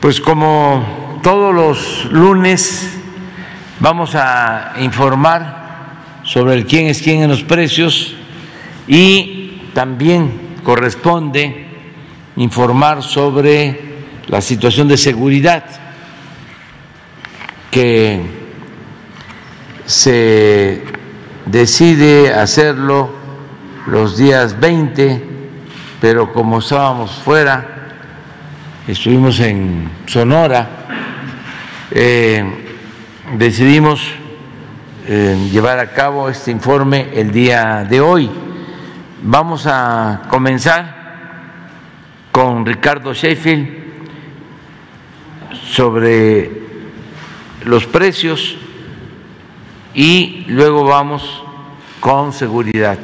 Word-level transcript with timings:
Pues 0.00 0.20
como 0.20 1.18
todos 1.24 1.52
los 1.52 2.04
lunes 2.12 3.00
vamos 3.80 4.14
a 4.14 4.74
informar 4.78 6.22
sobre 6.22 6.54
el 6.54 6.66
quién 6.66 6.86
es 6.86 7.02
quién 7.02 7.24
en 7.24 7.30
los 7.30 7.42
precios 7.42 8.14
y 8.86 9.62
también 9.74 10.58
corresponde 10.62 11.66
informar 12.36 13.02
sobre 13.02 14.04
la 14.28 14.40
situación 14.40 14.86
de 14.86 14.96
seguridad 14.96 15.64
que 17.72 18.20
se 19.84 20.84
decide 21.44 22.32
hacerlo 22.32 23.10
los 23.88 24.16
días 24.16 24.60
20, 24.60 25.24
pero 26.00 26.32
como 26.32 26.60
estábamos 26.60 27.10
fuera, 27.10 27.77
estuvimos 28.88 29.38
en 29.40 29.90
Sonora, 30.06 30.66
eh, 31.90 32.42
decidimos 33.36 34.00
eh, 35.06 35.48
llevar 35.52 35.78
a 35.78 35.92
cabo 35.92 36.30
este 36.30 36.50
informe 36.50 37.08
el 37.12 37.30
día 37.30 37.84
de 37.88 38.00
hoy. 38.00 38.30
Vamos 39.22 39.66
a 39.66 40.22
comenzar 40.30 40.96
con 42.32 42.64
Ricardo 42.64 43.12
Sheffield 43.12 43.68
sobre 45.66 46.50
los 47.66 47.84
precios 47.84 48.56
y 49.92 50.46
luego 50.48 50.84
vamos 50.84 51.44
con 52.00 52.32
seguridad. 52.32 52.98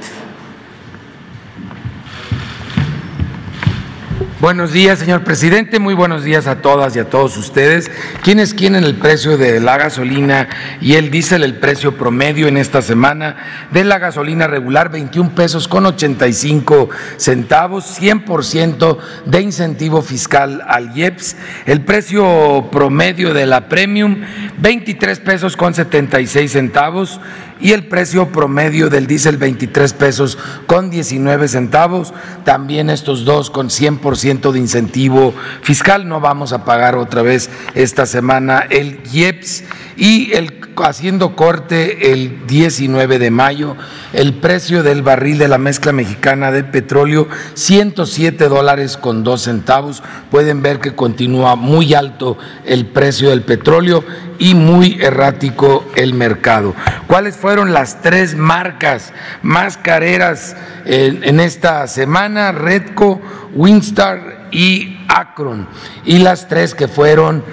Buenos 4.45 4.73
días, 4.73 4.99
señor 4.99 5.25
presidente. 5.25 5.79
Muy 5.79 5.95
buenos 5.95 6.23
días 6.23 6.47
a 6.47 6.61
todas 6.61 6.95
y 6.95 6.99
a 6.99 7.09
todos 7.09 7.35
ustedes. 7.39 7.91
¿Quiénes 8.23 8.53
quieren 8.53 8.85
el 8.85 8.97
precio 8.97 9.39
de 9.39 9.59
la 9.59 9.79
gasolina 9.79 10.51
y 10.83 10.97
el 10.97 11.11
diésel, 11.11 11.45
el 11.45 11.55
precio 11.55 11.97
promedio 11.97 12.47
en 12.47 12.59
esta 12.59 12.83
semana 12.83 13.37
de 13.71 13.85
la 13.85 13.99
gasolina 13.99 14.47
regular, 14.47 14.91
21 14.91 15.35
pesos 15.35 15.67
con 15.67 15.87
85 15.87 16.91
centavos, 17.17 17.99
100% 17.99 18.99
de 19.25 19.41
incentivo 19.41 20.03
fiscal 20.03 20.63
al 20.69 20.95
IEPS. 20.95 21.37
El 21.65 21.81
precio 21.81 22.69
promedio 22.71 23.33
de 23.33 23.47
la 23.47 23.71
premium, 23.71 24.27
23 24.59 25.21
pesos 25.21 25.57
con 25.57 25.73
76 25.73 26.53
centavos 26.53 27.19
y 27.61 27.73
el 27.73 27.87
precio 27.87 28.29
promedio 28.29 28.91
del 28.91 29.07
diésel 29.07 29.37
23 29.37 29.93
pesos 29.95 30.39
con 30.67 30.91
19 30.91 31.49
centavos, 31.49 32.13
también 32.45 32.91
estos 32.91 33.25
dos 33.25 33.51
con 33.51 33.69
100% 33.69 34.53
de 34.53 34.59
incentivo 34.59 35.35
fiscal, 35.63 36.09
no 36.09 36.21
vamos 36.21 36.53
a 36.53 36.65
pagar 36.65 36.97
otra 36.97 37.23
vez 37.23 37.51
esta 37.75 38.07
semana 38.07 38.67
el 38.71 39.01
IEPS 39.13 39.65
y 39.97 40.33
el 40.33 40.65
haciendo 40.83 41.37
corte 41.37 42.13
el 42.13 42.47
19 42.47 43.19
de 43.19 43.31
mayo, 43.31 43.77
el 44.13 44.35
precio 44.35 44.83
del 44.83 45.03
barril 45.03 45.39
de 45.39 45.49
la 45.49 45.59
mezcla 45.59 45.93
mexicana 45.93 46.51
de 46.51 46.65
petróleo 46.65 47.29
107 47.55 48.49
dólares 48.49 48.97
con 48.97 49.23
dos 49.23 49.43
centavos. 49.43 50.03
Pueden 50.31 50.63
ver 50.63 50.81
que 50.81 50.95
continúa 50.95 51.55
muy 51.55 51.95
alto 51.95 52.37
el 52.65 52.87
precio 52.87 53.31
del 53.31 53.43
petróleo 53.43 54.05
y 54.39 54.55
muy 54.55 54.99
errático 55.01 55.85
el 55.95 56.15
mercado. 56.15 56.75
¿Cuáles 57.07 57.37
fueron 57.37 57.73
las 57.73 58.03
tres 58.03 58.35
marcas 58.35 59.13
más 59.43 59.77
careras 59.77 60.57
en, 60.85 61.39
esta 61.39 61.87
semana? 61.87 62.53
Redco, 62.53 63.21
Winstar 63.55 64.49
y 64.51 64.99
Akron. 65.09 65.69
Y 66.05 66.19
las 66.19 66.49
tres 66.49 66.75
que 66.75 66.89
fueron 66.89 67.45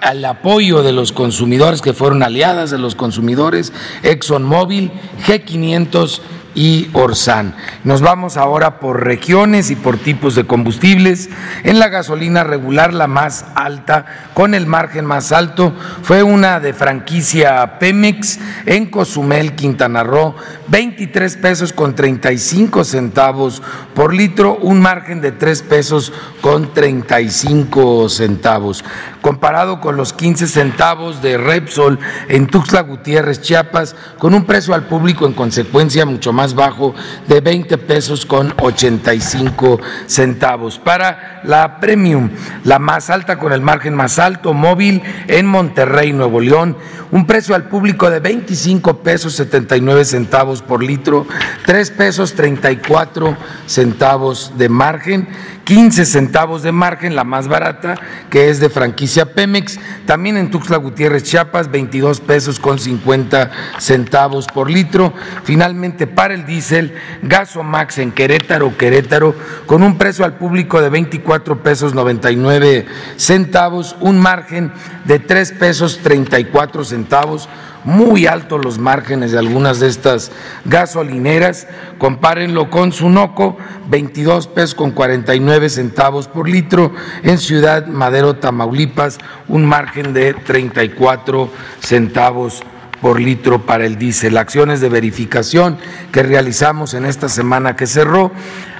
al 0.00 0.24
apoyo 0.24 0.82
de 0.82 0.92
los 0.92 1.12
consumidores, 1.12 1.82
que 1.82 1.92
fueron 1.92 2.22
aliadas 2.22 2.70
de 2.70 2.78
los 2.78 2.94
consumidores, 2.94 3.72
ExxonMobil, 4.02 4.90
G500 5.26 6.20
y 6.56 6.88
Orsan. 6.94 7.54
Nos 7.84 8.00
vamos 8.00 8.36
ahora 8.36 8.80
por 8.80 9.04
regiones 9.04 9.70
y 9.70 9.76
por 9.76 9.98
tipos 9.98 10.34
de 10.34 10.46
combustibles. 10.46 11.28
En 11.62 11.78
la 11.78 11.88
gasolina 11.88 12.42
regular, 12.42 12.92
la 12.94 13.06
más 13.06 13.44
alta, 13.54 14.06
con 14.34 14.54
el 14.54 14.66
margen 14.66 15.04
más 15.04 15.30
alto, 15.30 15.74
fue 16.02 16.22
una 16.22 16.58
de 16.58 16.72
franquicia 16.72 17.78
Pemex 17.78 18.40
en 18.64 18.86
Cozumel, 18.86 19.54
Quintana 19.54 20.02
Roo, 20.02 20.34
23 20.68 21.36
pesos 21.36 21.72
con 21.72 21.94
35 21.94 22.84
centavos 22.84 23.62
por 23.94 24.14
litro, 24.14 24.56
un 24.56 24.80
margen 24.80 25.20
de 25.20 25.32
3 25.32 25.62
pesos 25.62 26.12
con 26.40 26.72
35 26.72 28.08
centavos. 28.08 28.82
Comparado 29.20 29.80
con 29.80 29.96
los 29.96 30.14
15 30.14 30.46
centavos 30.46 31.20
de 31.20 31.36
Repsol 31.36 31.98
en 32.28 32.46
Tuxtla 32.46 32.80
Gutiérrez, 32.80 33.42
Chiapas, 33.42 33.94
con 34.18 34.32
un 34.32 34.44
precio 34.44 34.72
al 34.72 34.86
público 34.86 35.26
en 35.26 35.34
consecuencia 35.34 36.06
mucho 36.06 36.32
más 36.32 36.45
bajo 36.54 36.94
de 37.28 37.40
20 37.40 37.78
pesos 37.78 38.26
con 38.26 38.54
85 38.60 39.80
centavos. 40.06 40.78
Para 40.78 41.40
la 41.44 41.80
Premium, 41.80 42.30
la 42.64 42.78
más 42.78 43.10
alta 43.10 43.38
con 43.38 43.52
el 43.52 43.60
margen 43.60 43.94
más 43.94 44.18
alto, 44.18 44.54
móvil 44.54 45.02
en 45.28 45.46
Monterrey, 45.46 46.12
Nuevo 46.12 46.40
León, 46.40 46.76
un 47.10 47.26
precio 47.26 47.54
al 47.54 47.68
público 47.68 48.10
de 48.10 48.20
25 48.20 48.98
pesos 49.02 49.34
79 49.34 50.04
centavos 50.04 50.62
por 50.62 50.82
litro, 50.82 51.26
3 51.64 51.90
pesos 51.92 52.34
34 52.34 53.36
centavos 53.66 54.52
de 54.56 54.68
margen 54.68 55.28
15 55.66 56.04
centavos 56.04 56.62
de 56.62 56.70
margen, 56.70 57.16
la 57.16 57.24
más 57.24 57.48
barata, 57.48 57.96
que 58.30 58.50
es 58.50 58.60
de 58.60 58.70
franquicia 58.70 59.32
Pemex. 59.34 59.80
También 60.06 60.36
en 60.36 60.48
Tuxtla 60.48 60.76
Gutiérrez, 60.76 61.24
Chiapas, 61.24 61.72
22 61.72 62.20
pesos 62.20 62.60
con 62.60 62.78
50 62.78 63.50
centavos 63.78 64.46
por 64.46 64.70
litro. 64.70 65.12
Finalmente, 65.42 66.06
para 66.06 66.34
el 66.36 66.46
diésel, 66.46 66.94
Gasomax 67.22 67.98
en 67.98 68.12
Querétaro, 68.12 68.76
Querétaro, 68.76 69.34
con 69.66 69.82
un 69.82 69.98
precio 69.98 70.24
al 70.24 70.34
público 70.34 70.80
de 70.80 70.88
24 70.88 71.62
pesos 71.62 71.94
99 71.94 72.86
centavos, 73.16 73.96
un 74.00 74.20
margen 74.20 74.72
de 75.04 75.18
3 75.18 75.52
pesos 75.52 75.98
34 76.02 76.84
centavos 76.84 77.48
muy 77.86 78.26
altos 78.26 78.64
los 78.64 78.78
márgenes 78.78 79.30
de 79.30 79.38
algunas 79.38 79.78
de 79.78 79.86
estas 79.86 80.32
gasolineras. 80.64 81.68
Compárenlo 81.98 82.68
con 82.68 82.92
Sunoco, 82.92 83.56
22 83.88 84.48
pesos 84.48 84.74
con 84.74 84.90
49 84.90 85.68
centavos 85.68 86.26
por 86.26 86.48
litro. 86.48 86.92
En 87.22 87.38
Ciudad 87.38 87.86
Madero, 87.86 88.36
Tamaulipas, 88.36 89.18
un 89.46 89.64
margen 89.64 90.12
de 90.12 90.34
34 90.34 91.48
centavos 91.80 92.62
por 93.00 93.20
litro 93.20 93.66
para 93.66 93.86
el 93.86 93.98
diésel. 93.98 94.36
Acciones 94.36 94.80
de 94.80 94.88
verificación 94.88 95.78
que 96.12 96.22
realizamos 96.22 96.94
en 96.94 97.04
esta 97.04 97.28
semana 97.28 97.76
que 97.76 97.86
cerró 97.86 98.32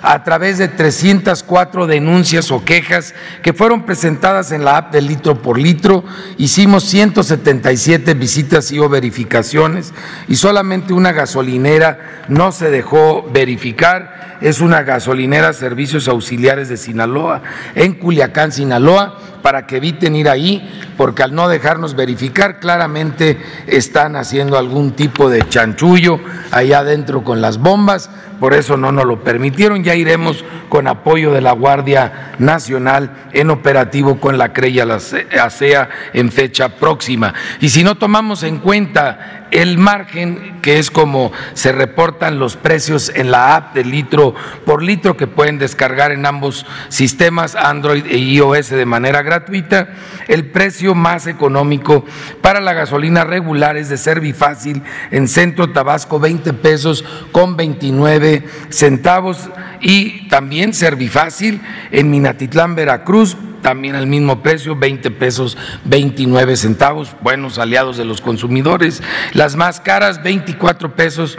a 0.06 0.22
través 0.22 0.56
de 0.59 0.69
304 0.69 1.89
denuncias 1.89 2.53
o 2.53 2.65
quejas 2.65 3.12
que 3.43 3.53
fueron 3.53 3.84
presentadas 3.84 4.53
en 4.53 4.65
la 4.65 4.77
app 4.77 4.93
de 4.93 5.03
litro 5.03 5.43
por 5.43 5.59
litro. 5.59 6.05
Hicimos 6.39 6.84
177 6.84 8.15
visitas 8.15 8.71
y 8.71 8.78
o 8.78 8.89
verificaciones 8.89 9.93
y 10.28 10.37
solamente 10.37 10.93
una 10.93 11.11
gasolinera 11.11 12.25
no 12.28 12.53
se 12.53 12.71
dejó 12.71 13.28
verificar. 13.33 14.39
Es 14.41 14.61
una 14.61 14.84
gasolinera 14.84 15.53
Servicios 15.53 16.06
Auxiliares 16.06 16.69
de 16.69 16.77
Sinaloa 16.77 17.43
en 17.75 17.94
Culiacán, 17.94 18.53
Sinaloa 18.53 19.19
para 19.47 19.67
que 19.67 19.77
eviten 19.77 20.17
ir 20.17 20.28
ahí, 20.28 20.69
porque 20.97 21.23
al 21.23 21.33
no 21.33 21.49
dejarnos 21.49 21.94
verificar, 21.94 22.59
claramente 22.59 23.38
están 23.69 24.17
haciendo 24.17 24.59
algún 24.59 24.97
tipo 24.97 25.31
de 25.31 25.49
chanchullo 25.49 26.19
allá 26.50 26.81
adentro 26.81 27.23
con 27.23 27.41
las 27.41 27.59
bombas, 27.59 28.11
por 28.41 28.55
eso 28.55 28.77
no 28.77 28.91
nos 28.91 29.05
lo 29.06 29.23
permitieron. 29.23 29.84
Ya 29.84 29.94
iremos 29.97 30.45
con 30.69 30.87
apoyo 30.87 31.33
de 31.33 31.41
la 31.41 31.53
Guardia 31.53 32.34
Nacional 32.39 33.29
en 33.33 33.51
operativo 33.51 34.21
con 34.21 34.39
la 34.39 34.53
Creya 34.53 34.84
la 34.84 34.97
ASEA 34.97 35.88
en 36.12 36.31
fecha 36.31 36.69
próxima. 36.69 37.35
Y 37.61 37.69
si 37.69 37.82
no 37.82 37.97
tomamos 37.97 38.43
en 38.43 38.59
cuenta 38.59 39.45
el 39.50 39.78
margen, 39.78 40.58
que 40.62 40.78
es 40.78 40.90
como 40.90 41.32
se 41.54 41.72
reportan 41.72 42.38
los 42.38 42.56
precios 42.56 43.12
en 43.14 43.31
la 43.31 43.56
app 43.56 43.75
de 43.75 43.84
litro 43.84 44.34
por 44.64 44.82
litro 44.82 45.16
que 45.16 45.26
pueden 45.26 45.58
descargar 45.58 46.12
en 46.12 46.26
ambos 46.26 46.66
sistemas 46.88 47.54
Android 47.54 48.04
e 48.06 48.19
iOS 48.19 48.70
de 48.70 48.87
manera 48.87 49.22
gratuita, 49.22 49.88
el 50.28 50.46
precio 50.46 50.94
más 50.94 51.26
económico 51.26 52.04
para 52.40 52.60
la 52.60 52.72
gasolina 52.72 53.25
regular 53.25 53.76
es 53.76 53.88
de 53.88 53.96
Servifácil 53.96 54.82
en 55.10 55.28
Centro 55.28 55.72
Tabasco 55.72 56.19
20 56.19 56.52
pesos 56.54 57.04
con 57.32 57.56
29 57.56 58.44
centavos 58.70 59.48
y 59.81 60.28
también 60.28 60.75
Servifácil 60.75 61.60
en 61.90 62.10
Minatitlán, 62.10 62.75
Veracruz 62.75 63.37
también 63.62 63.94
al 63.94 64.06
mismo 64.06 64.43
precio, 64.43 64.76
20 64.76 65.11
pesos 65.12 65.56
29 65.85 66.56
centavos, 66.56 67.17
buenos 67.20 67.58
aliados 67.58 67.97
de 67.97 68.05
los 68.05 68.20
consumidores. 68.20 69.03
Las 69.32 69.56
más 69.56 69.81
caras, 69.81 70.23
24 70.23 70.94
pesos 70.94 71.38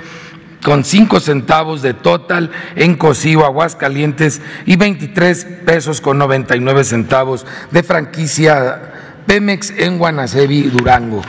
con 0.64 0.84
5 0.84 1.20
centavos 1.20 1.82
de 1.82 1.94
total 1.94 2.52
en 2.76 2.96
Cocío, 2.96 3.46
Aguascalientes 3.46 4.42
y 4.66 4.76
23 4.76 5.46
pesos 5.66 6.02
con 6.02 6.18
99 6.18 6.84
centavos 6.84 7.46
de 7.72 7.84
franquicia 7.84 8.94
Pemex 9.26 9.72
en 9.78 9.98
Guanacevi, 9.98 10.64
Durango. 10.64 11.22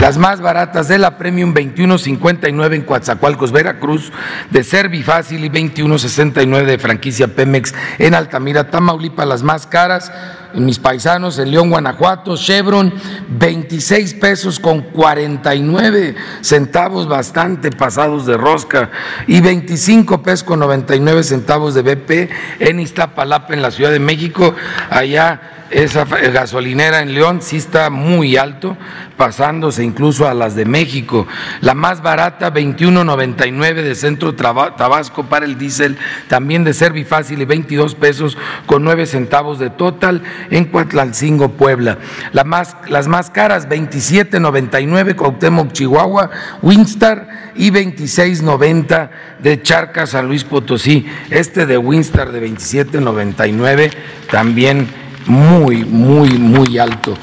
Las 0.00 0.18
más 0.18 0.42
baratas 0.42 0.88
de 0.88 0.98
la 0.98 1.16
Premium 1.16 1.54
21.59 1.54 2.74
en 2.74 2.82
Coatzacoalcos, 2.82 3.50
Veracruz, 3.50 4.12
de 4.50 4.62
Servifácil 4.62 5.42
y 5.42 5.48
21.69 5.48 6.64
de 6.66 6.78
franquicia 6.78 7.28
Pemex 7.28 7.74
en 7.98 8.14
Altamira, 8.14 8.70
Tamaulipas. 8.70 9.26
Las 9.26 9.42
más 9.42 9.66
caras 9.66 10.12
en 10.54 10.66
mis 10.66 10.78
paisanos 10.78 11.38
en 11.38 11.50
León, 11.50 11.70
Guanajuato, 11.70 12.36
Chevron 12.36 12.92
26 13.28 14.14
pesos 14.14 14.60
con 14.60 14.82
49 14.82 16.14
centavos, 16.42 17.08
bastante 17.08 17.70
pasados 17.70 18.26
de 18.26 18.36
rosca, 18.36 18.90
y 19.26 19.40
25 19.40 20.22
pesos 20.22 20.44
con 20.44 20.58
99 20.58 21.22
centavos 21.22 21.74
de 21.74 21.82
BP 21.82 22.30
en 22.60 22.80
Iztapalapa, 22.80 23.54
en 23.54 23.62
la 23.62 23.70
Ciudad 23.70 23.92
de 23.92 23.98
México, 23.98 24.54
allá 24.90 25.52
esa 25.70 26.04
gasolinera 26.04 27.00
en 27.00 27.12
León 27.12 27.42
sí 27.42 27.56
está 27.56 27.90
muy 27.90 28.36
alto, 28.36 28.76
pasándose 29.16 29.82
incluso 29.84 30.28
a 30.28 30.34
las 30.34 30.54
de 30.54 30.64
México. 30.64 31.26
La 31.60 31.74
más 31.74 32.02
barata, 32.02 32.52
21.99 32.52 33.82
de 33.82 33.94
Centro 33.94 34.34
Tabasco 34.34 35.24
para 35.24 35.46
el 35.46 35.58
diésel, 35.58 35.96
también 36.28 36.64
de 36.64 36.74
Servifácil 36.74 37.40
y 37.40 37.44
22 37.44 37.94
pesos 37.94 38.36
con 38.66 38.84
9 38.84 39.06
centavos 39.06 39.58
de 39.58 39.70
total 39.70 40.22
en 40.50 40.66
Cuatlalcingo, 40.66 41.52
Puebla. 41.52 41.98
más, 42.44 42.76
las 42.88 43.08
más 43.08 43.30
caras, 43.30 43.68
27.99 43.68 45.16
Cuauhtémoc, 45.16 45.72
Chihuahua, 45.72 46.30
Winstar 46.62 47.52
y 47.56 47.70
26.90 47.70 49.10
de 49.40 49.62
Charca, 49.62 50.06
San 50.06 50.26
Luis 50.26 50.44
Potosí. 50.44 51.06
Este 51.30 51.66
de 51.66 51.78
Winstar 51.78 52.32
de 52.32 52.46
27.99 52.48 53.90
también 54.30 54.88
muy, 55.26 55.84
muy, 55.84 56.30
muy 56.38 56.78
alto. 56.78 57.14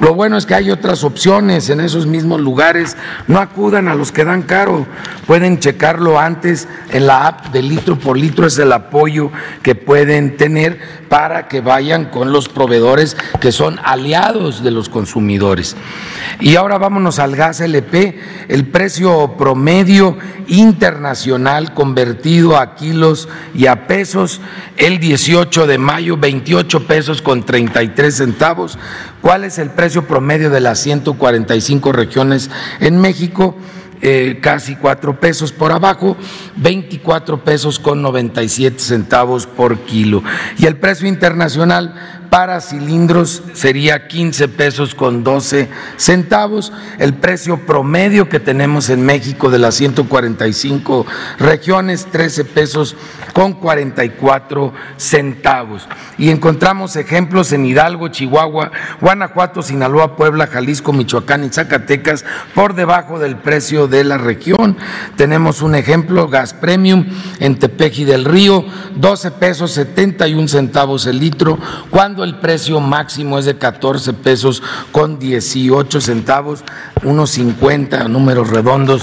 Lo 0.00 0.14
bueno 0.14 0.38
es 0.38 0.46
que 0.46 0.54
hay 0.54 0.70
otras 0.70 1.04
opciones 1.04 1.68
en 1.68 1.78
esos 1.78 2.06
mismos 2.06 2.40
lugares. 2.40 2.96
No 3.26 3.38
acudan 3.38 3.86
a 3.86 3.94
los 3.94 4.12
que 4.12 4.24
dan 4.24 4.42
caro. 4.42 4.86
Pueden 5.26 5.58
checarlo 5.58 6.18
antes 6.18 6.68
en 6.90 7.06
la 7.06 7.26
app 7.26 7.52
de 7.52 7.62
litro 7.62 7.98
por 7.98 8.16
litro. 8.16 8.46
Es 8.46 8.58
el 8.58 8.72
apoyo 8.72 9.30
que 9.62 9.74
pueden 9.74 10.38
tener 10.38 10.80
para 11.10 11.48
que 11.48 11.60
vayan 11.60 12.06
con 12.06 12.32
los 12.32 12.48
proveedores 12.48 13.14
que 13.40 13.52
son 13.52 13.78
aliados 13.84 14.64
de 14.64 14.70
los 14.70 14.88
consumidores. 14.88 15.76
Y 16.40 16.56
ahora 16.56 16.78
vámonos 16.78 17.18
al 17.18 17.36
gas 17.36 17.60
LP. 17.60 18.18
El 18.48 18.68
precio 18.68 19.34
promedio 19.36 20.16
internacional 20.46 21.74
convertido 21.74 22.56
a 22.56 22.74
kilos 22.74 23.28
y 23.54 23.66
a 23.66 23.86
pesos 23.86 24.40
el 24.78 24.98
18 24.98 25.66
de 25.66 25.76
mayo, 25.76 26.16
28 26.16 26.86
pesos 26.86 27.20
con 27.20 27.44
33 27.44 28.16
centavos. 28.16 28.78
¿Cuál 29.20 29.44
es 29.44 29.58
el 29.58 29.70
precio 29.70 29.89
promedio 30.06 30.50
de 30.50 30.60
las 30.60 30.78
145 30.80 31.92
regiones 31.92 32.50
en 32.80 32.98
México? 33.00 33.56
Eh, 34.02 34.38
casi 34.40 34.76
cuatro 34.76 35.20
pesos 35.20 35.52
por 35.52 35.72
abajo, 35.72 36.16
24 36.60 37.42
pesos 37.42 37.78
con 37.78 38.02
97 38.02 38.78
centavos 38.78 39.46
por 39.46 39.80
kilo. 39.80 40.22
Y 40.58 40.66
el 40.66 40.76
precio 40.76 41.08
internacional 41.08 42.20
para 42.30 42.60
cilindros 42.60 43.42
sería 43.54 44.06
15 44.06 44.48
pesos 44.48 44.94
con 44.94 45.24
12 45.24 45.68
centavos. 45.96 46.72
El 46.98 47.14
precio 47.14 47.66
promedio 47.66 48.28
que 48.28 48.38
tenemos 48.38 48.88
en 48.88 49.04
México 49.04 49.50
de 49.50 49.58
las 49.58 49.74
145 49.74 51.06
regiones, 51.38 52.06
13 52.10 52.44
pesos 52.44 52.96
con 53.32 53.54
44 53.54 54.72
centavos. 54.96 55.88
Y 56.18 56.30
encontramos 56.30 56.94
ejemplos 56.96 57.52
en 57.52 57.66
Hidalgo, 57.66 58.08
Chihuahua, 58.08 58.70
Guanajuato, 59.00 59.62
Sinaloa, 59.62 60.16
Puebla, 60.16 60.46
Jalisco, 60.46 60.92
Michoacán 60.92 61.44
y 61.44 61.48
Zacatecas 61.48 62.24
por 62.54 62.74
debajo 62.74 63.18
del 63.18 63.36
precio 63.36 63.88
de 63.88 64.04
la 64.04 64.18
región. 64.18 64.76
Tenemos 65.16 65.62
un 65.62 65.74
ejemplo, 65.74 66.28
gas 66.28 66.49
premium 66.52 67.06
en 67.38 67.58
Tepeji 67.58 68.04
del 68.04 68.24
Río, 68.24 68.64
12 68.96 69.30
pesos 69.32 69.72
71 69.72 70.48
centavos 70.48 71.06
el 71.06 71.18
litro, 71.18 71.58
cuando 71.90 72.24
el 72.24 72.38
precio 72.38 72.80
máximo 72.80 73.38
es 73.38 73.44
de 73.44 73.58
14 73.58 74.12
pesos 74.14 74.62
con 74.92 75.18
18 75.18 76.00
centavos, 76.00 76.64
unos 77.02 77.30
50 77.30 78.08
números 78.08 78.50
redondos 78.50 79.02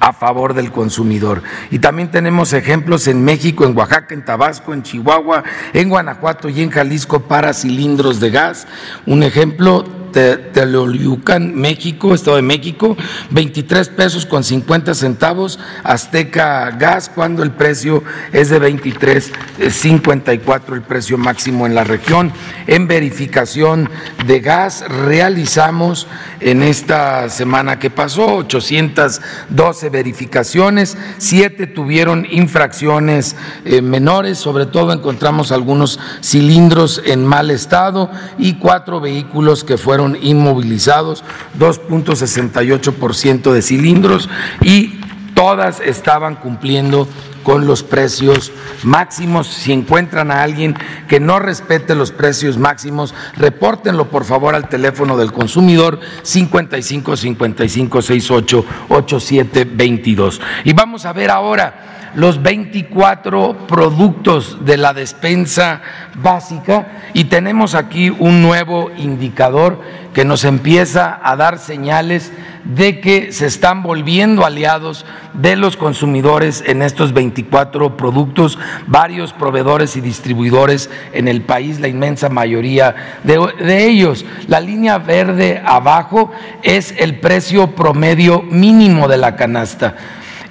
a 0.00 0.12
favor 0.12 0.54
del 0.54 0.72
consumidor. 0.72 1.42
Y 1.70 1.78
también 1.78 2.10
tenemos 2.10 2.52
ejemplos 2.52 3.08
en 3.08 3.24
México, 3.24 3.64
en 3.64 3.76
Oaxaca, 3.76 4.14
en 4.14 4.24
Tabasco, 4.24 4.74
en 4.74 4.82
Chihuahua, 4.82 5.42
en 5.72 5.88
Guanajuato 5.88 6.48
y 6.48 6.62
en 6.62 6.70
Jalisco 6.70 7.20
para 7.20 7.52
cilindros 7.52 8.20
de 8.20 8.30
gas. 8.30 8.66
Un 9.06 9.22
ejemplo, 9.22 9.84
Teloliucan, 10.16 11.54
México, 11.54 12.14
Estado 12.14 12.36
de 12.36 12.42
México, 12.42 12.96
23 13.30 13.90
pesos 13.90 14.24
con 14.24 14.42
50 14.42 14.94
centavos, 14.94 15.58
Azteca 15.84 16.70
Gas, 16.70 17.10
cuando 17.14 17.42
el 17.42 17.50
precio 17.50 18.02
es 18.32 18.48
de 18.48 18.58
23.54 18.60 20.72
el 20.72 20.82
precio 20.82 21.18
máximo 21.18 21.66
en 21.66 21.74
la 21.74 21.84
región. 21.84 22.32
En 22.66 22.88
verificación 22.88 23.90
de 24.26 24.40
gas 24.40 24.84
realizamos 24.88 26.06
en 26.40 26.62
esta 26.62 27.28
semana 27.28 27.78
que 27.78 27.90
pasó 27.90 28.36
812 28.36 29.90
verificaciones, 29.90 30.96
siete 31.18 31.66
tuvieron 31.66 32.26
infracciones 32.30 33.36
eh, 33.64 33.82
menores, 33.82 34.38
sobre 34.38 34.66
todo 34.66 34.92
encontramos 34.92 35.52
algunos 35.52 35.98
cilindros 36.22 37.02
en 37.04 37.24
mal 37.24 37.50
estado 37.50 38.10
y 38.38 38.54
cuatro 38.54 39.00
vehículos 39.00 39.64
que 39.64 39.76
fueron 39.76 40.05
inmovilizados, 40.14 41.24
2.68% 41.58 43.52
de 43.52 43.62
cilindros 43.62 44.28
y 44.62 45.00
todas 45.34 45.80
estaban 45.80 46.36
cumpliendo 46.36 47.08
con 47.42 47.66
los 47.66 47.84
precios 47.84 48.50
máximos. 48.82 49.46
Si 49.46 49.72
encuentran 49.72 50.32
a 50.32 50.42
alguien 50.42 50.76
que 51.08 51.20
no 51.20 51.38
respete 51.38 51.94
los 51.94 52.10
precios 52.10 52.58
máximos, 52.58 53.14
repórtenlo 53.36 54.10
por 54.10 54.24
favor 54.24 54.54
al 54.54 54.68
teléfono 54.68 55.16
del 55.16 55.32
consumidor 55.32 56.00
55 56.22 57.16
55 57.16 58.02
68 58.02 58.64
87 58.88 59.64
22. 59.64 60.40
Y 60.64 60.72
vamos 60.72 61.06
a 61.06 61.12
ver 61.12 61.30
ahora 61.30 61.95
los 62.14 62.42
24 62.42 63.66
productos 63.66 64.64
de 64.64 64.76
la 64.76 64.92
despensa 64.92 65.82
básica 66.14 67.10
y 67.14 67.24
tenemos 67.24 67.74
aquí 67.74 68.10
un 68.10 68.42
nuevo 68.42 68.90
indicador 68.96 69.80
que 70.14 70.24
nos 70.24 70.44
empieza 70.44 71.20
a 71.22 71.36
dar 71.36 71.58
señales 71.58 72.32
de 72.64 73.00
que 73.00 73.32
se 73.32 73.46
están 73.46 73.82
volviendo 73.82 74.44
aliados 74.44 75.04
de 75.34 75.56
los 75.56 75.76
consumidores 75.76 76.64
en 76.66 76.82
estos 76.82 77.12
24 77.12 77.96
productos, 77.96 78.58
varios 78.86 79.32
proveedores 79.32 79.94
y 79.96 80.00
distribuidores 80.00 80.90
en 81.12 81.28
el 81.28 81.42
país, 81.42 81.80
la 81.80 81.88
inmensa 81.88 82.28
mayoría 82.28 83.20
de, 83.24 83.86
ellos. 83.86 84.24
La 84.48 84.60
línea 84.60 84.98
verde 84.98 85.62
abajo 85.64 86.32
es 86.62 86.94
el 86.98 87.20
precio 87.20 87.74
promedio 87.74 88.42
mínimo 88.42 89.08
de 89.08 89.18
la 89.18 89.36
canasta 89.36 89.96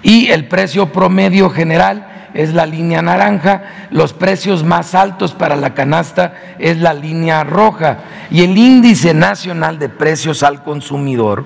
y 0.05 0.27
el 0.27 0.47
precio 0.47 0.91
promedio 0.91 1.49
general 1.49 2.29
es 2.35 2.53
la 2.53 2.67
línea 2.67 3.01
naranja, 3.01 3.63
los 3.89 4.13
precios 4.13 4.63
más 4.63 4.93
altos 4.93 5.33
para 5.33 5.55
la 5.55 5.73
canasta 5.73 6.35
es 6.59 6.77
la 6.77 6.93
línea 6.93 7.43
roja. 7.43 7.97
Y 8.29 8.43
el 8.43 8.55
índice 8.55 9.15
nacional 9.15 9.79
de 9.79 9.89
precios 9.89 10.43
al 10.43 10.61
consumidor 10.63 11.43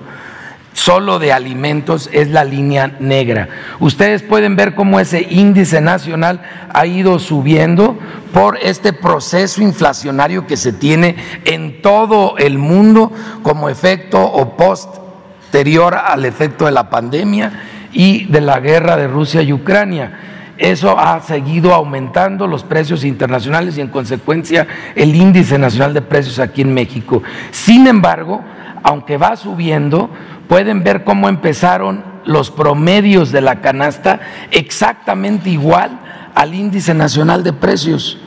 solo 0.74 1.18
de 1.18 1.32
alimentos 1.32 2.10
es 2.12 2.28
la 2.28 2.44
línea 2.44 2.96
negra. 3.00 3.48
Ustedes 3.78 4.22
pueden 4.22 4.56
ver 4.56 4.74
cómo 4.74 5.00
ese 5.00 5.26
índice 5.30 5.80
nacional 5.80 6.42
ha 6.74 6.84
ido 6.84 7.18
subiendo 7.18 7.98
por 8.34 8.58
este 8.58 8.92
proceso 8.92 9.62
inflacionario 9.62 10.46
que 10.46 10.58
se 10.58 10.74
tiene 10.74 11.16
en 11.46 11.80
todo 11.80 12.36
el 12.36 12.58
mundo 12.58 13.10
como 13.42 13.70
efecto 13.70 14.22
o 14.22 14.54
posterior 14.54 15.94
al 15.94 16.26
efecto 16.26 16.66
de 16.66 16.72
la 16.72 16.90
pandemia 16.90 17.52
y 17.92 18.26
de 18.26 18.40
la 18.40 18.60
guerra 18.60 18.96
de 18.96 19.08
Rusia 19.08 19.42
y 19.42 19.52
Ucrania. 19.52 20.12
Eso 20.58 20.98
ha 20.98 21.20
seguido 21.20 21.72
aumentando 21.72 22.46
los 22.46 22.64
precios 22.64 23.04
internacionales 23.04 23.78
y 23.78 23.80
en 23.80 23.88
consecuencia 23.88 24.66
el 24.94 25.14
índice 25.14 25.58
nacional 25.58 25.94
de 25.94 26.02
precios 26.02 26.38
aquí 26.38 26.60
en 26.60 26.74
México. 26.74 27.22
Sin 27.50 27.86
embargo, 27.86 28.42
aunque 28.82 29.16
va 29.16 29.36
subiendo, 29.36 30.10
pueden 30.48 30.84
ver 30.84 31.04
cómo 31.04 31.28
empezaron 31.28 32.04
los 32.26 32.50
promedios 32.50 33.32
de 33.32 33.40
la 33.40 33.60
canasta 33.60 34.20
exactamente 34.50 35.48
igual 35.48 35.98
al 36.34 36.54
índice 36.54 36.92
nacional 36.92 37.42
de 37.42 37.52
precios. 37.52 38.18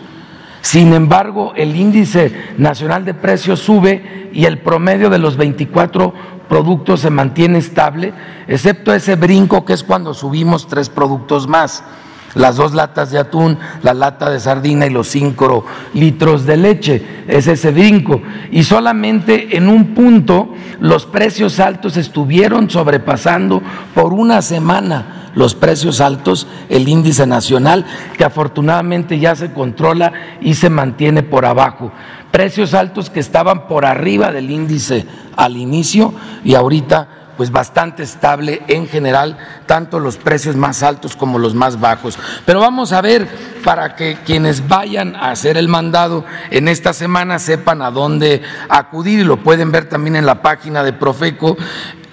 Sin 0.62 0.94
embargo, 0.94 1.54
el 1.56 1.76
índice 1.76 2.34
nacional 2.58 3.06
de 3.06 3.14
precios 3.14 3.60
sube 3.60 4.30
y 4.34 4.46
el 4.46 4.60
promedio 4.60 5.10
de 5.10 5.20
los 5.20 5.36
24 5.36 6.14
productos 6.54 7.00
se 7.00 7.10
mantiene 7.10 7.58
estable, 7.58 8.14
excepto 8.48 8.94
ese 8.94 9.16
brinco 9.16 9.66
que 9.66 9.74
es 9.74 9.84
cuando 9.84 10.14
subimos 10.14 10.68
tres 10.68 10.88
productos 10.88 11.48
más 11.48 11.84
las 12.36 12.58
dos 12.58 12.76
latas 12.76 13.10
de 13.10 13.18
atún, 13.18 13.58
la 13.82 13.96
lata 13.96 14.30
de 14.30 14.40
sardina 14.40 14.86
y 14.86 14.92
los 14.92 15.08
cinco 15.08 15.66
litros 15.96 16.46
de 16.46 16.58
leche. 16.58 17.24
Es 17.28 17.48
ese 17.48 17.72
brinco. 17.72 18.22
Y 18.52 18.64
solamente 18.64 19.58
en 19.58 19.68
un 19.68 19.96
punto 19.96 20.54
los 20.80 21.08
precios 21.08 21.60
altos 21.60 21.98
estuvieron 21.98 22.70
sobrepasando 22.70 23.62
por 23.96 24.14
una 24.14 24.44
semana 24.44 25.23
los 25.36 25.56
precios 25.56 26.02
altos, 26.02 26.48
el 26.70 26.88
índice 26.88 27.26
nacional, 27.26 27.86
que 28.18 28.26
afortunadamente 28.26 29.20
ya 29.20 29.36
se 29.36 29.52
controla 29.52 30.14
y 30.42 30.54
se 30.56 30.70
mantiene 30.70 31.24
por 31.24 31.46
abajo. 31.46 31.92
Precios 32.32 32.74
altos 32.74 33.10
que 33.10 33.20
estaban 33.20 33.68
por 33.68 33.86
arriba 33.86 34.32
del 34.32 34.50
índice 34.50 35.06
al 35.36 35.58
inicio 35.58 36.14
y 36.44 36.56
ahorita 36.56 37.08
pues 37.38 37.52
bastante 37.52 38.04
estable 38.04 38.62
en 38.68 38.88
general, 38.88 39.38
tanto 39.66 40.00
los 40.00 40.18
precios 40.18 40.56
más 40.56 40.84
altos 40.84 41.16
como 41.16 41.40
los 41.40 41.56
más 41.56 41.80
bajos. 41.80 42.18
Pero 42.46 42.60
vamos 42.60 42.92
a 42.94 43.02
ver 43.02 43.28
para 43.64 43.96
que 43.96 44.18
quienes 44.26 44.68
vayan 44.68 45.16
a 45.16 45.32
hacer 45.32 45.58
el 45.58 45.68
mandado 45.68 46.26
en 46.52 46.68
esta 46.68 46.94
semana 46.94 47.40
sepan 47.40 47.82
a 47.82 47.92
dónde 47.92 48.42
acudir 48.70 49.20
y 49.20 49.24
lo 49.24 49.38
pueden 49.38 49.72
ver 49.72 49.90
también 49.90 50.16
en 50.16 50.26
la 50.26 50.42
página 50.42 50.84
de 50.84 50.94
Profeco. 50.94 51.58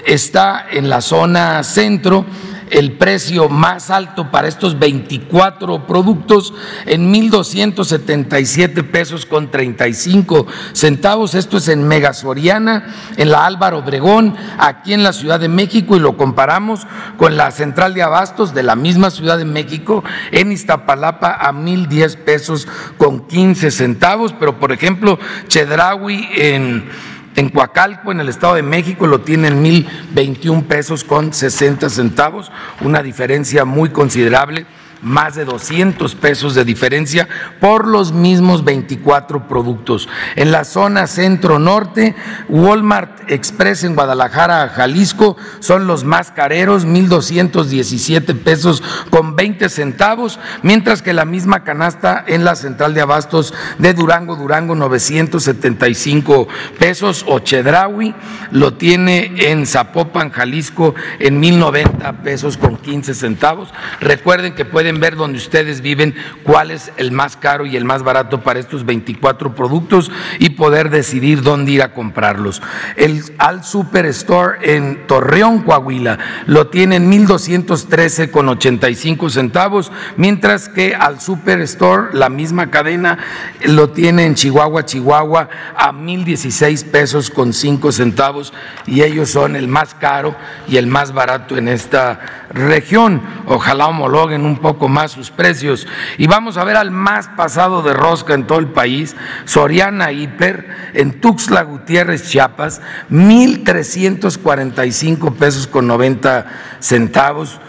Está 0.07 0.67
en 0.71 0.89
la 0.89 1.03
zona 1.03 1.63
centro 1.63 2.25
el 2.71 2.93
precio 2.93 3.49
más 3.49 3.91
alto 3.91 4.31
para 4.31 4.49
estos 4.49 4.79
24 4.79 5.87
productos 5.87 6.55
en 6.87 7.13
1.277 7.13 8.91
pesos 8.91 9.27
con 9.27 9.51
35 9.51 10.47
centavos. 10.73 11.35
Esto 11.35 11.59
es 11.59 11.69
en 11.69 11.87
Mega 11.87 12.13
Soriana, 12.13 12.95
en 13.17 13.31
la 13.31 13.47
Álvaro 13.47 13.79
Obregón, 13.79 14.37
aquí 14.59 14.93
en 14.93 15.03
la 15.03 15.13
Ciudad 15.13 15.41
de 15.41 15.49
México 15.49 15.97
y 15.97 16.01
lo 16.01 16.17
comparamos 16.17 16.87
con 17.17 17.37
la 17.37 17.51
central 17.51 17.95
de 17.95 18.03
abastos 18.03 18.55
de 18.55 18.63
la 18.63 18.77
misma 18.77 19.11
Ciudad 19.11 19.39
de 19.39 19.45
México 19.45 20.05
en 20.33 20.53
Iztapalapa 20.53 21.33
a 21.33 21.53
1.010 21.53 22.17
pesos 22.17 22.69
con 22.97 23.27
15 23.27 23.71
centavos. 23.71 24.33
Pero 24.39 24.59
por 24.59 24.73
ejemplo, 24.73 25.19
Chedraui 25.49 26.29
en 26.37 26.89
en 27.37 27.49
Coacalco, 27.49 28.13
en 28.13 28.21
el 28.21 28.29
Estado 28.29 28.55
de 28.55 28.63
México, 28.63 29.07
lo 29.07 29.21
tienen 29.21 29.63
mil 29.63 29.87
veintiún 30.13 30.65
pesos 30.65 31.05
con 31.05 31.33
60 31.33 31.89
centavos, 31.91 32.51
una 32.81 33.03
diferencia 33.03 33.65
muy 33.65 33.91
considerable 33.91 34.67
más 35.03 35.35
de 35.35 35.45
200 35.45 36.15
pesos 36.15 36.55
de 36.55 36.65
diferencia 36.65 37.29
por 37.61 37.87
los 37.87 38.13
mismos 38.13 38.65
24 38.65 39.49
productos. 39.49 40.09
En 40.37 40.51
la 40.51 40.65
zona 40.65 41.07
centro-norte, 41.07 42.15
Walmart 42.49 43.31
Express 43.31 43.85
en 43.85 43.95
Guadalajara, 43.95 44.69
Jalisco, 44.69 45.37
son 45.61 45.87
los 45.87 46.05
más 46.05 46.31
careros, 46.31 46.87
1.217 46.87 48.37
pesos 48.39 48.83
con 49.11 49.37
20 49.37 49.69
centavos, 49.69 50.39
mientras 50.63 51.03
que 51.03 51.13
la 51.13 51.25
misma 51.25 51.65
canasta 51.65 52.25
en 52.27 52.45
la 52.45 52.57
central 52.57 52.95
de 52.95 53.01
abastos 53.01 53.55
de 53.79 53.95
Durango, 53.95 54.37
Durango, 54.37 54.75
975 54.75 56.49
pesos, 56.79 57.25
o 57.27 57.39
Chedraui 57.39 58.15
lo 58.51 58.75
tiene 58.75 59.51
en 59.51 59.67
Zapopan, 59.67 60.31
Jalisco, 60.31 60.95
en 61.19 61.41
1.090 61.41 62.23
pesos 62.23 62.57
con 62.57 62.77
15 62.77 63.15
centavos. 63.15 63.73
Recuerden 64.01 64.55
que 64.55 64.65
pueden 64.65 64.90
ver 64.99 65.15
donde 65.15 65.39
ustedes 65.39 65.83
viven 65.83 66.15
cuál 66.43 66.71
es 66.71 66.91
el 66.97 67.13
más 67.13 67.37
caro 67.37 67.67
y 67.67 67.77
el 67.77 67.85
más 67.85 68.03
barato 68.03 68.41
para 68.41 68.59
estos 68.59 68.85
24 68.85 69.55
productos 69.55 70.11
y 70.39 70.51
poder 70.51 70.91
decidir 70.91 71.43
dónde 71.43 71.73
ir 71.73 71.83
a 71.83 71.93
comprarlos. 71.93 72.63
El 72.97 73.23
Al 73.39 73.63
Superstore 73.63 74.75
en 74.75 75.07
Torreón, 75.07 75.63
Coahuila, 75.63 76.19
lo 76.47 76.69
tiene 76.69 76.97
en 76.97 77.09
1213 77.09 78.31
con 78.31 78.49
85 78.49 79.31
centavos, 79.31 79.93
mientras 80.17 80.69
que 80.69 80.95
al 80.95 81.21
Superstore, 81.21 82.09
la 82.13 82.29
misma 82.29 82.71
cadena, 82.71 83.19
lo 83.67 83.91
tiene 83.91 84.25
en 84.25 84.35
Chihuahua, 84.35 84.85
Chihuahua, 84.85 85.49
a 85.77 85.93
1016 85.93 86.85
pesos 86.85 87.31
con 87.31 87.53
5 87.53 87.93
centavos 87.93 88.53
y 88.87 89.03
ellos 89.03 89.31
son 89.31 89.57
el 89.57 89.69
más 89.69 89.95
caro 89.95 90.35
y 90.69 90.77
el 90.77 90.87
más 90.87 91.13
barato 91.13 91.57
en 91.57 91.69
esta 91.69 92.47
región. 92.53 93.23
Ojalá 93.47 93.89
homologuen 93.89 94.45
un 94.45 94.59
poco 94.59 94.80
más 94.89 95.13
sus 95.13 95.31
precios. 95.31 95.87
Y 96.19 96.27
vamos 96.27 96.57
a 96.57 96.65
ver 96.65 96.77
al 96.77 96.91
más 96.91 97.29
pasado 97.29 97.83
de 97.83 97.93
rosca 97.93 98.35
en 98.35 98.47
todo 98.47 98.59
el 98.59 98.69
país, 98.69 99.15
Soriana 99.45 100.11
Hiper, 100.13 100.69
en 100.95 101.21
Tuxtla 101.21 101.63
Gutiérrez, 101.63 102.29
Chiapas, 102.29 102.81
1.345 103.11 105.35
pesos 105.35 105.67
con 105.67 105.87
90 105.87 106.47
centavos. 106.81 107.61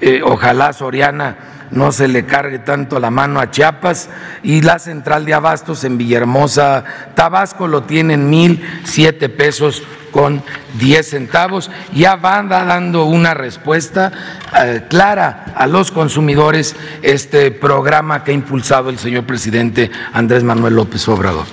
Eh, 0.00 0.20
ojalá 0.24 0.72
Soriana 0.72 1.57
no 1.70 1.92
se 1.92 2.08
le 2.08 2.24
cargue 2.24 2.58
tanto 2.58 2.98
la 2.98 3.10
mano 3.10 3.40
a 3.40 3.50
Chiapas 3.50 4.08
y 4.42 4.62
la 4.62 4.78
central 4.78 5.24
de 5.24 5.34
abastos 5.34 5.84
en 5.84 5.98
Villahermosa, 5.98 6.84
Tabasco 7.14 7.68
lo 7.68 7.82
tienen 7.82 8.30
mil 8.30 8.62
siete 8.84 9.28
pesos 9.28 9.82
con 10.10 10.42
10 10.78 11.06
centavos. 11.06 11.70
Ya 11.92 12.16
van 12.16 12.48
dando 12.48 13.04
una 13.04 13.34
respuesta 13.34 14.12
eh, 14.56 14.84
clara 14.88 15.52
a 15.54 15.66
los 15.66 15.90
consumidores 15.90 16.76
este 17.02 17.50
programa 17.50 18.24
que 18.24 18.30
ha 18.30 18.34
impulsado 18.34 18.90
el 18.90 18.98
señor 18.98 19.24
presidente 19.24 19.90
Andrés 20.12 20.42
Manuel 20.42 20.74
López 20.74 21.06
Obrador. 21.08 21.46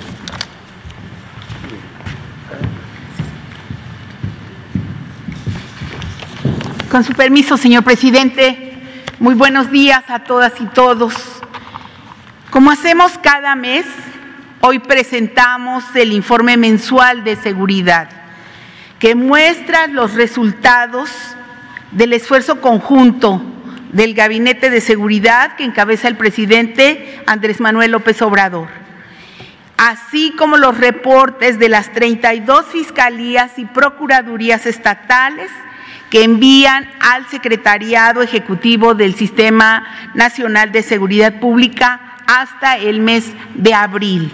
Con 6.89 7.03
su 7.03 7.11
permiso, 7.13 7.57
señor 7.57 7.83
presidente, 7.83 8.74
muy 9.19 9.33
buenos 9.33 9.71
días 9.71 10.03
a 10.09 10.19
todas 10.19 10.59
y 10.59 10.65
todos. 10.65 11.13
Como 12.49 12.71
hacemos 12.71 13.17
cada 13.19 13.55
mes, 13.55 13.85
hoy 14.59 14.79
presentamos 14.79 15.83
el 15.95 16.11
informe 16.11 16.57
mensual 16.57 17.23
de 17.23 17.35
seguridad 17.37 18.09
que 18.99 19.15
muestra 19.15 19.87
los 19.87 20.15
resultados 20.15 21.09
del 21.91 22.13
esfuerzo 22.13 22.59
conjunto 22.59 23.41
del 23.93 24.13
Gabinete 24.13 24.69
de 24.69 24.81
Seguridad 24.81 25.55
que 25.55 25.63
encabeza 25.63 26.07
el 26.07 26.17
presidente 26.17 27.21
Andrés 27.25 27.61
Manuel 27.61 27.91
López 27.91 28.21
Obrador, 28.21 28.67
así 29.77 30.33
como 30.37 30.57
los 30.57 30.77
reportes 30.77 31.57
de 31.57 31.69
las 31.69 31.91
32 31.93 32.65
fiscalías 32.65 33.57
y 33.59 33.65
procuradurías 33.65 34.65
estatales 34.65 35.51
que 36.09 36.23
envían 36.23 36.89
al 36.99 37.27
Secretariado 37.27 38.21
Ejecutivo 38.21 38.93
del 38.93 39.15
Sistema 39.15 39.85
Nacional 40.13 40.71
de 40.71 40.83
Seguridad 40.83 41.39
Pública 41.39 41.99
hasta 42.27 42.77
el 42.77 43.01
mes 43.01 43.33
de 43.55 43.73
abril. 43.73 44.31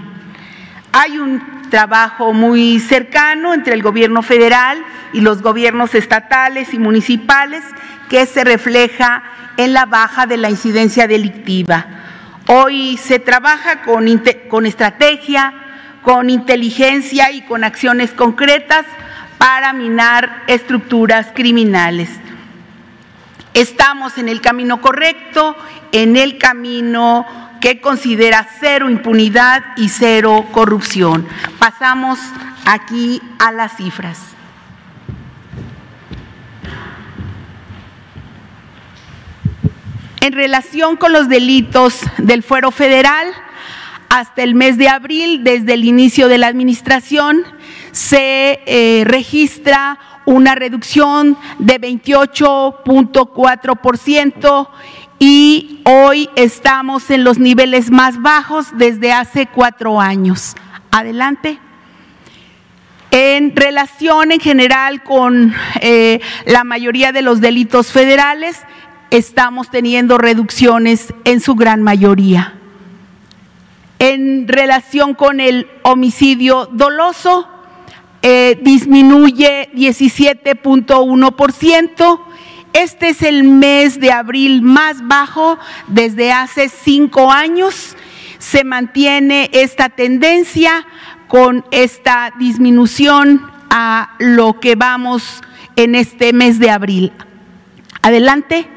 Hay 0.91 1.17
un 1.17 1.61
trabajo 1.69 2.33
muy 2.33 2.79
cercano 2.79 3.53
entre 3.53 3.73
el 3.73 3.81
gobierno 3.81 4.21
federal 4.21 4.83
y 5.13 5.21
los 5.21 5.41
gobiernos 5.41 5.95
estatales 5.95 6.73
y 6.73 6.79
municipales 6.79 7.63
que 8.09 8.25
se 8.25 8.43
refleja 8.43 9.23
en 9.57 9.73
la 9.73 9.85
baja 9.85 10.25
de 10.25 10.37
la 10.37 10.49
incidencia 10.49 11.07
delictiva. 11.07 11.85
Hoy 12.47 12.97
se 12.97 13.19
trabaja 13.19 13.83
con, 13.83 14.07
estrategia, 14.65 15.53
con 16.01 16.29
inteligencia 16.29 17.31
y 17.31 17.41
con 17.41 17.63
acciones 17.63 18.11
concretas 18.11 18.85
para 19.41 19.73
minar 19.73 20.43
estructuras 20.45 21.29
criminales. 21.33 22.11
Estamos 23.55 24.19
en 24.19 24.29
el 24.29 24.39
camino 24.39 24.81
correcto, 24.81 25.55
en 25.91 26.15
el 26.15 26.37
camino 26.37 27.25
que 27.59 27.81
considera 27.81 28.47
cero 28.59 28.87
impunidad 28.87 29.63
y 29.77 29.89
cero 29.89 30.45
corrupción. 30.51 31.27
Pasamos 31.57 32.19
aquí 32.65 33.19
a 33.39 33.51
las 33.51 33.75
cifras. 33.77 34.19
En 40.19 40.33
relación 40.33 40.97
con 40.97 41.13
los 41.13 41.29
delitos 41.29 42.01
del 42.19 42.43
fuero 42.43 42.69
federal, 42.69 43.25
hasta 44.07 44.43
el 44.43 44.53
mes 44.53 44.77
de 44.77 44.87
abril, 44.87 45.43
desde 45.43 45.73
el 45.73 45.83
inicio 45.83 46.27
de 46.27 46.37
la 46.37 46.45
administración, 46.45 47.43
se 47.91 48.61
eh, 48.65 49.03
registra 49.05 49.99
una 50.25 50.55
reducción 50.55 51.37
de 51.59 51.79
28.4% 51.79 54.67
y 55.19 55.81
hoy 55.85 56.27
estamos 56.35 57.11
en 57.11 57.23
los 57.23 57.37
niveles 57.37 57.91
más 57.91 58.19
bajos 58.21 58.75
desde 58.77 59.13
hace 59.13 59.45
cuatro 59.47 60.01
años. 60.01 60.55
Adelante. 60.89 61.59
En 63.11 63.55
relación 63.55 64.31
en 64.31 64.39
general 64.39 65.03
con 65.03 65.53
eh, 65.81 66.21
la 66.45 66.63
mayoría 66.63 67.11
de 67.11 67.21
los 67.21 67.41
delitos 67.41 67.91
federales, 67.91 68.57
estamos 69.09 69.69
teniendo 69.69 70.17
reducciones 70.17 71.13
en 71.25 71.41
su 71.41 71.55
gran 71.55 71.83
mayoría. 71.83 72.53
En 73.99 74.47
relación 74.47 75.13
con 75.13 75.39
el 75.39 75.69
homicidio 75.83 76.67
doloso, 76.71 77.47
eh, 78.21 78.59
disminuye 78.61 79.69
17.1%. 79.73 82.19
Este 82.73 83.09
es 83.09 83.23
el 83.23 83.43
mes 83.43 83.99
de 83.99 84.11
abril 84.11 84.61
más 84.61 85.07
bajo 85.07 85.57
desde 85.87 86.31
hace 86.31 86.69
cinco 86.69 87.31
años. 87.31 87.97
Se 88.37 88.63
mantiene 88.63 89.49
esta 89.53 89.89
tendencia 89.89 90.85
con 91.27 91.65
esta 91.71 92.31
disminución 92.37 93.49
a 93.69 94.15
lo 94.19 94.59
que 94.59 94.75
vamos 94.75 95.41
en 95.75 95.95
este 95.95 96.31
mes 96.33 96.59
de 96.59 96.69
abril. 96.69 97.11
Adelante. 98.01 98.67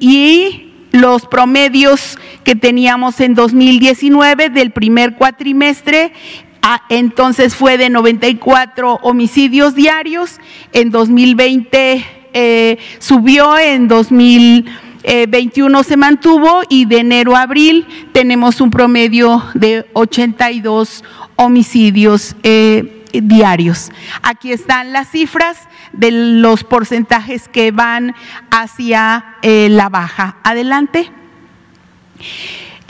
y 0.00 0.66
los 0.92 1.26
promedios 1.26 2.18
que 2.42 2.56
teníamos 2.56 3.20
en 3.20 3.34
2019 3.34 4.50
del 4.50 4.72
primer 4.72 5.14
cuatrimestre 5.14 6.12
Ah, 6.62 6.82
entonces 6.90 7.54
fue 7.54 7.78
de 7.78 7.88
94 7.88 9.00
homicidios 9.02 9.74
diarios, 9.74 10.38
en 10.72 10.90
2020 10.90 12.04
eh, 12.32 12.78
subió, 12.98 13.58
en 13.58 13.88
2021 13.88 15.82
se 15.82 15.96
mantuvo 15.96 16.60
y 16.68 16.84
de 16.84 16.98
enero 16.98 17.34
a 17.34 17.42
abril 17.42 17.86
tenemos 18.12 18.60
un 18.60 18.70
promedio 18.70 19.42
de 19.54 19.86
82 19.94 21.02
homicidios 21.36 22.36
eh, 22.42 23.04
diarios. 23.12 23.90
Aquí 24.22 24.52
están 24.52 24.92
las 24.92 25.10
cifras 25.10 25.66
de 25.92 26.10
los 26.10 26.62
porcentajes 26.62 27.48
que 27.48 27.72
van 27.72 28.14
hacia 28.50 29.36
eh, 29.42 29.68
la 29.70 29.88
baja. 29.88 30.36
Adelante. 30.44 31.10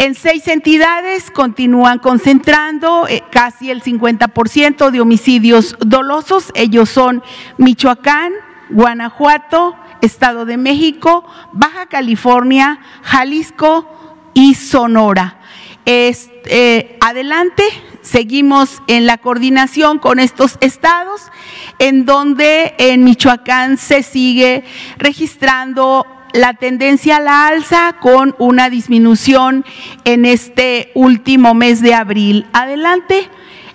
En 0.00 0.14
seis 0.14 0.48
entidades 0.48 1.30
continúan 1.30 1.98
concentrando 1.98 3.06
eh, 3.06 3.22
casi 3.30 3.70
el 3.70 3.82
50% 3.82 4.90
de 4.90 4.98
homicidios 4.98 5.76
dolosos. 5.78 6.52
Ellos 6.54 6.88
son 6.88 7.22
Michoacán, 7.58 8.32
Guanajuato, 8.70 9.76
Estado 10.00 10.46
de 10.46 10.56
México, 10.56 11.26
Baja 11.52 11.84
California, 11.84 12.80
Jalisco 13.02 13.86
y 14.32 14.54
Sonora. 14.54 15.38
Eh, 15.84 16.96
adelante, 17.02 17.64
seguimos 18.00 18.80
en 18.86 19.04
la 19.04 19.18
coordinación 19.18 19.98
con 19.98 20.18
estos 20.18 20.56
estados, 20.62 21.30
en 21.78 22.06
donde 22.06 22.74
en 22.78 23.04
Michoacán 23.04 23.76
se 23.76 24.02
sigue 24.02 24.64
registrando 24.96 26.06
la 26.32 26.54
tendencia 26.54 27.16
a 27.16 27.20
la 27.20 27.46
alza 27.48 27.96
con 28.00 28.34
una 28.38 28.70
disminución 28.70 29.64
en 30.04 30.24
este 30.24 30.90
último 30.94 31.54
mes 31.54 31.80
de 31.82 31.94
abril. 31.94 32.46
Adelante. 32.52 33.28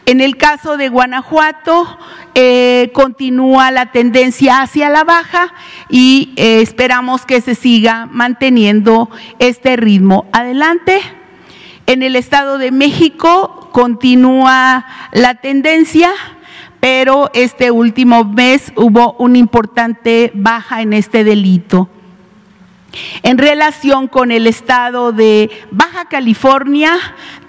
En 0.08 0.22
el 0.22 0.38
caso 0.38 0.78
de 0.78 0.90
Guanajuato, 0.90 1.98
eh, 2.36 2.92
continúa 2.94 3.72
la 3.72 3.92
tendencia 3.92 4.62
hacia 4.62 4.90
la 4.90 5.04
baja 5.04 5.52
y 5.90 6.34
eh, 6.36 6.62
esperamos 6.62 7.26
que 7.26 7.42
se 7.42 7.56
siga 7.56 8.06
manteniendo 8.12 9.10
este 9.40 9.78
ritmo. 9.78 10.28
Adelante. 10.32 11.02
En 11.88 12.04
el 12.04 12.16
Estado 12.16 12.58
de 12.58 12.72
México 12.72 13.70
continúa 13.72 14.86
la 15.12 15.36
tendencia, 15.36 16.12
pero 16.80 17.30
este 17.34 17.72
último 17.72 18.24
mes 18.26 18.74
hubo 18.76 19.14
una 19.20 19.38
importante 19.38 20.32
baja 20.36 20.82
en 20.82 20.94
este 20.94 21.24
delito. 21.24 21.90
En 23.24 23.38
relación 23.38 24.08
con 24.08 24.32
el 24.32 24.48
estado 24.48 25.12
de 25.12 25.50
Baja 25.72 26.06
California, 26.06 26.98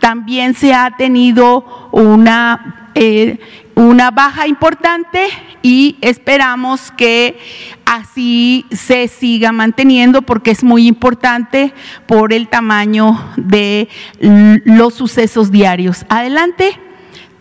también 0.00 0.54
se 0.54 0.74
ha 0.74 0.96
tenido 0.96 1.88
una, 1.92 2.90
eh, 2.94 3.38
una 3.74 4.10
baja 4.10 4.46
importante 4.46 5.26
y 5.62 5.96
esperamos 6.00 6.92
que 6.92 7.38
así 7.84 8.66
se 8.70 9.08
siga 9.08 9.52
manteniendo 9.52 10.22
porque 10.22 10.50
es 10.50 10.64
muy 10.64 10.86
importante 10.86 11.74
por 12.06 12.32
el 12.32 12.48
tamaño 12.48 13.18
de 13.36 13.88
los 14.20 14.94
sucesos 14.94 15.50
diarios. 15.50 16.06
Adelante. 16.08 16.78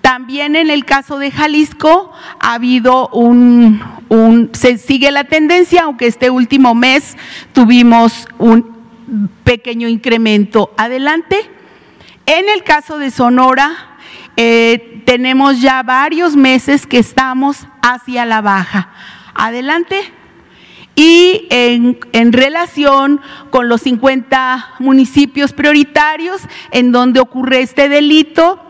También 0.01 0.55
en 0.55 0.69
el 0.69 0.85
caso 0.85 1.17
de 1.17 1.31
Jalisco 1.31 2.11
ha 2.39 2.53
habido 2.53 3.07
un, 3.07 3.81
se 4.53 4.77
sigue 4.77 5.11
la 5.11 5.23
tendencia, 5.23 5.83
aunque 5.83 6.07
este 6.07 6.29
último 6.29 6.75
mes 6.75 7.17
tuvimos 7.53 8.27
un 8.37 8.75
pequeño 9.43 9.87
incremento. 9.87 10.73
Adelante. 10.77 11.49
En 12.25 12.49
el 12.49 12.63
caso 12.63 12.97
de 12.97 13.11
Sonora, 13.11 13.97
eh, 14.35 15.03
tenemos 15.05 15.61
ya 15.61 15.83
varios 15.83 16.35
meses 16.35 16.87
que 16.87 16.97
estamos 16.97 17.67
hacia 17.81 18.25
la 18.25 18.41
baja. 18.41 18.89
Adelante. 19.33 19.99
Y 20.95 21.47
en, 21.49 21.99
en, 22.13 22.31
relación 22.31 23.19
con 23.49 23.67
los 23.67 23.81
50 23.81 24.75
municipios 24.79 25.51
prioritarios 25.51 26.41
en 26.71 26.93
donde 26.93 27.19
ocurre 27.19 27.59
este 27.59 27.89
delito, 27.89 28.64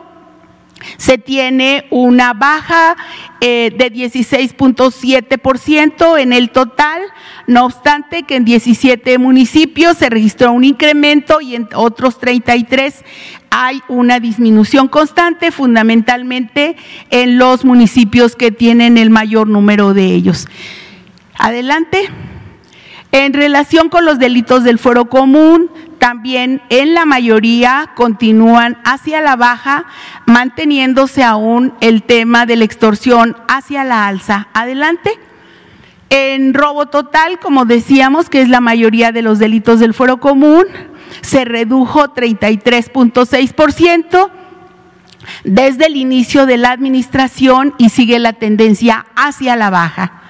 se 0.98 1.18
tiene 1.18 1.86
una 1.90 2.34
baja 2.34 2.96
eh, 3.42 3.74
de 3.78 3.92
16.7% 3.92 6.20
en 6.20 6.34
el 6.34 6.52
total, 6.52 7.02
no 7.48 7.66
obstante 7.66 8.24
que 8.24 8.38
en 8.38 8.46
17 8.46 9.18
municipios 9.18 9.98
se 9.98 10.10
registró 10.10 10.52
un 10.52 10.64
incremento 10.64 11.42
y 11.42 11.56
en 11.56 11.68
otros 11.76 12.20
33 12.20 13.04
hay 13.50 13.82
una 13.88 14.20
disminución 14.20 14.88
constante, 14.88 15.52
fundamentalmente 15.52 16.76
en 17.10 17.38
los 17.38 17.64
municipios 17.64 18.36
que 18.36 18.52
tienen 18.52 18.98
el 18.98 19.10
mayor 19.10 19.48
número 19.48 19.94
de 19.94 20.14
ellos. 20.14 20.48
Adelante. 21.38 22.10
En 23.12 23.32
relación 23.32 23.88
con 23.88 24.04
los 24.04 24.20
delitos 24.20 24.66
del 24.66 24.78
fuero 24.78 25.06
común, 25.06 25.70
también 26.00 26.62
en 26.70 26.94
la 26.94 27.06
mayoría 27.06 27.92
continúan 27.96 28.78
hacia 28.84 29.22
la 29.22 29.36
baja, 29.36 29.86
manteniéndose 30.26 31.24
aún 31.24 31.74
el 31.82 32.04
tema 32.04 32.46
de 32.46 32.56
la 32.56 32.66
extorsión 32.66 33.36
hacia 33.48 33.84
la 33.84 34.08
alza. 34.08 34.48
Adelante. 34.54 35.12
En 36.10 36.54
robo 36.54 36.86
total, 36.86 37.40
como 37.40 37.66
decíamos, 37.66 38.30
que 38.30 38.42
es 38.42 38.50
la 38.50 38.62
mayoría 38.62 39.12
de 39.12 39.24
los 39.24 39.40
delitos 39.40 39.80
del 39.80 39.94
fuero 39.94 40.20
común, 40.20 40.66
se 41.22 41.46
redujo 41.46 42.14
33.6% 42.14 44.30
desde 45.44 45.88
el 45.88 45.98
inicio 45.98 46.46
de 46.46 46.58
la 46.58 46.72
administración 46.72 47.74
y 47.78 47.90
sigue 47.90 48.20
la 48.20 48.34
tendencia 48.34 49.06
hacia 49.16 49.56
la 49.56 49.70
baja. 49.70 50.22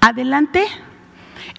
Adelante. 0.00 0.64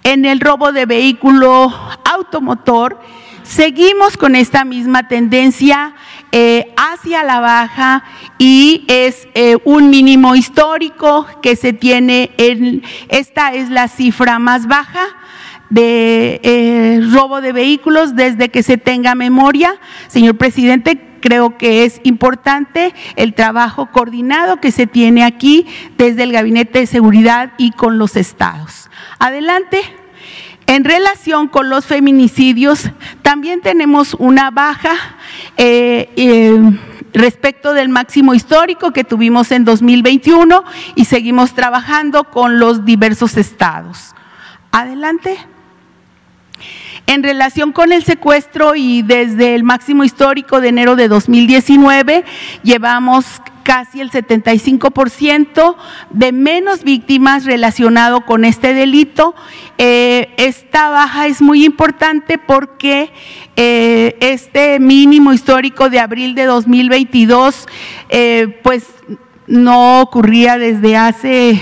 En 0.04 0.26
el 0.26 0.40
robo 0.40 0.72
de 0.72 0.86
vehículo 0.86 1.74
automotor, 2.20 3.00
seguimos 3.44 4.16
con 4.18 4.36
esta 4.36 4.64
misma 4.64 5.08
tendencia 5.08 5.96
eh, 6.32 6.74
hacia 6.78 7.24
la 7.24 7.40
baja 7.40 8.04
y 8.38 8.86
es 8.88 9.28
eh, 9.34 9.58
un 9.66 9.90
mínimo 9.90 10.36
histórico 10.36 11.26
que 11.42 11.56
se 11.56 11.74
tiene, 11.74 12.32
en, 12.38 12.84
esta 13.10 13.54
es 13.54 13.70
la 13.70 13.88
cifra 13.88 14.38
más 14.40 14.68
baja 14.68 15.02
de 15.70 16.40
eh, 16.44 17.02
robo 17.12 17.42
de 17.42 17.52
vehículos 17.52 18.16
desde 18.16 18.50
que 18.50 18.64
se 18.64 18.78
tenga 18.78 19.16
memoria. 19.16 19.80
Señor 20.08 20.38
presidente, 20.38 21.00
creo 21.20 21.58
que 21.58 21.86
es 21.86 22.02
importante 22.04 22.94
el 23.16 23.34
trabajo 23.34 23.90
coordinado 23.92 24.60
que 24.60 24.72
se 24.72 24.88
tiene 24.88 25.24
aquí 25.24 25.68
desde 25.98 26.24
el 26.24 26.32
Gabinete 26.32 26.80
de 26.80 26.86
Seguridad 26.88 27.54
y 27.58 27.72
con 27.72 27.98
los 27.98 28.16
estados. 28.16 28.90
Adelante. 29.20 29.99
En 30.70 30.84
relación 30.84 31.48
con 31.48 31.72
los 31.72 31.88
feminicidios, 31.88 32.92
también 33.24 33.62
tenemos 33.62 34.14
una 34.14 34.52
baja 34.52 34.92
eh, 35.58 36.12
eh, 36.16 36.60
respecto 37.12 37.74
del 37.74 37.90
máximo 37.90 38.36
histórico 38.36 38.94
que 38.94 39.04
tuvimos 39.04 39.52
en 39.52 39.66
2021 39.66 40.64
y 40.94 41.06
seguimos 41.06 41.56
trabajando 41.56 42.26
con 42.26 42.60
los 42.60 42.86
diversos 42.86 43.36
estados. 43.38 44.14
Adelante. 44.72 45.40
En 47.08 47.24
relación 47.24 47.72
con 47.72 47.92
el 47.92 48.04
secuestro 48.04 48.76
y 48.76 49.02
desde 49.02 49.56
el 49.56 49.64
máximo 49.64 50.04
histórico 50.04 50.62
de 50.62 50.68
enero 50.70 50.96
de 50.96 51.08
2019, 51.08 52.24
llevamos 52.62 53.26
casi 53.70 54.02
el 54.02 54.10
75% 54.10 55.76
de 56.10 56.32
menos 56.32 56.84
víctimas 56.84 57.46
relacionado 57.46 58.26
con 58.26 58.44
este 58.44 58.74
delito. 58.74 59.36
Eh, 59.78 60.30
esta 60.38 60.90
baja 60.90 61.28
es 61.28 61.40
muy 61.40 61.66
importante 61.66 62.40
porque 62.40 63.12
eh, 63.56 64.18
este 64.22 64.80
mínimo 64.80 65.34
histórico 65.34 65.92
de 65.92 66.00
abril 66.00 66.34
de 66.34 66.46
2022, 66.46 67.68
eh, 68.10 68.60
pues 68.64 68.88
no 69.46 70.02
ocurría 70.02 70.58
desde 70.58 70.98
hace, 70.98 71.62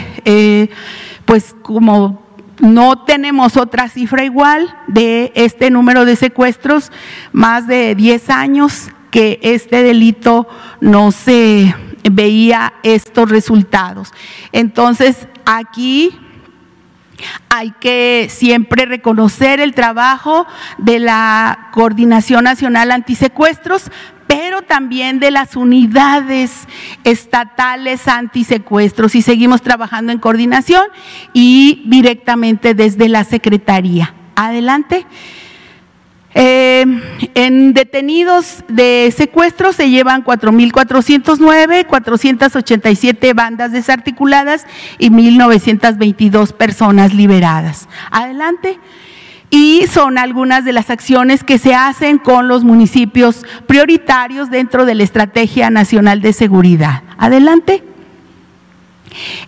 pues 1.25 1.57
como 1.61 2.25
no 2.61 3.03
tenemos 3.03 3.57
otra 3.57 3.89
cifra 3.89 4.23
igual 4.23 4.73
de 4.87 5.33
este 5.35 5.69
número 5.71 6.05
de 6.05 6.15
secuestros, 6.15 6.89
más 7.33 7.67
de 7.67 7.95
10 7.95 8.29
años 8.29 8.91
que 9.11 9.39
este 9.41 9.83
delito 9.83 10.47
no 10.79 11.11
se 11.11 11.75
veía 12.09 12.73
estos 12.83 13.29
resultados. 13.29 14.13
Entonces, 14.51 15.27
aquí 15.45 16.11
hay 17.49 17.71
que 17.79 18.27
siempre 18.29 18.85
reconocer 18.85 19.59
el 19.59 19.73
trabajo 19.73 20.45
de 20.77 20.99
la 20.99 21.69
Coordinación 21.71 22.43
Nacional 22.43 22.91
Antisecuestros, 22.91 23.91
pero 24.27 24.61
también 24.61 25.19
de 25.19 25.31
las 25.31 25.55
unidades 25.55 26.67
estatales 27.03 28.07
antisecuestros 28.07 29.15
y 29.15 29.21
seguimos 29.21 29.61
trabajando 29.61 30.11
en 30.11 30.19
coordinación 30.19 30.83
y 31.33 31.83
directamente 31.85 32.73
desde 32.73 33.07
la 33.07 33.23
Secretaría. 33.23 34.13
Adelante. 34.35 35.05
Eh, 36.39 36.85
en 37.33 37.73
detenidos 37.73 38.63
de 38.67 39.11
secuestro 39.17 39.73
se 39.73 39.89
llevan 39.89 40.23
4.409, 40.23 41.87
487 41.87 43.33
bandas 43.33 43.71
desarticuladas 43.71 44.67
y 44.99 45.09
1.922 45.09 46.53
personas 46.53 47.15
liberadas. 47.15 47.89
Adelante. 48.11 48.79
Y 49.49 49.87
son 49.91 50.19
algunas 50.19 50.63
de 50.63 50.73
las 50.73 50.91
acciones 50.91 51.43
que 51.43 51.57
se 51.57 51.73
hacen 51.73 52.19
con 52.19 52.47
los 52.47 52.63
municipios 52.63 53.43
prioritarios 53.65 54.51
dentro 54.51 54.85
de 54.85 54.93
la 54.93 55.03
Estrategia 55.03 55.71
Nacional 55.71 56.21
de 56.21 56.33
Seguridad. 56.33 57.01
Adelante. 57.17 57.83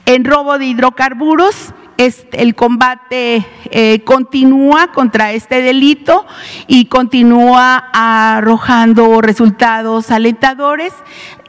En 0.07 0.25
robo 0.25 0.57
de 0.57 0.65
hidrocarburos 0.65 1.71
el 1.99 2.55
combate 2.55 3.45
eh, 3.71 4.01
continúa 4.05 4.93
contra 4.93 5.33
este 5.33 5.61
delito 5.61 6.25
y 6.65 6.85
continúa 6.85 7.89
arrojando 7.91 9.19
resultados 9.19 10.09
alentadores. 10.09 10.93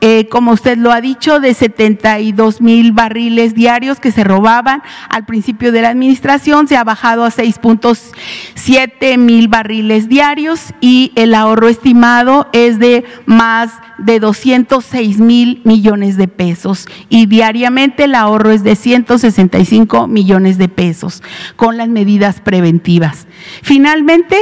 Eh, 0.02 0.28
como 0.30 0.52
usted 0.52 0.78
lo 0.78 0.92
ha 0.92 1.02
dicho, 1.02 1.40
de 1.40 1.52
72 1.52 2.62
mil 2.62 2.92
barriles 2.92 3.54
diarios 3.54 4.00
que 4.00 4.10
se 4.10 4.24
robaban 4.24 4.82
al 5.10 5.26
principio 5.26 5.72
de 5.72 5.82
la 5.82 5.90
administración, 5.90 6.66
se 6.66 6.78
ha 6.78 6.84
bajado 6.84 7.24
a 7.24 7.30
6.7 7.30 9.18
mil 9.18 9.48
barriles 9.48 10.08
diarios 10.08 10.72
y 10.80 11.12
el 11.16 11.34
ahorro 11.34 11.68
estimado 11.68 12.48
es 12.52 12.78
de 12.78 13.04
más 13.26 13.72
de 13.98 14.18
206 14.18 15.18
mil 15.20 15.60
millones 15.64 16.16
de 16.16 16.28
pesos 16.28 16.86
y 17.10 17.26
diariamente 17.26 18.04
el 18.04 18.14
ahorro 18.14 18.50
es 18.50 18.64
de 18.64 18.76
165 18.76 20.06
millones 20.06 20.39
de 20.42 20.68
pesos 20.68 21.22
con 21.56 21.76
las 21.76 21.88
medidas 21.88 22.40
preventivas. 22.40 23.26
Finalmente, 23.62 24.36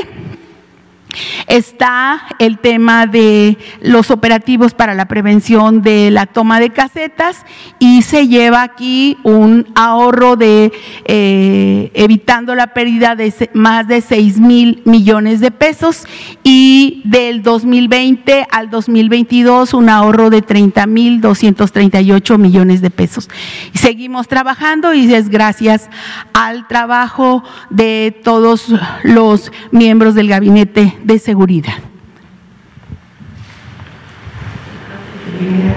Está 1.47 2.23
el 2.39 2.59
tema 2.59 3.07
de 3.07 3.59
los 3.81 4.11
operativos 4.11 4.75
para 4.75 4.95
la 4.95 5.07
prevención 5.07 5.83
de 5.83 6.11
la 6.11 6.27
toma 6.27 6.61
de 6.61 6.71
casetas 6.71 7.45
y 7.79 8.03
se 8.03 8.29
lleva 8.29 8.63
aquí 8.63 9.17
un 9.23 9.67
ahorro 9.75 10.37
de 10.37 10.73
eh, 11.05 11.91
evitando 11.95 12.55
la 12.55 12.69
pérdida 12.75 13.15
de 13.15 13.33
más 13.55 13.89
de 13.89 14.01
6 14.01 14.41
mil 14.41 14.83
millones 14.85 15.41
de 15.41 15.51
pesos 15.51 16.07
y 16.43 17.03
del 17.05 17.43
2020 17.43 18.47
al 18.51 18.71
2022 18.71 19.75
un 19.75 19.89
ahorro 19.89 20.31
de 20.31 20.43
30 20.43 20.87
mil 20.87 21.21
238 21.21 22.39
millones 22.39 22.81
de 22.81 22.91
pesos. 22.91 23.29
Seguimos 23.75 24.29
trabajando 24.29 24.95
y 24.95 25.13
es 25.13 25.29
gracias 25.29 25.89
al 26.33 26.67
trabajo 26.67 27.43
de 27.71 28.19
todos 28.25 28.67
los 29.03 29.53
miembros 29.71 30.15
del 30.15 30.29
gabinete 30.29 30.99
de 31.09 31.18
seguridad. 31.18 31.79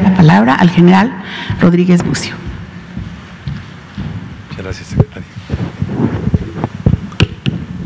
La 0.04 0.14
palabra 0.14 0.56
al 0.56 0.70
general 0.70 1.24
Rodríguez 1.62 2.04
Bucio. 2.04 2.36
Muchas 4.50 4.66
gracias, 4.66 4.88
secretario. 4.90 5.30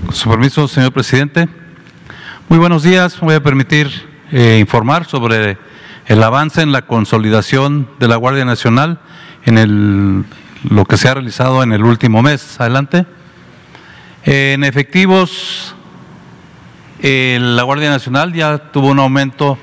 Con 0.07 0.15
su 0.15 0.27
permiso, 0.27 0.67
señor 0.67 0.91
presidente. 0.91 1.47
Muy 2.49 2.57
buenos 2.57 2.81
días. 2.81 3.19
Voy 3.19 3.35
a 3.35 3.43
permitir 3.43 3.91
eh, 4.31 4.57
informar 4.59 5.05
sobre 5.05 5.59
el 6.07 6.23
avance 6.23 6.63
en 6.63 6.71
la 6.71 6.87
consolidación 6.87 7.87
de 7.99 8.07
la 8.07 8.15
Guardia 8.15 8.45
Nacional 8.45 8.99
en 9.45 9.59
el, 9.59 10.25
lo 10.67 10.85
que 10.85 10.97
se 10.97 11.09
ha 11.09 11.13
realizado 11.13 11.61
en 11.61 11.73
el 11.73 11.83
último 11.83 12.23
mes. 12.23 12.59
Adelante. 12.59 13.05
En 14.23 14.63
efectivos 14.63 15.74
la 17.01 17.63
Guardia 17.63 17.89
Nacional 17.89 18.33
ya 18.33 18.57
tuvo 18.71 18.87
un 18.87 18.99
aumento 18.99 19.57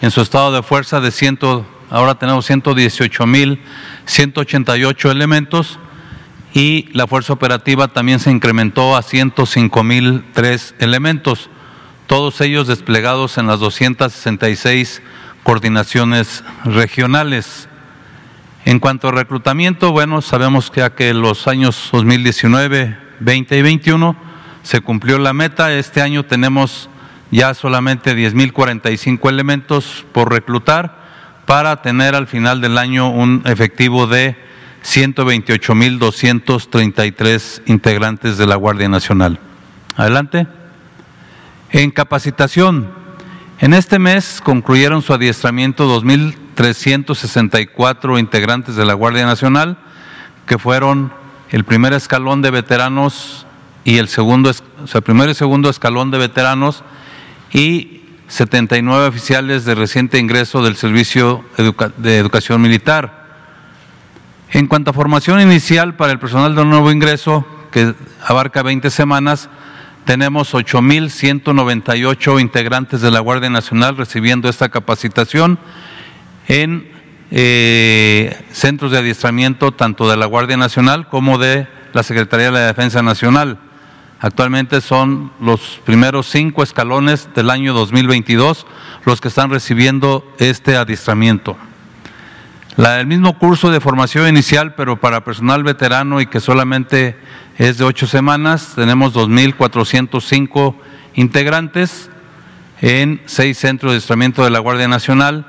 en 0.00 0.10
su 0.10 0.20
estado 0.20 0.52
de 0.52 0.62
fuerza 0.62 1.00
de 1.00 1.10
100, 1.10 1.38
ahora 1.90 2.14
tenemos 2.14 2.46
118 2.46 3.26
mil 3.26 3.60
188 4.06 5.10
elementos 5.10 5.78
y 6.54 6.88
la 6.92 7.06
fuerza 7.06 7.34
operativa 7.34 7.88
también 7.88 8.20
se 8.20 8.30
incrementó 8.30 8.96
a 8.96 9.02
105 9.02 9.84
mil 9.84 10.24
tres 10.32 10.74
elementos, 10.78 11.50
todos 12.06 12.40
ellos 12.40 12.66
desplegados 12.66 13.36
en 13.36 13.46
las 13.46 13.60
266 13.60 15.02
coordinaciones 15.42 16.42
regionales. 16.64 17.68
En 18.64 18.80
cuanto 18.80 19.08
a 19.08 19.12
reclutamiento, 19.12 19.92
bueno, 19.92 20.22
sabemos 20.22 20.70
que 20.70 20.82
a 20.82 20.94
que 20.94 21.12
los 21.12 21.46
años 21.46 21.90
2019, 21.92 22.96
20 23.20 23.58
y 23.58 23.62
21 23.62 24.27
se 24.68 24.80
cumplió 24.82 25.18
la 25.18 25.32
meta. 25.32 25.72
Este 25.72 26.02
año 26.02 26.26
tenemos 26.26 26.90
ya 27.30 27.54
solamente 27.54 28.14
10.045 28.14 29.30
elementos 29.30 30.04
por 30.12 30.30
reclutar 30.30 30.98
para 31.46 31.80
tener 31.80 32.14
al 32.14 32.26
final 32.26 32.60
del 32.60 32.76
año 32.76 33.08
un 33.08 33.40
efectivo 33.46 34.06
de 34.06 34.36
128.233 34.84 37.62
integrantes 37.64 38.36
de 38.36 38.46
la 38.46 38.56
Guardia 38.56 38.90
Nacional. 38.90 39.40
Adelante. 39.96 40.46
En 41.70 41.90
capacitación, 41.90 42.90
en 43.60 43.72
este 43.72 43.98
mes 43.98 44.42
concluyeron 44.44 45.00
su 45.00 45.14
adiestramiento 45.14 45.98
2.364 45.98 48.20
integrantes 48.20 48.76
de 48.76 48.84
la 48.84 48.92
Guardia 48.92 49.24
Nacional, 49.24 49.78
que 50.44 50.58
fueron 50.58 51.10
el 51.48 51.64
primer 51.64 51.94
escalón 51.94 52.42
de 52.42 52.50
veteranos 52.50 53.46
y 53.84 53.98
el 53.98 54.08
segundo, 54.08 54.50
o 54.82 54.86
sea, 54.86 55.00
y 55.06 55.34
segundo 55.34 55.70
escalón 55.70 56.10
de 56.10 56.18
veteranos 56.18 56.84
y 57.52 58.02
79 58.28 59.06
oficiales 59.06 59.64
de 59.64 59.74
reciente 59.74 60.18
ingreso 60.18 60.62
del 60.62 60.76
Servicio 60.76 61.44
de 61.96 62.18
Educación 62.18 62.60
Militar. 62.60 63.26
En 64.50 64.66
cuanto 64.66 64.90
a 64.90 64.94
formación 64.94 65.40
inicial 65.40 65.96
para 65.96 66.12
el 66.12 66.18
personal 66.18 66.54
de 66.54 66.64
nuevo 66.64 66.90
ingreso, 66.90 67.46
que 67.70 67.94
abarca 68.26 68.62
20 68.62 68.90
semanas, 68.90 69.48
tenemos 70.04 70.54
8.198 70.54 72.40
integrantes 72.40 73.00
de 73.02 73.10
la 73.10 73.20
Guardia 73.20 73.50
Nacional 73.50 73.96
recibiendo 73.96 74.48
esta 74.48 74.70
capacitación 74.70 75.58
en 76.46 76.90
eh, 77.30 78.42
centros 78.52 78.90
de 78.90 78.98
adiestramiento 78.98 79.72
tanto 79.72 80.08
de 80.08 80.16
la 80.16 80.24
Guardia 80.24 80.56
Nacional 80.56 81.08
como 81.08 81.36
de 81.36 81.66
la 81.92 82.02
Secretaría 82.02 82.46
de 82.46 82.52
la 82.52 82.66
Defensa 82.66 83.02
Nacional. 83.02 83.58
Actualmente 84.20 84.80
son 84.80 85.30
los 85.40 85.80
primeros 85.84 86.28
cinco 86.28 86.64
escalones 86.64 87.28
del 87.36 87.50
año 87.50 87.72
2022 87.72 88.66
los 89.04 89.20
que 89.20 89.28
están 89.28 89.50
recibiendo 89.50 90.24
este 90.38 90.76
adiestramiento. 90.76 91.56
el 92.76 93.06
mismo 93.06 93.38
curso 93.38 93.70
de 93.70 93.80
formación 93.80 94.28
inicial, 94.28 94.74
pero 94.74 95.00
para 95.00 95.22
personal 95.22 95.62
veterano 95.62 96.20
y 96.20 96.26
que 96.26 96.40
solamente 96.40 97.16
es 97.58 97.78
de 97.78 97.84
ocho 97.84 98.06
semanas, 98.06 98.72
tenemos 98.74 99.14
2.405 99.14 100.74
integrantes 101.14 102.10
en 102.80 103.20
seis 103.26 103.58
centros 103.58 103.92
de 103.92 103.96
adiestramiento 103.96 104.42
de 104.42 104.50
la 104.50 104.58
Guardia 104.58 104.88
Nacional 104.88 105.46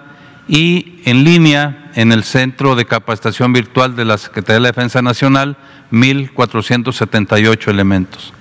y 0.47 1.01
en 1.05 1.23
línea 1.23 1.91
en 1.95 2.11
el 2.11 2.23
Centro 2.23 2.75
de 2.75 2.85
Capacitación 2.85 3.51
Virtual 3.51 3.95
de 3.95 4.05
la 4.05 4.17
Secretaría 4.17 4.55
de 4.55 4.61
la 4.61 4.69
Defensa 4.69 5.01
Nacional, 5.01 5.57
1.478 5.91 7.67
elementos. 7.67 8.33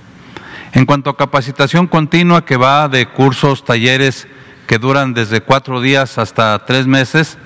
En 0.72 0.84
cuanto 0.84 1.08
a 1.10 1.16
capacitación 1.16 1.86
continua, 1.86 2.44
que 2.44 2.56
va 2.56 2.88
de 2.88 3.06
cursos, 3.06 3.64
talleres 3.64 4.28
que 4.66 4.78
duran 4.78 5.14
desde 5.14 5.40
cuatro 5.40 5.80
días 5.80 6.18
hasta 6.18 6.66
tres 6.66 6.86
meses, 6.86 7.38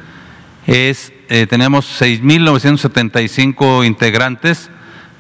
es, 0.67 1.13
eh, 1.29 1.47
tenemos 1.47 2.01
6.975 2.01 3.87
integrantes, 3.87 4.71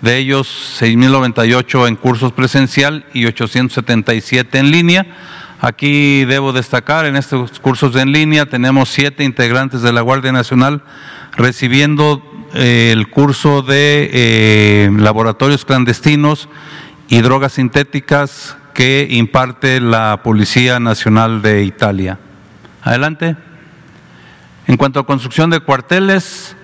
de 0.00 0.18
ellos 0.18 0.80
6.098 0.80 1.86
en 1.86 1.94
cursos 1.94 2.32
presencial 2.32 3.06
y 3.14 3.26
877 3.26 4.58
en 4.58 4.72
línea. 4.72 5.06
Aquí 5.60 6.24
debo 6.24 6.52
destacar, 6.52 7.06
en 7.06 7.14
estos 7.14 7.60
cursos 7.60 7.94
en 7.94 8.10
línea 8.10 8.46
tenemos 8.46 8.88
siete 8.88 9.22
integrantes 9.22 9.80
de 9.80 9.92
la 9.92 10.00
Guardia 10.00 10.32
Nacional 10.32 10.82
recibiendo 11.36 12.20
eh, 12.54 12.90
el 12.92 13.08
curso 13.08 13.62
de 13.62 14.10
eh, 14.12 14.90
laboratorios 14.92 15.64
clandestinos 15.64 16.48
y 17.12 17.20
drogas 17.20 17.52
sintéticas 17.52 18.56
que 18.72 19.06
imparte 19.10 19.82
la 19.82 20.22
Policía 20.22 20.80
Nacional 20.80 21.42
de 21.42 21.62
Italia. 21.62 22.18
Adelante. 22.80 23.36
En 24.66 24.78
cuanto 24.78 24.98
a 24.98 25.04
construcción 25.04 25.50
de 25.50 25.60
cuarteles, 25.60 26.56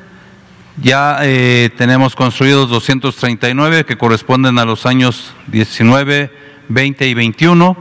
ya 0.81 1.19
eh, 1.21 1.69
tenemos 1.77 2.17
construidos 2.17 2.71
239 2.71 3.85
que 3.85 3.99
corresponden 3.99 4.59
a 4.59 4.65
los 4.65 4.87
años 4.87 5.35
19, 5.49 6.33
20 6.71 7.07
y 7.07 7.13
21. 7.13 7.77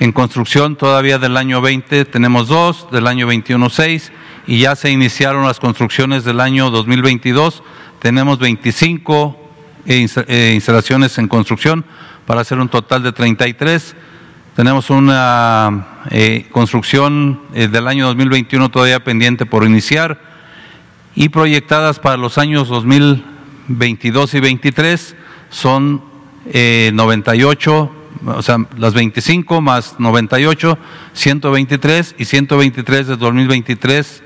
En 0.00 0.12
construcción 0.12 0.76
todavía 0.76 1.18
del 1.18 1.36
año 1.36 1.60
20 1.60 2.06
tenemos 2.06 2.48
dos, 2.48 2.90
del 2.90 3.06
año 3.06 3.26
21 3.26 3.68
seis 3.68 4.12
y 4.46 4.60
ya 4.60 4.76
se 4.76 4.90
iniciaron 4.90 5.44
las 5.44 5.60
construcciones 5.60 6.24
del 6.24 6.40
año 6.40 6.70
2022. 6.70 7.62
Tenemos 7.98 8.38
25 8.38 9.47
eh, 9.88 10.06
eh, 10.28 10.52
instalaciones 10.54 11.18
en 11.18 11.26
construcción 11.26 11.84
para 12.26 12.42
hacer 12.42 12.58
un 12.58 12.68
total 12.68 13.02
de 13.02 13.12
33. 13.12 13.96
Tenemos 14.54 14.90
una 14.90 15.86
construcción 16.50 17.40
del 17.52 17.86
año 17.86 18.06
2021 18.06 18.70
todavía 18.70 19.02
pendiente 19.04 19.46
por 19.46 19.64
iniciar 19.64 20.20
y 21.14 21.28
proyectadas 21.30 22.00
para 22.00 22.16
los 22.16 22.38
años 22.38 22.68
2022 22.68 24.34
y 24.34 24.40
23 24.40 25.16
son 25.50 26.02
98, 26.92 27.92
eh, 27.92 28.30
o 28.30 28.42
sea, 28.42 28.58
las 28.76 28.94
25 28.94 29.60
más 29.60 29.96
98, 29.98 30.78
123 31.12 32.14
y 32.18 32.24
123 32.24 33.06
de 33.06 33.16
2023 33.16 34.22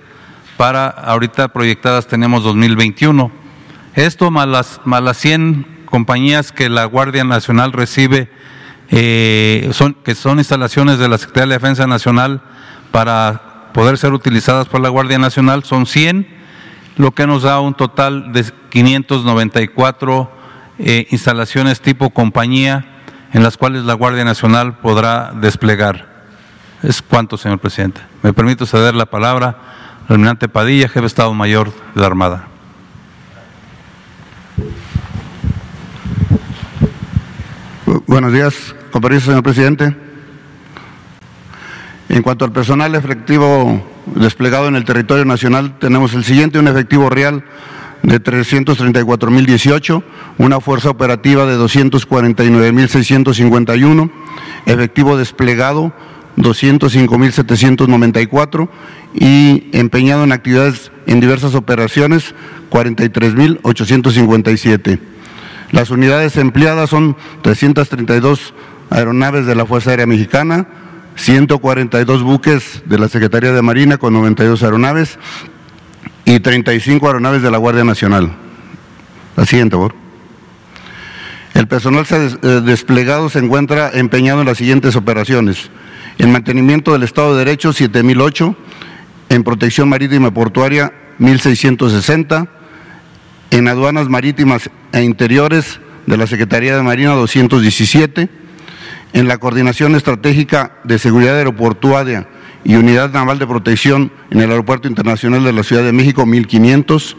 para 0.56 0.88
ahorita 0.88 1.48
proyectadas 1.48 2.06
tenemos 2.06 2.42
2021. 2.44 3.41
Esto 3.94 4.30
más 4.30 4.48
las, 4.48 4.80
más 4.84 5.02
las 5.02 5.18
100 5.18 5.84
compañías 5.84 6.52
que 6.52 6.70
la 6.70 6.86
Guardia 6.86 7.24
Nacional 7.24 7.72
recibe, 7.72 8.30
eh, 8.90 9.68
son, 9.72 9.94
que 9.94 10.14
son 10.14 10.38
instalaciones 10.38 10.98
de 10.98 11.08
la 11.08 11.18
Secretaría 11.18 11.48
de 11.48 11.54
Defensa 11.54 11.86
Nacional 11.86 12.40
para 12.90 13.70
poder 13.74 13.98
ser 13.98 14.12
utilizadas 14.12 14.66
por 14.68 14.80
la 14.80 14.88
Guardia 14.88 15.18
Nacional, 15.18 15.64
son 15.64 15.86
100 15.86 16.26
lo 16.96 17.10
que 17.12 17.26
nos 17.26 17.42
da 17.42 17.60
un 17.60 17.74
total 17.74 18.32
de 18.32 18.44
594 18.70 20.30
eh, 20.78 21.06
instalaciones 21.10 21.80
tipo 21.80 22.10
compañía 22.10 22.86
en 23.32 23.42
las 23.42 23.56
cuales 23.56 23.84
la 23.84 23.94
Guardia 23.94 24.24
Nacional 24.24 24.78
podrá 24.78 25.32
desplegar. 25.34 26.10
¿Es 26.82 27.00
cuánto, 27.00 27.36
señor 27.36 27.58
presidente? 27.58 28.00
Me 28.22 28.32
permito 28.32 28.66
ceder 28.66 28.94
la 28.94 29.06
palabra 29.06 29.56
al 30.08 30.14
almirante 30.14 30.48
Padilla, 30.48 30.88
jefe 30.88 31.00
de 31.00 31.06
Estado 31.06 31.32
Mayor 31.32 31.72
de 31.94 32.00
la 32.00 32.06
Armada. 32.06 32.51
Buenos 38.12 38.32
días, 38.34 38.74
con 38.90 39.00
señor 39.22 39.42
presidente. 39.42 39.96
En 42.10 42.22
cuanto 42.22 42.44
al 42.44 42.52
personal 42.52 42.94
efectivo 42.94 43.82
desplegado 44.04 44.68
en 44.68 44.76
el 44.76 44.84
territorio 44.84 45.24
nacional, 45.24 45.78
tenemos 45.78 46.12
el 46.12 46.22
siguiente, 46.22 46.58
un 46.58 46.68
efectivo 46.68 47.08
real 47.08 47.42
de 48.02 48.22
334.018, 48.22 50.02
una 50.36 50.60
fuerza 50.60 50.90
operativa 50.90 51.46
de 51.46 51.56
249.651, 51.56 54.10
efectivo 54.66 55.16
desplegado 55.16 55.94
205.794 56.36 58.68
y 59.14 59.70
empeñado 59.72 60.24
en 60.24 60.32
actividades 60.32 60.92
en 61.06 61.20
diversas 61.20 61.54
operaciones 61.54 62.34
43.857. 62.70 65.11
Las 65.72 65.90
unidades 65.90 66.36
empleadas 66.36 66.90
son 66.90 67.16
332 67.40 68.52
aeronaves 68.90 69.46
de 69.46 69.54
la 69.54 69.64
Fuerza 69.64 69.90
Aérea 69.90 70.06
Mexicana, 70.06 70.66
142 71.16 72.22
buques 72.22 72.82
de 72.84 72.98
la 72.98 73.08
Secretaría 73.08 73.52
de 73.52 73.62
Marina 73.62 73.96
con 73.96 74.12
92 74.12 74.62
aeronaves 74.62 75.18
y 76.26 76.40
35 76.40 77.06
aeronaves 77.06 77.42
de 77.42 77.50
la 77.50 77.56
Guardia 77.56 77.84
Nacional. 77.84 78.32
La 79.34 79.46
siguiente, 79.46 79.76
por 79.76 79.94
El 81.54 81.66
personal 81.66 82.04
eh, 82.10 82.60
desplegado 82.64 83.30
se 83.30 83.38
encuentra 83.38 83.90
empeñado 83.94 84.40
en 84.40 84.46
las 84.46 84.58
siguientes 84.58 84.94
operaciones. 84.94 85.70
En 86.18 86.32
mantenimiento 86.32 86.92
del 86.92 87.02
Estado 87.02 87.32
de 87.32 87.44
Derecho, 87.44 87.72
7008. 87.72 88.54
En 89.30 89.42
protección 89.42 89.88
marítima 89.88 90.28
y 90.28 90.32
portuaria, 90.32 90.92
1660. 91.18 92.61
En 93.52 93.68
aduanas 93.68 94.08
marítimas 94.08 94.70
e 94.92 95.02
interiores 95.02 95.78
de 96.06 96.16
la 96.16 96.26
Secretaría 96.26 96.74
de 96.74 96.82
Marina, 96.82 97.10
217 97.10 98.30
en 99.12 99.28
la 99.28 99.36
Coordinación 99.36 99.94
Estratégica 99.94 100.78
de 100.84 100.98
Seguridad 100.98 101.36
Aeroportuaria 101.36 102.26
y 102.64 102.76
Unidad 102.76 103.12
Naval 103.12 103.38
de 103.38 103.46
Protección 103.46 104.10
en 104.30 104.40
el 104.40 104.48
Aeropuerto 104.48 104.88
Internacional 104.88 105.44
de 105.44 105.52
la 105.52 105.64
Ciudad 105.64 105.82
de 105.82 105.92
México, 105.92 106.24
1.500, 106.24 107.14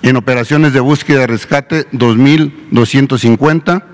en 0.00 0.16
operaciones 0.16 0.72
de 0.72 0.80
búsqueda 0.80 1.24
y 1.24 1.26
rescate, 1.26 1.86
2.250, 1.90 3.84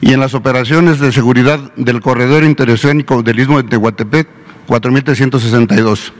y 0.00 0.12
en 0.12 0.20
las 0.20 0.34
operaciones 0.34 1.00
de 1.00 1.10
seguridad 1.10 1.74
del 1.74 2.00
corredor 2.00 2.44
interoceánico 2.44 3.24
del 3.24 3.40
Istmo 3.40 3.60
de 3.60 3.68
Tehuantepec, 3.68 4.28
4.362. 4.68 6.12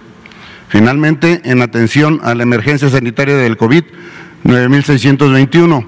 Finalmente, 0.66 1.40
en 1.44 1.62
atención 1.62 2.20
a 2.24 2.34
la 2.34 2.42
emergencia 2.42 2.90
sanitaria 2.90 3.36
del 3.36 3.56
COVID, 3.56 3.84
9.621, 4.44 5.86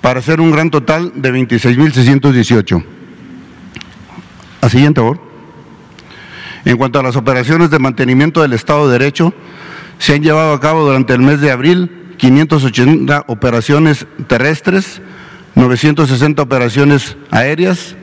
para 0.00 0.20
hacer 0.20 0.40
un 0.40 0.50
gran 0.50 0.70
total 0.70 1.12
de 1.14 1.32
26.618. 1.32 2.84
A 4.60 4.68
siguiente, 4.68 5.00
favor. 5.00 5.20
En 6.64 6.78
cuanto 6.78 6.98
a 6.98 7.02
las 7.02 7.16
operaciones 7.16 7.70
de 7.70 7.78
mantenimiento 7.78 8.40
del 8.40 8.54
Estado 8.54 8.86
de 8.86 8.98
Derecho, 8.98 9.34
se 9.98 10.14
han 10.14 10.22
llevado 10.22 10.54
a 10.54 10.60
cabo 10.60 10.84
durante 10.86 11.12
el 11.12 11.20
mes 11.20 11.40
de 11.40 11.50
abril 11.50 11.90
580 12.16 13.24
operaciones 13.26 14.06
terrestres, 14.26 15.02
960 15.54 16.42
operaciones 16.42 17.16
aéreas 17.30 17.96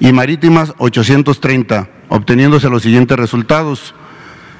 y 0.00 0.12
marítimas 0.12 0.74
830, 0.78 1.88
obteniéndose 2.08 2.70
los 2.70 2.82
siguientes 2.82 3.18
resultados. 3.18 3.94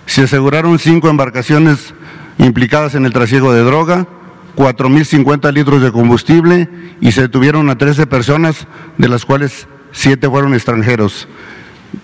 Se 0.06 0.22
aseguraron 0.22 0.78
cinco 0.78 1.08
embarcaciones 1.08 1.94
implicadas 2.38 2.94
en 2.94 3.06
el 3.06 3.12
trasiego 3.12 3.52
de 3.52 3.62
droga, 3.62 4.06
4.050 4.56 5.52
litros 5.52 5.82
de 5.82 5.92
combustible 5.92 6.68
y 7.00 7.12
se 7.12 7.22
detuvieron 7.22 7.70
a 7.70 7.78
13 7.78 8.06
personas, 8.06 8.66
de 8.98 9.08
las 9.08 9.24
cuales 9.24 9.66
siete 9.92 10.28
fueron 10.28 10.54
extranjeros. 10.54 11.28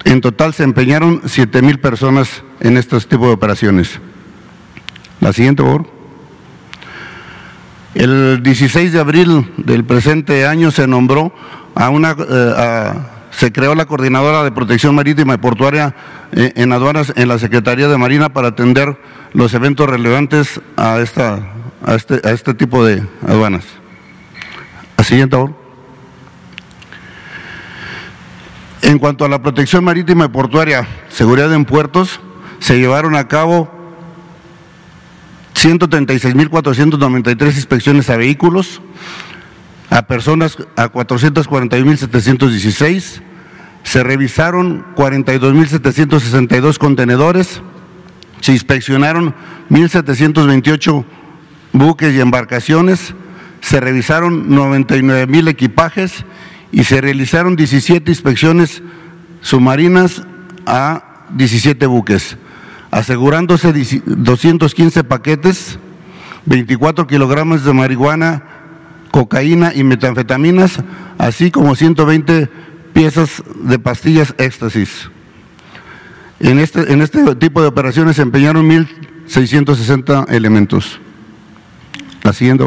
En 0.05 0.21
total 0.21 0.55
se 0.55 0.63
empeñaron 0.63 1.23
siete 1.27 1.63
mil 1.63 1.79
personas 1.81 2.43
en 2.61 2.77
estos 2.77 3.09
tipos 3.09 3.29
de 3.29 3.35
operaciones. 3.35 4.01
La 5.21 5.33
siguiente, 5.33 5.63
por 5.63 5.87
El 7.95 8.43
16 8.43 8.93
de 8.93 9.01
abril 9.01 9.53
del 9.59 9.85
presente 9.85 10.47
año 10.47 10.71
se 10.71 10.87
nombró 10.87 11.35
a 11.75 11.91
una, 11.91 12.17
eh, 12.19 12.93
se 13.31 13.53
creó 13.53 13.75
la 13.75 13.87
coordinadora 13.87 14.45
de 14.45 14.53
protección 14.53 14.95
marítima 14.95 15.35
y 15.35 15.39
portuaria 15.39 15.95
eh, 16.33 16.53
en 16.57 16.73
aduanas 16.73 17.13
en 17.17 17.29
la 17.29 17.39
Secretaría 17.39 17.89
de 17.89 17.99
Marina 17.99 18.33
para 18.33 18.49
atender 18.49 18.97
los 19.33 19.53
eventos 19.55 19.89
relevantes 19.89 20.61
a, 20.77 21.01
esta, 21.01 21.41
a, 21.85 21.95
este, 21.95 22.21
a 22.27 22.33
este 22.33 22.55
tipo 22.55 22.85
de 22.85 23.07
aduanas. 23.27 23.65
La 24.97 25.05
siguiente, 25.05 25.37
por 25.37 25.55
En 28.83 28.99
cuanto 28.99 29.25
a 29.25 29.29
la 29.29 29.41
protección 29.41 29.85
marítima 29.85 30.25
y 30.27 30.29
portuaria, 30.29 30.87
seguridad 31.09 31.55
en 31.55 31.65
puertos, 31.65 32.21
se 32.59 32.79
llevaron 32.79 33.15
a 33.15 33.29
cabo 33.29 33.71
136.493 35.55 37.55
inspecciones 37.55 38.11
a 38.11 38.17
vehículos, 38.17 38.83
a 39.91 40.03
personas 40.07 40.59
a 40.77 40.91
441.716, 40.91 43.23
se 43.83 44.03
revisaron 44.03 44.85
42.762 44.97 46.79
contenedores, 46.79 47.63
se 48.41 48.53
inspeccionaron 48.53 49.35
1.728 49.71 51.05
buques 51.73 52.15
y 52.15 52.21
embarcaciones, 52.21 53.15
se 53.61 53.81
revisaron 53.81 54.51
99.000 54.51 55.49
equipajes 55.49 56.25
y 56.73 56.85
se 56.85 57.01
realizaron 57.01 57.57
17 57.57 58.11
inspecciones 58.11 58.83
submarinas 59.41 60.23
a 60.67 61.27
17 61.37 61.87
buques, 61.87 62.37
asegurándose 62.91 63.73
215 64.07 65.05
paquetes, 65.05 65.79
24 66.47 67.07
kilogramos 67.07 67.65
de 67.65 67.73
marihuana, 67.73 68.43
cocaína 69.11 69.73
y 69.75 69.85
metanfetaminas, 69.85 70.81
así 71.19 71.51
como 71.51 71.75
120 71.75 72.49
piezas 72.93 73.43
de 73.63 73.79
pastillas 73.79 74.35
éxtasis. 74.39 75.11
En 76.41 76.59
este, 76.59 76.93
en 76.93 77.03
este 77.03 77.35
tipo 77.37 77.61
de 77.61 77.69
operaciones 77.69 78.17
se 78.17 78.23
empeñaron 78.23 78.69
1.660 78.69 80.33
elementos. 80.33 81.01
La 82.23 82.33
siguiente, 82.33 82.65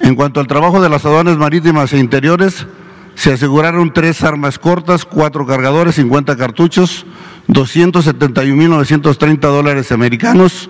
En 0.00 0.14
cuanto 0.14 0.40
al 0.40 0.46
trabajo 0.46 0.82
de 0.82 0.88
las 0.88 1.04
aduanas 1.04 1.38
marítimas 1.38 1.92
e 1.92 1.98
interiores, 1.98 2.66
se 3.14 3.32
aseguraron 3.32 3.92
tres 3.92 4.22
armas 4.22 4.58
cortas, 4.58 5.04
cuatro 5.04 5.46
cargadores, 5.46 5.94
50 5.96 6.36
cartuchos, 6.36 7.06
271.930 7.48 9.40
dólares 9.40 9.92
americanos. 9.92 10.68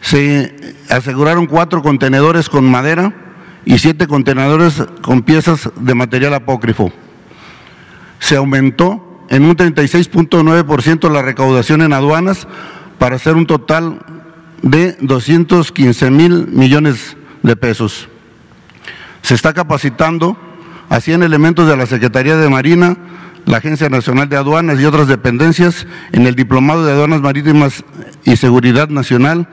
Se 0.00 0.74
aseguraron 0.88 1.46
cuatro 1.46 1.82
contenedores 1.82 2.48
con 2.48 2.70
madera 2.70 3.14
y 3.64 3.78
siete 3.78 4.06
contenedores 4.06 4.82
con 5.02 5.22
piezas 5.22 5.70
de 5.76 5.94
material 5.94 6.34
apócrifo. 6.34 6.92
Se 8.18 8.36
aumentó 8.36 9.24
en 9.30 9.44
un 9.44 9.56
36.9% 9.56 11.10
la 11.10 11.22
recaudación 11.22 11.82
en 11.82 11.92
aduanas 11.92 12.46
para 12.98 13.16
hacer 13.16 13.36
un 13.36 13.46
total 13.46 14.19
de 14.62 14.96
215 15.00 16.10
mil 16.10 16.46
millones 16.48 17.16
de 17.42 17.56
pesos. 17.56 18.08
Se 19.22 19.34
está 19.34 19.52
capacitando 19.52 20.36
a 20.88 21.00
100 21.00 21.22
elementos 21.22 21.68
de 21.68 21.76
la 21.76 21.86
Secretaría 21.86 22.36
de 22.36 22.48
Marina, 22.48 22.96
la 23.46 23.58
Agencia 23.58 23.88
Nacional 23.88 24.28
de 24.28 24.36
Aduanas 24.36 24.80
y 24.80 24.84
otras 24.84 25.08
dependencias 25.08 25.86
en 26.12 26.26
el 26.26 26.34
Diplomado 26.34 26.84
de 26.84 26.92
Aduanas 26.92 27.20
Marítimas 27.20 27.84
y 28.24 28.36
Seguridad 28.36 28.88
Nacional, 28.88 29.48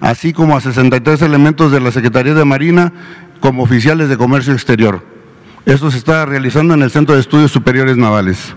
así 0.00 0.32
como 0.32 0.56
a 0.56 0.60
63 0.60 1.22
elementos 1.22 1.72
de 1.72 1.80
la 1.80 1.92
Secretaría 1.92 2.34
de 2.34 2.44
Marina 2.44 2.92
como 3.40 3.62
oficiales 3.62 4.08
de 4.08 4.16
comercio 4.16 4.52
exterior. 4.52 5.04
Esto 5.66 5.90
se 5.90 5.98
está 5.98 6.26
realizando 6.26 6.74
en 6.74 6.82
el 6.82 6.90
Centro 6.90 7.14
de 7.14 7.20
Estudios 7.20 7.50
Superiores 7.50 7.96
Navales. 7.96 8.54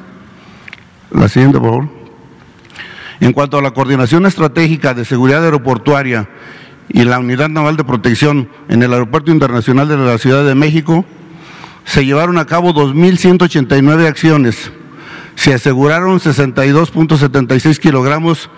La 1.11 1.29
siguiente, 1.29 1.59
por 1.59 1.69
favor. 1.69 2.02
En 3.19 3.33
cuanto 3.33 3.57
a 3.57 3.61
la 3.61 3.71
coordinación 3.71 4.25
estratégica 4.25 4.93
de 4.93 5.05
seguridad 5.05 5.43
aeroportuaria 5.43 6.29
y 6.89 7.03
la 7.03 7.19
Unidad 7.19 7.49
Naval 7.49 7.77
de 7.77 7.83
Protección 7.83 8.49
en 8.69 8.83
el 8.83 8.93
Aeropuerto 8.93 9.31
Internacional 9.31 9.87
de 9.87 9.97
la 9.97 10.17
Ciudad 10.17 10.45
de 10.45 10.55
México, 10.55 11.05
se 11.85 12.05
llevaron 12.05 12.37
a 12.37 12.45
cabo 12.45 12.73
2.189 12.73 14.07
acciones. 14.07 14.71
Se 15.35 15.53
aseguraron 15.53 16.19
62.76 16.19 17.79
kilogramos 17.79 18.49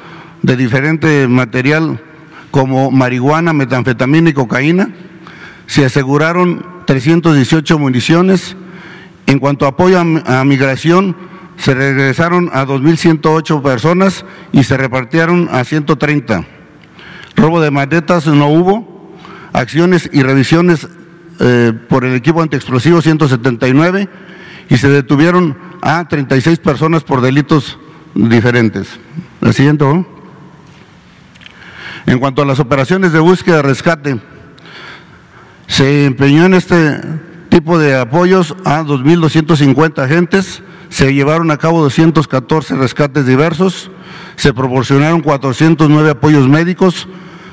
de 0.41 0.55
diferente 0.55 1.27
material 1.27 2.01
como 2.51 2.91
marihuana, 2.91 3.53
metanfetamina 3.53 4.29
y 4.29 4.33
cocaína. 4.33 4.89
Se 5.67 5.85
aseguraron 5.85 6.65
318 6.85 7.79
municiones. 7.79 8.55
En 9.27 9.39
cuanto 9.39 9.65
a 9.65 9.69
apoyo 9.69 9.99
a, 9.99 10.43
migración, 10.45 11.15
se 11.57 11.73
regresaron 11.73 12.49
a 12.53 12.65
2.108 12.65 13.61
personas 13.61 14.25
y 14.51 14.63
se 14.63 14.77
repartieron 14.77 15.49
a 15.51 15.63
130. 15.63 16.45
Robo 17.35 17.61
de 17.61 17.71
maletas 17.71 18.27
no 18.27 18.47
hubo. 18.47 18.95
Acciones 19.53 20.09
y 20.11 20.21
revisiones 20.21 20.87
eh, 21.39 21.73
por 21.87 22.03
el 22.03 22.13
equipo 22.15 22.41
antiexplosivo 22.41 23.01
179 23.01 24.09
y 24.69 24.77
se 24.77 24.89
detuvieron 24.89 25.57
a 25.81 26.07
36 26.07 26.59
personas 26.59 27.03
por 27.03 27.21
delitos 27.21 27.77
diferentes. 28.13 28.99
La 29.41 29.53
siguiente. 29.53 29.85
¿no? 29.85 30.05
En 32.05 32.19
cuanto 32.19 32.41
a 32.41 32.45
las 32.45 32.59
operaciones 32.59 33.13
de 33.13 33.19
búsqueda 33.19 33.59
y 33.59 33.61
rescate, 33.61 34.19
se 35.67 36.05
empeñó 36.05 36.45
en 36.45 36.53
este 36.53 36.99
tipo 37.49 37.79
de 37.79 37.97
apoyos 37.97 38.55
a 38.65 38.83
2.250 38.83 40.03
agentes, 40.03 40.61
se 40.95 41.13
llevaron 41.13 41.51
a 41.51 41.57
cabo 41.57 41.81
214 41.81 42.73
rescates 42.77 43.25
diversos, 43.25 43.91
se 44.37 44.53
proporcionaron 44.53 45.19
409 45.19 46.11
apoyos 46.11 46.47
médicos, 46.47 47.09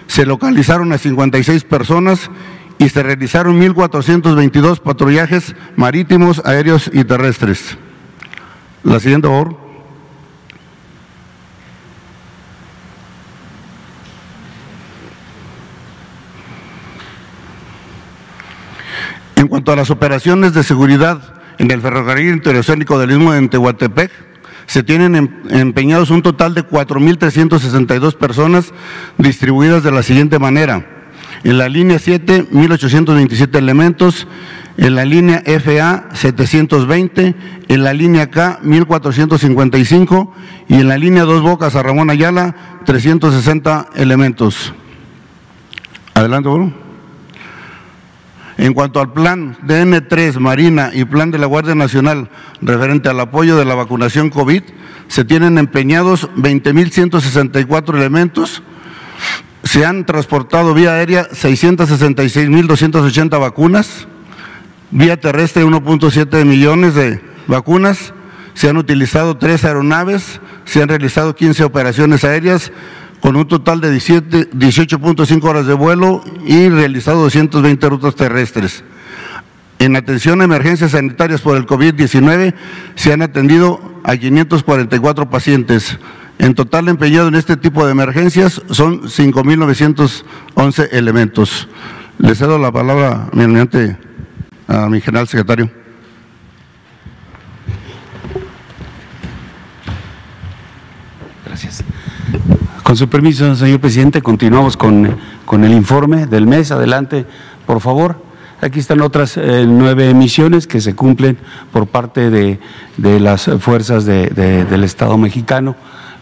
se 0.07 0.25
localizaron 0.25 0.93
a 0.93 0.99
56 0.99 1.65
personas 1.65 2.31
y 2.79 2.89
se 2.89 3.03
realizaron 3.03 3.61
1.422 3.61 4.79
patrullajes 4.79 5.57
marítimos, 5.75 6.41
aéreos 6.45 6.89
y 6.95 7.03
terrestres. 7.03 7.77
La 8.85 9.01
siguiente, 9.01 9.27
por 9.27 9.49
favor. 9.49 9.63
En 19.35 19.49
cuanto 19.49 19.73
a 19.73 19.77
las 19.77 19.91
operaciones 19.91 20.55
de 20.55 20.63
seguridad 20.63 21.42
en 21.63 21.71
el 21.71 21.81
ferrocarril 21.81 22.35
interoceánico 22.35 22.99
del 22.99 23.13
Istmo 23.13 23.33
de 23.33 23.49
Tehuantepec, 23.49 24.11
se 24.67 24.83
tienen 24.83 25.15
em, 25.15 25.29
empeñados 25.51 26.11
un 26.11 26.21
total 26.21 26.55
de 26.55 26.67
4.362 26.67 28.17
personas 28.17 28.73
distribuidas 29.17 29.85
de 29.85 29.93
la 29.93 30.03
siguiente 30.03 30.41
manera. 30.41 30.85
En 31.45 31.59
la 31.59 31.69
línea 31.69 32.01
7, 32.01 32.49
1.827 32.51 33.57
elementos, 33.57 34.27
en 34.77 34.97
la 34.97 35.05
línea 35.05 35.41
FA 35.47 36.09
720, 36.13 37.35
en 37.69 37.85
la 37.85 37.93
línea 37.93 38.29
K 38.29 38.59
1455 38.63 40.35
y 40.69 40.75
en 40.75 40.89
la 40.89 40.99
línea 40.99 41.23
Dos 41.23 41.43
Bocas 41.43 41.77
a 41.77 41.83
Ramón 41.85 42.11
Ayala 42.11 42.81
360 42.85 43.91
elementos. 43.95 44.75
Adelante, 46.15 46.49
bueno. 46.49 46.92
En 48.59 48.75
cuanto 48.75 49.01
al 49.01 49.13
plan 49.13 49.57
DN3 49.67 50.39
Marina 50.39 50.91
y 50.93 51.05
plan 51.05 51.31
de 51.31 51.39
la 51.39 51.47
Guardia 51.47 51.75
Nacional 51.75 52.29
referente 52.61 53.09
al 53.09 53.21
apoyo 53.21 53.57
de 53.57 53.65
la 53.65 53.75
vacunación 53.75 54.29
COVID, 54.31 54.63
se 55.09 55.25
tienen 55.25 55.57
empeñados 55.59 56.29
20.164 56.37 57.97
elementos, 57.97 58.63
se 59.65 59.85
han 59.87 60.05
transportado 60.05 60.75
vía 60.75 60.93
aérea 60.93 61.29
666.280 61.31 63.41
vacunas, 63.41 64.07
vía 64.91 65.19
terrestre 65.19 65.65
1.7 65.65 66.45
millones 66.45 66.95
de 66.95 67.23
vacunas, 67.47 68.13
se 68.55 68.69
han 68.69 68.77
utilizado 68.77 69.39
tres 69.39 69.65
aeronaves, 69.65 70.41
se 70.65 70.83
han 70.83 70.89
realizado 70.89 71.35
15 71.35 71.65
operaciones 71.65 72.23
aéreas 72.25 72.71
con 73.23 73.37
un 73.37 73.47
total 73.47 73.81
de 73.81 73.95
18.5 73.95 75.45
horas 75.45 75.67
de 75.67 75.75
vuelo 75.75 76.25
y 76.45 76.69
realizado 76.69 77.23
220 77.23 77.89
rutas 77.89 78.17
terrestres. 78.17 78.83
En 79.79 79.95
atención 79.95 80.41
a 80.41 80.45
emergencias 80.45 80.91
sanitarias 80.91 81.41
por 81.41 81.57
el 81.57 81.65
COVID-19 81.65 82.53
se 82.97 83.13
han 83.13 83.23
atendido 83.23 83.81
a 84.03 84.17
544 84.17 85.31
pacientes. 85.31 85.99
En 86.41 86.55
total 86.55 86.89
empeñado 86.89 87.29
en 87.29 87.37
este 87.37 87.57
tipo 87.57 87.87
de 87.87 87.93
emergencias 87.93 88.61
son 88.71 89.03
5.911 89.03 90.89
elementos. 90.91 91.69
Le 92.19 92.35
cedo 92.35 92.59
la 92.59 92.73
palabra 92.73 93.29
mediante 93.33 93.97
a 94.67 94.89
mi 94.89 95.01
general 95.01 95.29
secretario. 95.29 95.71
Gracias. 101.47 101.85
Con 102.83 102.97
su 102.97 103.09
permiso, 103.09 103.55
señor 103.55 103.79
presidente, 103.81 104.23
continuamos 104.23 104.77
con, 104.77 105.17
con 105.45 105.63
el 105.65 105.73
informe 105.73 106.27
del 106.27 106.49
mes. 106.49 106.73
Adelante, 106.73 107.27
por 107.65 107.81
favor. 107.81 108.21
Aquí 108.61 108.81
están 108.81 109.01
otras 109.03 109.37
eh, 109.37 109.67
nueve 109.69 110.11
emisiones 110.11 110.67
que 110.67 110.81
se 110.81 110.95
cumplen 110.95 111.39
por 111.73 111.87
parte 111.87 112.31
de, 112.31 112.59
de 112.97 113.21
las 113.21 113.49
fuerzas 113.61 114.05
de, 114.05 114.27
de, 114.29 114.65
del 114.65 114.83
Estado 114.85 115.17
mexicano 115.17 115.77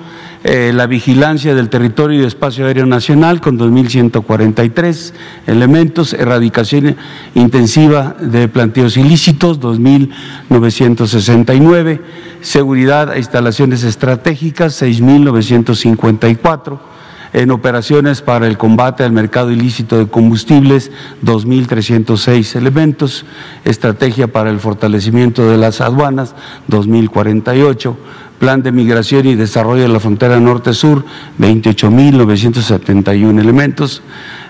Eh, 0.44 0.72
la 0.74 0.88
vigilancia 0.88 1.55
del 1.55 1.68
territorio 1.68 2.20
y 2.20 2.24
espacio 2.24 2.66
aéreo 2.66 2.85
nacional 2.85 3.40
con 3.40 3.61
2.143 3.61 5.12
elementos, 5.46 6.14
erradicación 6.14 6.96
intensiva 7.35 8.16
de 8.20 8.48
planteos 8.48 8.96
ilícitos 8.96 9.61
2.969, 9.61 12.00
seguridad 12.40 13.11
a 13.11 13.18
instalaciones 13.18 13.85
estratégicas 13.85 14.83
6.954 14.83 16.81
en 17.33 17.50
operaciones 17.50 18.20
para 18.20 18.46
el 18.46 18.59
combate 18.59 19.05
al 19.05 19.12
mercado 19.12 19.50
ilícito 19.50 19.98
de 19.98 20.07
combustibles, 20.07 20.90
2.306 21.24 22.57
elementos, 22.57 23.24
estrategia 23.64 24.28
para 24.28 24.50
el 24.50 24.61
fortalecimiento 24.61 25.48
de 25.48 25.57
las 25.57 25.81
aduanas, 25.81 26.35
2.048, 26.69 27.96
Plan 28.43 28.61
de 28.61 28.73
Migración 28.73 29.25
y 29.29 29.37
Desarrollo 29.37 29.83
de 29.83 29.88
la 29.88 30.01
Frontera 30.01 30.40
Norte-Sur, 30.40 31.05
28.971 31.38 33.38
elementos 33.38 34.03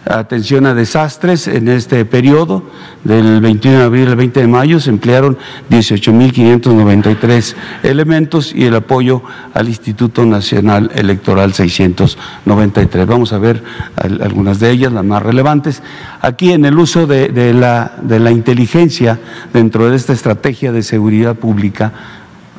atención 0.05 0.67
a 0.67 0.75
desastres 0.75 1.47
en 1.47 1.69
este 1.69 2.05
periodo, 2.05 2.65
del 3.05 3.41
21 3.41 3.79
de 3.79 3.85
abril 3.85 4.09
al 4.09 4.17
20 4.17 4.41
de 4.41 4.47
mayo, 4.47 4.81
se 4.81 4.91
emplearon 4.91 5.39
18.593 5.71 7.55
elementos 7.83 8.53
y 8.55 8.65
el 8.65 8.75
apoyo 8.75 9.23
al 9.55 9.69
Instituto 9.69 10.27
Nacional 10.27 10.91
Electoral 10.95 11.53
693. 11.53 13.07
Vamos 13.07 13.33
a 13.33 13.39
ver 13.39 13.63
algunas 13.97 14.61
de 14.61 14.71
ellas, 14.71 14.93
las 14.93 15.05
más 15.05 15.23
relevantes. 15.23 15.83
Aquí 16.21 16.53
en 16.53 16.65
el 16.65 16.79
uso 16.79 17.07
de, 17.07 17.55
la, 17.55 17.93
de 18.03 18.19
la 18.19 18.31
inteligencia 18.31 19.21
dentro 19.53 19.91
de 19.91 19.97
esta 19.97 20.13
estrategia 20.13 20.73
de 20.73 20.83
seguridad 20.83 21.37
pública, 21.37 21.93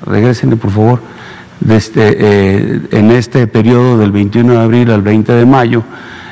regresenle 0.06 0.56
por 0.56 0.72
favor, 0.72 1.00
este, 1.70 2.18
eh, 2.20 2.82
en 2.92 3.12
este 3.12 3.48
periodo 3.48 3.98
del 3.98 4.12
21 4.12 4.54
de 4.54 4.60
abril 4.60 4.92
al 4.92 5.02
20 5.02 5.34
de 5.34 5.46
mayo, 5.46 5.84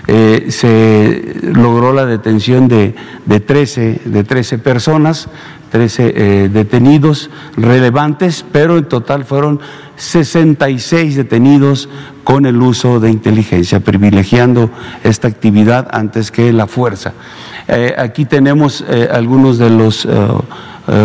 eh, 0.08 0.48
se 0.50 1.36
logró 1.42 1.94
la 1.94 2.06
detención 2.06 2.68
de, 2.68 2.96
de, 3.26 3.40
13, 3.40 4.02
de 4.06 4.24
13 4.24 4.58
personas, 4.58 5.30
13 5.72 6.14
eh, 6.16 6.50
detenidos 6.52 7.30
relevantes, 7.56 8.44
pero 8.52 8.78
en 8.78 8.86
total 8.86 9.24
fueron 9.24 9.62
66 9.96 11.16
detenidos 11.16 11.88
con 12.24 12.46
el 12.46 12.62
uso 12.62 13.00
de 13.00 13.10
inteligencia, 13.10 13.80
privilegiando 13.80 14.70
esta 15.04 15.28
actividad 15.28 15.88
antes 15.92 16.32
que 16.32 16.52
la 16.52 16.68
fuerza. 16.68 17.14
Aquí 17.98 18.26
tenemos 18.26 18.84
algunos 19.12 19.58
de 19.58 19.70
los 19.70 20.06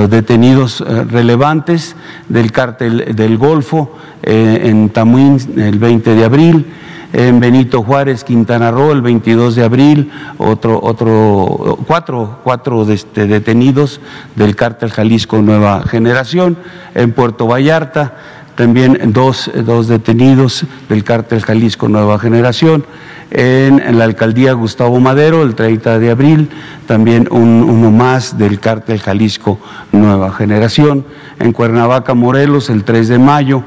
detenidos 0.08 0.80
relevantes 0.80 1.94
del 2.28 2.50
cártel 2.50 3.14
del 3.14 3.38
Golfo 3.38 3.96
en 4.22 4.90
Tamuín 4.90 5.38
el 5.56 5.78
20 5.78 6.14
de 6.14 6.24
abril 6.24 6.66
en 7.12 7.40
Benito 7.40 7.82
Juárez, 7.82 8.24
Quintana 8.24 8.70
Roo, 8.70 8.92
el 8.92 9.00
22 9.00 9.54
de 9.54 9.64
abril, 9.64 10.12
otro, 10.38 10.78
otro, 10.82 11.78
cuatro, 11.86 12.40
cuatro 12.44 12.90
este, 12.90 13.26
detenidos 13.26 14.00
del 14.34 14.56
cártel 14.56 14.90
Jalisco 14.90 15.40
Nueva 15.40 15.82
Generación, 15.84 16.58
en 16.94 17.12
Puerto 17.12 17.46
Vallarta, 17.46 18.16
también 18.56 18.98
dos, 19.12 19.50
dos 19.64 19.86
detenidos 19.86 20.64
del 20.88 21.04
cártel 21.04 21.42
Jalisco 21.42 21.88
Nueva 21.88 22.18
Generación, 22.18 22.84
en, 23.30 23.98
la 23.98 24.04
alcaldía 24.04 24.52
Gustavo 24.52 24.98
Madero 25.00 25.42
el 25.42 25.54
30 25.54 25.98
de 25.98 26.10
abril, 26.10 26.48
también 26.86 27.28
uno 27.30 27.90
más 27.90 28.38
del 28.38 28.60
cártel 28.60 28.98
Jalisco 29.00 29.58
Nueva 29.92 30.32
Generación, 30.32 31.04
en 31.38 31.52
Cuernavaca, 31.52 32.14
Morelos 32.14 32.70
el 32.70 32.84
3 32.84 33.08
de 33.08 33.18
mayo, 33.18 33.62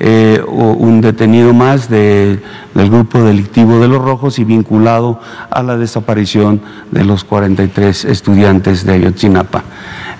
eh, 0.00 0.42
un 0.46 1.00
detenido 1.00 1.54
más 1.54 1.88
del 1.88 2.40
grupo 2.74 3.22
delictivo 3.22 3.78
de 3.78 3.88
los 3.88 4.02
Rojos 4.02 4.38
y 4.38 4.44
vinculado 4.44 5.20
a 5.50 5.62
la 5.62 5.76
desaparición 5.76 6.60
de 6.90 7.04
los 7.04 7.24
43 7.24 8.04
estudiantes 8.04 8.84
de 8.84 8.94
Ayotzinapa. 8.94 9.62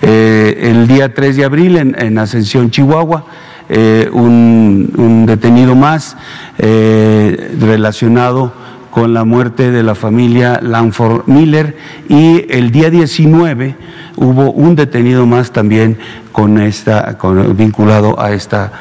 Eh, 0.00 0.70
el 0.70 0.86
día 0.86 1.12
3 1.12 1.36
de 1.36 1.44
abril 1.44 1.76
en, 1.76 2.18
Ascensión, 2.18 2.70
Chihuahua, 2.70 3.24
eh, 3.68 4.08
un, 4.12 5.24
detenido 5.26 5.74
más 5.74 6.16
relacionado 6.58 8.52
con 8.90 9.12
la 9.12 9.24
muerte 9.24 9.72
de 9.72 9.82
la 9.82 9.94
familia 9.96 10.60
Lanford 10.62 11.26
Miller 11.26 11.76
y 12.08 12.46
el 12.48 12.70
día 12.70 12.90
19 12.90 13.74
hubo 14.16 14.52
un 14.52 14.76
detenido 14.76 15.26
más 15.26 15.50
también 15.50 15.98
con 16.30 16.60
esta, 16.60 17.18
vinculado 17.56 18.20
a 18.20 18.32
esta 18.32 18.72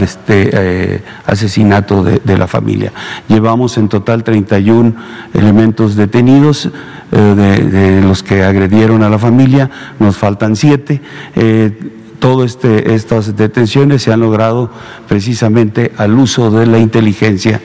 este 0.00 0.50
eh, 0.52 1.02
asesinato 1.26 2.02
de, 2.02 2.38
la 2.38 2.46
familia. 2.46 2.92
Llevamos 3.28 3.78
en 3.78 3.88
total 3.88 4.24
31 4.24 4.94
elementos 5.32 5.96
detenidos 5.96 6.70
eh, 7.12 7.16
de, 7.16 8.02
los 8.02 8.22
que 8.22 8.44
agredieron 8.44 9.02
a 9.02 9.08
la 9.08 9.18
familia, 9.18 9.70
nos 9.98 10.16
faltan 10.16 10.56
siete. 10.56 11.00
Eh, 11.34 12.02
todas 12.18 12.52
este, 12.52 12.94
estas 12.94 13.36
detenciones 13.36 14.02
se 14.02 14.12
han 14.12 14.20
logrado 14.20 14.70
precisamente 15.08 15.92
al 15.96 16.18
uso 16.18 16.50
de 16.50 16.66
la 16.66 16.78
inteligencia, 16.78 17.60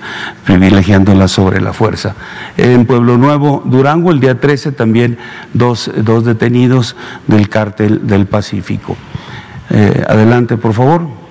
privilegiándola 0.46 1.28
sobre 1.28 1.62
la 1.62 1.74
fuerza. 1.74 2.16
En 2.58 2.86
Pueblo 2.86 3.18
Nuevo, 3.18 3.62
Durango, 3.66 4.12
el 4.12 4.20
día 4.20 4.40
13 4.40 4.72
también 4.72 5.18
dos, 5.54 5.92
detenidos 6.24 6.96
del 7.28 7.50
cártel 7.50 8.08
del 8.08 8.26
Pacífico. 8.26 8.98
Eh, 9.70 10.04
adelante, 10.08 10.58
por 10.58 10.74
favor. 10.74 11.29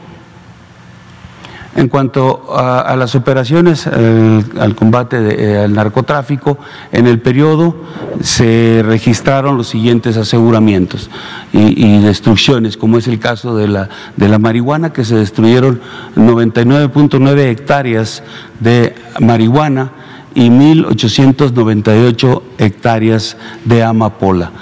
En 1.77 1.89
cuanto 1.89 2.57
a, 2.57 2.97
las 2.97 3.15
operaciones, 3.15 3.87
al 3.87 4.75
combate 4.75 5.21
del 5.21 5.73
narcotráfico, 5.75 6.59
en 6.93 7.07
el 7.07 7.21
periodo 7.21 7.77
se 8.21 8.83
registraron 8.85 9.57
los 9.57 9.69
siguientes 9.69 10.17
aseguramientos 10.17 11.11
y, 11.53 12.01
destrucciones, 12.01 12.77
como 12.77 12.99
es 12.99 13.07
el 13.07 13.21
caso 13.21 13.55
de 13.55 13.69
la, 13.69 13.89
de 14.17 14.29
la 14.29 14.39
marihuana, 14.39 14.93
que 14.93 15.05
se 15.05 15.15
destruyeron 15.17 15.81
99.9 16.17 17.39
hectáreas 17.51 18.23
de 18.61 18.95
marihuana 19.21 19.93
y 20.35 20.49
1.898 20.51 22.43
hectáreas 22.59 23.37
de 23.65 23.83
amapola, 23.85 24.53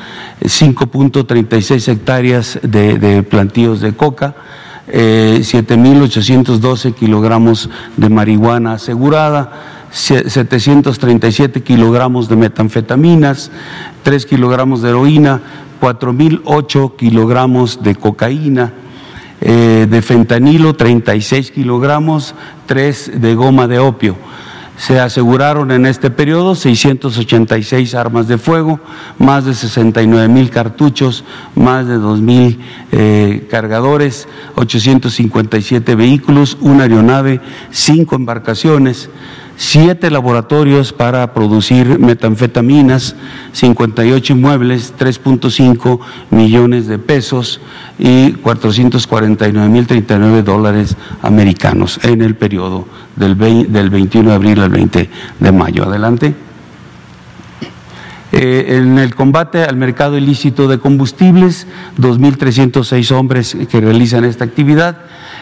5.36 0.42 1.88
hectáreas 1.88 2.58
de, 2.62 2.98
de 2.98 3.22
plantíos 3.22 3.80
de 3.80 3.94
coca, 3.94 4.34
7.812 4.88 6.88
eh, 6.88 6.92
kilogramos 6.92 7.68
de 7.96 8.08
marihuana 8.08 8.74
asegurada, 8.74 9.52
737 9.90 11.62
kilogramos 11.62 12.28
de 12.28 12.36
metanfetaminas, 12.36 13.50
3 14.02 14.26
kilogramos 14.26 14.82
de 14.82 14.90
heroína, 14.90 15.40
4.008 15.80 16.96
kilogramos 16.96 17.82
de 17.82 17.94
cocaína, 17.94 18.72
eh, 19.40 19.86
de 19.88 20.02
fentanilo 20.02 20.74
36 20.74 21.50
kilogramos, 21.50 22.34
3 22.66 23.20
de 23.20 23.34
goma 23.34 23.66
de 23.66 23.78
opio. 23.78 24.16
Se 24.76 25.00
aseguraron 25.00 25.70
en 25.70 25.86
este 25.86 26.10
periodo 26.10 26.54
686 26.54 27.94
armas 27.94 28.28
de 28.28 28.36
fuego, 28.36 28.78
más 29.18 29.46
de 29.46 29.54
69 29.54 30.28
mil 30.28 30.50
cartuchos, 30.50 31.24
más 31.54 31.86
de 31.86 31.94
2 31.94 32.20
mil 32.20 32.60
eh, 32.92 33.46
cargadores, 33.50 34.28
857 34.56 35.94
vehículos, 35.94 36.58
una 36.60 36.82
aeronave, 36.82 37.40
cinco 37.70 38.16
embarcaciones 38.16 39.08
siete 39.56 40.10
laboratorios 40.10 40.92
para 40.92 41.32
producir 41.32 41.98
metanfetaminas, 41.98 43.16
58 43.52 44.34
inmuebles, 44.34 44.92
3.5 44.98 46.00
millones 46.30 46.86
de 46.86 46.98
pesos 46.98 47.60
y 47.98 48.32
449.039 48.34 50.42
dólares 50.42 50.96
americanos 51.22 51.98
en 52.02 52.20
el 52.22 52.34
periodo 52.34 52.86
del, 53.16 53.38
del 53.72 53.90
21 53.90 54.30
de 54.30 54.34
abril 54.34 54.60
al 54.60 54.70
20 54.70 55.10
de 55.40 55.52
mayo. 55.52 55.84
Adelante. 55.84 56.34
Eh, 58.32 58.76
en 58.76 58.98
el 58.98 59.14
combate 59.14 59.62
al 59.62 59.76
mercado 59.76 60.18
ilícito 60.18 60.68
de 60.68 60.78
combustibles, 60.78 61.66
2.306 61.98 63.10
hombres 63.12 63.56
que 63.70 63.80
realizan 63.80 64.24
esta 64.24 64.44
actividad. 64.44 64.98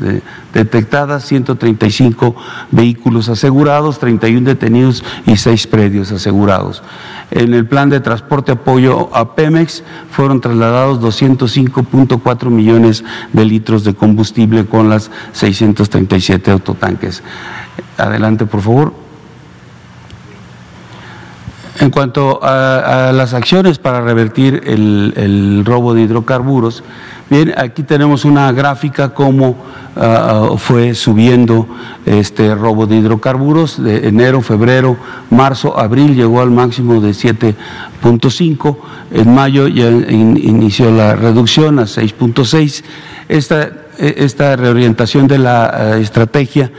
detectadas, 0.54 1.26
135 1.26 2.36
vehículos 2.72 3.28
asegurados, 3.28 4.00
31 4.00 4.48
detenidos 4.48 5.04
y 5.26 5.36
6 5.36 5.68
predios 5.68 6.12
asegurados. 6.12 6.82
En 7.32 7.54
el 7.54 7.66
plan 7.68 7.90
de 7.90 8.00
transporte 8.00 8.54
apoyo 8.54 9.16
a 9.16 9.36
Pemex 9.36 9.84
fueron 10.12 10.42
trasladados 10.42 11.00
205.4 11.02 12.50
millones 12.50 13.04
de 13.34 13.46
litros 13.46 13.84
de 13.84 13.94
combustible 13.94 14.66
con 14.66 14.90
las 14.90 15.12
637 15.34 16.52
autotanques. 16.52 17.22
Adelante, 17.98 18.46
por 18.46 18.62
favor. 18.62 18.94
En 21.80 21.92
cuanto 21.92 22.40
a, 22.44 23.12
las 23.14 23.34
acciones 23.34 23.80
para 23.80 24.02
revertir 24.02 24.64
el, 24.66 25.64
robo 25.66 25.94
de 25.94 26.02
hidrocarburos, 26.02 26.84
Bien, 27.30 27.54
aquí 27.58 27.84
tenemos 27.84 28.26
una 28.26 28.52
gráfica 28.52 29.14
como 29.14 29.56
ah, 29.96 30.50
fue 30.58 30.96
subiendo 30.96 31.68
este 32.08 32.56
robo 32.56 32.88
de 32.88 32.96
hidrocarburos 32.96 33.84
de 33.84 34.08
enero, 34.08 34.42
febrero, 34.42 34.98
marzo, 35.30 35.80
abril 35.80 36.16
llegó 36.16 36.42
al 36.42 36.50
máximo 36.50 37.00
de 37.00 37.12
7.5, 37.12 38.78
en 39.12 39.36
mayo 39.36 39.68
ya 39.68 39.92
inició 39.92 40.90
la 40.90 41.16
reducción 41.16 41.78
a 41.78 41.84
6.6. 41.84 42.84
Esta 43.28 43.70
esta 44.00 44.56
reorientación 44.56 45.28
de 45.28 45.38
la 45.38 45.96
eh, 45.96 46.02
estrategia 46.02 46.72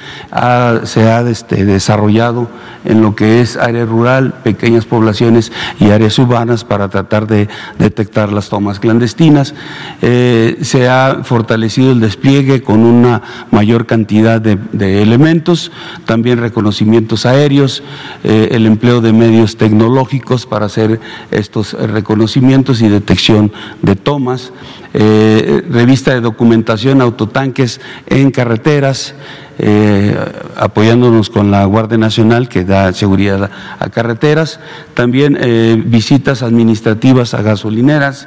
se 0.85 1.03
ha 1.11 1.21
este, 1.29 1.65
desarrollado 1.65 2.49
en 2.85 3.03
lo 3.03 3.15
que 3.15 3.41
es 3.41 3.57
área 3.57 3.85
rural, 3.85 4.35
pequeñas 4.43 4.87
poblaciones 4.87 5.53
y 5.79 5.91
áreas 5.91 6.19
urbanas 6.19 6.65
para 6.65 6.89
tratar 6.89 7.27
de 7.27 7.49
detectar 7.79 8.33
las 8.33 8.49
tomas 8.49 8.81
clandestinas. 8.81 9.55
Eh, 10.03 10.59
se 10.63 10.89
ha 10.89 11.21
fortalecido 11.25 11.93
el 11.93 12.01
despliegue 12.01 12.63
con 12.63 12.81
una 12.81 13.23
mayor 13.51 13.87
cantidad 13.87 14.41
de, 14.41 15.03
elementos, 15.03 15.73
también 16.07 16.39
reconocimientos 16.39 17.27
aéreos, 17.27 17.83
eh, 18.25 18.49
el 18.53 18.67
empleo 18.67 19.01
de 19.01 19.13
medios 19.13 19.57
tecnológicos 19.57 20.47
para 20.47 20.67
hacer 20.67 21.01
estos 21.31 21.75
reconocimientos 21.75 22.81
y 22.81 22.89
detección 22.89 23.53
de 23.83 23.97
tomas. 23.97 24.53
Eh, 24.93 25.63
revista 25.71 26.13
de 26.13 26.21
documentación, 26.21 27.01
autotanques 27.01 27.81
en 28.09 28.33
carreteras, 28.33 29.15
eh, 29.61 30.17
apoyándonos 30.57 31.31
con 31.31 31.53
la 31.53 31.65
Guardia 31.65 31.97
Nacional 31.97 32.49
que 32.49 32.65
da 32.65 32.93
seguridad 32.93 33.51
a, 33.79 33.89
carreteras, 33.91 34.59
también 34.95 35.39
eh, 35.39 35.81
visitas 35.87 36.43
administrativas 36.43 37.35
a 37.35 37.43
gasolineras, 37.43 38.27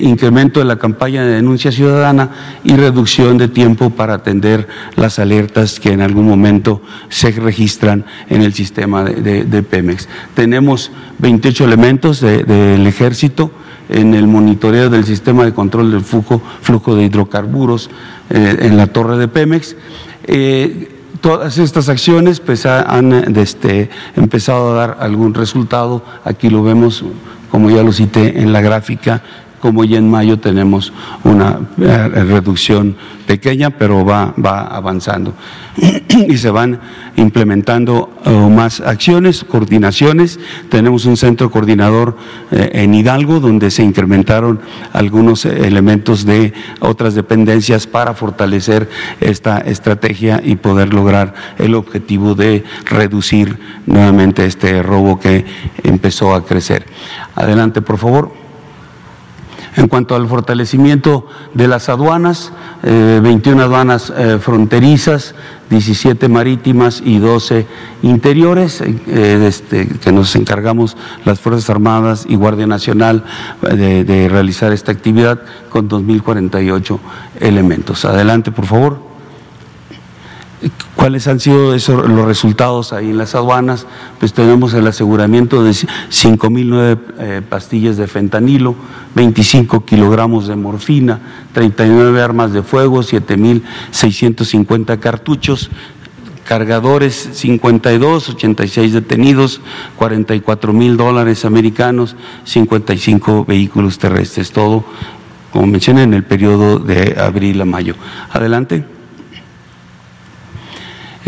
incremento 0.00 0.60
de 0.60 0.66
la 0.66 0.76
campaña 0.76 1.24
de 1.24 1.34
denuncia 1.34 1.72
ciudadana 1.72 2.30
y 2.62 2.76
reducción 2.76 3.36
de 3.36 3.48
tiempo 3.48 3.90
para 3.90 4.14
atender 4.14 4.68
las 4.94 5.18
alertas 5.18 5.80
que 5.80 5.92
en 5.92 6.02
algún 6.02 6.26
momento 6.26 6.82
se 7.08 7.32
registran 7.32 8.04
en 8.28 8.42
el 8.42 8.54
sistema 8.54 9.02
de, 9.02 9.62
Pemex. 9.64 10.08
Tenemos 10.34 10.92
28 11.18 11.64
elementos 11.64 12.20
del 12.20 12.86
ejército 12.86 13.50
en 13.88 14.14
el 14.14 14.26
monitoreo 14.26 14.90
del 14.90 15.04
sistema 15.04 15.44
de 15.44 15.52
control 15.52 15.90
del 15.90 16.02
flujo, 16.02 16.42
de 16.94 17.04
hidrocarburos 17.04 17.90
eh, 18.30 18.56
en 18.60 18.76
la 18.76 18.88
torre 18.88 19.16
de 19.16 19.28
Pemex. 19.28 19.76
Eh, 20.24 20.92
todas 21.20 21.58
estas 21.58 21.88
acciones 21.88 22.40
pues, 22.40 22.66
han 22.66 23.12
este, 23.36 23.90
empezado 24.16 24.72
a 24.72 24.74
dar 24.74 24.96
algún 25.00 25.34
resultado. 25.34 26.02
Aquí 26.24 26.50
lo 26.50 26.62
vemos, 26.62 27.04
como 27.50 27.70
ya 27.70 27.82
lo 27.82 27.92
cité 27.92 28.40
en 28.40 28.52
la 28.52 28.60
gráfica, 28.60 29.22
como 29.66 29.82
ya 29.82 29.98
en 29.98 30.08
mayo 30.08 30.38
tenemos 30.38 30.92
una 31.24 31.58
eh, 31.80 32.08
reducción 32.08 32.94
pequeña, 33.26 33.70
pero 33.70 34.04
va, 34.04 34.32
va 34.38 34.60
avanzando. 34.60 35.34
y 36.28 36.36
se 36.36 36.50
van 36.50 36.78
implementando 37.16 38.12
eh, 38.24 38.30
más 38.30 38.80
acciones, 38.80 39.42
coordinaciones. 39.42 40.38
Tenemos 40.68 41.04
un 41.04 41.16
centro 41.16 41.50
coordinador 41.50 42.16
eh, 42.52 42.70
en 42.74 42.94
Hidalgo 42.94 43.40
donde 43.40 43.72
se 43.72 43.82
incrementaron 43.82 44.60
algunos 44.92 45.44
elementos 45.44 46.24
de 46.24 46.52
otras 46.78 47.16
dependencias 47.16 47.88
para 47.88 48.14
fortalecer 48.14 48.88
esta 49.20 49.58
estrategia 49.58 50.40
y 50.44 50.54
poder 50.54 50.94
lograr 50.94 51.34
el 51.58 51.74
objetivo 51.74 52.36
de 52.36 52.62
reducir 52.84 53.58
nuevamente 53.86 54.46
este 54.46 54.80
robo 54.84 55.18
que 55.18 55.44
empezó 55.82 56.36
a 56.36 56.44
crecer. 56.44 56.86
Adelante, 57.34 57.82
por 57.82 57.98
favor. 57.98 58.45
En 59.76 59.88
cuanto 59.88 60.16
al 60.16 60.26
fortalecimiento 60.26 61.26
de 61.52 61.68
las 61.68 61.90
aduanas, 61.90 62.50
21 62.82 63.60
eh, 63.60 63.64
aduanas 63.64 64.10
eh, 64.16 64.38
fronterizas, 64.40 65.34
17 65.68 66.28
marítimas 66.28 67.02
y 67.04 67.18
12 67.18 67.66
interiores, 68.02 68.80
eh, 68.80 69.44
este, 69.46 69.86
que 69.86 70.12
nos 70.12 70.34
encargamos 70.34 70.96
las 71.26 71.40
Fuerzas 71.40 71.68
Armadas 71.68 72.24
y 72.26 72.36
Guardia 72.36 72.66
Nacional 72.66 73.24
de, 73.60 74.04
de 74.04 74.28
realizar 74.30 74.72
esta 74.72 74.92
actividad 74.92 75.42
con 75.68 75.90
2.048 75.90 76.98
elementos. 77.40 78.06
Adelante, 78.06 78.52
por 78.52 78.64
favor. 78.64 79.15
¿Cuáles 80.94 81.28
han 81.28 81.38
sido 81.38 81.74
esos, 81.74 82.08
los 82.08 82.24
resultados 82.24 82.94
ahí 82.94 83.10
en 83.10 83.18
las 83.18 83.34
aduanas? 83.34 83.86
Pues 84.18 84.32
tenemos 84.32 84.72
el 84.72 84.86
aseguramiento 84.86 85.62
de 85.62 85.72
5.009 85.72 86.98
eh, 87.18 87.42
pastillas 87.46 87.98
de 87.98 88.06
fentanilo, 88.06 88.74
25 89.14 89.84
kilogramos 89.84 90.48
de 90.48 90.56
morfina, 90.56 91.20
39 91.52 92.22
armas 92.22 92.54
de 92.54 92.62
fuego, 92.62 93.00
7.650 93.02 94.98
cartuchos, 94.98 95.68
cargadores 96.46 97.28
52, 97.34 98.30
86 98.30 98.94
detenidos, 98.94 99.60
44 99.96 100.72
mil 100.72 100.96
dólares 100.96 101.44
americanos, 101.44 102.16
55 102.44 103.44
vehículos 103.44 103.98
terrestres, 103.98 104.52
todo, 104.52 104.84
como 105.52 105.66
mencioné, 105.66 106.04
en 106.04 106.14
el 106.14 106.24
periodo 106.24 106.78
de 106.78 107.16
abril 107.20 107.60
a 107.60 107.66
mayo. 107.66 107.94
Adelante. 108.30 108.95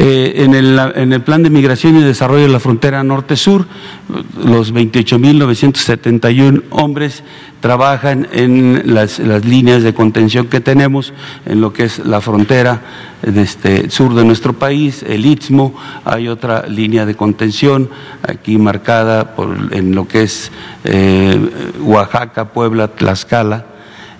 Eh, 0.00 0.44
en, 0.44 0.54
el, 0.54 0.78
en, 0.94 1.12
el, 1.12 1.22
plan 1.22 1.42
de 1.42 1.50
migración 1.50 1.96
y 1.96 2.02
desarrollo 2.02 2.44
de 2.44 2.52
la 2.52 2.60
frontera 2.60 3.02
norte-sur, 3.02 3.66
los 4.44 4.72
28.971 4.72 6.62
hombres 6.70 7.24
trabajan 7.58 8.28
en 8.30 8.94
las, 8.94 9.18
líneas 9.18 9.82
de 9.82 9.94
contención 9.94 10.46
que 10.46 10.60
tenemos 10.60 11.12
en 11.46 11.60
lo 11.60 11.72
que 11.72 11.82
es 11.86 11.98
la 11.98 12.20
frontera 12.20 12.80
este, 13.22 13.90
sur 13.90 14.14
de 14.14 14.24
nuestro 14.24 14.52
país, 14.52 15.02
el 15.02 15.26
Istmo, 15.26 15.74
hay 16.04 16.28
otra 16.28 16.68
línea 16.68 17.04
de 17.04 17.16
contención 17.16 17.90
aquí 18.22 18.56
marcada 18.56 19.34
por, 19.34 19.70
en 19.72 19.96
lo 19.96 20.06
que 20.06 20.22
es 20.22 20.52
eh, 20.84 21.72
Oaxaca, 21.80 22.52
Puebla, 22.52 22.86
Tlaxcala 22.86 23.77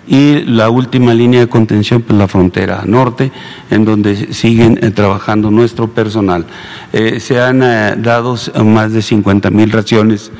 y 0.08 0.40
la 0.46 0.70
última 0.70 1.12
línea 1.12 1.40
de 1.40 1.48
contención, 1.48 2.00
pues 2.00 2.18
la 2.18 2.26
frontera 2.26 2.82
norte, 2.86 3.30
en 3.70 3.84
donde 3.84 4.32
siguen 4.32 4.78
eh, 4.82 4.90
trabajando 4.90 5.50
nuestro 5.50 5.88
personal. 5.88 6.46
Eh, 6.94 7.20
se 7.20 7.38
han 7.38 7.62
eh, 7.62 7.94
dado 7.98 8.36
más 8.64 8.92
de 8.94 9.02
50 9.02 9.50
mil 9.50 9.70
raciones 9.70 10.32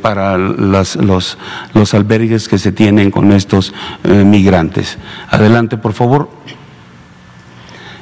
para 0.00 0.38
los, 0.38 0.94
los, 0.94 1.94
albergues 1.94 2.46
que 2.46 2.56
se 2.56 2.70
tienen 2.70 3.10
con 3.10 3.32
estos 3.32 3.74
migrantes. 4.04 4.96
Adelante, 5.28 5.76
por 5.76 5.92
favor. 5.92 6.30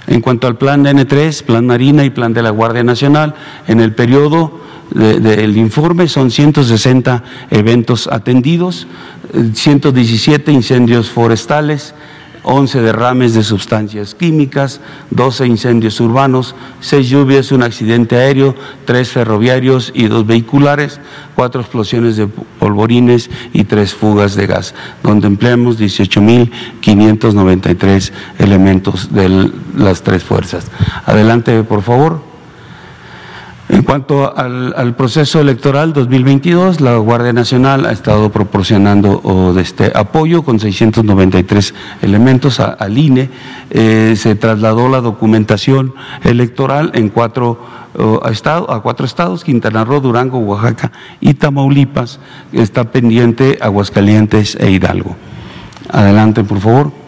En 0.06 0.20
cuanto 0.20 0.46
al 0.46 0.58
plan 0.58 0.84
N3, 0.84 1.42
plan 1.44 1.66
Marina 1.66 2.04
y 2.04 2.10
plan 2.10 2.34
de 2.34 2.42
la 2.42 2.50
Guardia 2.50 2.84
Nacional, 2.84 3.34
en 3.66 3.80
el 3.80 3.94
periodo 3.94 4.60
del 4.90 5.56
informe 5.56 6.08
son 6.08 6.30
160 6.30 7.22
eventos 7.50 8.08
atendidos, 8.08 8.86
117 9.54 10.52
incendios 10.52 11.10
forestales, 11.10 11.94
11 12.44 12.80
derrames 12.80 13.34
de 13.34 13.42
sustancias 13.42 14.14
químicas, 14.14 14.80
12 15.10 15.46
incendios 15.46 16.00
urbanos, 16.00 16.54
6 16.80 17.06
lluvias, 17.08 17.50
un 17.52 17.62
accidente 17.62 18.16
aéreo, 18.16 18.54
3 18.86 19.10
ferroviarios 19.10 19.92
y 19.94 20.06
2 20.06 20.26
vehiculares, 20.26 20.98
4 21.34 21.60
explosiones 21.60 22.16
de 22.16 22.26
polvorines 22.26 23.28
y 23.52 23.64
3 23.64 23.94
fugas 23.94 24.34
de 24.34 24.46
gas, 24.46 24.74
donde 25.02 25.26
empleamos 25.26 25.78
18.593 25.78 28.12
elementos 28.38 29.12
de 29.12 29.50
las 29.76 30.00
tres 30.02 30.24
fuerzas. 30.24 30.68
Adelante, 31.04 31.62
por 31.64 31.82
favor. 31.82 32.27
En 33.68 33.82
cuanto 33.82 34.34
al, 34.34 34.94
proceso 34.96 35.40
electoral 35.40 35.92
2022, 35.92 36.80
la 36.80 36.96
Guardia 36.96 37.34
Nacional 37.34 37.84
ha 37.84 37.92
estado 37.92 38.30
proporcionando 38.32 39.54
este 39.60 39.92
apoyo 39.94 40.42
con 40.42 40.58
693 40.58 41.74
elementos 42.00 42.60
al 42.60 42.96
INE. 42.96 43.28
Eh, 43.70 44.14
se 44.16 44.36
trasladó 44.36 44.88
la 44.88 45.02
documentación 45.02 45.92
electoral 46.24 46.92
en 46.94 47.10
cuatro 47.10 47.60
estados, 48.30 48.70
a 48.70 48.80
cuatro 48.80 49.04
estados, 49.04 49.44
Quintana 49.44 49.84
Roo, 49.84 50.00
Durango, 50.00 50.38
Oaxaca 50.38 50.90
y 51.20 51.34
Tamaulipas. 51.34 52.20
Está 52.54 52.84
pendiente 52.84 53.58
Aguascalientes 53.60 54.56
e 54.58 54.70
Hidalgo. 54.70 55.14
Adelante, 55.90 56.42
por 56.42 56.60
favor. 56.60 57.07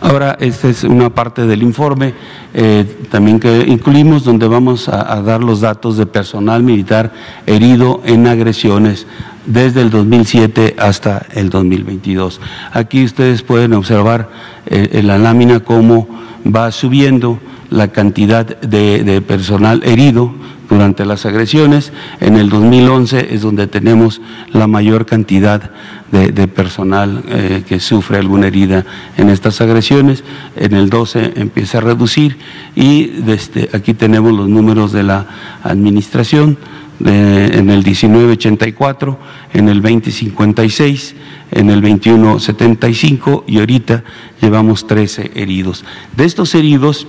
Ahora, 0.00 0.36
esta 0.40 0.68
es 0.68 0.84
una 0.84 1.10
parte 1.10 1.46
del 1.46 1.62
informe 1.62 2.14
eh, 2.52 2.84
también 3.10 3.40
que 3.40 3.64
incluimos 3.66 4.24
donde 4.24 4.46
vamos 4.46 4.88
a, 4.88 5.20
dar 5.22 5.42
los 5.42 5.60
datos 5.60 5.96
de 5.96 6.06
personal 6.06 6.62
militar 6.62 7.12
herido 7.46 8.02
en 8.04 8.26
agresiones 8.26 9.06
desde 9.46 9.80
el 9.80 9.90
2007 9.90 10.76
hasta 10.78 11.26
el 11.34 11.48
2022. 11.50 12.40
Aquí 12.72 13.04
ustedes 13.04 13.42
pueden 13.42 13.72
observar 13.72 14.28
eh, 14.66 14.90
en 14.92 15.06
la 15.06 15.18
lámina 15.18 15.60
cómo 15.60 16.08
va 16.44 16.70
subiendo 16.72 17.38
la 17.70 17.88
cantidad 17.88 18.46
de, 18.46 19.20
personal 19.22 19.82
herido 19.84 20.34
durante 20.68 21.04
las 21.04 21.26
agresiones. 21.26 21.92
En 22.20 22.36
el 22.36 22.48
2011 22.48 23.34
es 23.34 23.42
donde 23.42 23.66
tenemos 23.66 24.20
la 24.52 24.66
mayor 24.66 25.06
cantidad 25.06 25.70
de, 26.10 26.48
personal 26.48 27.22
eh, 27.28 27.64
que 27.66 27.80
sufre 27.80 28.18
alguna 28.18 28.46
herida 28.46 28.84
en 29.16 29.28
estas 29.28 29.60
agresiones. 29.60 30.24
En 30.56 30.74
el 30.74 30.88
12 30.88 31.34
empieza 31.36 31.78
a 31.78 31.82
reducir 31.82 32.38
y 32.74 33.06
desde 33.06 33.68
aquí 33.72 33.94
tenemos 33.94 34.32
los 34.32 34.48
números 34.48 34.92
de 34.92 35.02
la 35.02 35.26
administración. 35.62 36.58
en 36.98 37.68
el 37.68 37.84
1984, 37.84 39.18
en 39.52 39.68
el 39.68 39.82
2056, 39.82 41.14
en 41.50 41.70
el 41.70 41.82
2175 41.82 43.44
y 43.46 43.58
ahorita 43.58 44.02
llevamos 44.40 44.86
13 44.86 45.32
heridos. 45.34 45.84
De 46.16 46.24
estos 46.24 46.54
heridos, 46.54 47.06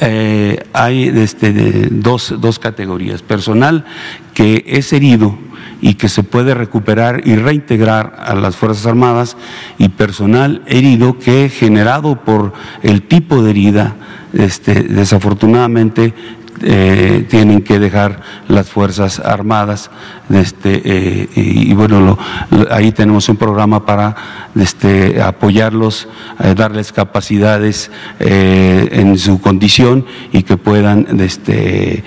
eh, 0.00 0.64
hay 0.72 1.08
este, 1.08 1.52
dos, 1.90 2.34
dos 2.38 2.58
categorías. 2.58 3.22
Personal 3.22 3.84
que 4.34 4.64
es 4.66 4.92
herido 4.92 5.38
y 5.80 5.94
que 5.94 6.08
se 6.08 6.22
puede 6.22 6.54
recuperar 6.54 7.26
y 7.26 7.36
reintegrar 7.36 8.16
a 8.18 8.34
las 8.34 8.56
Fuerzas 8.56 8.86
Armadas 8.86 9.36
y 9.78 9.90
personal 9.90 10.62
herido 10.66 11.18
que 11.18 11.48
generado 11.48 12.16
por 12.24 12.52
el 12.82 13.02
tipo 13.02 13.42
de 13.42 13.50
herida, 13.50 13.94
este, 14.32 14.82
desafortunadamente 14.82 16.14
eh, 16.66 17.26
tienen 17.28 17.60
que 17.60 17.78
dejar 17.78 18.22
las 18.48 18.70
Fuerzas 18.70 19.20
Armadas. 19.20 19.90
Este, 20.30 20.80
eh, 20.82 21.28
y, 21.36 21.74
bueno, 21.74 22.16
ahí 22.70 22.90
tenemos 22.90 23.28
un 23.28 23.36
programa 23.36 23.84
para 23.84 24.16
este, 24.58 25.20
apoyarlos, 25.20 26.08
eh, 26.42 26.54
darles 26.56 26.90
capacidades 26.90 27.90
en 28.18 29.18
su 29.18 29.42
condición 29.42 30.06
y 30.32 30.42
que 30.44 30.56
puedan 30.56 31.20
este, 31.20 32.02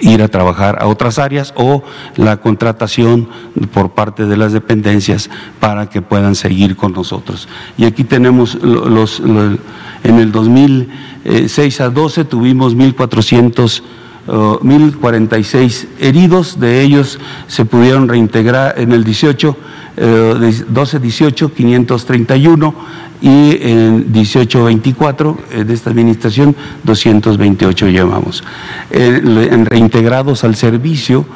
ir 0.00 0.22
a 0.22 0.28
trabajar 0.28 0.78
a 0.80 0.88
otras 0.88 1.20
áreas 1.20 1.54
o 1.56 1.84
la 2.16 2.38
contratación 2.38 3.28
por 3.72 3.92
parte 3.92 4.26
de 4.26 4.36
las 4.36 4.52
dependencias 4.52 5.30
para 5.60 5.88
que 5.88 6.02
puedan 6.02 6.34
seguir 6.34 6.74
con 6.74 6.92
nosotros. 6.92 7.48
Y 7.78 7.84
aquí 7.84 8.02
tenemos 8.02 8.56
los, 8.56 9.20
los 9.20 9.58
en 10.02 10.18
el 10.18 10.32
2006 10.32 11.80
a 11.80 11.90
12 11.90 12.24
tuvimos 12.24 12.74
1.400 12.76 13.82
1.046 14.30 15.86
heridos, 15.98 16.60
de 16.60 16.82
ellos 16.82 17.18
se 17.48 17.64
pudieron 17.64 18.08
reintegrar 18.08 18.78
en 18.78 18.92
el 18.92 19.02
18, 19.02 19.56
12-18, 19.96 21.52
531 21.52 22.74
y 23.20 23.58
en 23.60 24.12
18-24 24.12 25.36
eh, 25.50 25.64
de 25.64 25.74
esta 25.74 25.90
administración 25.90 26.56
228 26.84 27.88
llevamos. 27.88 28.42
En 28.90 29.66
reintegrados 29.66 30.44
al 30.44 30.54
servicio, 30.56 31.26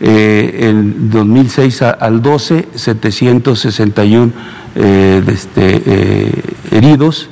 eh, 0.00 0.68
en 0.68 1.10
2006 1.10 1.82
al 1.82 2.22
12, 2.22 2.68
761 2.74 4.32
eh, 4.76 5.22
este, 5.26 6.32
heridos, 6.70 7.28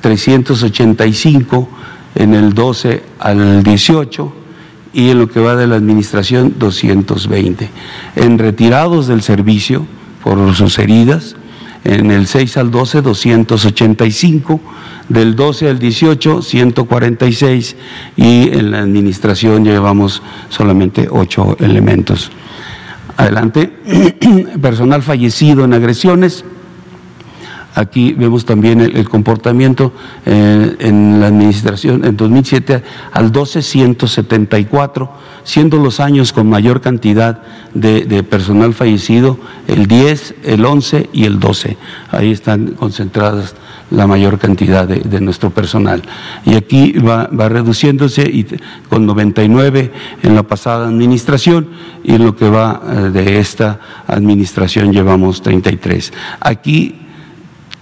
385 0.00 1.68
en 2.14 2.34
el 2.34 2.54
12 2.54 3.02
al 3.18 3.62
18 3.62 4.32
y 4.92 5.10
en 5.10 5.18
lo 5.18 5.28
que 5.28 5.40
va 5.40 5.56
de 5.56 5.66
la 5.66 5.76
administración 5.76 6.54
220. 6.58 7.70
En 8.16 8.38
retirados 8.38 9.06
del 9.06 9.22
servicio 9.22 9.86
por 10.22 10.54
sus 10.54 10.78
heridas, 10.78 11.36
en 11.84 12.10
el 12.10 12.26
6 12.26 12.56
al 12.58 12.70
12 12.70 13.02
285, 13.02 14.60
del 15.08 15.34
12 15.34 15.68
al 15.68 15.78
18 15.78 16.42
146 16.42 17.76
y 18.16 18.48
en 18.56 18.70
la 18.70 18.78
administración 18.80 19.64
llevamos 19.64 20.22
solamente 20.48 21.08
8 21.10 21.56
elementos. 21.60 22.30
Adelante, 23.16 23.72
personal 24.62 25.02
fallecido 25.02 25.64
en 25.64 25.74
agresiones, 25.74 26.44
Aquí 27.74 28.12
vemos 28.12 28.44
también 28.44 28.80
el, 28.80 29.08
comportamiento 29.08 29.92
eh, 30.26 30.76
en 30.78 31.20
la 31.20 31.28
administración 31.28 32.04
en 32.04 32.16
2007 32.16 32.82
al 33.12 33.32
12, 33.32 33.62
174, 33.62 35.10
siendo 35.44 35.78
los 35.78 35.98
años 35.98 36.32
con 36.32 36.48
mayor 36.48 36.82
cantidad 36.82 37.40
de, 37.72 38.22
personal 38.24 38.74
fallecido 38.74 39.38
el 39.68 39.86
10, 39.86 40.34
el 40.44 40.64
11 40.64 41.08
y 41.12 41.24
el 41.24 41.40
12. 41.40 41.76
Ahí 42.10 42.30
están 42.30 42.72
concentradas 42.72 43.54
la 43.90 44.06
mayor 44.06 44.38
cantidad 44.38 44.86
de, 44.86 45.20
nuestro 45.20 45.50
personal. 45.50 46.02
Y 46.44 46.54
aquí 46.54 46.92
va, 46.92 47.28
va, 47.28 47.48
reduciéndose 47.48 48.22
y 48.22 48.46
con 48.88 49.06
99 49.06 49.92
en 50.22 50.34
la 50.34 50.42
pasada 50.42 50.88
administración 50.88 51.68
y 52.04 52.14
en 52.14 52.24
lo 52.24 52.36
que 52.36 52.48
va 52.48 52.82
eh, 52.84 52.94
de 53.10 53.38
esta 53.38 53.80
administración 54.06 54.92
llevamos 54.92 55.42
33. 55.42 56.12
Aquí 56.40 57.01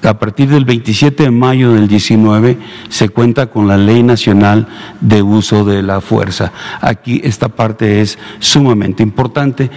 a 0.03 0.19
partir 0.19 0.49
del 0.49 0.65
27 0.65 1.25
de 1.25 1.31
mayo 1.31 1.73
del 1.73 1.89
19 1.89 2.59
se 2.89 3.09
cuenta 3.11 3.49
con 3.49 3.69
la 3.69 3.77
Ley 3.77 4.03
Nacional 4.03 4.67
de 5.01 5.23
Uso 5.23 5.65
de 5.65 5.83
la 5.83 6.01
Fuerza. 6.01 6.53
Aquí 6.81 7.21
esta 7.25 7.49
parte 7.49 8.01
es 8.01 8.19
sumamente 8.39 9.03
importante. 9.03 9.71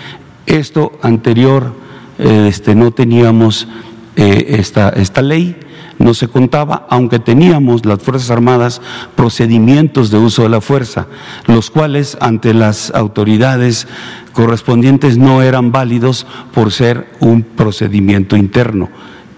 Esto 0.46 0.94
anterior 1.02 1.74
este, 2.18 2.76
no 2.76 2.92
teníamos 2.92 3.68
eh, 4.16 4.58
esta, 4.60 4.90
esta 4.90 5.22
ley, 5.22 5.58
no 6.00 6.14
se 6.14 6.28
contaba, 6.28 6.86
aunque 6.90 7.20
teníamos 7.20 7.86
las 7.86 8.02
Fuerzas 8.02 8.30
Armadas 8.32 8.82
procedimientos 9.16 10.12
de 10.12 10.18
uso 10.18 10.44
de 10.44 10.50
la 10.50 10.62
fuerza, 10.62 11.08
los 11.48 11.70
cuales 11.70 12.18
ante 12.20 12.54
las 12.54 12.92
autoridades 12.92 13.88
correspondientes 14.34 15.18
no 15.18 15.42
eran 15.42 15.72
válidos 15.72 16.26
por 16.54 16.72
ser 16.72 17.10
un 17.20 17.44
procedimiento 17.44 18.36
interno. 18.36 18.90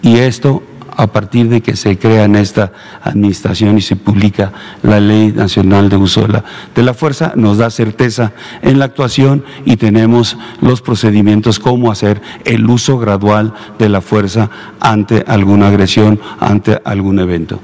Y 0.02 0.18
esto 0.18 0.64
a 0.98 1.08
partir 1.08 1.50
de 1.50 1.62
que 1.62 1.76
se 1.76 1.98
crea 1.98 2.26
en 2.26 2.36
esta 2.36 2.72
administración 3.04 3.78
y 3.78 3.82
se 3.82 3.96
publica 3.96 4.52
la 4.84 5.00
Ley 5.00 5.32
Nacional 5.32 5.90
de 5.90 5.98
Uso 5.98 6.22
de 6.22 6.28
la, 6.30 6.44
de 6.74 6.84
la 6.84 6.94
Fuerza, 6.94 7.34
nos 7.36 7.58
da 7.58 7.70
certeza 7.70 8.32
en 8.62 8.80
la 8.80 8.86
actuación 8.86 9.44
y 9.66 9.78
tenemos 9.78 10.38
los 10.62 10.82
procedimientos 10.82 11.60
cómo 11.60 11.92
hacer 11.92 12.22
el 12.46 12.70
uso 12.70 12.98
gradual 12.98 13.54
de 13.78 13.90
la 13.90 14.02
fuerza 14.02 14.50
ante 14.80 15.24
alguna 15.28 15.68
agresión, 15.68 16.20
ante 16.40 16.82
algún 16.86 17.20
evento. 17.20 17.60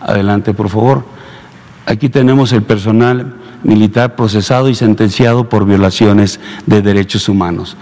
Adelante, 0.00 0.54
por 0.54 0.68
favor. 0.68 1.04
Aquí 1.86 2.08
tenemos 2.08 2.52
el 2.52 2.62
personal 2.62 3.34
militar 3.62 4.16
procesado 4.16 4.68
y 4.68 4.74
sentenciado 4.74 5.48
por 5.48 5.66
violaciones 5.66 6.40
de 6.66 6.82
derechos 6.82 7.28
humanos. 7.28 7.76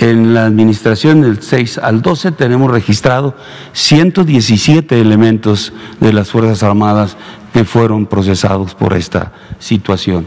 En 0.00 0.32
la 0.32 0.46
administración 0.46 1.20
del 1.20 1.42
6 1.42 1.76
al 1.76 2.00
12 2.00 2.32
tenemos 2.32 2.70
registrado 2.70 3.36
117 3.74 4.98
elementos 4.98 5.74
de 6.00 6.14
las 6.14 6.30
Fuerzas 6.30 6.62
Armadas 6.62 7.18
que 7.52 7.66
fueron 7.66 8.06
procesados 8.06 8.74
por 8.74 8.94
esta 8.94 9.32
situación. 9.58 10.24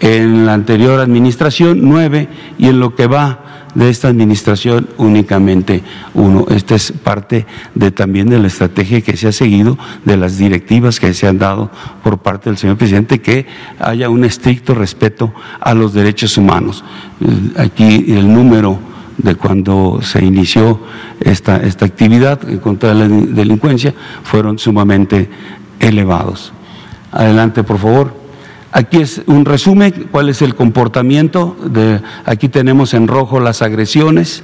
En 0.00 0.46
la 0.46 0.54
anterior 0.54 0.98
administración, 0.98 1.78
nueve, 1.80 2.28
y 2.58 2.70
en 2.70 2.80
lo 2.80 2.96
que 2.96 3.06
va 3.06 3.61
de 3.74 3.88
esta 3.88 4.08
administración 4.08 4.88
únicamente 4.98 5.82
uno. 6.14 6.46
Esta 6.48 6.74
es 6.74 6.92
parte 6.92 7.46
de 7.74 7.90
también 7.90 8.28
de 8.28 8.38
la 8.38 8.46
estrategia 8.46 9.00
que 9.00 9.16
se 9.16 9.28
ha 9.28 9.32
seguido, 9.32 9.78
de 10.04 10.16
las 10.16 10.38
directivas 10.38 11.00
que 11.00 11.14
se 11.14 11.26
han 11.26 11.38
dado 11.38 11.70
por 12.02 12.18
parte 12.18 12.50
del 12.50 12.58
señor 12.58 12.76
presidente, 12.76 13.20
que 13.20 13.46
haya 13.78 14.08
un 14.08 14.24
estricto 14.24 14.74
respeto 14.74 15.32
a 15.60 15.74
los 15.74 15.92
derechos 15.92 16.36
humanos. 16.36 16.84
Aquí 17.56 18.04
el 18.08 18.32
número 18.32 18.78
de 19.18 19.34
cuando 19.34 20.00
se 20.02 20.24
inició 20.24 20.80
esta, 21.20 21.58
esta 21.58 21.84
actividad 21.84 22.40
contra 22.60 22.94
la 22.94 23.08
delincuencia 23.08 23.94
fueron 24.22 24.58
sumamente 24.58 25.28
elevados. 25.78 26.52
Adelante, 27.12 27.62
por 27.62 27.78
favor. 27.78 28.21
Aquí 28.72 29.02
es 29.02 29.20
un 29.26 29.44
resumen, 29.44 30.08
cuál 30.10 30.30
es 30.30 30.40
el 30.40 30.54
comportamiento. 30.54 31.56
Aquí 32.24 32.48
tenemos 32.48 32.94
en 32.94 33.06
rojo 33.06 33.38
las 33.38 33.60
agresiones. 33.60 34.42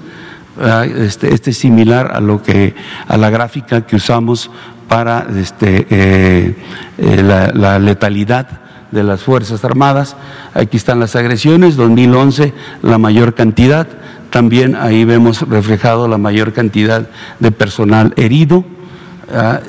Este, 0.96 1.32
este, 1.32 1.50
es 1.50 1.58
similar 1.58 2.12
a 2.14 2.20
lo 2.20 2.42
que 2.42 2.74
a 3.06 3.16
la 3.16 3.30
gráfica 3.30 3.86
que 3.86 3.96
usamos 3.96 4.50
para 4.88 5.26
este, 5.36 5.86
eh, 5.88 6.56
eh, 6.98 7.22
la, 7.22 7.78
letalidad 7.78 8.60
de 8.90 9.02
las 9.02 9.22
Fuerzas 9.22 9.64
Armadas. 9.64 10.16
Aquí 10.54 10.76
están 10.76 11.00
las 11.00 11.14
agresiones, 11.16 11.76
2011 11.76 12.52
la 12.82 12.98
mayor 12.98 13.34
cantidad. 13.34 13.86
También 14.30 14.74
ahí 14.74 15.04
vemos 15.04 15.42
reflejado 15.48 16.06
la 16.06 16.18
mayor 16.18 16.52
cantidad 16.52 17.08
de 17.38 17.50
personal 17.50 18.12
herido 18.16 18.64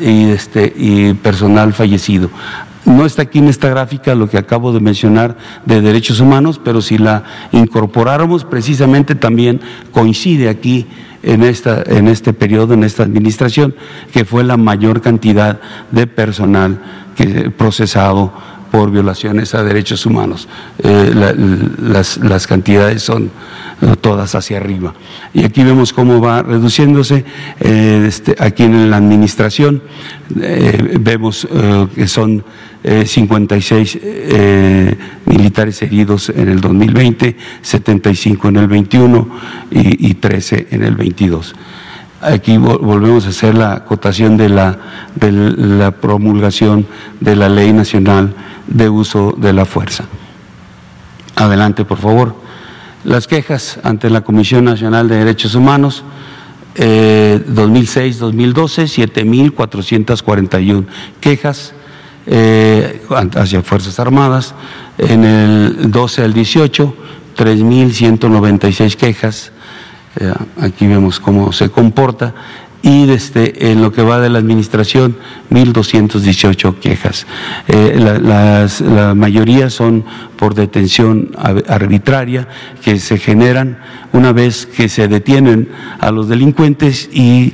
este, 0.01 0.73
y 0.75 1.13
personal 1.13 1.73
fallecido. 1.73 2.29
No 2.85 3.05
está 3.05 3.23
aquí 3.23 3.39
en 3.39 3.47
esta 3.49 3.69
gráfica 3.69 4.15
lo 4.15 4.29
que 4.29 4.37
acabo 4.37 4.71
de 4.71 4.79
mencionar 4.79 5.37
de 5.65 5.81
derechos 5.81 6.19
humanos, 6.21 6.59
pero 6.63 6.81
si 6.81 6.97
la 6.97 7.23
incorporáramos, 7.51 8.45
precisamente 8.45 9.15
también 9.15 9.59
coincide 9.91 10.49
aquí 10.49 10.87
en, 11.21 11.43
esta, 11.43 11.83
en 11.85 12.07
este 12.07 12.33
periodo, 12.33 12.73
en 12.73 12.83
esta 12.83 13.03
administración, 13.03 13.75
que 14.13 14.25
fue 14.25 14.43
la 14.43 14.57
mayor 14.57 15.01
cantidad 15.01 15.59
de 15.91 16.07
personal 16.07 16.81
que, 17.15 17.51
procesado 17.51 18.31
por 18.71 18.91
violaciones 18.91 19.55
a 19.55 19.63
derechos 19.63 20.05
humanos. 20.05 20.47
Eh, 20.81 21.11
la- 21.13 21.33
las, 21.33 22.17
las 22.17 22.47
cantidades 22.47 23.03
son 23.03 23.29
todas 24.01 24.35
hacia 24.35 24.57
arriba. 24.57 24.93
Y 25.33 25.43
aquí 25.43 25.63
vemos 25.63 25.93
cómo 25.93 26.19
va 26.19 26.41
reduciéndose. 26.41 27.23
eh, 27.59 28.05
este, 28.07 28.35
aquí 28.39 28.63
en 28.63 28.89
la 28.89 28.97
administración 28.97 29.81
eh, 30.41 30.97
vemos 30.99 31.47
eh, 31.51 31.87
que 31.95 32.07
son 32.07 32.43
eh, 32.83 33.05
56 33.05 33.99
eh, 34.01 34.97
militares 35.25 35.81
heridos 35.81 36.29
en 36.29 36.49
el 36.49 36.61
2020, 36.61 37.35
75 37.61 38.47
en 38.49 38.55
el 38.57 38.67
21 38.67 39.29
y, 39.71 40.09
y 40.09 40.13
13 40.15 40.67
en 40.71 40.83
el 40.83 40.95
22. 40.95 41.55
Aquí 42.21 42.53
vol- 42.57 42.79
volvemos 42.81 43.25
a 43.25 43.29
hacer 43.29 43.55
la 43.55 43.73
acotación 43.73 44.35
de 44.35 44.49
la, 44.49 44.77
de 45.15 45.31
la 45.31 45.91
promulgación 45.91 46.85
de 47.21 47.35
la 47.37 47.47
Ley 47.47 47.71
Nacional 47.71 48.33
de 48.67 48.89
Uso 48.89 49.33
de 49.37 49.53
la 49.53 49.63
Fuerza. 49.65 50.03
Adelante, 51.35 51.85
por 51.85 51.97
favor. 51.97 52.35
Las 53.05 53.27
quejas 53.27 53.79
ante 53.83 54.09
la 54.09 54.21
Comisión 54.21 54.65
Nacional 54.65 55.07
de 55.07 55.17
Derechos 55.19 55.55
Humanos, 55.55 56.03
eh, 56.75 57.41
2006-2012, 57.47 58.87
7.441 58.87 60.85
quejas 61.21 61.73
eh, 62.25 63.01
hacia 63.35 63.61
Fuerzas 63.61 63.99
Armadas. 64.01 64.53
En 64.97 65.23
el 65.23 65.91
12 65.91 66.23
al 66.23 66.33
18, 66.33 66.93
3.196 67.37 68.95
quejas. 68.97 69.53
Eh, 70.19 70.33
aquí 70.59 70.85
vemos 70.85 71.21
cómo 71.21 71.53
se 71.53 71.69
comporta. 71.69 72.33
Y 72.81 73.05
desde, 73.05 73.71
en 73.71 73.81
lo 73.81 73.91
que 73.91 74.01
va 74.03 74.19
de 74.21 74.29
la 74.29 74.39
administración, 74.39 75.17
1.218 75.51 76.75
quejas. 76.75 77.25
Eh, 77.67 77.97
la, 77.99 78.67
la 78.87 79.13
mayoría 79.15 79.69
son 79.69 80.05
por 80.37 80.55
detención 80.55 81.31
ar- 81.37 81.63
arbitraria 81.67 82.47
que 82.81 82.97
se 82.99 83.17
generan 83.17 83.79
una 84.13 84.31
vez 84.31 84.65
que 84.65 84.87
se 84.87 85.07
detienen 85.09 85.67
a 85.99 86.11
los 86.11 86.29
delincuentes 86.29 87.09
y 87.11 87.53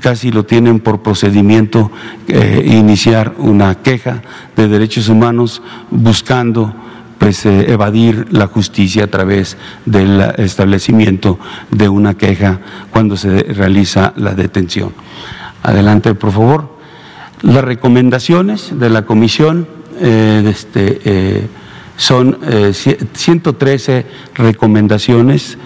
casi 0.00 0.30
lo 0.30 0.44
tienen 0.44 0.78
por 0.80 1.02
procedimiento 1.02 1.90
eh, 2.28 2.62
iniciar 2.66 3.34
una 3.38 3.76
queja 3.76 4.22
de 4.56 4.68
derechos 4.68 5.08
humanos 5.08 5.62
buscando 5.90 6.74
pues 7.18 7.46
eh, 7.46 7.72
evadir 7.72 8.26
la 8.30 8.46
justicia 8.46 9.04
a 9.04 9.06
través 9.06 9.56
del 9.84 10.20
establecimiento 10.38 11.38
de 11.70 11.88
una 11.88 12.14
queja 12.14 12.60
cuando 12.90 13.16
se 13.16 13.42
realiza 13.42 14.12
la 14.16 14.34
detención. 14.34 14.92
Adelante, 15.62 16.14
por 16.14 16.32
favor. 16.32 16.76
Las 17.42 17.64
recomendaciones 17.64 18.78
de 18.78 18.90
la 18.90 19.02
comisión 19.02 19.66
eh, 20.00 20.42
este, 20.48 21.00
eh, 21.04 21.46
son 21.96 22.38
eh, 22.42 22.70
cie- 22.72 22.98
113 23.12 24.06
recomendaciones 24.34 25.58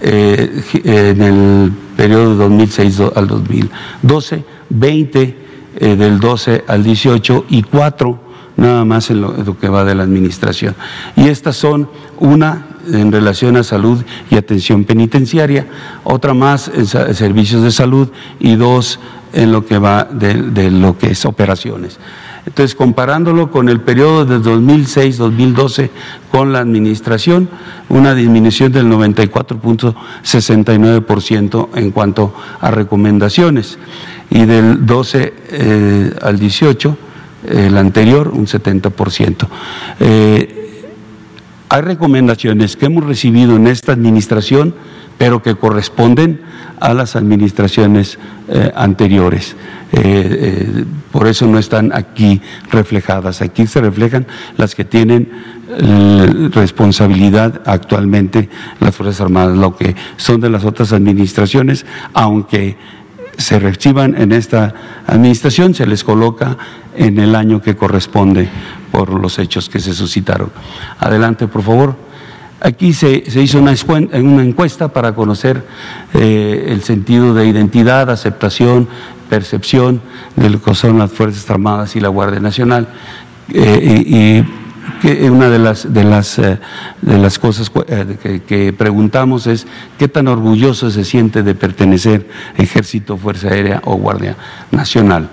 eh, 0.00 0.62
en 0.84 1.22
el 1.22 1.72
periodo 1.96 2.30
de 2.32 2.36
2006 2.44 2.96
do- 2.98 3.12
al 3.16 3.26
2012, 3.26 4.44
20 4.70 5.36
eh, 5.80 5.96
del 5.96 6.20
12 6.20 6.64
al 6.68 6.82
18 6.84 7.46
y 7.50 7.62
4 7.62 8.27
nada 8.58 8.84
más 8.84 9.10
en 9.10 9.22
lo, 9.22 9.58
que 9.58 9.68
va 9.68 9.84
de 9.84 9.94
la 9.94 10.02
administración. 10.02 10.74
Y 11.16 11.28
estas 11.28 11.56
son 11.56 11.88
una 12.18 12.66
en 12.92 13.10
relación 13.12 13.56
a 13.56 13.62
salud 13.62 14.04
y 14.30 14.36
atención 14.36 14.84
penitenciaria, 14.84 15.66
otra 16.04 16.34
más 16.34 16.70
en 16.74 16.84
servicios 16.86 17.62
de 17.62 17.70
salud 17.70 18.08
y 18.40 18.56
dos 18.56 18.98
en 19.32 19.52
lo 19.52 19.64
que 19.64 19.78
va 19.78 20.04
de, 20.04 20.34
de 20.34 20.70
lo 20.70 20.98
que 20.98 21.12
es 21.12 21.24
operaciones. 21.24 21.98
Entonces, 22.46 22.74
comparándolo 22.74 23.50
con 23.50 23.68
el 23.68 23.80
periodo 23.82 24.24
de 24.24 24.38
2006-2012 24.38 25.90
con 26.32 26.52
la 26.52 26.60
administración, 26.60 27.50
una 27.90 28.14
disminución 28.14 28.72
del 28.72 28.86
94.69% 28.86 31.68
en 31.74 31.90
cuanto 31.90 32.32
a 32.60 32.70
recomendaciones 32.70 33.78
y 34.30 34.46
del 34.46 34.86
12 34.86 35.34
eh, 35.50 36.10
al 36.22 36.38
18 36.38 36.96
el 37.46 37.76
anterior 37.76 38.28
un 38.28 38.46
70%. 38.46 39.46
Eh, 40.00 40.58
hay 41.70 41.82
recomendaciones 41.82 42.76
que 42.76 42.86
hemos 42.86 43.04
recibido 43.04 43.56
en 43.56 43.66
esta 43.66 43.92
administración, 43.92 44.74
pero 45.18 45.42
que 45.42 45.56
corresponden 45.56 46.40
a 46.80 46.94
las 46.94 47.16
administraciones 47.16 48.18
eh, 48.48 48.72
anteriores. 48.74 49.54
Eh, 49.92 49.98
eh, 50.02 50.84
por 51.12 51.26
eso 51.26 51.46
no 51.46 51.58
están 51.58 51.92
aquí 51.92 52.40
reflejadas. 52.70 53.42
Aquí 53.42 53.66
se 53.66 53.80
reflejan 53.80 54.26
las 54.56 54.74
que 54.74 54.84
tienen 54.84 55.58
responsabilidad 56.50 57.60
actualmente 57.66 58.48
las 58.80 58.96
Fuerzas 58.96 59.20
Armadas, 59.20 59.58
lo 59.58 59.76
que 59.76 59.94
son 60.16 60.40
de 60.40 60.48
las 60.48 60.64
otras 60.64 60.94
administraciones, 60.94 61.84
aunque 62.14 62.78
se 63.36 63.58
reciban 63.58 64.18
en 64.18 64.32
esta 64.32 64.74
administración, 65.06 65.74
se 65.74 65.86
les 65.86 66.04
coloca 66.04 66.56
en 66.98 67.18
el 67.18 67.34
año 67.34 67.62
que 67.62 67.76
corresponde 67.76 68.48
por 68.90 69.10
los 69.10 69.38
hechos 69.38 69.68
que 69.68 69.78
se 69.78 69.94
suscitaron. 69.94 70.50
Adelante, 70.98 71.46
por 71.46 71.62
favor. 71.62 71.96
Aquí 72.60 72.92
se, 72.92 73.30
se 73.30 73.40
hizo 73.40 73.60
una, 73.60 73.72
encuesta 74.12 74.88
para 74.88 75.14
conocer 75.14 75.64
eh, 76.12 76.66
el 76.68 76.82
sentido 76.82 77.32
de 77.32 77.46
identidad, 77.46 78.10
aceptación, 78.10 78.88
percepción 79.30 80.00
de 80.34 80.50
lo 80.50 80.60
que 80.60 80.74
son 80.74 80.98
las 80.98 81.12
Fuerzas 81.12 81.48
Armadas 81.48 81.94
y 81.94 82.00
la 82.00 82.08
Guardia 82.08 82.40
Nacional. 82.40 82.88
Eh, 83.52 84.44
y, 84.44 84.58
una 85.28 85.48
de 85.48 85.60
las, 85.60 85.92
de 85.92 86.02
las, 86.02 86.38
eh, 86.40 86.58
de 87.02 87.18
las 87.18 87.38
cosas 87.38 87.70
que, 87.70 88.42
que 88.42 88.72
preguntamos 88.72 89.46
es 89.46 89.66
qué 89.96 90.08
tan 90.08 90.26
orgulloso 90.26 90.90
se 90.90 91.04
siente 91.04 91.44
de 91.44 91.54
pertenecer 91.54 92.26
Ejército, 92.56 93.16
Fuerza 93.16 93.48
Aérea 93.48 93.80
o 93.84 93.94
Guardia 93.94 94.34
Nacional. 94.72 95.28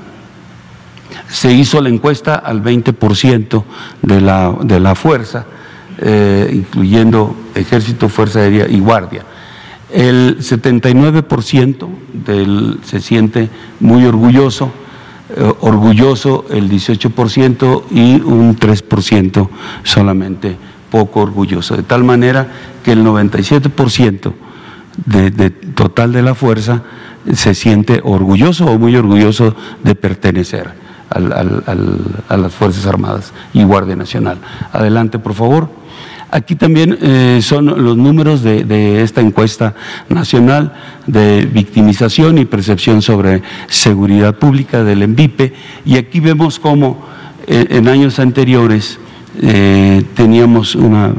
Se 1.30 1.52
hizo 1.52 1.82
la 1.82 1.90
encuesta 1.90 2.36
al 2.36 2.64
20% 2.64 3.64
de 4.02 4.22
la, 4.22 4.56
de 4.62 4.80
la 4.80 4.96
fuerza, 4.96 5.46
eh, 5.98 6.50
incluyendo 6.54 7.36
Ejército, 7.56 8.10
Fuerza 8.10 8.40
Aérea 8.40 8.68
y 8.68 8.80
Guardia. 8.80 9.24
El 9.92 10.40
79% 10.40 11.88
del, 12.14 12.80
se 12.84 13.00
siente 13.00 13.50
muy 13.80 14.06
orgulloso, 14.06 14.72
eh, 15.36 15.54
orgulloso 15.62 16.46
el 16.50 16.70
18% 16.70 17.84
y 17.92 18.22
un 18.22 18.58
3% 18.58 19.50
solamente 19.84 20.58
poco 20.92 21.22
orgulloso. 21.22 21.78
De 21.78 21.84
tal 21.84 22.04
manera 22.04 22.48
que 22.84 22.92
el 22.92 23.04
97% 23.04 24.34
de, 25.06 25.32
de 25.32 25.50
total 25.50 26.12
de 26.14 26.22
la 26.22 26.36
fuerza 26.36 26.84
se 27.34 27.56
siente 27.56 28.02
orgulloso 28.04 28.66
o 28.66 28.78
muy 28.78 28.96
orgulloso 28.96 29.56
de 29.84 29.96
pertenecer 29.96 30.85
a 31.16 32.38
las 32.38 32.54
Fuerzas 32.54 32.86
Armadas 32.86 33.34
y 33.54 33.64
Guardia 33.64 33.96
Nacional. 33.96 34.38
Adelante, 34.72 35.18
por 35.18 35.34
favor. 35.34 35.70
Aquí 36.32 36.56
también 36.56 36.98
eh, 37.02 37.40
son 37.42 37.66
los 37.66 37.96
números 37.96 38.42
de, 38.42 39.02
esta 39.02 39.22
encuesta 39.22 39.74
nacional 40.10 40.74
de 41.08 41.46
victimización 41.46 42.38
y 42.40 42.46
percepción 42.46 43.02
sobre 43.02 43.42
seguridad 43.68 44.36
pública 44.36 44.84
del 44.84 45.04
ENVIPE 45.04 45.54
y 45.86 45.96
aquí 45.96 46.20
vemos 46.20 46.60
cómo 46.60 47.06
eh, 47.48 47.68
en 47.70 47.88
años 47.88 48.20
anteriores 48.20 49.00
eh, 49.42 50.04
teníamos 50.14 50.76
una 50.76 51.14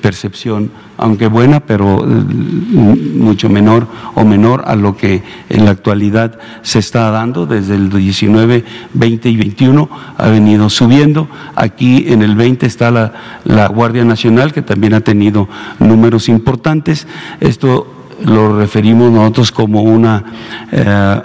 percepción, 0.00 0.70
aunque 1.04 1.26
buena, 1.26 1.60
pero 1.60 1.98
eh, 1.98 2.06
mucho 2.06 3.50
menor 3.50 3.86
o 4.14 4.24
menor 4.24 4.64
a 4.66 4.74
lo 4.74 4.96
que 4.96 5.22
en 5.50 5.66
la 5.66 5.72
actualidad 5.72 6.38
se 6.62 6.78
está 6.78 7.10
dando 7.10 7.44
desde 7.44 7.74
el 7.74 7.90
19, 7.90 8.64
20 8.94 9.28
y 9.28 9.36
21 9.36 9.90
ha 10.16 10.28
venido 10.30 10.70
subiendo. 10.70 11.28
Aquí 11.56 12.06
en 12.08 12.22
el 12.22 12.36
20 12.36 12.64
está 12.64 12.90
la, 12.90 13.12
la 13.44 13.68
Guardia 13.68 14.02
Nacional 14.02 14.54
que 14.54 14.62
también 14.62 14.94
ha 14.94 15.02
tenido 15.02 15.46
números 15.78 16.30
importantes. 16.30 17.06
Esto 17.38 18.03
lo 18.24 18.58
referimos 18.58 19.10
nosotros 19.10 19.52
como 19.52 19.82
un 19.82 20.04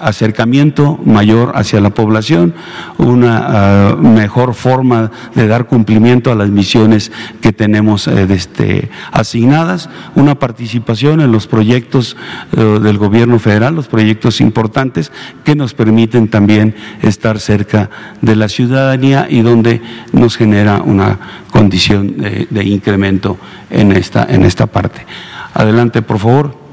acercamiento 0.01 0.99
mayor 1.05 1.51
hacia 1.55 1.81
la 1.81 1.89
población, 1.89 2.53
una 2.97 3.45
ah, 3.47 3.95
mejor 3.95 4.53
forma 4.53 5.11
de 5.35 5.47
dar 5.47 5.67
cumplimiento 5.67 6.31
a 6.31 6.35
las 6.35 6.49
misiones 6.49 7.11
que 7.41 7.51
tenemos 7.51 8.07
eh, 8.07 8.27
este, 8.29 8.89
asignadas, 9.11 9.89
una 10.15 10.35
participación 10.35 11.21
en 11.21 11.31
los 11.31 11.47
proyectos 11.47 12.15
eh, 12.55 12.79
del 12.81 12.97
gobierno 12.97 13.39
federal, 13.39 13.75
los 13.75 13.87
proyectos 13.87 14.41
importantes 14.41 15.11
que 15.43 15.55
nos 15.55 15.73
permiten 15.73 16.27
también 16.27 16.75
estar 17.01 17.39
cerca 17.39 17.89
de 18.21 18.35
la 18.35 18.49
ciudadanía 18.49 19.27
y 19.29 19.41
donde 19.41 19.81
nos 20.13 20.37
genera 20.37 20.81
una 20.81 21.19
condición 21.51 22.17
de, 22.17 22.47
de 22.49 22.63
incremento 22.63 23.37
en 23.69 23.91
esta, 23.91 24.25
en 24.29 24.43
esta 24.43 24.67
parte. 24.67 25.05
Adelante, 25.53 26.01
por 26.01 26.19
favor. 26.19 26.68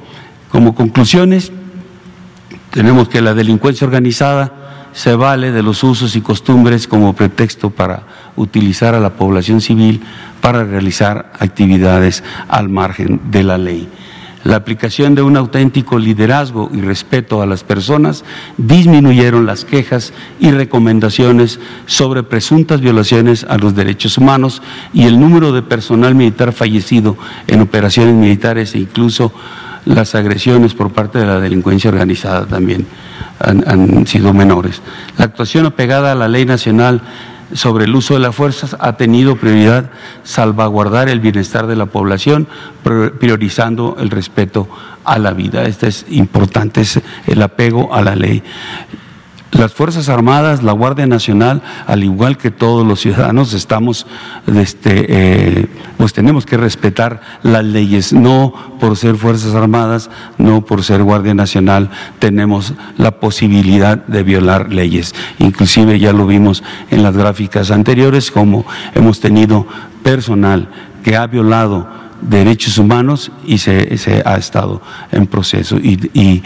Como 0.50 0.74
conclusiones, 0.74 1.52
tenemos 2.70 3.08
que 3.08 3.20
la 3.20 3.34
delincuencia 3.34 3.86
organizada 3.86 4.90
se 4.92 5.14
vale 5.14 5.52
de 5.52 5.62
los 5.62 5.84
usos 5.84 6.16
y 6.16 6.22
costumbres 6.22 6.88
como 6.88 7.14
pretexto 7.14 7.70
para 7.70 8.04
utilizar 8.36 8.94
a 8.94 9.00
la 9.00 9.10
población 9.10 9.60
civil 9.60 10.00
para 10.40 10.64
realizar 10.64 11.32
actividades 11.38 12.24
al 12.48 12.68
margen 12.68 13.20
de 13.30 13.42
la 13.42 13.58
ley. 13.58 13.88
La 14.46 14.56
aplicación 14.56 15.16
de 15.16 15.22
un 15.22 15.36
auténtico 15.36 15.98
liderazgo 15.98 16.70
y 16.72 16.80
respeto 16.80 17.42
a 17.42 17.46
las 17.46 17.64
personas 17.64 18.24
disminuyeron 18.56 19.44
las 19.44 19.64
quejas 19.64 20.12
y 20.38 20.52
recomendaciones 20.52 21.58
sobre 21.86 22.22
presuntas 22.22 22.80
violaciones 22.80 23.44
a 23.44 23.58
los 23.58 23.74
derechos 23.74 24.18
humanos 24.18 24.62
y 24.94 25.06
el 25.06 25.18
número 25.18 25.50
de 25.50 25.62
personal 25.62 26.14
militar 26.14 26.52
fallecido 26.52 27.16
en 27.48 27.60
operaciones 27.60 28.14
militares 28.14 28.74
e 28.76 28.78
incluso 28.78 29.32
las 29.86 30.14
agresiones 30.14 30.74
por 30.74 30.92
parte 30.92 31.18
de 31.18 31.26
la 31.26 31.40
delincuencia 31.40 31.90
organizada 31.90 32.44
también 32.44 32.86
han, 33.38 34.06
sido 34.06 34.34
menores. 34.34 34.82
La 35.16 35.24
actuación 35.24 35.66
apegada 35.66 36.12
a 36.12 36.14
la 36.14 36.28
ley 36.28 36.44
nacional 36.44 37.00
sobre 37.52 37.84
el 37.84 37.94
uso 37.94 38.14
de 38.14 38.20
las 38.20 38.34
fuerzas 38.34 38.76
ha 38.80 38.96
tenido 38.96 39.36
prioridad 39.36 39.90
salvaguardar 40.24 41.08
el 41.08 41.20
bienestar 41.20 41.66
de 41.66 41.76
la 41.76 41.86
población, 41.86 42.48
priorizando 42.82 43.96
el 44.00 44.10
respeto 44.10 44.68
a 45.04 45.18
la 45.18 45.32
vida. 45.32 45.64
Este 45.64 45.86
es 45.86 46.04
importante, 46.10 46.80
es 46.80 47.00
el 47.26 47.40
apego 47.40 47.94
a 47.94 48.02
la 48.02 48.16
ley. 48.16 48.42
Las 49.52 49.72
Fuerzas 49.72 50.08
Armadas, 50.08 50.62
la 50.64 50.72
Guardia 50.72 51.06
Nacional, 51.06 51.62
al 51.86 52.02
igual 52.02 52.36
que 52.36 52.50
todos 52.50 52.84
los 52.84 53.00
ciudadanos, 53.00 53.54
estamos, 53.54 54.06
este, 54.54 55.06
eh, 55.08 55.66
pues 55.96 56.12
tenemos 56.12 56.44
que 56.44 56.56
respetar 56.56 57.20
las 57.42 57.64
leyes, 57.64 58.12
no 58.12 58.52
por 58.80 58.96
ser 58.96 59.14
Fuerzas 59.14 59.54
Armadas, 59.54 60.10
no 60.36 60.62
por 60.62 60.82
ser 60.82 61.02
Guardia 61.04 61.32
Nacional, 61.32 61.90
tenemos 62.18 62.74
la 62.98 63.12
posibilidad 63.12 63.96
de 63.96 64.24
violar 64.24 64.72
leyes. 64.72 65.14
Inclusive 65.38 66.00
ya 66.00 66.12
lo 66.12 66.26
vimos 66.26 66.64
en 66.90 67.04
las 67.04 67.16
gráficas 67.16 67.70
anteriores, 67.70 68.32
como 68.32 68.66
hemos 68.94 69.20
tenido 69.20 69.66
personal 70.02 70.68
que 71.04 71.16
ha 71.16 71.26
violado 71.28 71.88
derechos 72.20 72.78
humanos 72.78 73.30
y 73.46 73.58
se, 73.58 74.22
ha 74.24 74.36
estado 74.36 74.82
en 75.12 75.26
proceso. 75.28 75.78
y 75.78 76.42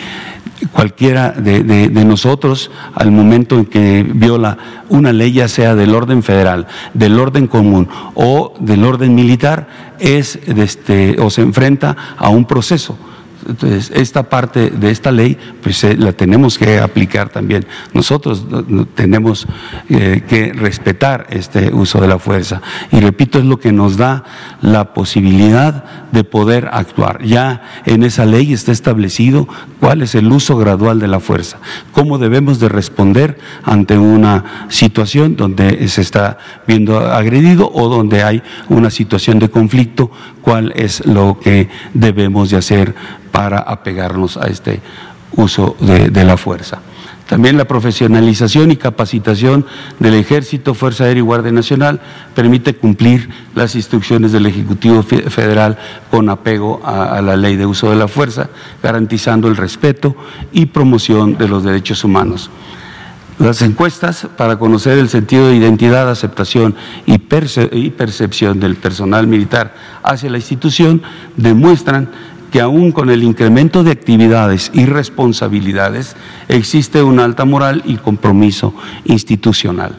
cualquiera 0.73 1.31
de, 1.31 1.89
nosotros 2.05 2.71
al 2.95 3.11
momento 3.11 3.57
en 3.57 3.67
que 3.67 4.07
viola 4.09 4.59
una 4.89 5.13
ley, 5.13 5.33
ya 5.33 5.49
sea 5.49 5.75
del 5.75 5.95
orden 5.95 6.23
federal, 6.23 6.67
del 6.95 7.19
orden 7.19 7.47
común 7.47 7.89
o 8.15 8.55
del 8.61 8.85
orden 8.85 9.15
militar, 9.15 9.69
es 9.99 10.39
este, 10.47 11.21
o 11.21 11.31
se 11.31 11.43
enfrenta 11.43 11.97
a 12.17 12.29
un 12.31 12.45
proceso 12.45 12.97
entonces, 13.49 13.91
esta 13.95 14.25
parte 14.25 14.71
de 14.71 14.91
esta 14.91 15.11
ley, 15.11 15.37
pues 15.63 15.83
eh, 15.85 15.97
la 15.97 16.13
tenemos 16.13 16.59
que 16.59 16.79
aplicar 16.79 17.31
también. 17.31 17.67
Nosotros 17.95 18.45
tenemos 18.95 19.47
eh, 19.89 20.23
que 20.29 20.53
respetar 20.53 21.27
este 21.31 21.73
uso 21.73 22.01
de 22.01 22.09
la 22.09 22.19
fuerza. 22.19 22.61
Y 22.93 23.01
repito, 23.01 23.39
es 23.39 23.45
lo 23.45 23.59
que 23.59 23.73
nos 23.73 23.97
da 23.97 24.25
la 24.61 24.93
posibilidad 24.93 25.85
de 26.13 26.25
poder 26.25 26.69
actuar. 26.73 27.23
Ya 27.25 27.63
en 27.87 28.03
esa 28.03 28.27
ley 28.27 28.53
está 28.53 28.73
establecido 28.73 29.49
cuál 29.79 30.03
es 30.03 30.15
el 30.15 30.31
uso 30.31 30.57
gradual 30.57 30.99
de 30.99 31.09
la 31.09 31.21
fuerza, 31.21 31.59
cómo 31.93 32.19
debemos 32.19 32.61
de 32.61 32.69
responder 32.69 33.39
ante 33.65 33.97
una 33.97 34.67
situación 34.69 35.37
donde 35.37 35.89
se 35.89 36.01
está 36.01 36.39
viendo 36.67 36.99
agredido 36.99 37.71
o 37.73 37.89
donde 37.89 38.23
hay 38.23 38.43
una 38.69 38.91
situación 38.91 39.39
de 39.39 39.49
conflicto, 39.49 40.11
cuál 40.43 40.73
es 40.77 41.07
lo 41.07 41.39
que 41.41 41.69
debemos 41.95 42.51
de 42.51 42.57
hacer 42.57 42.95
para 43.31 43.59
apegarnos 43.59 44.37
a 44.37 44.47
este 44.47 44.81
uso 45.37 45.77
de, 45.81 46.25
la 46.25 46.37
fuerza. 46.37 46.81
También 47.29 47.57
la 47.57 47.65
profesionalización 47.67 48.73
y 48.73 48.77
capacitación 48.77 49.65
del 50.01 50.15
Ejército, 50.15 50.75
Fuerza 50.75 51.05
Aérea 51.05 51.21
y 51.21 51.25
Guardia 51.25 51.53
Nacional 51.53 52.01
permite 52.35 52.75
cumplir 52.75 53.29
las 53.55 53.77
instrucciones 53.77 54.33
del 54.33 54.47
Ejecutivo 54.47 55.03
Federal 55.05 55.79
con 56.11 56.29
apego 56.29 56.81
a, 56.85 57.23
la 57.23 57.37
ley 57.37 57.55
de 57.55 57.67
uso 57.67 57.89
de 57.91 57.97
la 57.97 58.09
fuerza, 58.09 58.51
garantizando 58.83 59.47
el 59.47 59.57
respeto 59.57 60.17
y 60.51 60.67
promoción 60.67 61.39
de 61.39 61.47
los 61.47 61.63
derechos 61.63 62.03
humanos. 62.03 62.51
Las 63.39 63.63
encuestas 63.63 64.27
para 64.37 64.59
conocer 64.59 64.99
el 64.99 65.09
sentido 65.09 65.49
de 65.49 65.57
identidad, 65.57 66.11
aceptación 66.11 66.75
y, 67.07 67.17
percepción 67.17 68.61
del 68.61 68.77
personal 68.77 69.27
militar 69.27 69.73
hacia 70.03 70.29
la 70.29 70.37
institución 70.37 71.01
demuestran 71.39 72.11
que 72.51 72.61
aún 72.61 72.93
con 72.93 73.11
el 73.11 73.23
incremento 73.23 73.85
de 73.85 73.93
actividades 73.93 74.71
y 74.75 74.87
responsabilidades 74.87 76.17
existe 76.49 77.03
una 77.03 77.25
alta 77.25 77.45
moral 77.45 77.83
y 77.87 77.97
compromiso 77.97 78.75
institucional. 79.05 79.95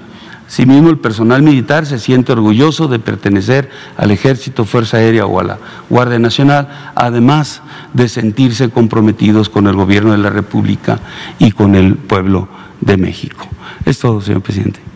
Asimismo, 0.48 0.90
el 0.90 0.98
personal 0.98 1.44
militar 1.44 1.86
se 1.86 1.98
siente 1.98 2.34
orgulloso 2.34 2.90
de 2.90 3.00
pertenecer 3.00 3.70
al 3.96 4.12
Ejército, 4.12 4.66
Fuerza 4.66 4.98
Aérea 4.98 5.26
o 5.26 5.40
a 5.40 5.44
la 5.44 5.58
Guardia 5.90 6.20
Nacional, 6.20 6.68
además 6.94 7.62
de 7.94 8.10
sentirse 8.10 8.70
comprometidos 8.70 9.48
con 9.48 9.68
el 9.68 9.78
Gobierno 9.78 10.12
de 10.12 10.18
la 10.18 10.30
República 10.30 11.00
y 11.40 11.54
con 11.54 11.76
el 11.76 11.96
pueblo 11.96 12.50
de 12.82 12.98
México. 12.98 13.48
Es 13.86 14.00
todo, 14.00 14.20
señor 14.20 14.42
presidente. 14.42 14.91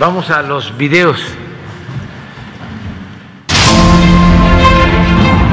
Vamos 0.00 0.30
a 0.30 0.40
los 0.40 0.74
videos. 0.78 1.20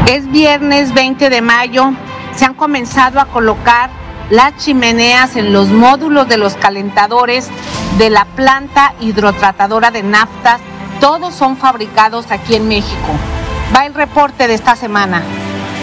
Es 0.08 0.32
viernes 0.32 0.94
20 0.94 1.30
de 1.30 1.42
mayo. 1.42 1.92
Se 2.34 2.46
han 2.46 2.54
comenzado 2.54 3.20
a 3.20 3.26
colocar 3.26 3.90
las 4.30 4.56
chimeneas 4.56 5.36
en 5.36 5.52
los 5.52 5.68
módulos 5.68 6.30
de 6.30 6.38
los 6.38 6.54
calentadores 6.56 7.50
de 7.98 8.10
la 8.10 8.24
planta 8.24 8.94
hidrotratadora 9.02 9.92
de 9.92 10.04
naftas. 10.04 10.62
Todos 11.02 11.36
son 11.36 11.58
fabricados 11.58 12.32
aquí 12.32 12.56
en 12.56 12.70
México. 12.70 13.10
Va 13.76 13.86
el 13.86 13.94
reporte 13.94 14.48
de 14.48 14.54
esta 14.54 14.78
semana 14.78 15.24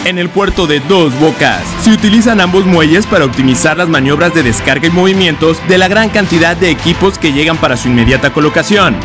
en 0.05 0.19
el 0.19 0.29
puerto 0.29 0.67
de 0.67 0.81
Dos 0.81 1.19
Bocas. 1.19 1.63
Se 1.83 1.91
utilizan 1.91 2.41
ambos 2.41 2.67
muelles 2.67 3.07
para 3.07 3.25
optimizar 3.25 3.77
las 3.77 3.89
maniobras 3.89 4.35
de 4.35 4.43
descarga 4.43 4.87
y 4.87 4.91
movimientos 4.91 5.61
de 5.69 5.79
la 5.79 5.89
gran 5.89 6.11
cantidad 6.11 6.57
de 6.57 6.71
equipos 6.71 7.19
que 7.19 7.33
llegan 7.33 7.57
para 7.57 7.77
su 7.77 7.89
inmediata 7.89 8.33
colocación. 8.33 8.97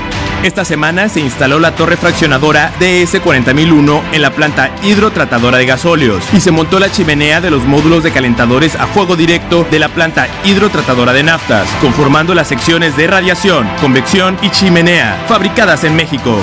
Esta 0.44 0.64
semana 0.64 1.10
se 1.10 1.20
instaló 1.20 1.60
la 1.60 1.76
torre 1.76 1.98
fraccionadora 1.98 2.72
DS40001 2.80 4.02
en 4.14 4.22
la 4.22 4.32
planta 4.32 4.72
hidrotratadora 4.84 5.58
de 5.58 5.66
gasóleos 5.66 6.24
y 6.32 6.40
se 6.40 6.52
montó 6.52 6.80
la 6.80 6.90
chimenea 6.90 7.42
de 7.42 7.52
los 7.52 7.66
módulos 7.66 8.04
de 8.04 8.12
calentadores 8.12 8.76
a 8.76 8.88
fuego 8.88 9.18
directo 9.18 9.68
de 9.70 9.80
la 9.80 9.90
planta 9.90 10.28
hidrotratadora 10.46 11.12
de 11.12 11.24
naftas, 11.24 11.68
conformando 11.82 12.34
las 12.34 12.48
secciones 12.48 12.96
de 12.96 13.08
radiación, 13.08 13.70
convección 13.82 14.38
y 14.42 14.50
chimenea, 14.50 15.26
fabricadas 15.28 15.84
en 15.84 15.96
México. 15.98 16.40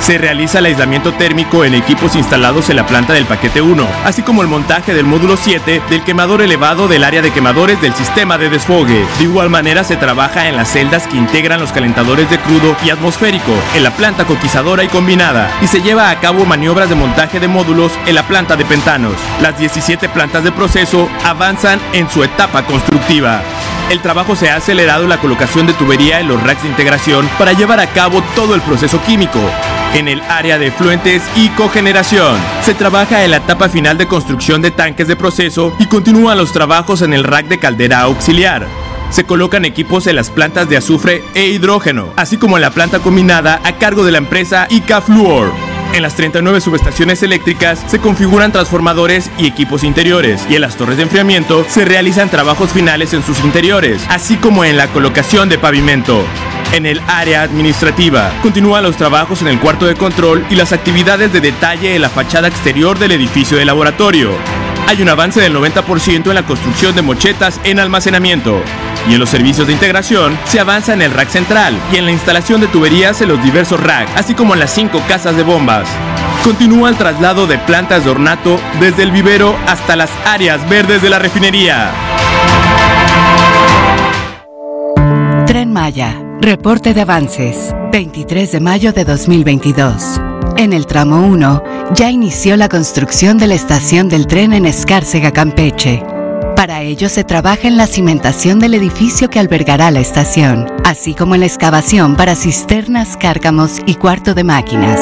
Se 0.00 0.16
realiza 0.16 0.60
el 0.60 0.66
aislamiento 0.66 1.12
térmico 1.12 1.64
en 1.64 1.74
equipos 1.74 2.14
instalados 2.16 2.70
en 2.70 2.76
la 2.76 2.86
planta 2.86 3.12
del 3.12 3.26
paquete 3.26 3.60
1, 3.60 3.86
así 4.04 4.22
como 4.22 4.42
el 4.42 4.48
montaje 4.48 4.94
del 4.94 5.06
módulo 5.06 5.36
7 5.36 5.82
del 5.90 6.02
quemador 6.04 6.40
elevado 6.40 6.88
del 6.88 7.04
área 7.04 7.20
de 7.20 7.32
quemadores 7.32 7.80
del 7.80 7.94
sistema 7.94 8.38
de 8.38 8.48
desfogue. 8.48 9.04
De 9.18 9.24
igual 9.24 9.50
manera 9.50 9.84
se 9.84 9.96
trabaja 9.96 10.48
en 10.48 10.56
las 10.56 10.70
celdas 10.72 11.06
que 11.06 11.16
integran 11.16 11.60
los 11.60 11.72
calentadores 11.72 12.30
de 12.30 12.38
crudo 12.38 12.76
y 12.84 12.90
atmosférico 12.90 13.52
en 13.74 13.82
la 13.82 13.90
planta 13.90 14.24
coquizadora 14.24 14.84
y 14.84 14.88
combinada, 14.88 15.50
y 15.60 15.66
se 15.66 15.82
lleva 15.82 16.10
a 16.10 16.20
cabo 16.20 16.44
maniobras 16.44 16.88
de 16.88 16.94
montaje 16.94 17.40
de 17.40 17.48
módulos 17.48 17.92
en 18.06 18.14
la 18.14 18.26
planta 18.26 18.56
de 18.56 18.64
pentanos. 18.64 19.14
Las 19.42 19.58
17 19.58 20.08
plantas 20.08 20.44
de 20.44 20.52
proceso 20.52 21.08
avanzan 21.24 21.80
en 21.92 22.08
su 22.08 22.22
etapa 22.22 22.64
constructiva. 22.64 23.42
El 23.90 24.02
trabajo 24.02 24.36
se 24.36 24.50
ha 24.50 24.56
acelerado 24.56 25.06
la 25.06 25.18
colocación 25.18 25.66
de 25.66 25.72
tubería 25.72 26.20
en 26.20 26.28
los 26.28 26.42
racks 26.42 26.62
de 26.62 26.68
integración 26.68 27.26
para 27.38 27.54
llevar 27.54 27.80
a 27.80 27.86
cabo 27.86 28.22
todo 28.34 28.54
el 28.54 28.60
proceso 28.60 29.00
químico. 29.02 29.40
En 29.94 30.08
el 30.08 30.20
área 30.22 30.58
de 30.58 30.70
fluentes 30.70 31.22
y 31.34 31.48
cogeneración, 31.50 32.36
se 32.62 32.74
trabaja 32.74 33.24
en 33.24 33.30
la 33.30 33.38
etapa 33.38 33.70
final 33.70 33.96
de 33.96 34.06
construcción 34.06 34.60
de 34.60 34.70
tanques 34.70 35.08
de 35.08 35.16
proceso 35.16 35.74
y 35.78 35.86
continúan 35.86 36.36
los 36.36 36.52
trabajos 36.52 37.00
en 37.00 37.14
el 37.14 37.24
rack 37.24 37.46
de 37.46 37.58
caldera 37.58 38.00
auxiliar. 38.00 38.66
Se 39.08 39.24
colocan 39.24 39.64
equipos 39.64 40.06
en 40.06 40.16
las 40.16 40.28
plantas 40.28 40.68
de 40.68 40.76
azufre 40.76 41.24
e 41.34 41.46
hidrógeno, 41.46 42.12
así 42.16 42.36
como 42.36 42.58
en 42.58 42.62
la 42.62 42.70
planta 42.70 42.98
combinada 42.98 43.58
a 43.64 43.78
cargo 43.78 44.04
de 44.04 44.12
la 44.12 44.18
empresa 44.18 44.66
ICA 44.68 45.00
Fluor. 45.00 45.77
En 45.94 46.02
las 46.02 46.14
39 46.14 46.60
subestaciones 46.60 47.22
eléctricas 47.22 47.82
se 47.86 47.98
configuran 47.98 48.52
transformadores 48.52 49.30
y 49.38 49.46
equipos 49.46 49.84
interiores 49.84 50.46
y 50.48 50.54
en 50.54 50.60
las 50.60 50.76
torres 50.76 50.98
de 50.98 51.04
enfriamiento 51.04 51.64
se 51.68 51.84
realizan 51.84 52.28
trabajos 52.28 52.70
finales 52.70 53.14
en 53.14 53.22
sus 53.22 53.40
interiores, 53.40 54.04
así 54.08 54.36
como 54.36 54.64
en 54.64 54.76
la 54.76 54.88
colocación 54.88 55.48
de 55.48 55.58
pavimento. 55.58 56.24
En 56.72 56.84
el 56.84 57.00
área 57.08 57.42
administrativa, 57.42 58.30
continúan 58.42 58.82
los 58.82 58.96
trabajos 58.96 59.40
en 59.40 59.48
el 59.48 59.58
cuarto 59.58 59.86
de 59.86 59.96
control 59.96 60.44
y 60.50 60.54
las 60.54 60.72
actividades 60.72 61.32
de 61.32 61.40
detalle 61.40 61.94
en 61.94 62.02
la 62.02 62.10
fachada 62.10 62.48
exterior 62.48 62.98
del 62.98 63.12
edificio 63.12 63.56
de 63.56 63.64
laboratorio. 63.64 64.32
Hay 64.86 65.00
un 65.00 65.08
avance 65.08 65.40
del 65.40 65.54
90% 65.54 66.28
en 66.28 66.34
la 66.34 66.46
construcción 66.46 66.94
de 66.94 67.02
mochetas 67.02 67.60
en 67.64 67.78
almacenamiento. 67.78 68.62
Y 69.08 69.14
en 69.14 69.20
los 69.20 69.30
servicios 69.30 69.66
de 69.66 69.72
integración 69.72 70.38
se 70.44 70.60
avanza 70.60 70.92
en 70.92 71.02
el 71.02 71.12
rack 71.12 71.30
central 71.30 71.78
y 71.92 71.96
en 71.96 72.04
la 72.04 72.12
instalación 72.12 72.60
de 72.60 72.66
tuberías 72.68 73.20
en 73.22 73.28
los 73.28 73.42
diversos 73.42 73.80
racks, 73.80 74.12
así 74.16 74.34
como 74.34 74.54
en 74.54 74.60
las 74.60 74.70
cinco 74.70 75.02
casas 75.08 75.36
de 75.36 75.42
bombas. 75.42 75.88
continúa 76.44 76.88
el 76.88 76.96
traslado 76.96 77.46
de 77.46 77.58
plantas 77.58 78.04
de 78.04 78.10
ornato 78.10 78.60
desde 78.80 79.02
el 79.02 79.10
vivero 79.10 79.56
hasta 79.66 79.96
las 79.96 80.10
áreas 80.26 80.66
verdes 80.68 81.02
de 81.02 81.10
la 81.10 81.18
refinería. 81.18 81.90
Tren 85.46 85.72
Maya, 85.72 86.14
reporte 86.40 86.92
de 86.92 87.00
avances, 87.00 87.74
23 87.90 88.52
de 88.52 88.60
mayo 88.60 88.92
de 88.92 89.04
2022. 89.04 90.20
En 90.58 90.72
el 90.72 90.86
tramo 90.86 91.26
1, 91.26 91.62
ya 91.94 92.10
inició 92.10 92.56
la 92.56 92.68
construcción 92.68 93.38
de 93.38 93.46
la 93.46 93.54
estación 93.54 94.08
del 94.08 94.26
tren 94.26 94.52
en 94.52 94.66
Escárcega, 94.66 95.32
Campeche. 95.32 96.02
Para 96.58 96.82
ello 96.82 97.08
se 97.08 97.22
trabaja 97.22 97.68
en 97.68 97.76
la 97.76 97.86
cimentación 97.86 98.58
del 98.58 98.74
edificio 98.74 99.30
que 99.30 99.38
albergará 99.38 99.92
la 99.92 100.00
estación, 100.00 100.66
así 100.82 101.14
como 101.14 101.36
en 101.36 101.42
la 101.42 101.46
excavación 101.46 102.16
para 102.16 102.34
cisternas, 102.34 103.16
cárcamos 103.16 103.78
y 103.86 103.94
cuarto 103.94 104.34
de 104.34 104.42
máquinas. 104.42 104.98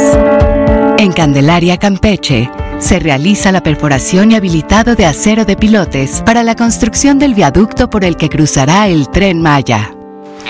En 0.99 1.13
Candelaria, 1.13 1.79
Campeche, 1.79 2.51
se 2.79 2.99
realiza 2.99 3.53
la 3.53 3.63
perforación 3.63 4.33
y 4.33 4.35
habilitado 4.35 4.97
de 4.97 5.07
acero 5.07 5.47
de 5.47 5.57
pilotes 5.57 6.21
para 6.27 6.43
la 6.43 6.57
construcción 6.57 7.19
del 7.19 7.33
viaducto 7.33 7.89
por 7.89 8.05
el 8.05 8.19
que 8.19 8.29
cruzará 8.29 8.87
el 8.89 9.09
tren 9.09 9.41
Maya. 9.41 9.95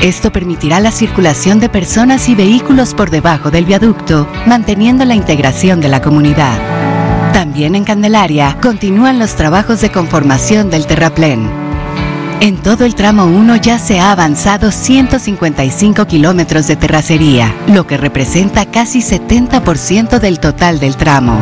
Esto 0.03 0.33
permitirá 0.33 0.81
la 0.81 0.91
circulación 0.91 1.61
de 1.61 1.69
personas 1.69 2.29
y 2.29 2.35
vehículos 2.35 2.95
por 2.95 3.11
debajo 3.11 3.53
del 3.53 3.65
viaducto, 3.65 4.27
manteniendo 4.45 5.05
la 5.05 5.15
integración 5.15 5.81
de 5.81 5.89
la 5.89 6.03
comunidad. 6.03 6.86
También 7.37 7.75
en 7.75 7.85
Candelaria 7.85 8.57
continúan 8.63 9.19
los 9.19 9.35
trabajos 9.35 9.83
de 9.83 9.93
conformación 9.93 10.71
del 10.71 10.87
terraplén. 10.87 11.47
En 12.41 12.57
todo 12.57 12.87
el 12.87 12.95
tramo 12.95 13.27
1 13.27 13.57
ya 13.57 13.79
se 13.79 14.01
ha 14.01 14.11
avanzado 14.11 14.71
155 14.71 16.07
kilómetros 16.07 16.67
de 16.67 16.77
terracería, 16.77 17.55
lo 17.69 17.87
que 17.87 17.99
representa 17.99 18.65
casi 18.65 19.01
70% 19.01 20.19
del 20.19 20.41
total 20.41 20.81
del 20.81 20.97
tramo. 20.97 21.39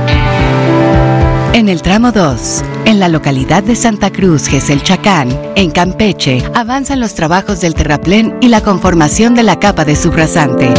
En 1.52 1.68
el 1.68 1.80
tramo 1.80 2.10
2, 2.10 2.64
en 2.86 2.98
la 2.98 3.08
localidad 3.08 3.62
de 3.62 3.76
Santa 3.76 4.10
Cruz, 4.10 4.48
Chacán, 4.82 5.28
en 5.54 5.70
Campeche, 5.70 6.42
avanzan 6.56 6.98
los 6.98 7.14
trabajos 7.14 7.60
del 7.60 7.76
terraplén 7.76 8.36
y 8.40 8.48
la 8.48 8.62
conformación 8.62 9.36
de 9.36 9.44
la 9.44 9.60
capa 9.60 9.84
de 9.84 9.94
subrasante. 9.94 10.74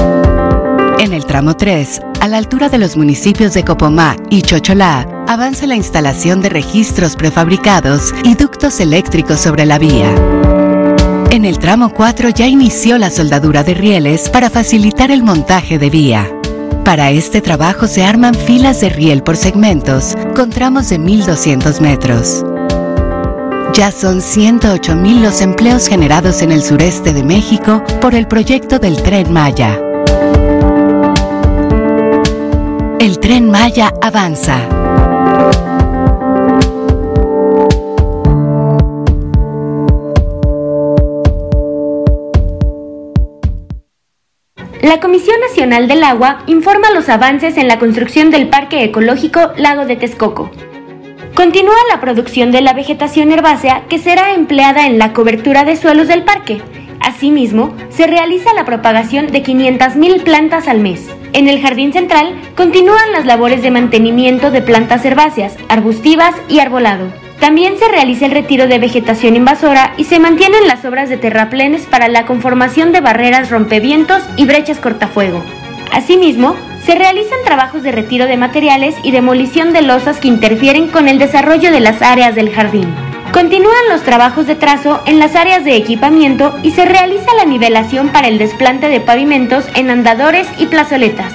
En 0.97 1.13
el 1.13 1.25
tramo 1.25 1.55
3, 1.55 2.01
a 2.21 2.27
la 2.27 2.37
altura 2.37 2.69
de 2.69 2.77
los 2.77 2.95
municipios 2.95 3.53
de 3.53 3.65
Copomá 3.65 4.15
y 4.29 4.41
Chocholá, 4.41 5.05
avanza 5.27 5.67
la 5.67 5.75
instalación 5.75 6.41
de 6.41 6.49
registros 6.49 7.15
prefabricados 7.15 8.13
y 8.23 8.35
ductos 8.35 8.79
eléctricos 8.79 9.39
sobre 9.39 9.65
la 9.65 9.77
vía. 9.77 10.09
En 11.31 11.43
el 11.43 11.59
tramo 11.59 11.89
4 11.89 12.29
ya 12.29 12.47
inició 12.47 12.97
la 12.97 13.11
soldadura 13.11 13.63
de 13.63 13.73
rieles 13.73 14.29
para 14.29 14.49
facilitar 14.49 15.11
el 15.11 15.21
montaje 15.21 15.77
de 15.77 15.89
vía. 15.89 16.31
Para 16.85 17.11
este 17.11 17.41
trabajo 17.41 17.87
se 17.87 18.05
arman 18.05 18.33
filas 18.33 18.79
de 18.79 18.89
riel 18.89 19.21
por 19.21 19.35
segmentos 19.35 20.15
con 20.33 20.49
tramos 20.49 20.89
de 20.89 20.99
1.200 20.99 21.81
metros. 21.81 22.43
Ya 23.73 23.91
son 23.91 24.21
108.000 24.21 25.19
los 25.19 25.41
empleos 25.41 25.87
generados 25.87 26.41
en 26.41 26.53
el 26.53 26.63
sureste 26.63 27.11
de 27.11 27.23
México 27.23 27.83
por 27.99 28.15
el 28.15 28.27
proyecto 28.27 28.79
del 28.79 29.01
Tren 29.03 29.33
Maya. 29.33 29.84
El 32.99 33.19
Tren 33.19 33.49
Maya 33.49 33.93
avanza. 34.01 34.57
La 44.81 44.99
Comisión 45.01 45.39
Nacional 45.41 45.87
del 45.87 46.03
Agua 46.03 46.43
informa 46.47 46.91
los 46.91 47.09
avances 47.09 47.57
en 47.57 47.67
la 47.67 47.79
construcción 47.79 48.31
del 48.31 48.49
Parque 48.49 48.83
Ecológico 48.83 49.51
Lago 49.57 49.85
de 49.85 49.97
Texcoco. 49.97 50.49
Continúa 51.35 51.75
la 51.91 51.99
producción 51.99 52.51
de 52.51 52.61
la 52.61 52.73
vegetación 52.73 53.31
herbácea 53.31 53.83
que 53.89 53.99
será 53.99 54.33
empleada 54.33 54.87
en 54.87 54.97
la 54.97 55.11
cobertura 55.11 55.65
de 55.65 55.75
suelos 55.75 56.07
del 56.07 56.23
parque. 56.23 56.61
Asimismo, 57.01 57.75
se 57.89 58.07
realiza 58.07 58.53
la 58.53 58.65
propagación 58.65 59.27
de 59.27 59.43
500.000 59.43 60.23
plantas 60.23 60.67
al 60.67 60.79
mes. 60.79 61.09
En 61.35 61.49
el 61.49 61.61
jardín 61.61 61.91
central 61.91 62.33
continúan 62.55 63.11
las 63.11 63.25
labores 63.25 63.61
de 63.61 63.69
mantenimiento 63.69 64.51
de 64.51 64.61
plantas 64.61 65.03
herbáceas, 65.03 65.57
arbustivas 65.67 66.33
y 66.47 66.59
arbolado. 66.59 67.11
También 67.41 67.77
se 67.77 67.89
realiza 67.89 68.25
el 68.25 68.31
retiro 68.31 68.67
de 68.67 68.79
vegetación 68.79 69.35
invasora 69.35 69.93
y 69.97 70.05
se 70.05 70.17
mantienen 70.17 70.65
las 70.65 70.85
obras 70.85 71.09
de 71.09 71.17
terraplenes 71.17 71.87
para 71.87 72.07
la 72.07 72.25
conformación 72.25 72.93
de 72.93 73.01
barreras 73.01 73.49
rompevientos 73.49 74.23
y 74.37 74.45
brechas 74.45 74.79
cortafuego. 74.79 75.43
Asimismo, 75.91 76.55
se 76.85 76.95
realizan 76.95 77.39
trabajos 77.43 77.83
de 77.83 77.91
retiro 77.91 78.27
de 78.27 78.37
materiales 78.37 78.95
y 79.03 79.11
demolición 79.11 79.73
de 79.73 79.81
losas 79.81 80.21
que 80.21 80.29
interfieren 80.29 80.87
con 80.87 81.09
el 81.09 81.19
desarrollo 81.19 81.69
de 81.69 81.81
las 81.81 82.01
áreas 82.01 82.35
del 82.35 82.49
jardín. 82.49 82.87
Continúan 83.35 83.89
los 83.89 84.01
trabajos 84.01 84.47
de 84.47 84.55
trazo 84.55 85.03
en 85.05 85.19
las 85.19 85.35
áreas 85.35 85.65
de 85.65 85.75
equipamiento 85.75 86.57
y 86.63 86.71
se 86.71 86.85
realiza 86.85 87.35
la 87.35 87.43
nivelación 87.43 88.07
para 88.07 88.29
el 88.29 88.37
desplante 88.37 88.87
de 88.87 89.01
pavimentos 89.01 89.65
en 89.75 89.89
andadores 89.89 90.47
y 90.57 90.67
plazoletas 90.67 91.33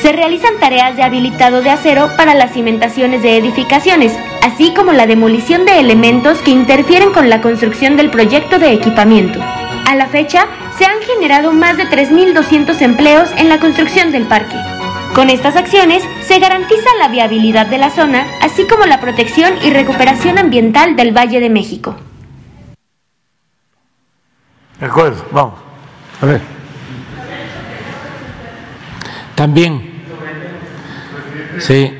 se 0.00 0.12
realizan 0.12 0.58
tareas 0.58 0.96
de 0.96 1.02
habilitado 1.02 1.60
de 1.60 1.70
acero 1.70 2.10
para 2.16 2.34
las 2.34 2.52
cimentaciones 2.52 3.22
de 3.22 3.36
edificaciones, 3.36 4.12
así 4.42 4.72
como 4.74 4.92
la 4.92 5.06
demolición 5.06 5.66
de 5.66 5.78
elementos 5.78 6.38
que 6.38 6.50
interfieren 6.50 7.12
con 7.12 7.28
la 7.28 7.42
construcción 7.42 7.96
del 7.96 8.10
proyecto 8.10 8.58
de 8.58 8.72
equipamiento. 8.72 9.40
A 9.86 9.94
la 9.94 10.06
fecha, 10.06 10.46
se 10.78 10.86
han 10.86 11.02
generado 11.02 11.52
más 11.52 11.76
de 11.76 11.84
3.200 11.84 12.80
empleos 12.80 13.28
en 13.36 13.50
la 13.50 13.60
construcción 13.60 14.10
del 14.10 14.26
parque. 14.26 14.56
Con 15.14 15.28
estas 15.28 15.56
acciones 15.56 16.02
se 16.30 16.38
garantiza 16.38 16.88
la 17.00 17.08
viabilidad 17.08 17.66
de 17.66 17.76
la 17.76 17.90
zona, 17.90 18.24
así 18.40 18.64
como 18.64 18.86
la 18.86 19.00
protección 19.00 19.52
y 19.64 19.70
recuperación 19.70 20.38
ambiental 20.38 20.94
del 20.94 21.10
Valle 21.10 21.40
de 21.40 21.50
México. 21.50 21.96
De 24.78 24.86
acuerdo, 24.86 25.26
vamos. 25.32 25.54
A 26.20 26.26
ver. 26.26 26.40
También 29.34 29.90
Sí. 31.58 31.90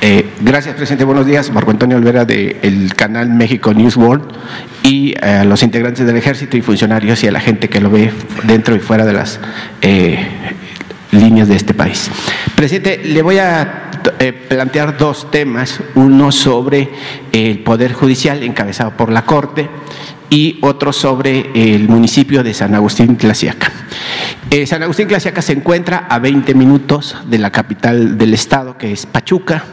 Eh, 0.00 0.30
gracias, 0.42 0.76
presidente. 0.76 1.04
Buenos 1.04 1.26
días. 1.26 1.50
Marco 1.50 1.72
Antonio 1.72 1.96
Olvera 1.96 2.24
del 2.24 2.94
canal 2.94 3.30
México 3.30 3.74
News 3.74 3.96
World 3.96 4.32
y 4.84 5.12
eh, 5.12 5.40
a 5.40 5.44
los 5.44 5.64
integrantes 5.64 6.06
del 6.06 6.16
ejército 6.16 6.56
y 6.56 6.62
funcionarios 6.62 7.24
y 7.24 7.26
a 7.26 7.32
la 7.32 7.40
gente 7.40 7.68
que 7.68 7.80
lo 7.80 7.90
ve 7.90 8.12
dentro 8.44 8.76
y 8.76 8.78
fuera 8.78 9.04
de 9.04 9.12
las 9.12 9.40
eh, 9.82 10.24
líneas 11.14 11.48
de 11.48 11.56
este 11.56 11.74
país. 11.74 12.10
Presidente, 12.54 13.02
le 13.04 13.22
voy 13.22 13.38
a 13.38 13.90
plantear 14.48 14.96
dos 14.96 15.30
temas. 15.30 15.80
Uno 15.94 16.32
sobre 16.32 16.90
el 17.32 17.60
Poder 17.60 17.92
Judicial 17.92 18.42
encabezado 18.42 18.92
por 18.96 19.10
la 19.10 19.24
Corte 19.24 19.68
y 20.30 20.58
otro 20.62 20.92
sobre 20.92 21.50
el 21.54 21.88
municipio 21.88 22.42
de 22.42 22.54
San 22.54 22.74
Agustín 22.74 23.16
Tlaxiaca. 23.16 23.70
Eh, 24.50 24.66
San 24.66 24.82
Agustín 24.82 25.08
Tlaxiaca 25.08 25.42
se 25.42 25.52
encuentra 25.52 26.06
a 26.08 26.18
20 26.18 26.54
minutos 26.54 27.16
de 27.26 27.38
la 27.38 27.50
capital 27.50 28.18
del 28.18 28.34
estado, 28.34 28.76
que 28.76 28.92
es 28.92 29.06
Pachuca, 29.06 29.64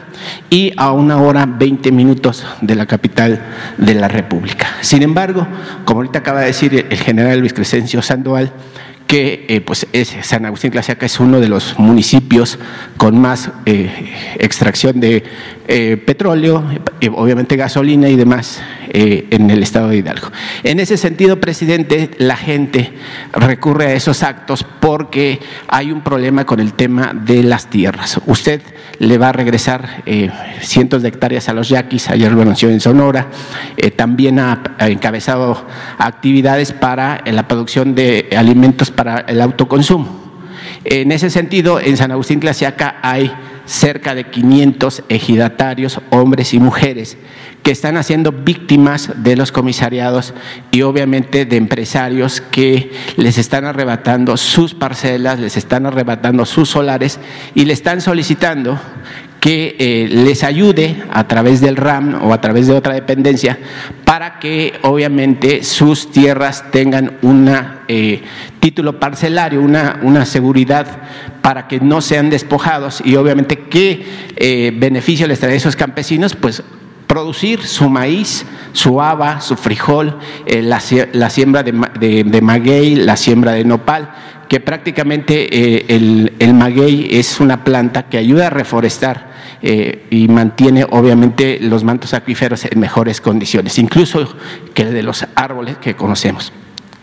y 0.50 0.72
a 0.76 0.92
una 0.92 1.16
hora 1.20 1.46
20 1.46 1.90
minutos 1.92 2.44
de 2.60 2.74
la 2.74 2.86
capital 2.86 3.42
de 3.76 3.94
la 3.94 4.08
República. 4.08 4.68
Sin 4.80 5.02
embargo, 5.02 5.46
como 5.84 6.00
ahorita 6.00 6.20
acaba 6.20 6.40
de 6.40 6.46
decir 6.46 6.86
el 6.88 6.98
general 6.98 7.40
Luis 7.40 7.52
Crescencio 7.52 8.02
Sandoval, 8.02 8.52
que 9.12 9.44
eh, 9.46 9.60
pues 9.60 9.86
es, 9.92 10.16
San 10.22 10.46
Agustín 10.46 10.70
Tlaxiaca 10.70 11.04
es 11.04 11.20
uno 11.20 11.38
de 11.38 11.46
los 11.46 11.78
municipios 11.78 12.58
con 12.96 13.20
más 13.20 13.50
eh, 13.66 14.10
extracción 14.38 15.00
de 15.00 15.22
petróleo, 16.06 16.62
obviamente 17.14 17.56
gasolina 17.56 18.08
y 18.08 18.16
demás 18.16 18.60
eh, 18.94 19.26
en 19.30 19.48
el 19.50 19.62
estado 19.62 19.88
de 19.88 19.96
Hidalgo. 19.96 20.28
En 20.64 20.78
ese 20.78 20.98
sentido, 20.98 21.40
presidente, 21.40 22.10
la 22.18 22.36
gente 22.36 22.92
recurre 23.32 23.86
a 23.86 23.94
esos 23.94 24.22
actos 24.22 24.66
porque 24.80 25.40
hay 25.68 25.90
un 25.90 26.02
problema 26.02 26.44
con 26.44 26.60
el 26.60 26.74
tema 26.74 27.14
de 27.14 27.42
las 27.42 27.70
tierras. 27.70 28.20
Usted 28.26 28.60
le 28.98 29.16
va 29.16 29.30
a 29.30 29.32
regresar 29.32 30.02
eh, 30.04 30.30
cientos 30.60 31.00
de 31.00 31.08
hectáreas 31.08 31.48
a 31.48 31.54
los 31.54 31.70
yaquis, 31.70 32.10
ayer 32.10 32.32
lo 32.32 32.42
anunció 32.42 32.68
en 32.68 32.80
Sonora, 32.80 33.28
eh, 33.78 33.90
también 33.90 34.38
ha, 34.38 34.60
encabezado 34.78 35.66
actividades 35.96 36.72
para 36.72 37.22
la 37.24 37.48
producción 37.48 37.94
de 37.94 38.28
alimentos 38.36 38.90
el 39.26 39.40
autoconsumo. 39.40 40.32
En 40.84 41.12
ese 41.12 41.30
sentido, 41.30 41.80
en 41.80 41.96
San 41.96 42.10
Agustín 42.10 42.40
Clasiaca 42.40 42.96
hay 43.02 43.32
cerca 43.64 44.14
de 44.14 44.24
500 44.24 45.04
ejidatarios, 45.08 46.00
hombres 46.10 46.52
y 46.54 46.58
mujeres, 46.58 47.16
que 47.62 47.70
están 47.70 47.96
haciendo 47.96 48.32
víctimas 48.32 49.10
de 49.16 49.36
los 49.36 49.52
comisariados 49.52 50.34
y 50.72 50.82
obviamente 50.82 51.44
de 51.44 51.56
empresarios 51.56 52.40
que 52.40 52.90
les 53.16 53.38
están 53.38 53.64
arrebatando 53.64 54.36
sus 54.36 54.74
parcelas, 54.74 55.38
les 55.38 55.56
están 55.56 55.86
arrebatando 55.86 56.44
sus 56.44 56.70
solares 56.70 57.20
y 57.54 57.64
le 57.64 57.72
están 57.72 58.00
solicitando 58.00 58.80
que 59.42 59.74
eh, 59.80 60.06
les 60.08 60.44
ayude 60.44 61.02
a 61.10 61.26
través 61.26 61.60
del 61.60 61.74
RAM 61.74 62.22
o 62.22 62.32
a 62.32 62.40
través 62.40 62.68
de 62.68 62.74
otra 62.74 62.94
dependencia 62.94 63.58
para 64.04 64.38
que 64.38 64.74
obviamente 64.82 65.64
sus 65.64 66.12
tierras 66.12 66.70
tengan 66.70 67.18
un 67.22 67.52
eh, 67.88 68.22
título 68.60 69.00
parcelario, 69.00 69.60
una, 69.60 69.98
una 70.02 70.26
seguridad 70.26 70.86
para 71.42 71.66
que 71.66 71.80
no 71.80 72.00
sean 72.00 72.30
despojados 72.30 73.02
y 73.04 73.16
obviamente 73.16 73.58
qué 73.58 74.06
eh, 74.36 74.72
beneficio 74.76 75.26
les 75.26 75.40
trae 75.40 75.54
a 75.54 75.56
esos 75.56 75.74
campesinos, 75.74 76.36
pues 76.36 76.62
producir 77.12 77.66
su 77.66 77.90
maíz, 77.90 78.46
su 78.72 79.02
haba, 79.02 79.42
su 79.42 79.56
frijol, 79.56 80.18
eh, 80.46 80.62
la, 80.62 80.80
siembra 80.80 81.62
de, 81.62 82.40
maguey, 82.40 82.94
la 82.94 83.18
siembra 83.18 83.52
de 83.52 83.64
nopal, 83.64 84.10
que 84.52 84.60
prácticamente 84.60 85.48
eh, 85.50 85.86
el, 85.88 86.52
maguey 86.52 87.08
es 87.10 87.40
una 87.40 87.64
planta 87.64 88.10
que 88.10 88.18
ayuda 88.18 88.48
a 88.48 88.50
reforestar 88.50 89.32
y 89.62 90.28
mantiene 90.28 90.84
obviamente 90.90 91.58
los 91.58 91.84
mantos 91.84 92.12
acuíferos 92.12 92.66
en 92.66 92.78
mejores 92.78 93.22
condiciones, 93.22 93.78
incluso 93.78 94.36
que 94.74 94.82
el 94.82 94.92
de 94.92 95.02
los 95.02 95.24
árboles 95.36 95.78
que 95.78 95.94
conocemos. 95.94 96.52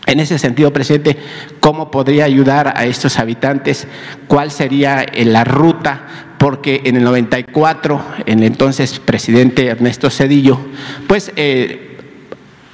En 0.06 0.18
ese 0.18 0.38
sentido, 0.38 0.72
presidente, 0.72 1.16
¿cómo 1.60 1.90
podría 1.90 2.24
ayudar 2.24 2.72
a 2.76 2.84
estos 2.86 3.18
habitantes? 3.18 3.86
¿Cuál 4.26 4.50
sería 4.50 5.02
eh, 5.02 5.24
la 5.24 5.44
ruta? 5.44 6.34
Porque 6.38 6.80
en 6.84 6.96
el 6.96 7.04
94, 7.04 8.02
el 8.26 8.42
entonces 8.42 8.98
presidente 8.98 9.66
Ernesto 9.66 10.10
Cedillo, 10.10 10.58
pues 11.06 11.32
eh, 11.36 11.89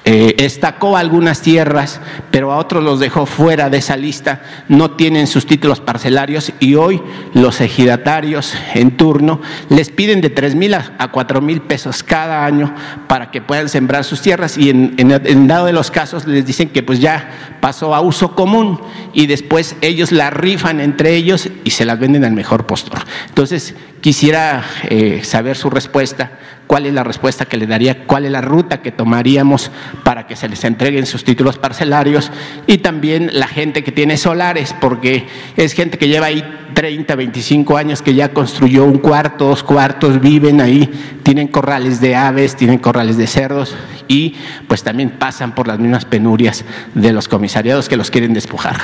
eh, 0.08 0.36
estacó 0.38 0.96
algunas 0.96 1.42
tierras, 1.42 2.00
pero 2.30 2.52
a 2.52 2.58
otros 2.58 2.84
los 2.84 3.00
dejó 3.00 3.26
fuera 3.26 3.70
de 3.70 3.78
esa 3.78 3.96
lista, 3.96 4.40
no 4.68 4.92
tienen 4.92 5.26
sus 5.26 5.46
títulos 5.46 5.80
parcelarios 5.80 6.52
y 6.60 6.76
hoy 6.76 7.02
los 7.34 7.60
ejidatarios 7.60 8.54
en 8.74 8.96
turno 8.96 9.40
les 9.68 9.90
piden 9.90 10.20
de 10.20 10.30
3 10.30 10.54
mil 10.54 10.74
a 10.74 11.10
4 11.10 11.40
mil 11.40 11.60
pesos 11.60 12.04
cada 12.04 12.44
año 12.44 12.72
para 13.08 13.32
que 13.32 13.40
puedan 13.40 13.68
sembrar 13.68 14.04
sus 14.04 14.22
tierras 14.22 14.56
y 14.56 14.70
en, 14.70 14.94
en, 14.96 15.48
dado 15.48 15.66
de 15.66 15.72
los 15.72 15.90
casos 15.90 16.24
les 16.24 16.46
dicen 16.46 16.68
que 16.68 16.84
pues 16.84 17.00
ya 17.00 17.58
pasó 17.60 17.92
a 17.92 18.00
uso 18.00 18.36
común 18.36 18.80
y 19.12 19.26
después 19.26 19.74
ellos 19.80 20.12
la 20.12 20.30
rifan 20.30 20.80
entre 20.80 21.16
ellos 21.16 21.48
y 21.64 21.70
se 21.70 21.84
las 21.84 21.98
venden 21.98 22.24
al 22.24 22.32
mejor 22.32 22.64
postor. 22.66 23.00
Entonces, 23.28 23.74
quisiera 24.00 24.64
eh, 24.88 25.22
saber 25.24 25.56
su 25.56 25.68
respuesta 25.68 26.30
cuál 26.66 26.86
es 26.86 26.94
la 26.94 27.04
respuesta 27.04 27.44
que 27.46 27.56
le 27.56 27.66
daría, 27.66 28.06
cuál 28.06 28.24
es 28.24 28.32
la 28.32 28.40
ruta 28.40 28.82
que 28.82 28.92
tomaríamos 28.92 29.70
para 30.04 30.26
que 30.26 30.36
se 30.36 30.48
les 30.48 30.64
entreguen 30.64 31.06
sus 31.06 31.24
títulos 31.24 31.58
parcelarios 31.58 32.30
y 32.66 32.78
también 32.78 33.30
la 33.32 33.46
gente 33.46 33.84
que 33.84 33.92
tiene 33.92 34.16
solares, 34.16 34.74
porque 34.80 35.26
es 35.56 35.72
gente 35.72 35.98
que 35.98 36.08
lleva 36.08 36.26
ahí 36.26 36.44
30, 36.74 37.14
25 37.14 37.76
años 37.76 38.02
que 38.02 38.14
ya 38.14 38.32
construyó 38.32 38.84
un 38.84 38.98
cuarto, 38.98 39.48
dos 39.48 39.62
cuartos, 39.62 40.20
viven 40.20 40.60
ahí, 40.60 40.90
tienen 41.22 41.48
corrales 41.48 42.00
de 42.00 42.16
aves, 42.16 42.56
tienen 42.56 42.78
corrales 42.78 43.16
de 43.16 43.26
cerdos 43.26 43.74
y 44.08 44.34
pues 44.68 44.82
también 44.82 45.10
pasan 45.10 45.54
por 45.54 45.68
las 45.68 45.78
mismas 45.78 46.04
penurias 46.04 46.64
de 46.94 47.12
los 47.12 47.28
comisariados 47.28 47.88
que 47.88 47.96
los 47.96 48.10
quieren 48.10 48.34
despojar. 48.34 48.76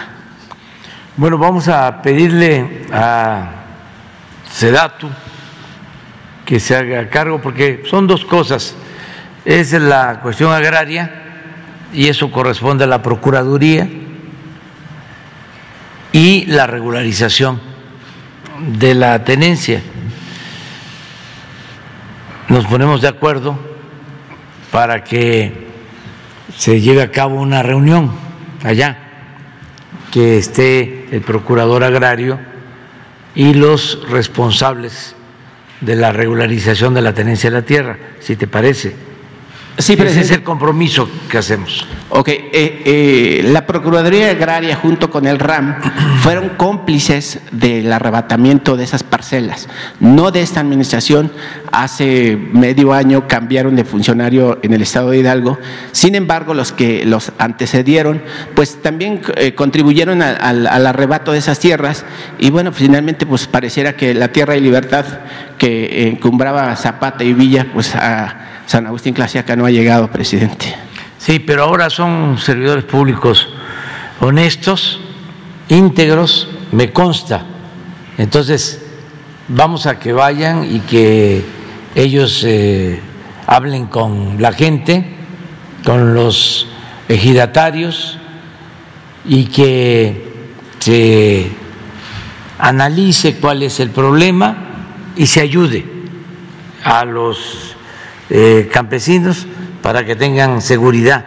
Bueno, 1.17 1.37
vamos 1.37 1.69
a 1.69 2.01
pedirle 2.01 2.87
a 2.93 3.51
Sedatu 4.51 5.09
que 6.45 6.61
se 6.61 6.77
haga 6.77 7.09
cargo, 7.09 7.41
porque 7.41 7.83
son 7.89 8.07
dos 8.07 8.25
cosas. 8.25 8.75
Es 9.45 9.73
la 9.73 10.21
cuestión 10.21 10.53
agraria 10.53 11.23
y 11.93 12.09
eso 12.09 12.31
corresponde 12.31 12.85
a 12.85 12.87
la 12.87 13.03
Procuraduría 13.03 13.89
y 16.13 16.47
la 16.47 16.67
regularización 16.67 17.61
de 18.79 18.95
la 18.95 19.25
tenencia. 19.25 19.83
Nos 22.49 22.67
ponemos 22.67 23.01
de 23.01 23.09
acuerdo 23.09 23.59
para 24.71 25.05
que 25.05 25.69
se 26.57 26.81
lleve 26.81 27.03
a 27.03 27.11
cabo 27.11 27.41
una 27.41 27.63
reunión 27.63 28.13
allá, 28.63 28.99
que 30.11 30.39
esté 30.39 31.09
el 31.11 31.23
procurador 31.23 31.83
agrario 31.83 32.39
y 33.35 33.55
los 33.55 34.07
responsables 34.11 35.17
de 35.83 35.97
la 35.97 36.13
regularización 36.13 36.95
de 36.95 37.03
la 37.03 37.13
tenencia 37.13 37.51
de 37.51 37.57
la 37.57 37.63
tierra, 37.63 37.99
si 38.21 38.37
te 38.37 38.47
parece. 38.47 38.95
Sí, 39.79 39.95
Ese 39.95 40.21
es 40.21 40.31
el 40.31 40.43
compromiso 40.43 41.09
que 41.31 41.39
hacemos. 41.39 41.87
Ok, 42.11 42.29
eh, 42.29 42.51
eh, 42.53 43.43
la 43.47 43.67
Procuraduría 43.67 44.29
Agraria 44.31 44.77
junto 44.77 45.11
con 45.11 45.27
el 45.27 45.39
RAM 45.39 45.77
fueron 46.21 46.51
cómplices 46.51 47.41
del 47.53 47.91
arrebatamiento 47.91 48.77
de 48.77 48.85
esas 48.85 49.03
parcelas, 49.03 49.69
no 49.99 50.31
de 50.31 50.43
esta 50.43 50.61
administración. 50.61 51.33
Hace 51.73 52.37
medio 52.37 52.93
año 52.93 53.27
cambiaron 53.27 53.75
de 53.75 53.85
funcionario 53.85 54.59
en 54.63 54.75
el 54.75 54.83
estado 54.83 55.11
de 55.11 55.19
Hidalgo. 55.19 55.59
Sin 55.93 56.15
embargo, 56.17 56.53
los 56.53 56.71
que 56.73 57.07
los 57.07 57.33
antecedieron, 57.39 58.23
pues 58.55 58.83
también 58.83 59.23
eh, 59.37 59.55
contribuyeron 59.55 60.21
al 60.21 60.87
arrebato 60.87 61.33
de 61.33 61.39
esas 61.39 61.59
tierras 61.59 62.05
y 62.39 62.51
bueno, 62.51 62.73
finalmente 62.73 63.25
pues 63.25 63.47
pareciera 63.47 63.97
que 63.97 64.13
la 64.13 64.29
tierra 64.29 64.53
de 64.53 64.61
libertad 64.61 65.07
que 65.57 66.09
encumbraba 66.09 66.77
Zapata 66.77 67.25
y 67.25 67.33
Villa, 67.33 67.69
pues 67.73 67.95
a 67.95 68.52
San 68.67 68.87
Agustín 68.87 69.15
Clasiaca 69.15 69.57
no 69.57 69.67
ha 69.67 69.71
llegado, 69.71 70.09
presidente. 70.11 70.75
Sí, 71.19 71.39
pero 71.39 71.65
ahora 71.65 71.91
son 71.91 72.39
servidores 72.39 72.85
públicos 72.85 73.49
honestos, 74.21 75.01
íntegros, 75.69 76.49
me 76.71 76.93
consta. 76.93 77.45
Entonces, 78.19 78.81
vamos 79.49 79.87
a 79.87 79.99
que 79.99 80.13
vayan 80.13 80.65
y 80.65 80.81
que 80.81 81.45
ellos 81.95 82.43
eh, 82.45 83.01
hablen 83.47 83.87
con 83.87 84.41
la 84.41 84.53
gente, 84.53 85.17
con 85.85 86.15
los 86.15 86.69
ejidatarios 87.09 88.19
y 89.25 89.47
que 89.47 90.33
se 90.79 91.51
analice 92.59 93.37
cuál 93.37 93.63
es 93.63 93.81
el 93.81 93.91
problema 93.91 94.57
y 95.17 95.27
se 95.27 95.41
ayude 95.41 95.85
a 96.85 97.05
los 97.05 97.72
eh, 98.35 98.71
campesinos 98.73 99.47
para 99.83 100.07
que 100.07 100.17
tengan 100.17 100.63
seguridad 100.63 101.27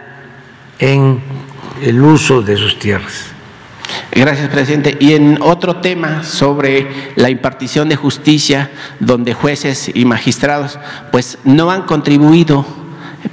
en 0.80 1.20
el 1.80 2.02
uso 2.02 2.42
de 2.42 2.56
sus 2.56 2.80
tierras. 2.80 3.26
Gracias, 4.10 4.48
presidente. 4.48 4.96
Y 4.98 5.12
en 5.12 5.38
otro 5.40 5.76
tema 5.76 6.24
sobre 6.24 7.12
la 7.14 7.30
impartición 7.30 7.88
de 7.88 7.94
justicia, 7.94 8.72
donde 8.98 9.34
jueces 9.34 9.88
y 9.94 10.04
magistrados 10.04 10.80
pues 11.12 11.38
no 11.44 11.70
han 11.70 11.82
contribuido 11.82 12.66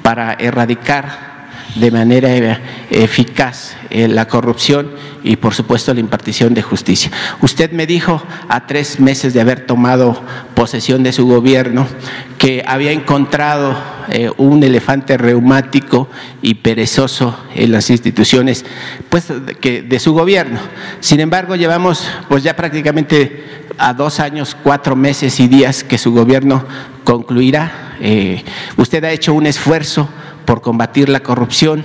para 0.03 0.33
erradicar 0.33 1.32
de 1.75 1.91
manera 1.91 2.61
eficaz 2.89 3.75
eh, 3.89 4.07
la 4.07 4.27
corrupción 4.27 4.91
y 5.23 5.37
por 5.37 5.53
supuesto 5.53 5.93
la 5.93 5.99
impartición 5.99 6.53
de 6.53 6.61
justicia. 6.61 7.11
Usted 7.41 7.71
me 7.71 7.87
dijo 7.87 8.21
a 8.49 8.67
tres 8.67 8.99
meses 8.99 9.33
de 9.33 9.41
haber 9.41 9.65
tomado 9.65 10.21
posesión 10.53 11.03
de 11.03 11.13
su 11.13 11.27
gobierno 11.27 11.87
que 12.37 12.63
había 12.67 12.91
encontrado 12.91 13.75
eh, 14.09 14.29
un 14.37 14.63
elefante 14.63 15.17
reumático 15.17 16.09
y 16.41 16.55
perezoso 16.55 17.39
en 17.55 17.71
las 17.71 17.89
instituciones 17.89 18.65
pues, 19.09 19.31
que, 19.61 19.81
de 19.81 19.99
su 19.99 20.13
gobierno. 20.13 20.59
Sin 20.99 21.19
embargo, 21.21 21.55
llevamos 21.55 22.05
pues 22.27 22.43
ya 22.43 22.55
prácticamente 22.55 23.63
a 23.77 23.93
dos 23.93 24.19
años, 24.19 24.57
cuatro 24.61 24.95
meses 24.95 25.39
y 25.39 25.47
días 25.47 25.83
que 25.83 25.97
su 25.97 26.11
gobierno 26.13 26.65
concluirá. 27.03 27.95
Eh, 28.01 28.43
usted 28.77 29.03
ha 29.05 29.11
hecho 29.11 29.33
un 29.33 29.45
esfuerzo 29.45 30.09
por 30.45 30.61
combatir 30.61 31.09
la 31.09 31.21
corrupción, 31.21 31.83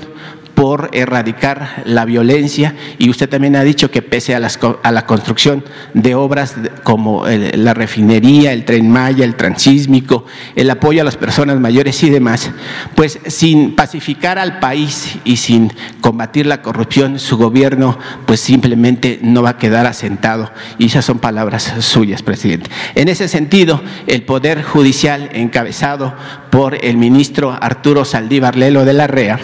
por 0.59 0.91
erradicar 0.93 1.85
la 1.85 2.05
violencia 2.05 2.75
y 2.99 3.11
usted 3.11 3.29
también 3.29 3.55
ha 3.55 3.63
dicho 3.63 3.93
que 3.93 4.03
pese 4.03 4.35
a, 4.35 4.41
a 4.83 4.91
la 4.91 5.07
construcción 5.07 5.63
de 5.95 6.17
obras 6.17 6.57
como 6.83 7.25
la 7.29 7.75
refinería, 7.75 8.53
el 8.53 8.65
tren 8.65 8.91
Maya, 8.91 9.25
el 9.25 9.37
transísmico, 9.37 10.27
el 10.57 10.69
apoyo 10.69 11.03
a 11.03 11.05
las 11.05 11.17
personas 11.17 11.61
mayores 11.61 12.03
y 12.03 12.11
demás, 12.11 12.51
pues 12.97 13.21
sin 13.29 13.77
pacificar 13.77 14.37
al 14.37 14.59
país 14.59 15.19
y 15.23 15.37
sin 15.37 15.73
combatir 16.01 16.47
la 16.47 16.61
corrupción, 16.61 17.21
su 17.21 17.37
gobierno 17.37 17.97
pues 18.27 18.41
simplemente 18.41 19.21
no 19.23 19.43
va 19.43 19.51
a 19.51 19.59
quedar 19.59 19.87
asentado 19.87 20.51
y 20.77 20.87
esas 20.87 21.05
son 21.05 21.21
palabras 21.21 21.73
suyas, 21.79 22.23
presidente. 22.23 22.69
En 22.97 23.07
ese 23.07 23.29
sentido, 23.29 23.81
el 24.09 24.23
Poder 24.23 24.65
Judicial 24.65 25.31
encabezado 25.35 26.15
por 26.51 26.85
el 26.85 26.97
ministro 26.97 27.57
Arturo 27.61 28.05
Saldívar 28.05 28.57
Lelo 28.57 28.85
de 28.85 28.93
la 28.93 29.07
REA, 29.07 29.39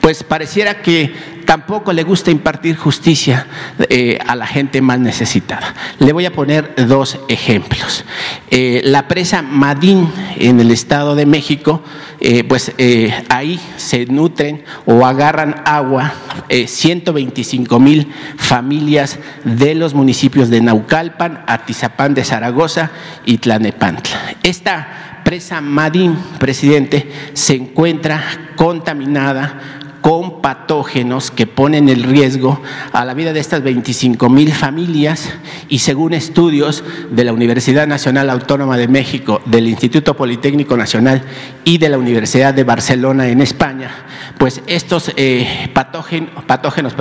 pues 0.00 0.22
pareciera 0.22 0.82
que 0.82 1.12
tampoco 1.44 1.92
le 1.92 2.02
gusta 2.02 2.30
impartir 2.30 2.76
justicia 2.76 3.46
eh, 3.88 4.18
a 4.26 4.34
la 4.36 4.46
gente 4.46 4.80
más 4.80 4.98
necesitada. 4.98 5.74
Le 5.98 6.12
voy 6.12 6.24
a 6.26 6.32
poner 6.32 6.74
dos 6.86 7.18
ejemplos. 7.28 8.04
Eh, 8.50 8.80
la 8.84 9.08
presa 9.08 9.42
Madín 9.42 10.10
en 10.36 10.60
el 10.60 10.70
Estado 10.70 11.14
de 11.14 11.26
México 11.26 11.82
eh, 12.20 12.44
pues 12.44 12.72
ahí 13.28 13.60
se 13.76 14.06
nutren 14.06 14.64
o 14.86 15.04
agarran 15.04 15.62
agua 15.64 16.12
125 16.48 17.80
mil 17.80 18.12
familias 18.36 19.18
de 19.44 19.74
los 19.74 19.94
municipios 19.94 20.48
de 20.48 20.60
Naucalpan, 20.60 21.44
Atizapán 21.46 22.14
de 22.14 22.24
Zaragoza 22.24 22.90
y 23.24 23.38
Tlanepantla. 23.38 24.36
Esta 24.42 25.11
presa 25.24 25.60
Madín, 25.60 26.16
presidente, 26.38 27.10
se 27.32 27.54
encuentra 27.54 28.22
contaminada 28.56 29.82
con 30.02 30.42
patógenos 30.42 31.30
que 31.30 31.46
ponen 31.46 31.88
el 31.88 32.02
riesgo 32.02 32.60
a 32.92 33.04
la 33.04 33.14
vida 33.14 33.32
de 33.32 33.38
estas 33.40 33.62
25 33.62 34.28
mil 34.28 34.52
familias 34.52 35.30
y 35.68 35.78
según 35.78 36.12
estudios 36.12 36.84
de 37.10 37.24
la 37.24 37.32
Universidad 37.32 37.86
Nacional 37.86 38.28
Autónoma 38.28 38.76
de 38.76 38.88
México, 38.88 39.40
del 39.46 39.68
Instituto 39.68 40.16
Politécnico 40.16 40.76
Nacional 40.76 41.22
y 41.64 41.78
de 41.78 41.88
la 41.88 41.98
Universidad 41.98 42.52
de 42.52 42.64
Barcelona 42.64 43.28
en 43.28 43.40
España, 43.40 43.92
pues 44.42 44.60
estos 44.66 45.12
eh, 45.14 45.70
patógenos, 45.72 46.94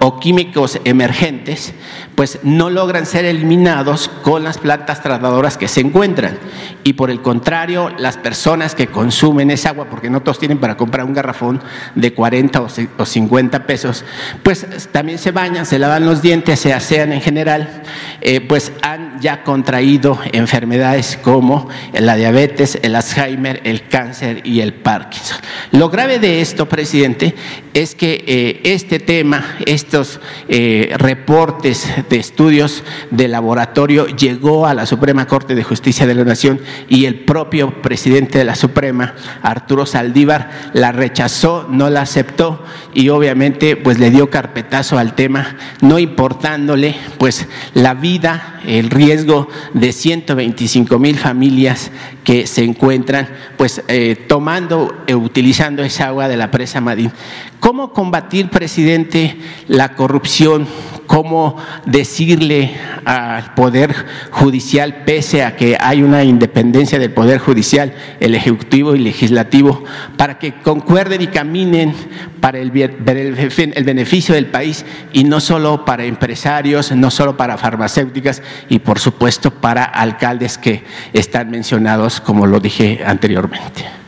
o 0.00 0.20
químicos 0.20 0.78
emergentes 0.84 1.72
pues 2.14 2.40
no 2.42 2.68
logran 2.68 3.06
ser 3.06 3.24
eliminados 3.24 4.10
con 4.20 4.44
las 4.44 4.58
plantas 4.58 5.02
tratadoras 5.02 5.56
que 5.56 5.66
se 5.66 5.80
encuentran 5.80 6.38
y 6.84 6.92
por 6.92 7.10
el 7.10 7.22
contrario 7.22 7.90
las 7.96 8.18
personas 8.18 8.74
que 8.74 8.88
consumen 8.88 9.50
esa 9.50 9.70
agua, 9.70 9.86
porque 9.88 10.10
no 10.10 10.20
todos 10.20 10.38
tienen 10.38 10.58
para 10.58 10.76
comprar 10.76 11.06
un 11.06 11.14
garrafón 11.14 11.62
de 11.94 12.12
40 12.12 12.60
o 12.98 13.06
50 13.06 13.66
pesos, 13.66 14.04
pues 14.42 14.66
también 14.92 15.18
se 15.18 15.30
bañan, 15.30 15.64
se 15.64 15.78
lavan 15.78 16.04
los 16.04 16.20
dientes, 16.20 16.60
se 16.60 16.74
asean 16.74 17.12
en 17.12 17.22
general, 17.22 17.82
eh, 18.20 18.42
pues 18.42 18.72
han 18.82 19.20
ya 19.22 19.42
contraído 19.42 20.18
enfermedades 20.32 21.18
como 21.22 21.68
la 21.94 22.14
diabetes, 22.14 22.78
el 22.82 22.94
Alzheimer, 22.94 23.62
el 23.64 23.88
cáncer 23.88 24.42
y 24.44 24.60
el 24.60 24.74
Parkinson. 24.74 25.38
Lo 25.70 25.88
grave 25.88 26.18
de 26.18 26.42
esto, 26.42 26.68
presidente, 26.74 27.36
es 27.72 27.94
que 27.94 28.24
eh, 28.26 28.60
este 28.64 28.98
tema, 28.98 29.58
estos 29.64 30.18
eh, 30.48 30.92
reportes 30.98 31.88
de 32.10 32.16
estudios 32.16 32.82
de 33.12 33.28
laboratorio 33.28 34.08
llegó 34.08 34.66
a 34.66 34.74
la 34.74 34.84
Suprema 34.84 35.28
Corte 35.28 35.54
de 35.54 35.62
Justicia 35.62 36.04
de 36.04 36.16
la 36.16 36.24
Nación 36.24 36.60
y 36.88 37.04
el 37.04 37.20
propio 37.20 37.80
presidente 37.80 38.38
de 38.38 38.44
la 38.44 38.56
Suprema, 38.56 39.14
Arturo 39.40 39.86
Saldívar, 39.86 40.50
la 40.72 40.90
rechazó, 40.90 41.68
no 41.70 41.90
la 41.90 42.00
aceptó 42.00 42.64
y 42.92 43.08
obviamente 43.10 43.76
pues 43.76 44.00
le 44.00 44.10
dio 44.10 44.30
carpetazo 44.30 44.98
al 44.98 45.14
tema, 45.14 45.56
no 45.80 46.00
importándole 46.00 46.96
pues 47.18 47.46
la 47.74 47.94
vida, 47.94 48.60
el 48.66 48.90
riesgo 48.90 49.48
de 49.74 49.92
125 49.92 50.98
mil 50.98 51.18
familias 51.18 51.92
que 52.24 52.48
se 52.48 52.64
encuentran 52.64 53.28
pues 53.56 53.82
eh, 53.86 54.16
tomando, 54.26 55.04
e 55.06 55.14
utilizando 55.14 55.84
esa 55.84 56.08
agua 56.08 56.26
de 56.26 56.36
la 56.36 56.50
presa 56.50 56.63
Madín. 56.80 57.12
¿Cómo 57.60 57.92
combatir, 57.92 58.50
presidente, 58.50 59.36
la 59.68 59.94
corrupción? 59.94 60.66
¿Cómo 61.06 61.56
decirle 61.84 62.74
al 63.04 63.54
Poder 63.54 63.94
Judicial, 64.30 65.02
pese 65.04 65.44
a 65.44 65.54
que 65.56 65.76
hay 65.78 66.02
una 66.02 66.24
independencia 66.24 66.98
del 66.98 67.12
Poder 67.12 67.38
Judicial, 67.38 67.94
el 68.20 68.34
Ejecutivo 68.34 68.94
y 68.94 69.00
Legislativo, 69.00 69.84
para 70.16 70.38
que 70.38 70.54
concuerden 70.54 71.20
y 71.22 71.26
caminen 71.26 71.94
para 72.40 72.58
el, 72.58 72.72
el 72.74 73.84
beneficio 73.84 74.34
del 74.34 74.46
país 74.46 74.84
y 75.12 75.24
no 75.24 75.40
solo 75.40 75.84
para 75.84 76.04
empresarios, 76.04 76.92
no 76.92 77.10
solo 77.10 77.36
para 77.36 77.58
farmacéuticas 77.58 78.42
y 78.68 78.78
por 78.78 78.98
supuesto 78.98 79.50
para 79.50 79.84
alcaldes 79.84 80.58
que 80.58 80.84
están 81.12 81.50
mencionados, 81.50 82.20
como 82.20 82.46
lo 82.46 82.60
dije 82.60 83.02
anteriormente? 83.04 84.03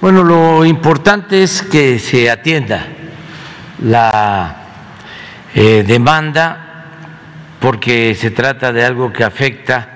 Bueno, 0.00 0.24
lo 0.24 0.64
importante 0.64 1.42
es 1.42 1.60
que 1.60 1.98
se 1.98 2.30
atienda 2.30 2.86
la 3.84 4.56
eh, 5.54 5.84
demanda 5.86 6.86
porque 7.60 8.14
se 8.14 8.30
trata 8.30 8.72
de 8.72 8.82
algo 8.82 9.12
que 9.12 9.24
afecta 9.24 9.90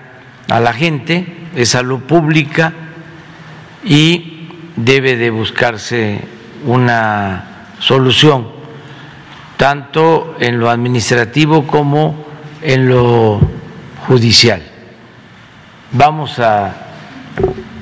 a 0.51 0.61
la 0.61 0.75
gente, 0.75 1.47
es 1.57 1.71
salud 1.71 2.01
pública 2.01 2.71
y 3.83 4.51
debe 4.77 5.17
de 5.17 5.31
buscarse 5.31 6.21
una 6.67 7.69
solución, 7.79 8.49
tanto 9.57 10.37
en 10.39 10.61
lo 10.61 10.69
administrativo 10.69 11.67
como 11.67 12.27
en 12.61 12.91
lo 12.91 13.41
judicial. 14.07 14.63
Vamos 15.93 16.39
a 16.41 16.75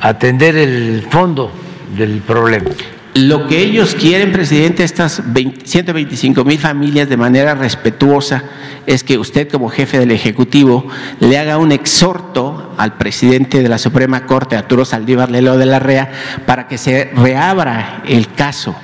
atender 0.00 0.54
el 0.54 1.04
fondo 1.10 1.61
del 1.96 2.20
problema. 2.20 2.70
Lo 3.14 3.46
que 3.46 3.60
ellos 3.60 3.94
quieren, 3.94 4.32
presidente, 4.32 4.84
estas 4.84 5.22
125 5.64 6.44
mil 6.44 6.58
familias 6.58 7.10
de 7.10 7.18
manera 7.18 7.54
respetuosa, 7.54 8.42
es 8.86 9.04
que 9.04 9.18
usted 9.18 9.50
como 9.50 9.68
jefe 9.68 9.98
del 9.98 10.12
Ejecutivo 10.12 10.86
le 11.20 11.38
haga 11.38 11.58
un 11.58 11.72
exhorto 11.72 12.72
al 12.78 12.96
presidente 12.96 13.62
de 13.62 13.68
la 13.68 13.76
Suprema 13.76 14.24
Corte, 14.24 14.56
Arturo 14.56 14.86
Saldívar 14.86 15.30
Lelo 15.30 15.58
de 15.58 15.66
la 15.66 15.78
REA, 15.78 16.10
para 16.46 16.68
que 16.68 16.78
se 16.78 17.10
reabra 17.14 18.02
el 18.06 18.32
caso. 18.32 18.74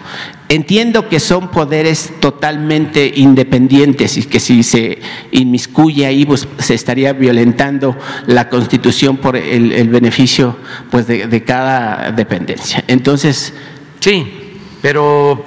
Entiendo 0.51 1.09
que 1.09 1.21
son 1.21 1.51
poderes 1.51 2.15
totalmente 2.21 3.13
independientes 3.17 4.17
y 4.17 4.23
que 4.25 4.41
si 4.41 4.63
se 4.63 4.99
inmiscuye 5.31 6.07
ahí, 6.07 6.25
pues 6.25 6.49
se 6.59 6.75
estaría 6.75 7.13
violentando 7.13 7.97
la 8.27 8.49
Constitución 8.49 9.19
por 9.19 9.37
el, 9.37 9.89
beneficio 9.89 10.57
pues, 10.91 11.07
de, 11.07 11.45
cada 11.45 12.13
dependencia. 12.13 12.83
Entonces, 12.89 13.53
Sí, 14.01 14.55
pero 14.81 15.45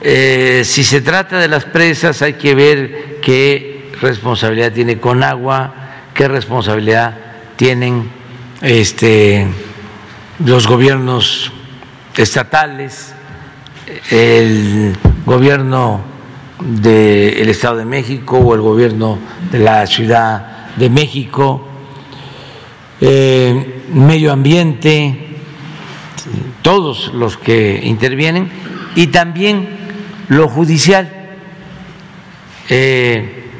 eh, 0.00 0.62
si 0.64 0.84
se 0.84 1.00
trata 1.00 1.38
de 1.38 1.48
las 1.48 1.64
presas 1.64 2.22
hay 2.22 2.34
que 2.34 2.54
ver 2.54 3.18
qué 3.20 3.90
responsabilidad 4.00 4.72
tiene 4.72 5.00
con 5.00 5.24
agua, 5.24 5.74
qué 6.14 6.28
responsabilidad 6.28 7.16
tienen 7.56 8.08
este, 8.62 9.48
los 10.44 10.68
gobiernos 10.68 11.50
estatales, 12.16 13.14
el 14.10 14.96
gobierno 15.24 16.00
del 16.60 17.48
Estado 17.48 17.76
de 17.76 17.84
México 17.84 18.38
o 18.38 18.54
el 18.54 18.60
gobierno 18.60 19.18
de 19.50 19.58
la 19.58 19.86
Ciudad 19.86 20.74
de 20.76 20.90
México, 20.90 21.66
eh, 23.00 23.84
medio 23.92 24.32
ambiente, 24.32 25.36
todos 26.62 27.12
los 27.14 27.36
que 27.36 27.80
intervienen 27.84 28.50
y 28.94 29.08
también 29.08 29.68
lo 30.28 30.48
judicial. 30.48 31.10
Eh, 32.68 33.50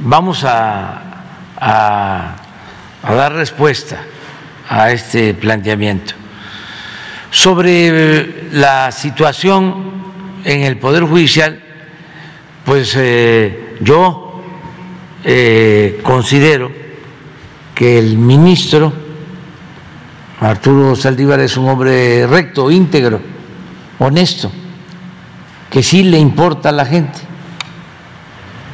vamos 0.00 0.44
a, 0.44 1.10
a, 1.56 2.36
dar 3.02 3.32
respuesta 3.34 4.02
a 4.68 4.90
este 4.92 5.34
planteamiento. 5.34 6.14
Sobre 7.30 8.39
la 8.52 8.90
situación 8.92 10.02
en 10.44 10.62
el 10.62 10.78
Poder 10.78 11.04
Judicial, 11.04 11.62
pues 12.64 12.94
eh, 12.96 13.76
yo 13.80 14.42
eh, 15.24 16.00
considero 16.02 16.70
que 17.74 17.98
el 17.98 18.18
ministro 18.18 18.92
Arturo 20.40 20.96
Saldívar 20.96 21.40
es 21.40 21.56
un 21.56 21.68
hombre 21.68 22.26
recto, 22.26 22.70
íntegro, 22.70 23.20
honesto, 23.98 24.50
que 25.70 25.82
sí 25.82 26.02
le 26.02 26.18
importa 26.18 26.70
a 26.70 26.72
la 26.72 26.86
gente. 26.86 27.18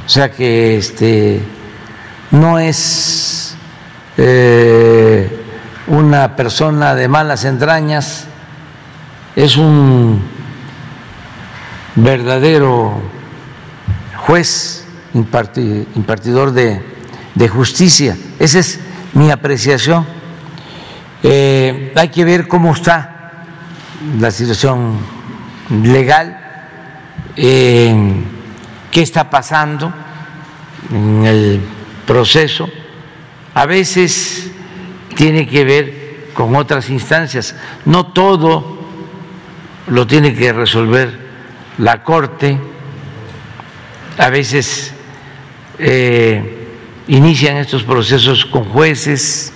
O 0.07 0.09
sea 0.09 0.31
que 0.31 0.77
este 0.77 1.41
no 2.31 2.59
es 2.61 3.57
eh, 4.17 5.29
una 5.89 6.37
persona 6.37 6.95
de 6.95 7.09
malas 7.09 7.45
entrañas, 7.45 8.29
es 9.37 9.57
un 9.57 10.21
verdadero 11.95 13.01
juez, 14.17 14.85
impartidor 15.15 16.53
de, 16.53 16.83
de 17.35 17.49
justicia. 17.49 18.17
Esa 18.39 18.59
es 18.59 18.81
mi 19.13 19.31
apreciación 19.31 20.17
eh, 21.23 21.93
hay 21.97 22.09
que 22.11 22.25
ver 22.25 22.47
cómo 22.47 22.73
está 22.73 23.33
la 24.21 24.31
situación 24.31 24.99
legal, 25.83 26.39
qué 27.35 28.23
está 28.93 29.29
pasando 29.29 29.93
en 30.89 31.25
el 31.25 31.61
proceso. 32.07 32.69
A 33.55 33.67
veces 33.67 34.53
tiene 35.17 35.49
que 35.49 35.65
ver 35.65 36.31
con 36.35 36.55
otras 36.55 36.91
instancias. 36.91 37.57
No 37.87 38.13
todo 38.13 38.76
lo 39.89 40.07
tiene 40.07 40.35
que 40.35 40.53
resolver 40.53 41.27
la 41.79 42.03
Corte. 42.03 42.59
A 44.19 44.31
veces 44.31 44.93
eh, 45.79 46.69
inician 47.09 47.57
estos 47.57 47.83
procesos 47.83 48.45
con 48.47 48.65
jueces 48.65 49.53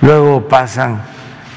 luego 0.00 0.48
pasan 0.48 1.02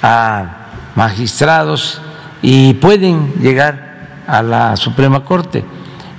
a 0.01 0.57
magistrados 0.95 2.01
y 2.41 2.73
pueden 2.75 3.33
llegar 3.41 4.23
a 4.27 4.41
la 4.41 4.75
Suprema 4.75 5.23
Corte 5.23 5.63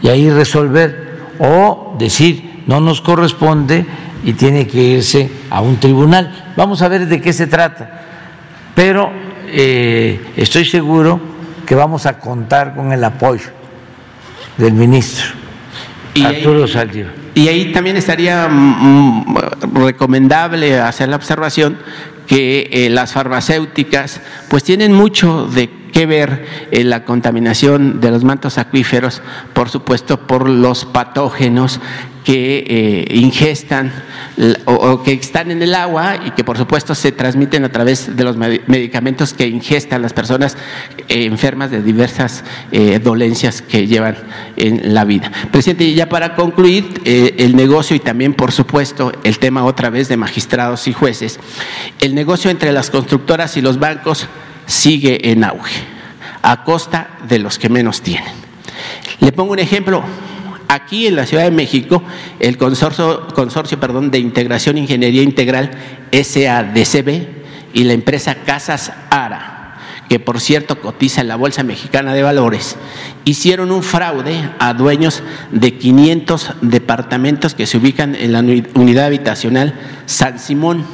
y 0.03 0.09
ahí 0.09 0.31
resolver 0.31 1.19
o 1.39 1.97
decir 1.99 2.63
no 2.67 2.81
nos 2.81 3.01
corresponde 3.01 3.85
y 4.25 4.33
tiene 4.33 4.67
que 4.67 4.81
irse 4.81 5.31
a 5.51 5.61
un 5.61 5.79
tribunal. 5.79 6.53
Vamos 6.57 6.81
a 6.81 6.89
ver 6.89 7.07
de 7.07 7.21
qué 7.21 7.33
se 7.33 7.47
trata, 7.47 8.03
pero 8.75 9.11
eh, 9.49 10.33
estoy 10.37 10.65
seguro 10.65 11.34
que 11.65 11.75
vamos 11.75 12.07
a 12.07 12.19
contar 12.19 12.75
con 12.75 12.93
el 12.93 13.03
apoyo 13.05 13.51
del 14.57 14.73
ministro 14.73 15.27
Arturo 16.23 16.67
Saldívar. 16.67 17.13
Y 17.35 17.49
ahí 17.49 17.73
también 17.73 17.97
estaría 17.97 18.47
mm, 18.49 19.35
mm, 19.35 19.85
recomendable 19.85 20.79
hacer 20.79 21.09
la 21.09 21.17
observación 21.17 21.79
que 22.27 22.69
eh, 22.71 22.89
las 22.91 23.13
farmacéuticas 23.13 24.21
pues 24.49 24.63
tienen 24.63 24.93
mucho 24.93 25.47
de 25.47 25.69
qué 25.93 26.07
ver 26.07 26.47
en 26.71 26.91
la 26.91 27.05
contaminación 27.05 28.01
de 28.01 28.11
los 28.11 28.25
mantos 28.25 28.59
acuíferos, 28.59 29.23
por 29.53 29.69
supuesto 29.69 30.27
por 30.27 30.49
los 30.49 30.85
patógenos 30.85 31.81
que 32.25 32.65
eh, 32.67 33.15
ingestan 33.15 33.93
o, 34.65 35.03
que 35.03 35.13
están 35.13 35.51
en 35.51 35.63
el 35.63 35.75
agua 35.75 36.17
y 36.27 36.31
que 36.31 36.43
por 36.43 36.57
supuesto 36.57 36.95
se 36.95 37.13
transmiten 37.13 37.65
a 37.65 37.69
través 37.69 38.17
de 38.17 38.25
los 38.25 38.37
medicamentos 38.37 39.35
que 39.35 39.47
ingestan 39.47 40.01
las 40.01 40.15
personas 40.15 40.57
eh, 41.09 41.27
enfermas 41.27 41.71
de 41.71 41.83
diversas 41.83 42.43
eh, 42.73 42.99
dolencias 42.99 43.61
que 43.61 43.87
llevan 43.87 44.17
en 44.57 44.95
la 44.95 45.05
vida. 45.05 45.31
Presidente, 45.53 45.93
ya 45.93 46.09
para 46.09 46.35
concluir, 46.35 47.03
el 47.05 47.55
negocio 47.55 47.95
y 47.95 48.01
también 48.01 48.33
por 48.33 48.53
supuesto 48.53 49.13
el 49.23 49.39
tema 49.39 49.65
otra 49.65 49.91
vez 49.91 50.09
de 50.09 50.17
magistrados 50.17 50.89
y 50.89 50.93
jueces, 50.93 51.39
el 52.01 52.15
negocio 52.15 52.51
entre 52.51 52.73
las 52.73 52.91
constructoras 52.91 53.57
y 53.57 53.61
los 53.61 53.79
bancos 53.79 54.27
sigue 54.67 55.31
en 55.31 55.45
auge, 55.45 55.83
a 56.43 56.65
costa 56.65 57.19
de 57.29 57.39
los 57.39 57.59
que 57.59 57.69
menos 57.69 58.01
tienen. 58.01 58.33
Le 59.21 59.33
pongo 59.33 59.53
un 59.53 59.59
ejemplo, 59.59 60.03
Aquí 60.69 61.07
en 61.07 61.17
la 61.17 61.27
Ciudad 61.27 61.45
de 61.45 61.51
México, 61.51 62.03
el 62.41 62.57
consorcio, 62.57 63.29
consorcio 63.29 63.79
perdón, 63.79 64.11
de 64.11 64.19
Integración 64.19 64.79
Ingeniería 64.79 65.23
Integral 65.23 65.71
SADCB 66.13 67.27
y 67.75 67.85
la 67.85 67.93
empresa 67.93 68.37
Casas 68.47 68.93
Ara, 69.11 69.77
que 70.09 70.21
por 70.21 70.41
cierto 70.41 70.81
cotiza 70.81 71.21
en 71.21 71.29
la 71.29 71.37
Bolsa 71.37 71.63
Mexicana 71.63 72.15
de 72.15 72.23
Valores, 72.23 72.77
hicieron 73.25 73.71
un 73.71 73.83
fraude 73.83 74.51
a 74.59 74.75
dueños 74.75 75.23
de 75.51 75.75
500 75.75 76.53
departamentos 76.63 77.55
que 77.55 77.67
se 77.67 77.79
ubican 77.79 78.15
en 78.15 78.33
la 78.33 78.41
unidad 78.41 79.07
habitacional 79.07 79.75
San 80.07 80.39
Simón 80.39 80.85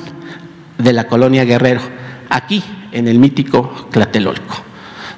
de 0.78 0.92
la 0.92 1.06
colonia 1.06 1.44
Guerrero, 1.44 1.82
aquí 2.28 2.64
en 2.92 3.08
el 3.08 3.18
mítico 3.18 3.88
Tlatelolco, 3.90 4.64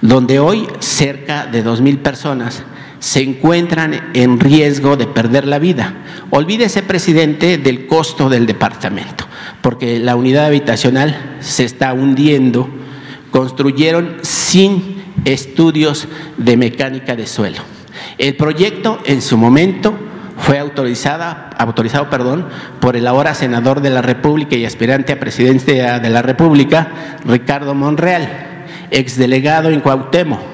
donde 0.00 0.40
hoy 0.40 0.66
cerca 0.80 1.46
de 1.46 1.64
2.000 1.64 1.98
personas 1.98 2.64
se 3.02 3.20
encuentran 3.20 4.12
en 4.14 4.38
riesgo 4.38 4.96
de 4.96 5.08
perder 5.08 5.44
la 5.44 5.58
vida. 5.58 5.92
Olvídese, 6.30 6.84
presidente, 6.84 7.58
del 7.58 7.88
costo 7.88 8.28
del 8.28 8.46
departamento, 8.46 9.26
porque 9.60 9.98
la 9.98 10.14
unidad 10.14 10.46
habitacional 10.46 11.36
se 11.40 11.64
está 11.64 11.92
hundiendo. 11.94 12.70
Construyeron 13.32 14.18
sin 14.22 15.02
estudios 15.24 16.06
de 16.36 16.56
mecánica 16.56 17.16
de 17.16 17.26
suelo. 17.26 17.58
El 18.18 18.36
proyecto 18.36 19.00
en 19.04 19.20
su 19.20 19.36
momento 19.36 19.98
fue 20.38 20.60
autorizada, 20.60 21.50
autorizado 21.58 22.08
perdón, 22.08 22.46
por 22.80 22.96
el 22.96 23.08
ahora 23.08 23.34
senador 23.34 23.80
de 23.80 23.90
la 23.90 24.02
República 24.02 24.54
y 24.54 24.64
aspirante 24.64 25.12
a 25.12 25.18
presidente 25.18 25.72
de 25.72 26.10
la 26.10 26.22
República, 26.22 27.18
Ricardo 27.24 27.74
Monreal, 27.74 28.28
exdelegado 28.92 29.70
en 29.70 29.80
Cuauhtémoc 29.80 30.51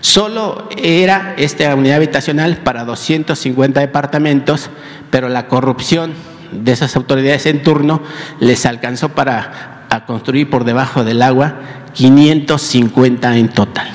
Solo 0.00 0.68
era 0.76 1.34
esta 1.36 1.74
unidad 1.74 1.96
habitacional 1.96 2.58
para 2.58 2.84
250 2.84 3.80
departamentos, 3.80 4.70
pero 5.10 5.28
la 5.28 5.46
corrupción 5.46 6.14
de 6.52 6.72
esas 6.72 6.96
autoridades 6.96 7.46
en 7.46 7.62
turno 7.62 8.02
les 8.40 8.64
alcanzó 8.66 9.10
para 9.10 9.86
construir 10.06 10.48
por 10.48 10.64
debajo 10.64 11.04
del 11.04 11.22
agua 11.22 11.56
550 11.94 13.36
en 13.36 13.48
total. 13.48 13.90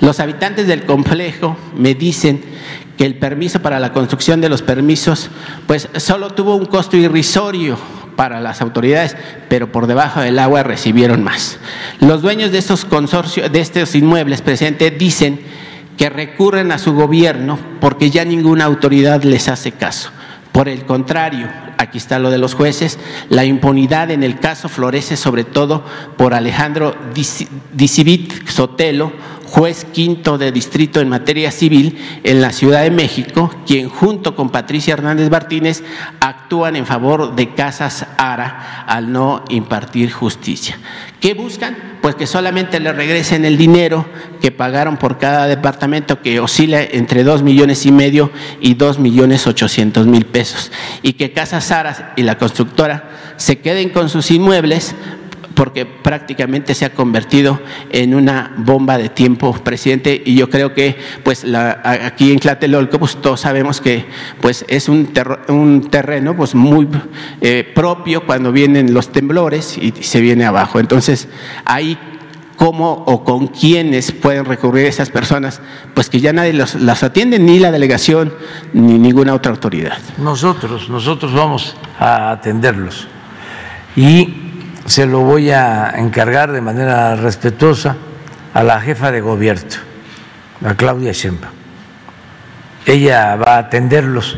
Los 0.00 0.18
habitantes 0.20 0.66
del 0.66 0.84
complejo 0.84 1.56
me 1.76 1.94
dicen 1.94 2.42
que 2.96 3.04
el 3.04 3.18
permiso 3.18 3.60
para 3.60 3.80
la 3.80 3.92
construcción 3.92 4.40
de 4.40 4.48
los 4.48 4.62
permisos, 4.62 5.30
pues 5.66 5.88
solo 5.96 6.30
tuvo 6.30 6.56
un 6.56 6.66
costo 6.66 6.96
irrisorio 6.96 7.76
para 8.16 8.40
las 8.40 8.60
autoridades, 8.60 9.16
pero 9.48 9.70
por 9.72 9.86
debajo 9.86 10.20
del 10.20 10.38
agua 10.38 10.62
recibieron 10.62 11.22
más. 11.22 11.58
Los 12.00 12.22
dueños 12.22 12.52
de 12.52 12.58
estos 12.58 12.84
consorcios, 12.84 13.50
de 13.50 13.60
estos 13.60 13.94
inmuebles 13.94 14.42
presentes, 14.42 14.96
dicen 14.98 15.40
que 15.96 16.10
recurren 16.10 16.72
a 16.72 16.78
su 16.78 16.94
gobierno 16.94 17.58
porque 17.80 18.10
ya 18.10 18.24
ninguna 18.24 18.64
autoridad 18.64 19.22
les 19.22 19.48
hace 19.48 19.72
caso. 19.72 20.10
Por 20.52 20.68
el 20.68 20.84
contrario, 20.86 21.48
aquí 21.78 21.98
está 21.98 22.18
lo 22.20 22.30
de 22.30 22.38
los 22.38 22.54
jueces, 22.54 22.98
la 23.28 23.44
impunidad 23.44 24.12
en 24.12 24.22
el 24.22 24.38
caso 24.38 24.68
florece 24.68 25.16
sobre 25.16 25.42
todo 25.42 25.84
por 26.16 26.32
Alejandro 26.32 26.94
Dicibit 27.72 28.48
Sotelo, 28.48 29.12
juez 29.54 29.84
quinto 29.84 30.36
de 30.36 30.50
distrito 30.50 31.00
en 31.00 31.08
materia 31.08 31.52
civil 31.52 31.96
en 32.24 32.42
la 32.42 32.50
Ciudad 32.50 32.82
de 32.82 32.90
México, 32.90 33.54
quien 33.64 33.88
junto 33.88 34.34
con 34.34 34.50
Patricia 34.50 34.94
Hernández 34.94 35.30
Martínez 35.30 35.84
actúan 36.18 36.74
en 36.74 36.86
favor 36.86 37.36
de 37.36 37.54
Casas 37.54 38.04
Ara 38.18 38.84
al 38.88 39.12
no 39.12 39.44
impartir 39.50 40.10
justicia. 40.10 40.76
¿Qué 41.20 41.34
buscan? 41.34 41.76
Pues 42.02 42.16
que 42.16 42.26
solamente 42.26 42.80
le 42.80 42.92
regresen 42.92 43.44
el 43.44 43.56
dinero 43.56 44.06
que 44.40 44.50
pagaron 44.50 44.96
por 44.96 45.18
cada 45.18 45.46
departamento 45.46 46.20
que 46.20 46.40
oscila 46.40 46.82
entre 46.82 47.22
dos 47.22 47.44
millones 47.44 47.86
y 47.86 47.92
medio 47.92 48.32
y 48.60 48.74
dos 48.74 48.98
millones 48.98 49.46
ochocientos 49.46 50.08
mil 50.08 50.26
pesos 50.26 50.72
y 51.00 51.12
que 51.12 51.30
Casas 51.32 51.70
Ara 51.70 52.12
y 52.16 52.24
la 52.24 52.38
constructora 52.38 53.08
se 53.36 53.60
queden 53.60 53.90
con 53.90 54.08
sus 54.08 54.32
inmuebles 54.32 54.96
porque 55.54 55.86
prácticamente 55.86 56.74
se 56.74 56.84
ha 56.84 56.90
convertido 56.90 57.60
en 57.90 58.14
una 58.14 58.52
bomba 58.56 58.98
de 58.98 59.08
tiempo, 59.08 59.52
presidente, 59.52 60.20
y 60.24 60.34
yo 60.34 60.50
creo 60.50 60.74
que 60.74 60.96
pues 61.22 61.46
aquí 61.84 62.32
en 62.32 62.38
Tlatelolco 62.38 62.98
pues 62.98 63.16
todos 63.16 63.40
sabemos 63.40 63.80
que 63.80 64.06
pues 64.40 64.64
es 64.68 64.88
un, 64.88 65.10
un 65.48 65.88
terreno 65.90 66.36
pues 66.36 66.54
muy 66.54 66.88
eh, 67.40 67.70
propio 67.74 68.26
cuando 68.26 68.52
vienen 68.52 68.92
los 68.92 69.12
temblores 69.12 69.78
y 69.78 69.92
se 70.00 70.20
viene 70.20 70.44
abajo. 70.44 70.80
Entonces, 70.80 71.28
ahí 71.64 71.98
cómo 72.56 73.04
o 73.06 73.24
con 73.24 73.48
quiénes 73.48 74.12
pueden 74.12 74.44
recurrir 74.44 74.86
esas 74.86 75.10
personas, 75.10 75.60
pues 75.92 76.08
que 76.08 76.20
ya 76.20 76.32
nadie 76.32 76.52
las 76.52 77.02
atiende, 77.02 77.38
ni 77.38 77.58
la 77.58 77.70
delegación, 77.70 78.32
ni 78.72 78.98
ninguna 78.98 79.34
otra 79.34 79.52
autoridad. 79.52 79.98
Nosotros, 80.18 80.88
nosotros 80.88 81.32
vamos 81.32 81.76
a 81.98 82.30
atenderlos. 82.30 83.08
Y 83.96 84.43
se 84.86 85.06
lo 85.06 85.20
voy 85.20 85.50
a 85.50 85.94
encargar 85.96 86.52
de 86.52 86.60
manera 86.60 87.16
respetuosa 87.16 87.96
a 88.52 88.62
la 88.62 88.80
jefa 88.80 89.10
de 89.10 89.20
gobierno, 89.20 89.76
a 90.64 90.74
Claudia 90.74 91.12
Sheinbaum. 91.12 91.52
Ella 92.86 93.36
va 93.36 93.56
a 93.56 93.58
atenderlos 93.58 94.36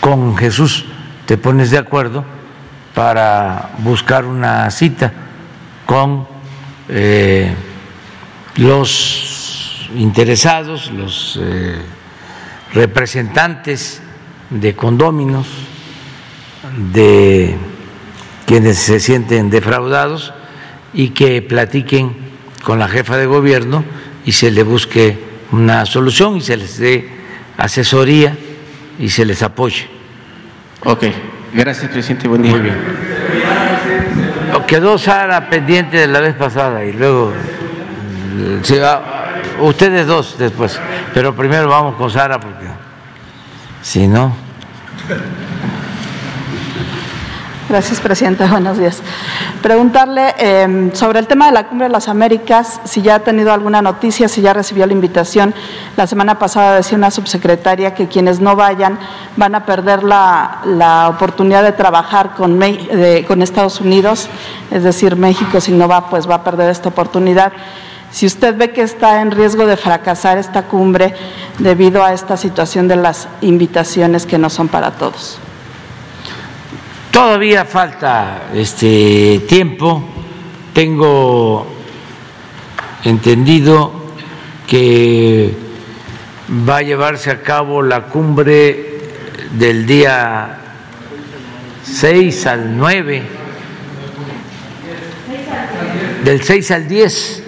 con 0.00 0.36
Jesús. 0.36 0.84
Te 1.26 1.36
pones 1.36 1.70
de 1.70 1.78
acuerdo 1.78 2.24
para 2.94 3.70
buscar 3.78 4.24
una 4.24 4.70
cita 4.70 5.12
con 5.84 6.26
eh, 6.88 7.52
los 8.56 9.90
interesados, 9.96 10.92
los 10.92 11.38
eh, 11.42 11.80
representantes 12.72 14.00
de 14.50 14.76
condóminos, 14.76 15.48
de 16.92 17.58
quienes 18.46 18.78
se 18.78 19.00
sienten 19.00 19.50
defraudados 19.50 20.32
y 20.94 21.10
que 21.10 21.42
platiquen 21.42 22.16
con 22.62 22.78
la 22.78 22.88
jefa 22.88 23.16
de 23.16 23.26
gobierno 23.26 23.84
y 24.24 24.32
se 24.32 24.50
le 24.50 24.62
busque 24.62 25.18
una 25.52 25.84
solución 25.84 26.36
y 26.36 26.40
se 26.40 26.56
les 26.56 26.78
dé 26.78 27.08
asesoría 27.58 28.36
y 28.98 29.08
se 29.08 29.24
les 29.24 29.42
apoye. 29.42 29.88
Ok, 30.84 31.04
gracias 31.52 31.90
presidente, 31.90 32.28
buen 32.28 32.42
día. 32.42 32.52
Muy 32.52 32.60
bien. 32.60 32.76
Quedó 34.66 34.98
Sara 34.98 35.48
pendiente 35.48 35.96
de 35.96 36.08
la 36.08 36.18
vez 36.18 36.34
pasada 36.34 36.84
y 36.84 36.92
luego 36.92 37.32
ustedes 39.60 40.06
dos 40.08 40.36
después, 40.38 40.80
pero 41.14 41.36
primero 41.36 41.68
vamos 41.68 41.94
con 41.94 42.10
Sara 42.10 42.40
porque 42.40 42.66
si 43.80 44.08
no... 44.08 44.34
Gracias, 47.68 48.00
Presidenta. 48.00 48.46
Buenos 48.50 48.78
días. 48.78 49.02
Preguntarle 49.60 50.34
em, 50.38 50.94
sobre 50.94 51.18
el 51.18 51.26
tema 51.26 51.46
de 51.46 51.52
la 51.52 51.66
Cumbre 51.66 51.88
de 51.88 51.92
las 51.92 52.06
Américas, 52.06 52.80
si 52.84 53.02
ya 53.02 53.16
ha 53.16 53.18
tenido 53.20 53.52
alguna 53.52 53.82
noticia, 53.82 54.28
si 54.28 54.40
ya 54.40 54.52
recibió 54.52 54.86
la 54.86 54.92
invitación. 54.92 55.52
La 55.96 56.06
semana 56.06 56.38
pasada 56.38 56.76
decía 56.76 56.96
una 56.96 57.10
subsecretaria 57.10 57.92
que 57.92 58.06
quienes 58.06 58.38
no 58.38 58.54
vayan 58.54 59.00
van 59.36 59.56
a 59.56 59.66
perder 59.66 60.04
la, 60.04 61.08
oportunidad 61.08 61.64
de 61.64 61.72
trabajar 61.72 62.34
con, 62.36 62.60
con 63.26 63.42
Estados 63.42 63.80
Unidos, 63.80 64.28
es 64.70 64.84
decir, 64.84 65.16
México 65.16 65.60
si 65.60 65.72
no 65.72 65.88
va, 65.88 66.08
pues 66.08 66.30
va 66.30 66.36
a 66.36 66.44
perder 66.44 66.70
esta 66.70 66.88
oportunidad. 66.88 67.52
si 68.12 68.26
usted 68.26 68.56
ve 68.56 68.70
que 68.70 68.82
está 68.82 69.20
en 69.20 69.32
riesgo 69.32 69.66
de 69.66 69.76
fracasar 69.76 70.38
esta 70.38 70.62
cumbre 70.62 71.14
debido 71.58 72.04
a 72.04 72.12
esta 72.12 72.36
situación 72.36 72.86
de 72.86 72.96
las 72.96 73.26
invitaciones 73.40 74.24
que 74.24 74.38
no 74.38 74.50
son 74.50 74.68
para 74.68 74.92
todos. 74.92 75.40
Todavía 77.16 77.64
falta 77.64 78.50
este 78.52 79.40
tiempo. 79.48 80.04
Tengo 80.74 81.66
entendido 83.04 84.12
que 84.66 85.50
va 86.68 86.76
a 86.76 86.82
llevarse 86.82 87.30
a 87.30 87.40
cabo 87.40 87.80
la 87.80 88.02
cumbre 88.02 89.00
del 89.52 89.86
día 89.86 90.58
6 91.84 92.46
al 92.48 92.76
9, 92.76 93.22
del 96.22 96.42
6 96.42 96.70
al 96.70 96.86
10, 96.86 97.42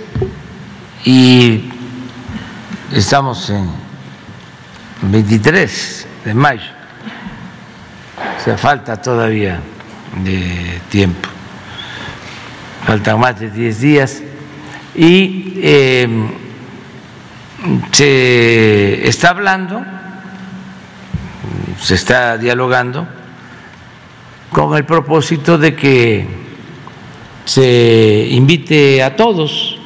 y 1.04 1.70
estamos 2.94 3.50
en 3.50 3.68
23 5.02 6.06
de 6.24 6.32
mayo. 6.32 6.77
Falta 8.56 8.96
todavía 8.96 9.60
de 10.24 10.80
tiempo. 10.88 11.28
Faltan 12.86 13.20
más 13.20 13.38
de 13.38 13.50
10 13.50 13.80
días. 13.80 14.22
Y 14.94 15.54
eh, 15.62 16.08
se 17.92 19.08
está 19.08 19.30
hablando, 19.30 19.84
se 21.80 21.94
está 21.94 22.38
dialogando 22.38 23.06
con 24.50 24.76
el 24.76 24.84
propósito 24.84 25.58
de 25.58 25.74
que 25.74 26.26
se 27.44 28.28
invite 28.30 29.02
a 29.02 29.16
todos 29.16 29.78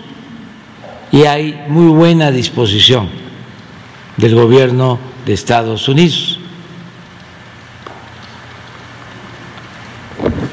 y 1.10 1.24
hay 1.24 1.64
muy 1.68 1.89
buena 1.89 2.30
disposición 2.30 3.09
del 4.16 4.34
gobierno 4.34 4.98
de 5.26 5.34
Estados 5.34 5.89
Unidos. 5.89 6.41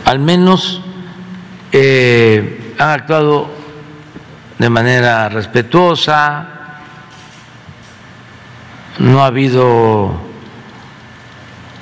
Al 0.09 0.17
menos 0.17 0.81
eh, 1.71 2.73
han 2.79 2.89
actuado 2.89 3.47
de 4.57 4.67
manera 4.67 5.29
respetuosa, 5.29 6.47
no 8.97 9.21
ha 9.21 9.27
habido 9.27 10.19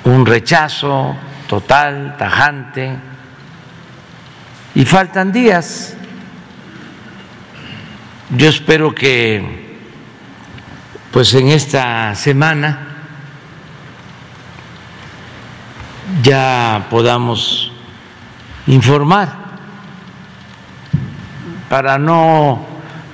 un 0.04 0.26
rechazo 0.26 1.16
total, 1.48 2.16
tajante, 2.18 2.98
y 4.74 4.84
faltan 4.84 5.32
días. 5.32 5.96
Yo 8.36 8.50
espero 8.50 8.94
que 8.94 9.80
pues 11.12 11.32
en 11.32 11.48
esta 11.48 12.14
semana 12.14 12.88
ya 16.22 16.88
podamos 16.90 17.72
informar 18.68 19.48
para 21.68 21.98
no 21.98 22.64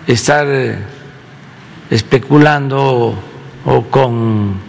estar 0.06 0.46
especulando 1.90 3.14
o 3.64 3.82
con 3.84 4.60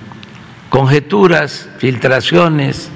conjeturas, 0.70 1.70
filtraciones. 1.78 2.90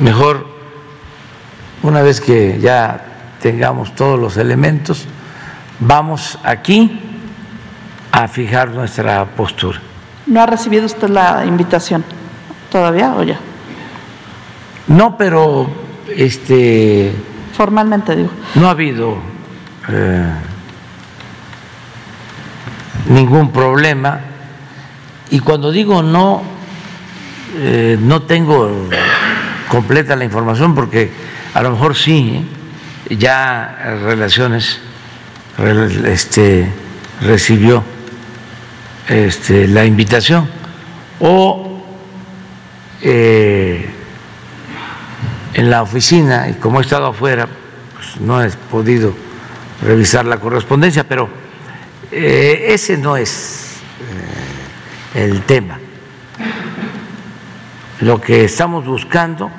Mejor, 0.00 0.46
una 1.82 2.02
vez 2.02 2.20
que 2.20 2.58
ya 2.60 3.04
tengamos 3.40 3.94
todos 3.94 4.18
los 4.18 4.36
elementos, 4.36 5.06
vamos 5.80 6.38
aquí 6.44 7.00
a 8.12 8.28
fijar 8.28 8.70
nuestra 8.70 9.24
postura. 9.24 9.80
¿No 10.26 10.40
ha 10.40 10.46
recibido 10.46 10.86
usted 10.86 11.08
la 11.08 11.44
invitación 11.44 12.04
todavía 12.70 13.14
o 13.14 13.22
ya? 13.24 13.38
No, 14.88 15.16
pero 15.16 15.68
este 16.16 17.12
formalmente 17.52 18.16
digo. 18.16 18.30
No 18.54 18.68
ha 18.68 18.70
habido 18.70 19.16
eh, 19.88 20.32
ningún 23.08 23.52
problema 23.52 24.20
y 25.30 25.40
cuando 25.40 25.70
digo 25.70 26.02
no 26.02 26.42
eh, 27.56 27.98
no 28.00 28.22
tengo 28.22 28.88
completa 29.68 30.16
la 30.16 30.24
información 30.24 30.74
porque 30.74 31.10
a 31.54 31.62
lo 31.62 31.70
mejor 31.72 31.96
sí 31.96 32.44
¿eh? 33.08 33.16
ya 33.16 33.98
relaciones 34.04 34.80
este 36.06 36.66
recibió 37.20 37.82
este, 39.08 39.68
la 39.68 39.84
invitación 39.84 40.48
o 41.20 41.82
eh, 43.02 43.91
en 45.54 45.70
la 45.70 45.82
oficina 45.82 46.48
y 46.48 46.54
como 46.54 46.78
he 46.78 46.82
estado 46.82 47.06
afuera 47.06 47.46
pues 47.94 48.20
no 48.20 48.42
he 48.42 48.48
podido 48.50 49.14
revisar 49.82 50.24
la 50.24 50.38
correspondencia 50.38 51.04
pero 51.04 51.28
eh, 52.10 52.66
ese 52.68 52.98
no 52.98 53.16
es 53.16 53.78
eh, 55.14 55.22
el 55.24 55.42
tema. 55.42 55.78
Lo 58.00 58.20
que 58.20 58.44
estamos 58.44 58.84
buscando 58.84 59.50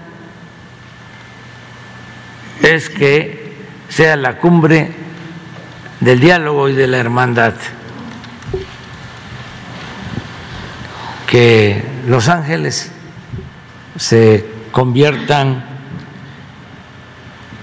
es 2.62 2.90
que 2.90 3.56
sea 3.90 4.16
la 4.16 4.38
cumbre 4.38 4.92
del 6.00 6.20
diálogo 6.20 6.70
y 6.70 6.74
de 6.74 6.88
la 6.88 6.98
hermandad 6.98 7.54
que 11.26 11.84
Los 12.06 12.28
Ángeles 12.28 12.92
se 13.98 14.46
conviertan 14.72 15.73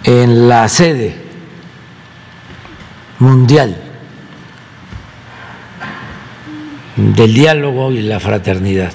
en 0.05 0.49
la 0.49 0.69
sede 0.69 1.15
mundial 3.19 3.77
del 6.97 7.35
diálogo 7.35 7.93
y 7.93 8.03
la 8.03 8.21
fraternidad 8.21 8.93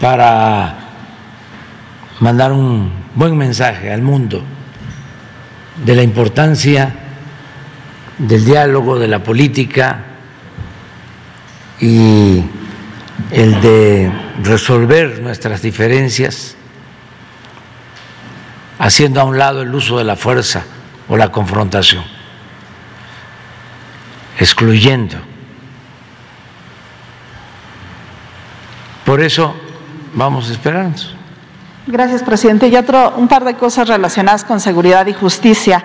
para 0.00 0.78
mandar 2.20 2.52
un 2.52 2.92
buen 3.14 3.36
mensaje 3.36 3.92
al 3.92 4.02
mundo 4.02 4.42
de 5.84 5.94
la 5.94 6.02
importancia 6.02 6.94
del 8.18 8.44
diálogo, 8.44 8.98
de 8.98 9.08
la 9.08 9.22
política 9.22 10.04
y 11.80 12.42
el 13.30 13.60
de 13.60 14.10
resolver 14.42 15.20
nuestras 15.22 15.62
diferencias 15.62 16.55
haciendo 18.78 19.20
a 19.20 19.24
un 19.24 19.38
lado 19.38 19.62
el 19.62 19.74
uso 19.74 19.98
de 19.98 20.04
la 20.04 20.16
fuerza 20.16 20.64
o 21.08 21.16
la 21.16 21.30
confrontación, 21.32 22.04
excluyendo. 24.38 25.18
Por 29.04 29.20
eso 29.20 29.54
vamos 30.14 30.50
a 30.50 30.52
esperarnos. 30.52 31.15
Gracias, 31.88 32.24
presidente. 32.24 32.66
Y 32.66 32.74
otro, 32.74 33.14
un 33.16 33.28
par 33.28 33.44
de 33.44 33.54
cosas 33.54 33.86
relacionadas 33.86 34.42
con 34.42 34.58
seguridad 34.58 35.06
y 35.06 35.12
justicia. 35.12 35.84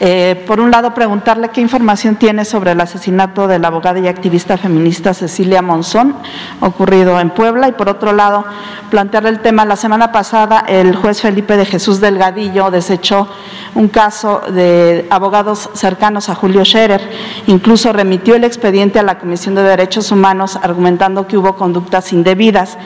Eh, 0.00 0.42
por 0.44 0.58
un 0.58 0.72
lado, 0.72 0.92
preguntarle 0.92 1.50
qué 1.50 1.60
información 1.60 2.16
tiene 2.16 2.44
sobre 2.44 2.72
el 2.72 2.80
asesinato 2.80 3.46
de 3.46 3.60
la 3.60 3.68
abogada 3.68 4.00
y 4.00 4.08
activista 4.08 4.58
feminista 4.58 5.14
Cecilia 5.14 5.62
Monzón, 5.62 6.16
ocurrido 6.58 7.20
en 7.20 7.30
Puebla. 7.30 7.68
Y 7.68 7.72
por 7.72 7.88
otro 7.88 8.12
lado, 8.12 8.44
plantearle 8.90 9.28
el 9.28 9.38
tema. 9.38 9.64
La 9.64 9.76
semana 9.76 10.10
pasada, 10.10 10.64
el 10.66 10.96
juez 10.96 11.20
Felipe 11.20 11.56
de 11.56 11.64
Jesús 11.64 12.00
Delgadillo 12.00 12.72
desechó 12.72 13.28
un 13.76 13.86
caso 13.86 14.42
de 14.50 15.06
abogados 15.10 15.70
cercanos 15.74 16.28
a 16.28 16.34
Julio 16.34 16.64
Scherer. 16.64 17.08
Incluso 17.46 17.92
remitió 17.92 18.34
el 18.34 18.42
expediente 18.42 18.98
a 18.98 19.04
la 19.04 19.20
Comisión 19.20 19.54
de 19.54 19.62
Derechos 19.62 20.10
Humanos, 20.10 20.58
argumentando 20.60 21.28
que 21.28 21.38
hubo 21.38 21.54
conductas 21.54 22.12
indebidas. 22.12 22.76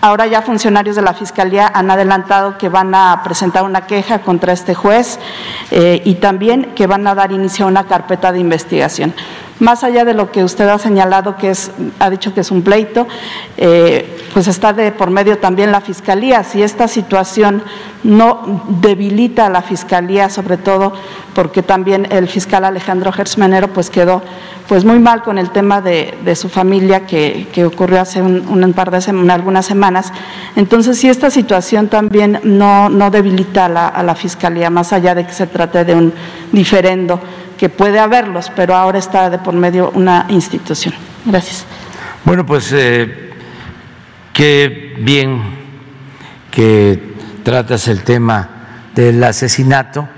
Ahora 0.00 0.26
ya 0.26 0.42
funcionarios 0.42 0.94
de 0.94 1.02
la 1.02 1.14
Fiscalía 1.14 1.70
han 1.72 1.90
adelantado 1.90 2.58
que 2.58 2.68
van 2.68 2.94
a 2.94 3.22
presentar 3.24 3.64
una 3.64 3.86
queja 3.86 4.20
contra 4.20 4.52
este 4.52 4.74
juez 4.74 5.18
eh, 5.70 6.02
y 6.04 6.16
también 6.16 6.74
que 6.74 6.86
van 6.86 7.06
a 7.06 7.14
dar 7.14 7.32
inicio 7.32 7.64
a 7.64 7.68
una 7.68 7.84
carpeta 7.84 8.30
de 8.30 8.38
investigación. 8.38 9.14
Más 9.58 9.84
allá 9.84 10.04
de 10.04 10.12
lo 10.12 10.30
que 10.30 10.44
usted 10.44 10.68
ha 10.68 10.78
señalado, 10.78 11.36
que 11.36 11.50
es, 11.50 11.70
ha 11.98 12.10
dicho 12.10 12.34
que 12.34 12.40
es 12.40 12.50
un 12.50 12.62
pleito, 12.62 13.06
eh, 13.56 14.18
pues 14.34 14.48
está 14.48 14.74
de 14.74 14.92
por 14.92 15.10
medio 15.10 15.38
también 15.38 15.72
la 15.72 15.80
Fiscalía. 15.80 16.44
Si 16.44 16.62
esta 16.62 16.88
situación 16.88 17.62
no 18.04 18.62
debilita 18.68 19.46
a 19.46 19.50
la 19.50 19.62
fiscalía, 19.62 20.28
sobre 20.28 20.56
todo 20.56 20.92
porque 21.34 21.62
también 21.62 22.06
el 22.10 22.28
fiscal 22.28 22.64
Alejandro 22.64 23.12
Gersmanero 23.12 23.68
pues 23.68 23.90
quedó 23.90 24.22
pues 24.68 24.84
muy 24.84 24.98
mal 24.98 25.22
con 25.22 25.38
el 25.38 25.50
tema 25.50 25.80
de, 25.80 26.34
su 26.34 26.48
familia 26.48 27.06
que, 27.06 27.46
ocurrió 27.64 28.00
hace 28.00 28.20
un, 28.20 28.72
par 28.74 28.90
de 28.90 29.30
algunas 29.30 29.64
semanas. 29.64 30.12
Entonces, 30.56 30.98
si 30.98 31.08
esta 31.08 31.30
situación 31.30 31.88
también 31.88 32.40
no, 32.42 32.90
debilita 33.10 33.66
a 33.66 34.02
la 34.02 34.14
fiscalía, 34.14 34.70
más 34.70 34.92
allá 34.92 35.14
de 35.14 35.26
que 35.26 35.32
se 35.32 35.46
trate 35.46 35.84
de 35.84 35.94
un 35.94 36.12
diferendo, 36.52 37.20
que 37.56 37.68
puede 37.68 37.98
haberlos, 37.98 38.50
pero 38.54 38.74
ahora 38.74 38.98
está 38.98 39.30
de 39.30 39.38
por 39.38 39.54
medio 39.54 39.90
una 39.94 40.26
institución. 40.28 40.94
Gracias. 41.24 41.64
Bueno, 42.24 42.44
pues 42.44 42.72
eh, 42.72 43.30
qué 44.32 44.96
bien 44.98 45.42
que 46.50 47.14
tratas 47.42 47.88
el 47.88 48.02
tema 48.02 48.48
del 48.94 49.22
asesinato 49.22 50.08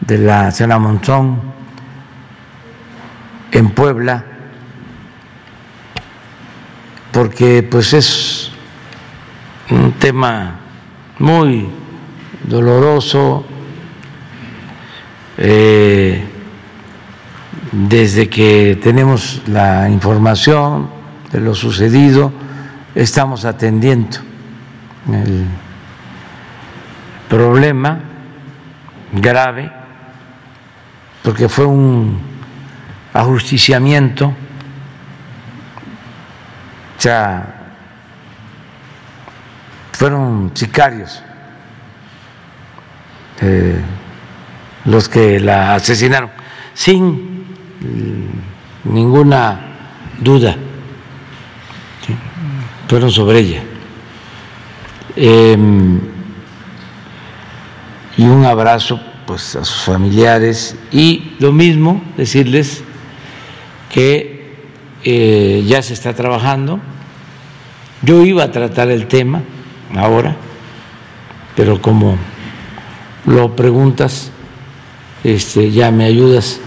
de 0.00 0.18
la 0.18 0.50
señora 0.50 0.78
Monzón 0.78 1.40
en 3.52 3.70
Puebla, 3.70 4.24
porque 7.12 7.62
pues 7.62 7.92
es 7.92 8.50
un 9.70 9.92
tema 9.92 10.60
muy 11.18 11.68
doloroso. 12.44 13.44
Eh, 15.38 16.33
desde 17.74 18.28
que 18.28 18.78
tenemos 18.80 19.42
la 19.48 19.88
información 19.88 20.88
de 21.32 21.40
lo 21.40 21.56
sucedido, 21.56 22.32
estamos 22.94 23.44
atendiendo 23.44 24.18
el 25.12 25.44
problema 27.28 27.98
grave, 29.12 29.72
porque 31.24 31.48
fue 31.48 31.66
un 31.66 32.20
ajusticiamiento, 33.12 34.26
o 36.96 37.00
sea, 37.00 37.54
fueron 39.92 40.52
sicarios 40.54 41.22
eh, 43.40 43.80
los 44.84 45.08
que 45.08 45.40
la 45.40 45.74
asesinaron, 45.74 46.30
sin 46.72 47.33
ninguna 48.84 49.60
duda, 50.20 50.56
fueron 52.88 53.10
sobre 53.10 53.40
ella. 53.40 53.62
Em, 55.16 56.00
y 58.16 58.24
un 58.24 58.44
abrazo 58.44 59.00
pues 59.26 59.56
a 59.56 59.64
sus 59.64 59.82
familiares 59.82 60.76
y 60.92 61.32
lo 61.38 61.52
mismo 61.52 62.02
decirles 62.16 62.82
que 63.90 64.54
eh, 65.04 65.64
ya 65.66 65.82
se 65.82 65.94
está 65.94 66.14
trabajando. 66.14 66.80
Yo 68.02 68.24
iba 68.24 68.44
a 68.44 68.52
tratar 68.52 68.90
el 68.90 69.06
tema 69.06 69.42
ahora, 69.96 70.36
pero 71.56 71.80
como 71.80 72.18
lo 73.26 73.56
preguntas, 73.56 74.30
este, 75.22 75.70
ya 75.70 75.90
me 75.90 76.04
ayudas 76.04 76.60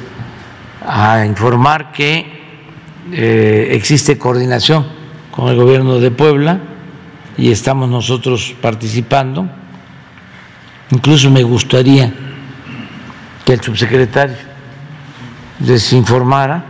a 0.88 1.26
informar 1.26 1.91
que 1.91 2.26
eh, 3.11 3.69
existe 3.72 4.18
coordinación 4.18 4.85
con 5.31 5.49
el 5.49 5.55
gobierno 5.55 5.99
de 5.99 6.11
Puebla 6.11 6.59
y 7.38 7.51
estamos 7.51 7.89
nosotros 7.89 8.55
participando 8.61 9.47
Incluso 10.91 11.30
me 11.30 11.43
gustaría 11.43 12.14
que 13.45 13.53
el 13.53 13.61
subsecretario 13.61 14.38
les 15.59 15.91
informara 15.93 16.64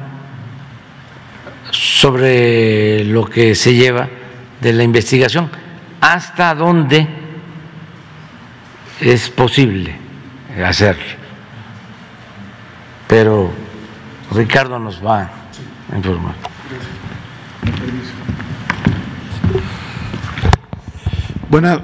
sobre 1.69 3.03
lo 3.03 3.25
que 3.25 3.53
se 3.53 3.73
lleva 3.75 4.09
de 4.59 4.73
la 4.73 4.83
investigación, 4.83 5.51
hasta 6.01 6.55
dónde 6.55 7.07
es 9.01 9.29
posible 9.29 9.95
hacerlo. 10.65 11.03
Pero 13.07 13.51
Ricardo 14.31 14.79
nos 14.79 15.03
va 15.05 15.29
a 15.91 15.95
informar. 15.97 16.35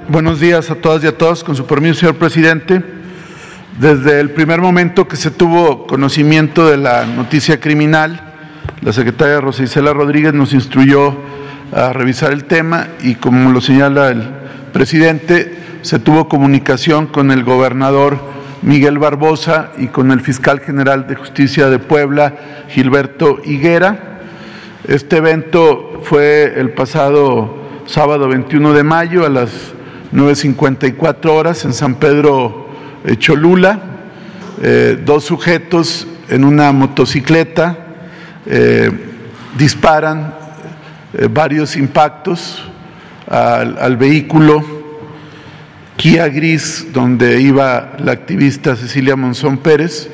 buenos 0.08 0.40
días 0.40 0.70
a 0.70 0.76
todas 0.76 1.02
y 1.04 1.06
a 1.06 1.16
todos. 1.16 1.42
Con 1.42 1.56
su 1.56 1.66
permiso, 1.66 2.00
señor 2.00 2.16
presidente. 2.16 2.82
Desde 3.80 4.20
el 4.20 4.30
primer 4.30 4.60
momento 4.60 5.08
que 5.08 5.16
se 5.16 5.30
tuvo 5.30 5.86
conocimiento 5.86 6.68
de 6.68 6.76
la 6.76 7.06
noticia 7.06 7.60
criminal, 7.60 8.20
la 8.82 8.92
secretaria 8.92 9.40
Rosa 9.40 9.64
Isela 9.64 9.92
Rodríguez 9.92 10.32
nos 10.32 10.52
instruyó 10.52 11.16
a 11.72 11.92
revisar 11.92 12.32
el 12.32 12.44
tema 12.44 12.88
y 13.02 13.16
como 13.16 13.50
lo 13.50 13.60
señala 13.60 14.10
el 14.10 14.22
presidente, 14.72 15.58
se 15.82 15.98
tuvo 15.98 16.28
comunicación 16.28 17.06
con 17.08 17.32
el 17.32 17.42
gobernador 17.42 18.33
Miguel 18.64 18.98
Barbosa 18.98 19.72
y 19.76 19.88
con 19.88 20.10
el 20.10 20.22
fiscal 20.22 20.58
general 20.58 21.06
de 21.06 21.16
justicia 21.16 21.68
de 21.68 21.78
Puebla, 21.78 22.34
Gilberto 22.68 23.38
Higuera. 23.44 24.20
Este 24.88 25.18
evento 25.18 26.00
fue 26.02 26.54
el 26.58 26.70
pasado 26.70 27.58
sábado 27.84 28.26
21 28.26 28.72
de 28.72 28.82
mayo 28.82 29.26
a 29.26 29.28
las 29.28 29.50
9.54 30.14 31.26
horas 31.26 31.66
en 31.66 31.74
San 31.74 31.96
Pedro 31.96 32.70
eh, 33.04 33.16
Cholula. 33.18 33.80
Eh, 34.62 34.98
dos 35.04 35.24
sujetos 35.24 36.06
en 36.30 36.42
una 36.42 36.72
motocicleta 36.72 37.76
eh, 38.46 38.90
disparan 39.58 40.36
varios 41.30 41.76
impactos 41.76 42.64
al, 43.28 43.96
vehículo 43.98 44.73
Kia 45.96 46.28
Gris 46.28 46.88
donde 46.92 47.40
iba 47.40 47.92
la 47.98 48.12
activista 48.12 48.76
Cecilia 48.76 49.16
Monzón 49.16 49.58
Pérez, 49.58 50.10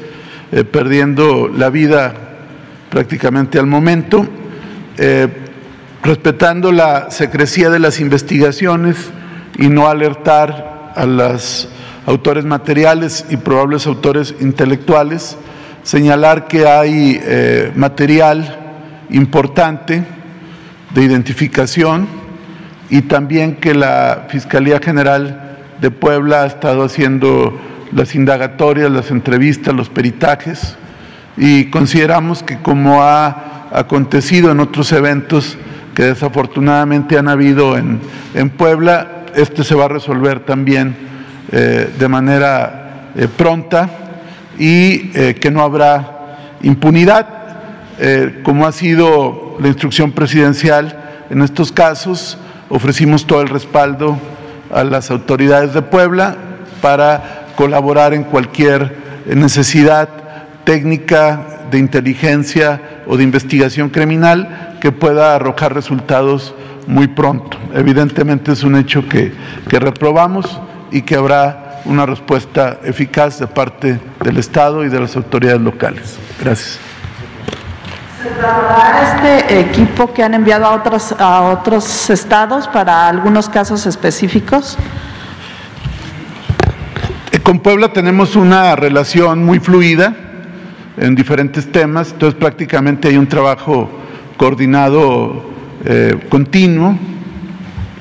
perdiendo 0.72 1.48
la 1.48 1.70
vida 1.70 2.14
prácticamente 2.90 3.58
al 3.58 3.66
momento 3.66 4.26
respetando 6.02 6.72
la 6.72 7.10
secrecía 7.10 7.70
de 7.70 7.78
las 7.78 8.00
investigaciones 8.00 8.96
y 9.58 9.68
no 9.68 9.88
alertar 9.88 10.92
a 10.96 11.06
los 11.06 11.68
autores 12.06 12.44
materiales 12.44 13.26
y 13.28 13.36
probables 13.36 13.86
autores 13.86 14.34
intelectuales, 14.40 15.36
señalar 15.82 16.48
que 16.48 16.66
hay 16.66 17.20
eh, 17.22 17.72
material 17.74 18.58
importante 19.10 20.02
de 20.94 21.02
identificación 21.02 22.08
y 22.88 23.02
también 23.02 23.56
que 23.56 23.74
la 23.74 24.26
Fiscalía 24.28 24.80
General 24.80 25.49
de 25.80 25.90
Puebla 25.90 26.42
ha 26.42 26.46
estado 26.46 26.84
haciendo 26.84 27.58
las 27.92 28.14
indagatorias, 28.14 28.90
las 28.90 29.10
entrevistas, 29.10 29.74
los 29.74 29.88
peritajes 29.88 30.76
y 31.36 31.66
consideramos 31.66 32.42
que 32.42 32.58
como 32.58 33.02
ha 33.02 33.68
acontecido 33.72 34.50
en 34.50 34.60
otros 34.60 34.92
eventos, 34.92 35.56
que 35.94 36.04
desafortunadamente 36.04 37.18
han 37.18 37.28
habido 37.28 37.76
en, 37.76 38.00
Puebla. 38.56 39.24
Este 39.34 39.64
se 39.64 39.74
va 39.74 39.84
a 39.84 39.88
resolver 39.88 40.40
también 40.40 40.94
eh, 41.52 41.88
de 41.98 42.08
manera 42.08 43.10
eh, 43.16 43.28
pronta 43.28 43.88
y 44.58 45.10
eh, 45.14 45.36
que 45.40 45.50
no 45.50 45.62
habrá 45.62 46.56
impunidad, 46.62 47.38
como 48.42 48.66
ha 48.66 48.72
sido 48.72 49.58
la 49.60 49.68
instrucción 49.68 50.12
presidencial 50.12 51.26
en 51.28 51.42
estos 51.42 51.70
casos. 51.70 52.38
Ofrecimos 52.70 53.26
todo 53.26 53.42
el 53.42 53.48
respaldo 53.48 54.18
a 54.72 54.84
las 54.84 55.10
autoridades 55.10 55.74
de 55.74 55.82
Puebla 55.82 56.36
para 56.80 57.46
colaborar 57.56 58.14
en 58.14 58.24
cualquier 58.24 58.96
necesidad 59.26 60.08
técnica 60.64 61.66
de 61.70 61.78
inteligencia 61.78 62.80
o 63.06 63.16
de 63.16 63.24
investigación 63.24 63.90
criminal 63.90 64.78
que 64.80 64.92
pueda 64.92 65.34
arrojar 65.34 65.74
resultados 65.74 66.54
muy 66.86 67.08
pronto. 67.08 67.58
Evidentemente 67.74 68.52
es 68.52 68.62
un 68.64 68.76
hecho 68.76 69.06
que, 69.08 69.32
reprobamos 69.70 70.60
y 70.90 71.02
que 71.02 71.16
habrá 71.16 71.82
una 71.84 72.04
respuesta 72.06 72.78
eficaz 72.84 73.38
de 73.38 73.46
parte 73.46 74.00
del 74.22 74.36
Estado 74.36 74.84
y 74.84 74.88
de 74.88 75.00
las 75.00 75.16
autoridades 75.16 75.60
locales. 75.60 76.18
Gracias. 76.40 76.89
¿Se 78.22 78.28
este 78.28 79.60
equipo 79.60 80.12
que 80.12 80.22
han 80.22 80.34
enviado 80.34 80.66
a 80.66 80.74
otros, 80.74 81.14
a 81.18 81.40
otros 81.40 82.10
estados 82.10 82.68
para 82.68 83.08
algunos 83.08 83.48
casos 83.48 83.86
específicos? 83.86 84.76
Con 87.42 87.60
Puebla 87.60 87.94
tenemos 87.94 88.36
una 88.36 88.76
relación 88.76 89.42
muy 89.42 89.58
fluida 89.58 90.14
en 90.98 91.14
diferentes 91.14 91.72
temas, 91.72 92.12
entonces 92.12 92.38
prácticamente 92.38 93.08
hay 93.08 93.16
un 93.16 93.26
trabajo 93.26 93.88
coordinado 94.36 95.42
eh, 95.86 96.18
continuo, 96.28 96.98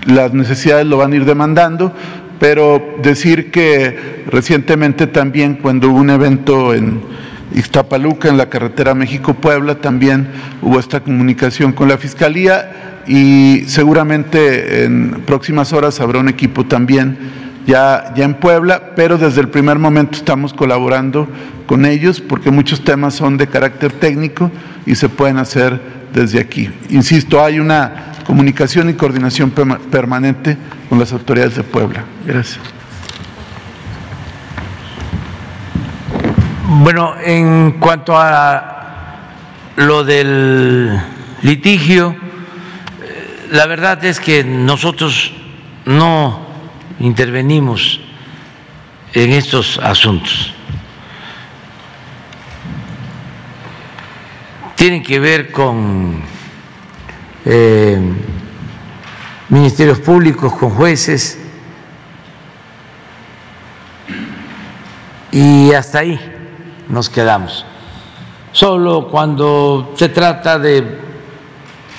las 0.05 0.33
necesidades 0.33 0.85
lo 0.85 0.97
van 0.97 1.13
a 1.13 1.15
ir 1.15 1.23
demandando, 1.23 1.93
pero 2.41 2.97
decir 3.01 3.51
que 3.51 4.25
recientemente 4.27 5.07
también 5.07 5.55
cuando 5.55 5.89
hubo 5.89 5.99
un 5.99 6.09
evento 6.09 6.73
en 6.73 7.28
Ixtapaluca, 7.55 8.29
en 8.29 8.37
la 8.37 8.49
carretera 8.49 8.93
México-Puebla, 8.93 9.75
también 9.75 10.27
hubo 10.61 10.79
esta 10.79 10.99
comunicación 10.99 11.71
con 11.73 11.89
la 11.89 11.97
Fiscalía 11.97 13.01
y 13.07 13.63
seguramente 13.67 14.83
en 14.83 15.23
próximas 15.25 15.73
horas 15.73 15.99
habrá 15.99 16.19
un 16.19 16.29
equipo 16.29 16.65
también 16.65 17.17
ya, 17.65 18.13
ya 18.15 18.25
en 18.25 18.35
Puebla, 18.35 18.95
pero 18.95 19.17
desde 19.17 19.41
el 19.41 19.49
primer 19.49 19.79
momento 19.79 20.17
estamos 20.17 20.53
colaborando 20.53 21.27
con 21.65 21.85
ellos 21.85 22.19
porque 22.21 22.51
muchos 22.51 22.83
temas 22.83 23.13
son 23.13 23.37
de 23.37 23.47
carácter 23.47 23.91
técnico 23.91 24.51
y 24.85 24.95
se 24.95 25.09
pueden 25.09 25.37
hacer 25.37 25.79
desde 26.13 26.39
aquí. 26.39 26.69
Insisto, 26.89 27.43
hay 27.43 27.59
una 27.59 28.13
comunicación 28.25 28.89
y 28.89 28.93
coordinación 28.93 29.51
permanente 29.51 30.57
con 30.89 30.99
las 30.99 31.11
autoridades 31.13 31.55
de 31.55 31.63
Puebla. 31.63 32.03
Gracias. 32.25 32.78
Bueno, 36.71 37.15
en 37.19 37.79
cuanto 37.79 38.15
a 38.15 39.17
lo 39.75 40.03
del 40.03 41.01
litigio, 41.41 42.15
eh, 43.01 43.47
la 43.49 43.65
verdad 43.65 44.05
es 44.05 44.19
que 44.19 44.43
nosotros 44.43 45.33
no 45.85 46.45
intervenimos 46.99 47.99
en 49.13 49.31
estos 49.31 49.79
asuntos. 49.79 50.53
Tienen 54.75 55.01
que 55.01 55.19
ver 55.19 55.51
con 55.51 56.21
eh, 57.45 57.99
ministerios 59.49 59.97
públicos, 60.01 60.53
con 60.53 60.69
jueces, 60.69 61.39
y 65.31 65.73
hasta 65.73 65.99
ahí 65.99 66.35
nos 66.89 67.09
quedamos. 67.09 67.65
Solo 68.51 69.07
cuando 69.07 69.93
se 69.95 70.09
trata 70.09 70.57
de 70.57 70.99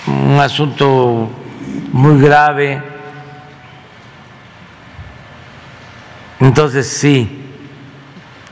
un 0.06 0.38
asunto 0.40 1.30
muy 1.92 2.20
grave, 2.20 2.82
entonces 6.40 6.88
sí 6.88 7.44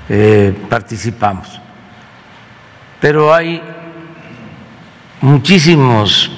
eh, 0.09 0.57
participamos. 0.71 1.61
Pero 3.01 3.35
hay 3.35 3.61
muchísimos 5.21 6.31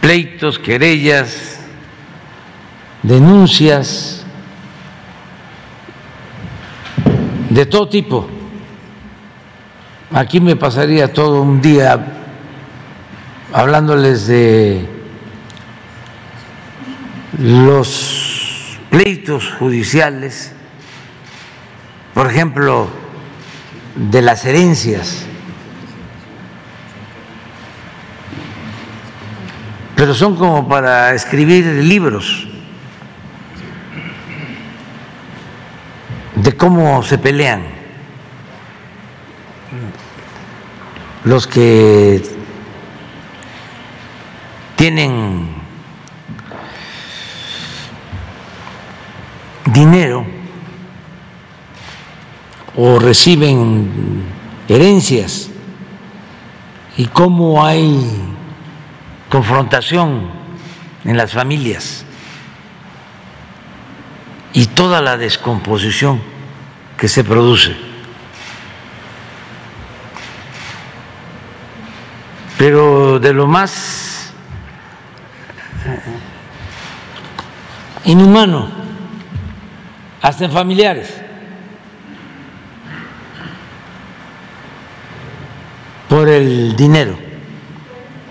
pleitos, 0.00 0.58
querellas, 0.58 1.60
denuncias 3.02 4.19
de 7.50 7.66
todo 7.66 7.88
tipo. 7.88 8.26
Aquí 10.12 10.40
me 10.40 10.56
pasaría 10.56 11.12
todo 11.12 11.42
un 11.42 11.60
día 11.60 12.16
hablándoles 13.52 14.26
de 14.26 14.88
los 17.38 18.78
pleitos 18.88 19.52
judiciales, 19.58 20.52
por 22.14 22.26
ejemplo, 22.26 22.88
de 23.94 24.22
las 24.22 24.44
herencias 24.46 25.26
pero 30.00 30.14
son 30.14 30.34
como 30.34 30.66
para 30.66 31.12
escribir 31.14 31.66
libros 31.66 32.48
cómo 36.60 37.02
se 37.02 37.16
pelean 37.16 37.62
los 41.24 41.46
que 41.46 42.22
tienen 44.76 45.54
dinero 49.72 50.26
o 52.76 52.98
reciben 52.98 54.26
herencias 54.68 55.48
y 56.98 57.06
cómo 57.06 57.64
hay 57.64 58.06
confrontación 59.30 60.28
en 61.06 61.16
las 61.16 61.32
familias 61.32 62.04
y 64.52 64.66
toda 64.66 65.00
la 65.00 65.16
descomposición 65.16 66.20
que 67.00 67.08
se 67.08 67.24
produce. 67.24 67.74
Pero 72.58 73.18
de 73.18 73.32
lo 73.32 73.46
más 73.46 74.34
eh, 75.86 75.98
inhumano, 78.04 78.68
hasta 80.20 80.44
en 80.44 80.52
familiares, 80.52 81.22
por 86.06 86.28
el 86.28 86.76
dinero 86.76 87.16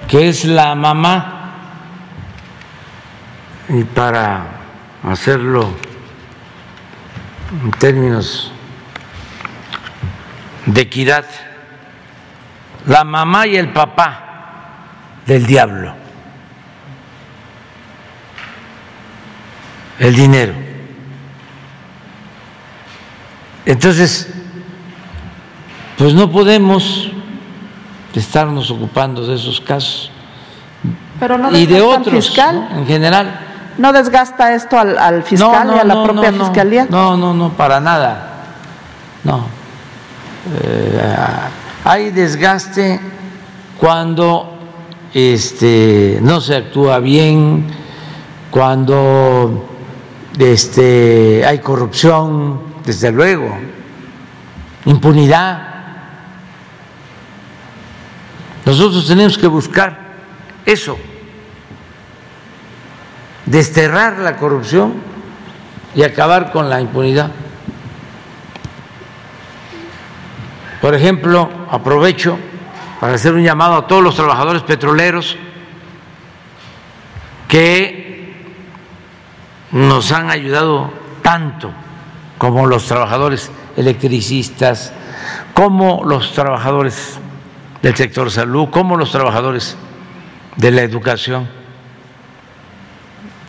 que 0.07 0.29
es 0.29 0.45
la 0.45 0.75
mamá, 0.75 1.35
y 3.69 3.83
para 3.83 4.45
hacerlo 5.03 5.73
en 7.63 7.71
términos 7.71 8.51
de 10.73 10.81
equidad, 10.81 11.25
la 12.85 13.03
mamá 13.03 13.47
y 13.47 13.57
el 13.57 13.73
papá 13.73 14.23
del 15.25 15.45
diablo, 15.45 15.93
el 19.99 20.15
dinero. 20.15 20.53
Entonces, 23.65 24.33
pues 25.97 26.13
no 26.13 26.31
podemos 26.31 27.11
estarnos 28.15 28.71
ocupando 28.71 29.25
de 29.25 29.35
esos 29.35 29.61
casos 29.61 30.11
Pero 31.19 31.37
no 31.37 31.55
y 31.55 31.65
de 31.65 31.81
otros 31.81 32.25
fiscal. 32.25 32.67
en 32.71 32.87
general. 32.87 33.39
¿No 33.77 33.93
desgasta 33.93 34.53
esto 34.55 34.77
al, 34.77 35.23
fiscal 35.23 35.71
y 35.75 35.79
a 35.79 35.83
la 35.83 36.03
propia 36.03 36.33
fiscalía? 36.33 36.87
No, 36.89 37.15
no, 37.15 37.33
no, 37.33 37.49
para 37.51 37.79
nada. 37.79 38.27
No. 39.23 39.58
Eh, 40.47 41.01
hay 41.83 42.11
desgaste 42.11 42.99
cuando 43.77 44.57
este, 45.13 46.19
no 46.21 46.39
se 46.39 46.55
actúa 46.55 46.99
bien, 46.99 47.67
cuando 48.51 49.69
este, 50.37 51.43
hay 51.45 51.59
corrupción, 51.59 52.61
desde 52.85 53.11
luego, 53.11 53.57
impunidad. 54.85 55.67
Nosotros 58.65 59.07
tenemos 59.07 59.37
que 59.37 59.47
buscar 59.47 59.97
eso, 60.65 60.97
desterrar 63.45 64.19
la 64.19 64.37
corrupción 64.37 64.93
y 65.95 66.03
acabar 66.03 66.51
con 66.51 66.69
la 66.69 66.79
impunidad. 66.79 67.31
Por 70.81 70.95
ejemplo, 70.95 71.49
aprovecho 71.69 72.37
para 72.99 73.13
hacer 73.13 73.33
un 73.33 73.43
llamado 73.43 73.75
a 73.75 73.87
todos 73.87 74.03
los 74.03 74.15
trabajadores 74.15 74.61
petroleros 74.63 75.37
que 77.47 78.45
nos 79.71 80.11
han 80.11 80.29
ayudado 80.29 80.91
tanto 81.21 81.71
como 82.37 82.67
los 82.67 82.85
trabajadores 82.85 83.51
electricistas, 83.75 84.93
como 85.53 86.03
los 86.05 86.33
trabajadores 86.33 87.19
del 87.81 87.95
sector 87.95 88.29
salud, 88.31 88.69
como 88.69 88.95
los 88.95 89.11
trabajadores 89.11 89.75
de 90.55 90.71
la 90.71 90.81
educación. 90.83 91.49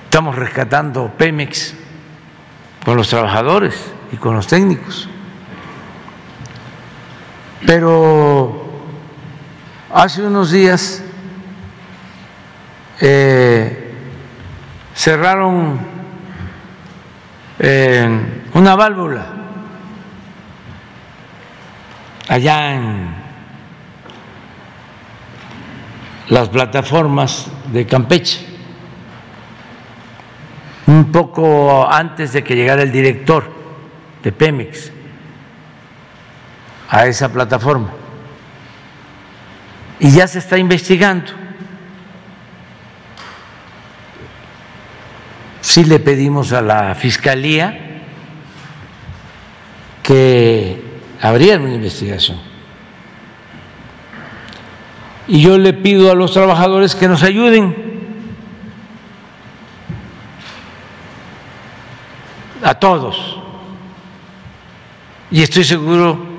Estamos 0.04 0.36
rescatando 0.36 1.12
Pemex 1.16 1.74
con 2.84 2.96
los 2.96 3.08
trabajadores 3.08 3.92
y 4.12 4.16
con 4.16 4.34
los 4.34 4.46
técnicos. 4.46 5.08
Pero 7.66 8.68
hace 9.92 10.22
unos 10.22 10.50
días 10.50 11.02
eh, 13.00 13.94
cerraron 14.94 15.78
eh, 17.58 18.08
una 18.54 18.76
válvula 18.76 19.26
allá 22.28 22.74
en 22.74 23.14
las 26.28 26.48
plataformas 26.48 27.46
de 27.72 27.86
Campeche. 27.86 28.46
un 30.86 31.12
poco 31.12 31.88
antes 31.90 32.32
de 32.32 32.42
que 32.42 32.54
llegara 32.56 32.82
el 32.82 32.90
director 32.90 33.50
de 34.22 34.32
Pemex 34.32 34.92
a 36.90 37.06
esa 37.06 37.32
plataforma. 37.32 37.92
Y 40.00 40.10
ya 40.10 40.26
se 40.26 40.40
está 40.40 40.58
investigando. 40.58 41.30
Sí 45.60 45.84
le 45.84 46.00
pedimos 46.00 46.52
a 46.52 46.60
la 46.60 46.94
Fiscalía 46.96 48.02
que 50.02 50.82
abrieran 51.20 51.62
una 51.62 51.74
investigación. 51.74 52.38
Y 55.28 55.42
yo 55.42 55.58
le 55.58 55.72
pido 55.72 56.10
a 56.10 56.14
los 56.16 56.32
trabajadores 56.32 56.96
que 56.96 57.06
nos 57.06 57.22
ayuden 57.22 57.76
a 62.64 62.74
todos. 62.74 63.38
Y 65.30 65.42
estoy 65.42 65.62
seguro 65.62 66.29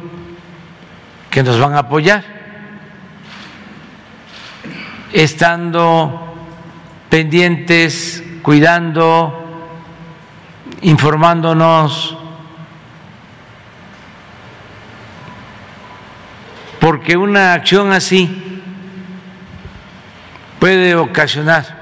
que 1.31 1.41
nos 1.41 1.57
van 1.59 1.73
a 1.75 1.79
apoyar, 1.79 2.23
estando 5.13 6.35
pendientes, 7.09 8.21
cuidando, 8.41 9.79
informándonos, 10.81 12.17
porque 16.81 17.15
una 17.15 17.53
acción 17.53 17.93
así 17.93 18.61
puede 20.59 20.95
ocasionar 20.95 21.79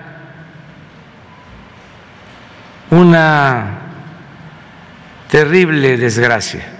una 2.92 3.80
terrible 5.30 5.98
desgracia. 5.98 6.79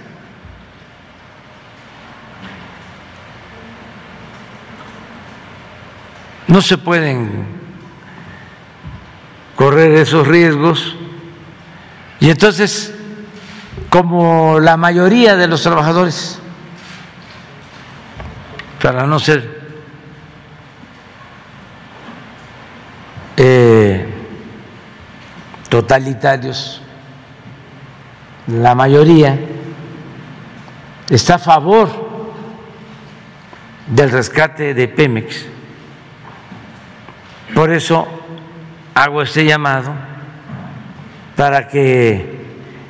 No 6.50 6.60
se 6.60 6.76
pueden 6.78 7.46
correr 9.54 9.92
esos 9.92 10.26
riesgos 10.26 10.96
y 12.18 12.28
entonces, 12.28 12.92
como 13.88 14.58
la 14.58 14.76
mayoría 14.76 15.36
de 15.36 15.46
los 15.46 15.62
trabajadores, 15.62 16.40
para 18.82 19.06
no 19.06 19.20
ser 19.20 19.60
eh, 23.36 24.12
totalitarios, 25.68 26.82
la 28.48 28.74
mayoría 28.74 29.38
está 31.08 31.36
a 31.36 31.38
favor 31.38 32.10
del 33.86 34.10
rescate 34.10 34.74
de 34.74 34.88
Pemex. 34.88 35.49
Por 37.54 37.72
eso 37.72 38.06
hago 38.94 39.22
este 39.22 39.44
llamado 39.44 39.92
para 41.36 41.68
que 41.68 42.40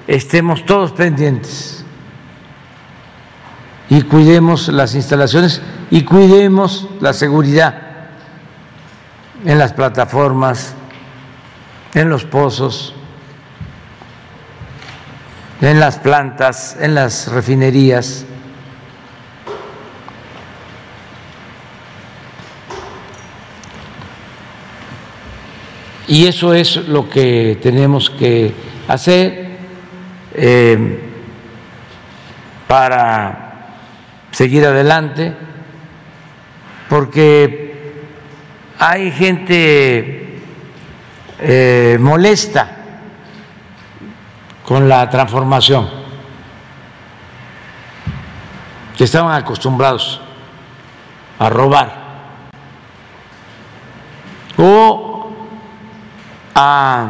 estemos 0.06 0.64
todos 0.66 0.92
pendientes 0.92 1.84
y 3.88 4.02
cuidemos 4.02 4.68
las 4.68 4.94
instalaciones 4.94 5.62
y 5.90 6.04
cuidemos 6.04 6.88
la 7.00 7.12
seguridad 7.12 7.82
en 9.44 9.58
las 9.58 9.72
plataformas, 9.72 10.74
en 11.94 12.08
los 12.08 12.24
pozos 12.24 12.94
en 15.60 15.78
las 15.78 15.98
plantas, 15.98 16.76
en 16.80 16.94
las 16.94 17.28
refinerías. 17.28 18.24
Y 26.10 26.26
eso 26.26 26.52
es 26.52 26.74
lo 26.88 27.08
que 27.08 27.56
tenemos 27.62 28.10
que 28.10 28.52
hacer 28.88 29.58
eh, 30.34 30.98
para 32.66 33.76
seguir 34.32 34.66
adelante, 34.66 35.32
porque 36.88 38.02
hay 38.76 39.12
gente 39.12 40.40
eh, 41.38 41.96
molesta 42.00 42.76
con 44.64 44.88
la 44.88 45.08
transformación, 45.08 45.88
que 48.98 49.04
estaban 49.04 49.40
acostumbrados 49.40 50.20
a 51.38 51.48
robar. 51.48 52.00
O 54.58 55.09
a 56.62 57.06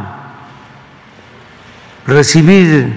recibir 2.06 2.88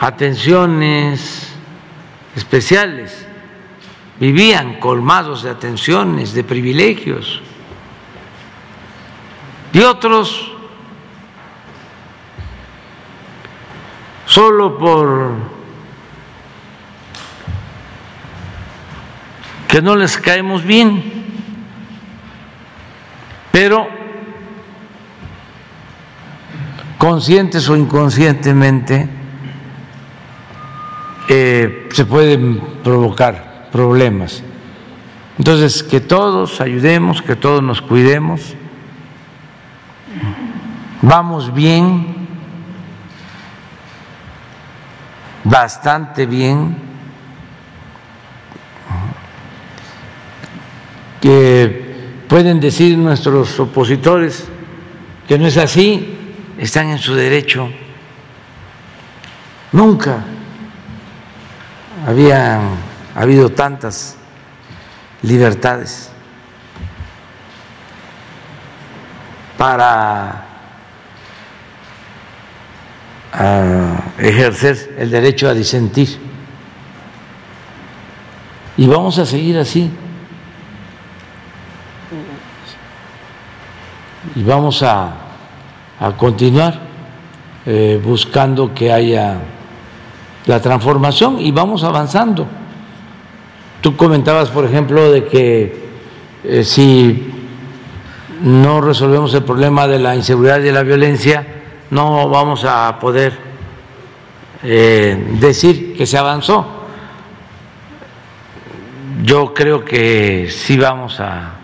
atenciones 0.00 1.52
especiales, 2.34 3.26
vivían 4.18 4.80
colmados 4.80 5.42
de 5.42 5.50
atenciones, 5.50 6.32
de 6.32 6.42
privilegios, 6.42 7.42
y 9.74 9.80
otros 9.80 10.52
solo 14.24 14.78
por 14.78 15.32
que 19.68 19.82
no 19.82 19.96
les 19.96 20.16
caemos 20.16 20.64
bien, 20.64 21.13
pero 23.54 23.86
conscientes 26.98 27.68
o 27.68 27.76
inconscientemente 27.76 29.08
eh, 31.28 31.88
se 31.92 32.04
pueden 32.04 32.60
provocar 32.82 33.68
problemas. 33.70 34.42
Entonces, 35.38 35.84
que 35.84 36.00
todos 36.00 36.60
ayudemos, 36.60 37.22
que 37.22 37.36
todos 37.36 37.62
nos 37.62 37.80
cuidemos, 37.80 38.56
vamos 41.00 41.54
bien, 41.54 42.26
bastante 45.44 46.26
bien, 46.26 46.76
que 51.20 51.83
pueden 52.34 52.58
decir 52.58 52.98
nuestros 52.98 53.60
opositores 53.60 54.46
que 55.28 55.38
no 55.38 55.46
es 55.46 55.56
así, 55.56 56.18
están 56.58 56.88
en 56.88 56.98
su 56.98 57.14
derecho. 57.14 57.70
Nunca 59.70 60.24
había 62.04 62.60
habido 63.14 63.50
tantas 63.50 64.16
libertades 65.22 66.10
para 69.56 70.44
ejercer 74.18 74.96
el 74.98 75.08
derecho 75.08 75.48
a 75.48 75.54
disentir. 75.54 76.18
Y 78.76 78.88
vamos 78.88 79.20
a 79.20 79.24
seguir 79.24 79.56
así. 79.56 79.88
Y 84.36 84.42
vamos 84.42 84.82
a, 84.82 85.12
a 86.00 86.12
continuar 86.16 86.80
eh, 87.66 88.00
buscando 88.02 88.74
que 88.74 88.92
haya 88.92 89.38
la 90.46 90.60
transformación 90.60 91.40
y 91.40 91.50
vamos 91.50 91.82
avanzando. 91.82 92.46
Tú 93.80 93.96
comentabas, 93.96 94.50
por 94.50 94.64
ejemplo, 94.64 95.10
de 95.10 95.24
que 95.24 95.84
eh, 96.44 96.64
si 96.64 97.32
no 98.42 98.80
resolvemos 98.80 99.32
el 99.32 99.44
problema 99.44 99.86
de 99.86 99.98
la 99.98 100.14
inseguridad 100.14 100.58
y 100.58 100.64
de 100.64 100.72
la 100.72 100.82
violencia, 100.82 101.46
no 101.90 102.28
vamos 102.28 102.64
a 102.66 102.98
poder 103.00 103.32
eh, 104.62 105.36
decir 105.40 105.96
que 105.96 106.06
se 106.06 106.18
avanzó. 106.18 106.66
Yo 109.22 109.54
creo 109.54 109.84
que 109.84 110.48
sí 110.50 110.76
vamos 110.76 111.18
a, 111.20 111.54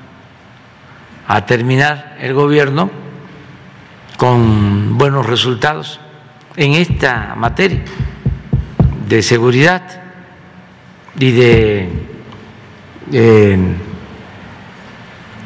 a 1.33 1.47
terminar 1.47 2.17
el 2.19 2.35
gobierno 2.35 2.91
con 4.17 4.99
buenos 4.99 5.25
resultados 5.27 6.01
en 6.57 6.73
esta 6.73 7.37
materia 7.37 7.85
de 9.07 9.23
seguridad 9.23 9.81
y 11.17 11.31
de 11.31 11.89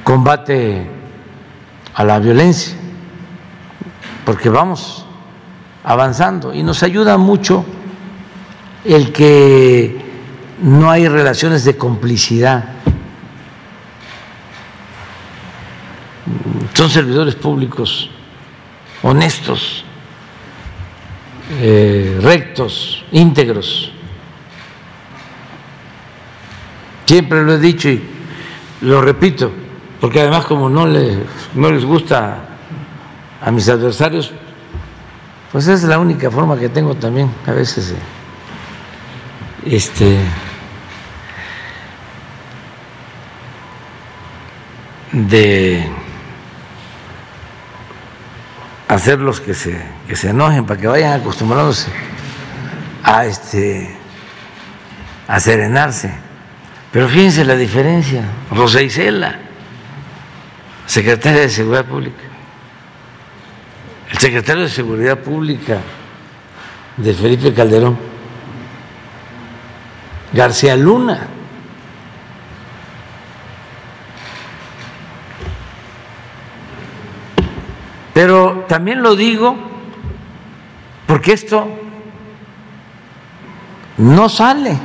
combate 0.03 0.87
a 1.95 2.03
la 2.03 2.19
violencia, 2.19 2.75
porque 4.25 4.49
vamos 4.49 5.05
avanzando 5.85 6.55
y 6.55 6.63
nos 6.63 6.83
ayuda 6.83 7.19
mucho 7.19 7.63
el 8.87 9.13
que 9.13 10.03
no 10.63 10.91
hay 10.91 11.09
relaciones 11.09 11.63
de 11.67 11.77
complicidad. 11.77 12.71
Son 16.85 16.91
servidores 16.91 17.35
públicos 17.35 18.11
honestos, 19.03 19.83
eh, 21.63 22.19
rectos, 22.21 23.03
íntegros. 23.11 23.91
Siempre 27.07 27.43
lo 27.43 27.55
he 27.55 27.59
dicho 27.59 27.89
y 27.89 28.05
lo 28.83 29.01
repito, 29.01 29.51
porque 29.99 30.21
además 30.21 30.45
como 30.45 30.69
no 30.69 30.87
les, 30.87 31.17
no 31.55 31.73
les 31.73 31.87
gusta 31.87 32.51
a 33.41 33.51
mis 33.51 33.67
adversarios, 33.71 34.31
pues 35.53 35.67
es 35.69 35.85
la 35.85 35.99
única 35.99 36.31
forma 36.31 36.59
que 36.59 36.69
tengo 36.69 36.95
también 36.97 37.31
a 37.47 37.53
veces 37.53 37.95
este 39.65 40.19
de 45.13 46.04
hacerlos 48.89 49.41
que 49.41 49.55
se, 49.55 49.81
que 50.07 50.17
se 50.17 50.31
enojen 50.31 50.67
para 50.67 50.81
que 50.81 50.87
vayan 50.87 51.21
acostumbrándose 51.21 51.91
a 53.03 53.27
este 53.27 53.97
a 55.27 55.41
serenarse. 55.41 56.13
Pero 56.93 57.09
fíjense 57.09 57.45
la 57.45 57.57
diferencia. 57.57 58.23
Rosa 58.51 58.83
Isela, 58.83 59.37
secretaria 60.87 61.43
de 61.43 61.49
Seguridad 61.49 61.85
Pública. 61.85 62.23
El 64.11 64.19
secretario 64.19 64.63
de 64.63 64.69
Seguridad 64.69 65.19
Pública 65.19 65.79
de 66.97 67.15
Felipe 67.15 67.53
Calderón. 67.53 67.99
García 70.33 70.77
Luna. 70.77 71.29
Pero 78.15 78.65
también 78.69 79.03
lo 79.03 79.17
digo 79.17 79.57
porque 81.07 81.33
esto 81.33 81.69
no 83.99 84.29
sale 84.29 84.79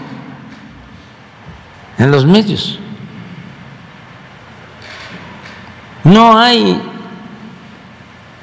en 1.99 2.11
los 2.11 2.25
medios. 2.25 2.79
No 6.03 6.37
hay 6.39 6.81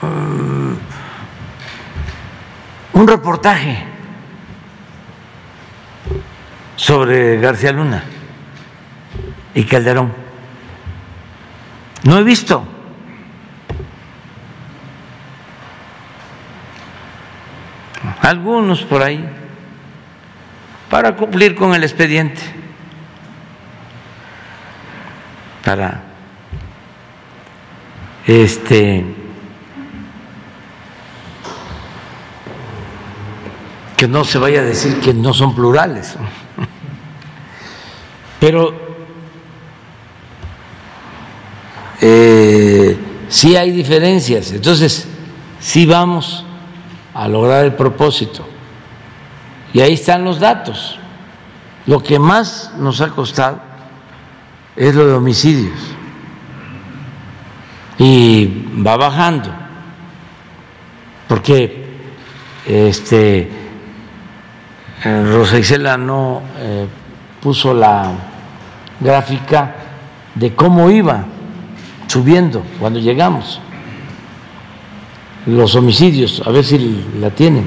um, 0.02 0.76
un 2.92 3.08
reportaje 3.08 3.84
sobre 6.76 7.40
García 7.40 7.72
Luna 7.72 8.04
y 9.52 9.64
Calderón. 9.64 10.12
No 12.04 12.18
he 12.18 12.22
visto. 12.22 12.75
Algunos 18.22 18.82
por 18.82 19.02
ahí, 19.02 19.24
para 20.90 21.16
cumplir 21.16 21.54
con 21.54 21.74
el 21.74 21.82
expediente. 21.82 22.56
para 25.66 26.00
este 28.24 29.04
que 33.96 34.06
no 34.06 34.22
se 34.22 34.38
vaya 34.38 34.60
a 34.60 34.62
decir 34.62 35.00
que 35.00 35.12
no 35.12 35.34
son 35.34 35.56
plurales. 35.56 36.14
Pero 38.40 38.74
eh, 42.00 42.96
sí 43.28 43.56
hay 43.56 43.72
diferencias, 43.72 44.52
entonces 44.52 45.08
sí 45.58 45.84
vamos 45.84 46.44
a 47.16 47.28
lograr 47.28 47.64
el 47.64 47.72
propósito. 47.72 48.46
Y 49.72 49.80
ahí 49.80 49.94
están 49.94 50.22
los 50.22 50.38
datos. 50.38 50.98
Lo 51.86 52.02
que 52.02 52.18
más 52.18 52.72
nos 52.76 53.00
ha 53.00 53.08
costado 53.08 53.58
es 54.76 54.94
lo 54.94 55.06
de 55.06 55.14
homicidios. 55.14 55.78
Y 57.98 58.66
va 58.86 58.98
bajando, 58.98 59.50
porque 61.26 61.86
este, 62.66 63.50
eh, 65.02 65.24
Rosa 65.32 65.58
Isela 65.58 65.96
no 65.96 66.42
eh, 66.58 66.86
puso 67.40 67.72
la 67.72 68.10
gráfica 69.00 69.74
de 70.34 70.54
cómo 70.54 70.90
iba 70.90 71.24
subiendo 72.08 72.62
cuando 72.78 72.98
llegamos 72.98 73.60
los 75.46 75.74
homicidios, 75.74 76.42
a 76.44 76.50
ver 76.50 76.64
si 76.64 77.04
la 77.20 77.30
tienen. 77.30 77.66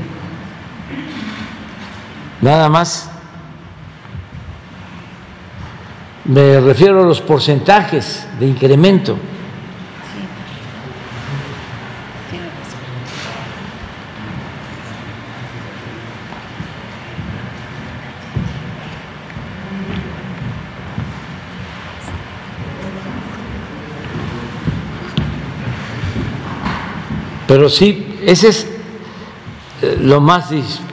Nada 2.41 2.69
más 2.69 3.10
Me 6.30 6.60
refiero 6.60 7.01
a 7.01 7.06
los 7.07 7.22
porcentajes 7.22 8.27
de 8.39 8.45
incremento. 8.45 9.18
Pero 27.49 27.67
sí, 27.67 28.19
ese 28.23 28.49
es 28.49 28.67
eh, 29.81 29.97
lo 30.01 30.21
más 30.21 30.51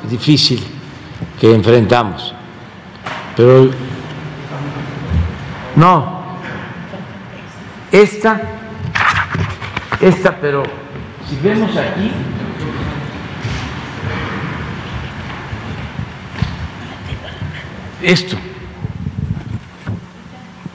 difícil 0.09 0.59
que 1.39 1.55
enfrentamos. 1.55 2.35
Pero 3.37 3.69
no, 5.75 6.39
esta, 7.93 8.41
esta, 10.01 10.35
pero 10.41 10.63
si 11.29 11.37
vemos 11.47 11.77
aquí, 11.77 12.11
esto, 18.01 18.39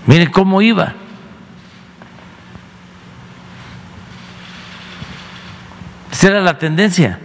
miren 0.05 0.29
cómo 0.29 0.61
iba. 0.61 1.00
Esa 6.21 6.27
era 6.27 6.41
la 6.41 6.59
tendencia. 6.59 7.19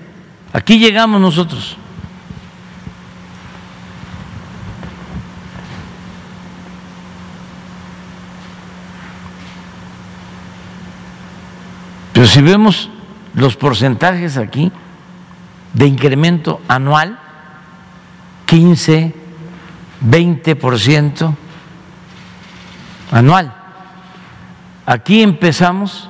Aquí 0.54 0.78
llegamos 0.78 1.20
nosotros. 1.20 1.76
Pero 12.14 12.26
si 12.26 12.40
vemos 12.40 12.88
los 13.34 13.54
porcentajes 13.56 14.38
aquí 14.38 14.72
de 15.74 15.86
incremento 15.86 16.62
anual, 16.66 17.18
15, 18.46 19.14
20% 20.08 21.34
anual. 23.12 23.54
Aquí 24.86 25.20
empezamos, 25.20 26.08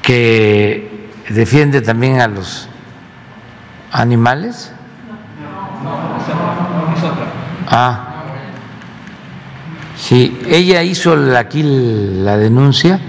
que 0.01 1.09
defiende 1.29 1.81
también 1.81 2.21
a 2.21 2.27
los 2.27 2.67
animales. 3.91 4.71
Ah, 7.67 8.12
sí, 10.03 10.37
ella 10.49 10.83
hizo 10.83 11.13
aquí 11.37 11.63
la 11.63 12.37
denuncia. 12.37 12.99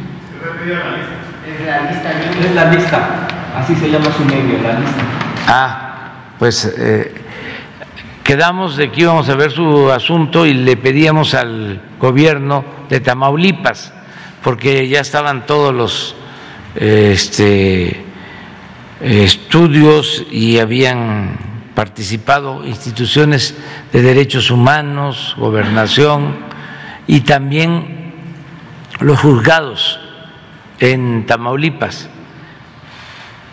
Es 2.41 2.55
la 2.55 2.71
lista, 2.71 3.27
así 3.57 3.75
se 3.75 3.91
llama 3.91 4.07
su 4.17 4.25
medio, 4.25 4.63
la 4.63 4.79
lista. 4.79 5.03
Ah, 5.49 6.13
pues 6.39 6.73
eh, 6.79 7.13
quedamos 8.23 8.77
de 8.77 8.93
que 8.93 9.01
íbamos 9.03 9.29
a 9.29 9.35
ver 9.35 9.51
su 9.51 9.91
asunto 9.91 10.47
y 10.47 10.55
le 10.55 10.77
pedíamos 10.77 11.35
al 11.35 11.81
gobierno 11.99 12.65
de 12.89 13.01
Tamaulipas, 13.01 13.93
porque 14.43 14.89
ya 14.89 15.01
estaban 15.01 15.47
todos 15.47 15.75
los 15.75 16.15
este, 16.77 18.05
estudios 19.01 20.25
y 20.31 20.59
habían 20.59 21.39
participado 21.75 22.65
instituciones 22.65 23.57
de 23.93 24.01
derechos 24.01 24.51
humanos, 24.51 25.35
gobernación 25.37 26.54
y 27.07 27.21
también 27.21 28.13
los 29.01 29.21
juzgados 29.21 30.01
en 30.81 31.27
Tamaulipas. 31.27 32.09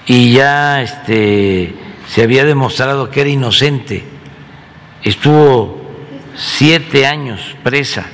Y 0.06 0.34
ya 0.34 0.82
este, 0.82 1.76
se 2.07 2.23
había 2.23 2.45
demostrado 2.45 3.10
que 3.10 3.22
era 3.22 3.30
inocente. 3.30 4.03
Estuvo 5.03 5.82
siete 6.36 7.06
años 7.06 7.56
presa 7.64 8.06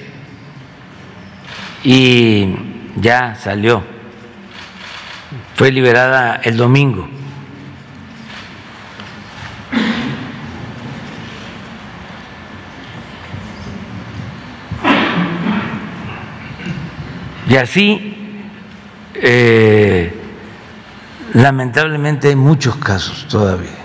y 1.83 2.55
ya 2.95 3.35
salió. 3.35 3.83
Fue 5.55 5.71
liberada 5.71 6.39
el 6.43 6.57
domingo. 6.57 7.16
Y 17.49 17.55
así, 17.55 18.15
eh, 19.15 20.13
lamentablemente 21.33 22.27
hay 22.29 22.35
muchos 22.35 22.75
casos 22.75 23.25
todavía. 23.29 23.77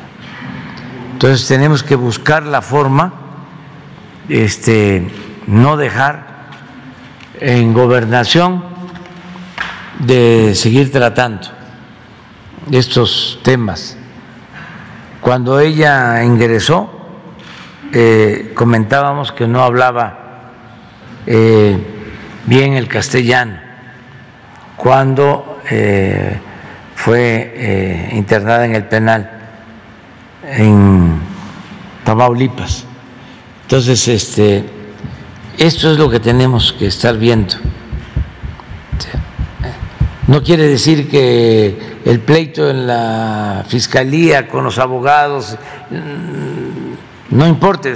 Entonces 1.12 1.46
tenemos 1.46 1.84
que 1.84 1.94
buscar 1.94 2.42
la 2.44 2.62
forma, 2.62 3.12
este, 4.28 5.08
no 5.46 5.76
dejar 5.76 6.26
en 7.38 7.72
gobernación 7.72 8.64
de 10.00 10.54
seguir 10.56 10.90
tratando 10.90 11.48
estos 12.70 13.38
temas. 13.44 13.96
Cuando 15.20 15.60
ella 15.60 16.24
ingresó, 16.24 16.90
eh, 17.92 18.52
comentábamos 18.56 19.30
que 19.30 19.46
no 19.46 19.62
hablaba 19.62 20.18
eh, 21.26 21.91
bien 22.46 22.74
el 22.74 22.88
castellano 22.88 23.58
cuando 24.76 25.60
eh, 25.70 26.38
fue 26.94 27.52
eh, 27.54 28.10
internada 28.12 28.64
en 28.64 28.74
el 28.74 28.84
penal 28.84 29.30
en 30.44 31.20
Tamaulipas. 32.04 32.84
Entonces, 33.62 34.08
este, 34.08 34.64
esto 35.56 35.92
es 35.92 35.98
lo 35.98 36.10
que 36.10 36.20
tenemos 36.20 36.72
que 36.72 36.86
estar 36.86 37.16
viendo. 37.16 37.54
No 40.26 40.42
quiere 40.42 40.66
decir 40.68 41.08
que 41.08 41.76
el 42.04 42.20
pleito 42.20 42.70
en 42.70 42.86
la 42.86 43.64
fiscalía 43.68 44.48
con 44.48 44.64
los 44.64 44.78
abogados 44.78 45.56
mm, 45.90 47.36
no 47.36 47.46
importe, 47.46 47.94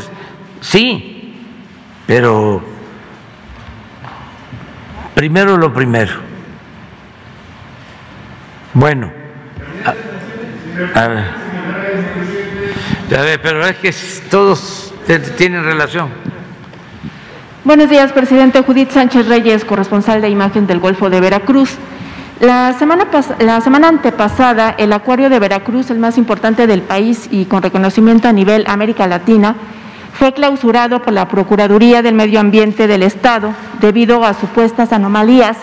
sí, 0.60 1.34
pero 2.06 2.75
primero 5.16 5.56
lo 5.56 5.72
primero. 5.72 6.12
Bueno, 8.74 9.10
a, 10.94 11.08
ver, 11.08 11.24
pero 13.40 13.66
es 13.66 13.76
que 13.76 13.94
todos 14.30 14.92
tienen 15.38 15.64
relación. 15.64 16.10
Buenos 17.64 17.88
días, 17.88 18.12
presidente 18.12 18.60
Judith 18.60 18.90
Sánchez 18.90 19.26
Reyes, 19.26 19.64
corresponsal 19.64 20.20
de 20.20 20.28
imagen 20.28 20.66
del 20.66 20.80
Golfo 20.80 21.08
de 21.08 21.22
Veracruz. 21.22 21.78
La 22.40 22.74
semana, 22.74 23.06
la 23.38 23.62
semana 23.62 23.88
antepasada, 23.88 24.74
el 24.76 24.92
Acuario 24.92 25.30
de 25.30 25.38
Veracruz, 25.38 25.88
el 25.88 25.98
más 25.98 26.18
importante 26.18 26.66
del 26.66 26.82
país 26.82 27.26
y 27.30 27.46
con 27.46 27.62
reconocimiento 27.62 28.28
a 28.28 28.34
nivel 28.34 28.66
América 28.68 29.06
Latina, 29.06 29.56
fue 30.18 30.32
clausurado 30.32 31.02
por 31.02 31.12
la 31.12 31.28
Procuraduría 31.28 32.00
del 32.00 32.14
Medio 32.14 32.40
Ambiente 32.40 32.86
del 32.86 33.02
Estado 33.02 33.52
debido 33.80 34.24
a 34.24 34.32
supuestas 34.32 34.92
anomalías, 34.92 35.58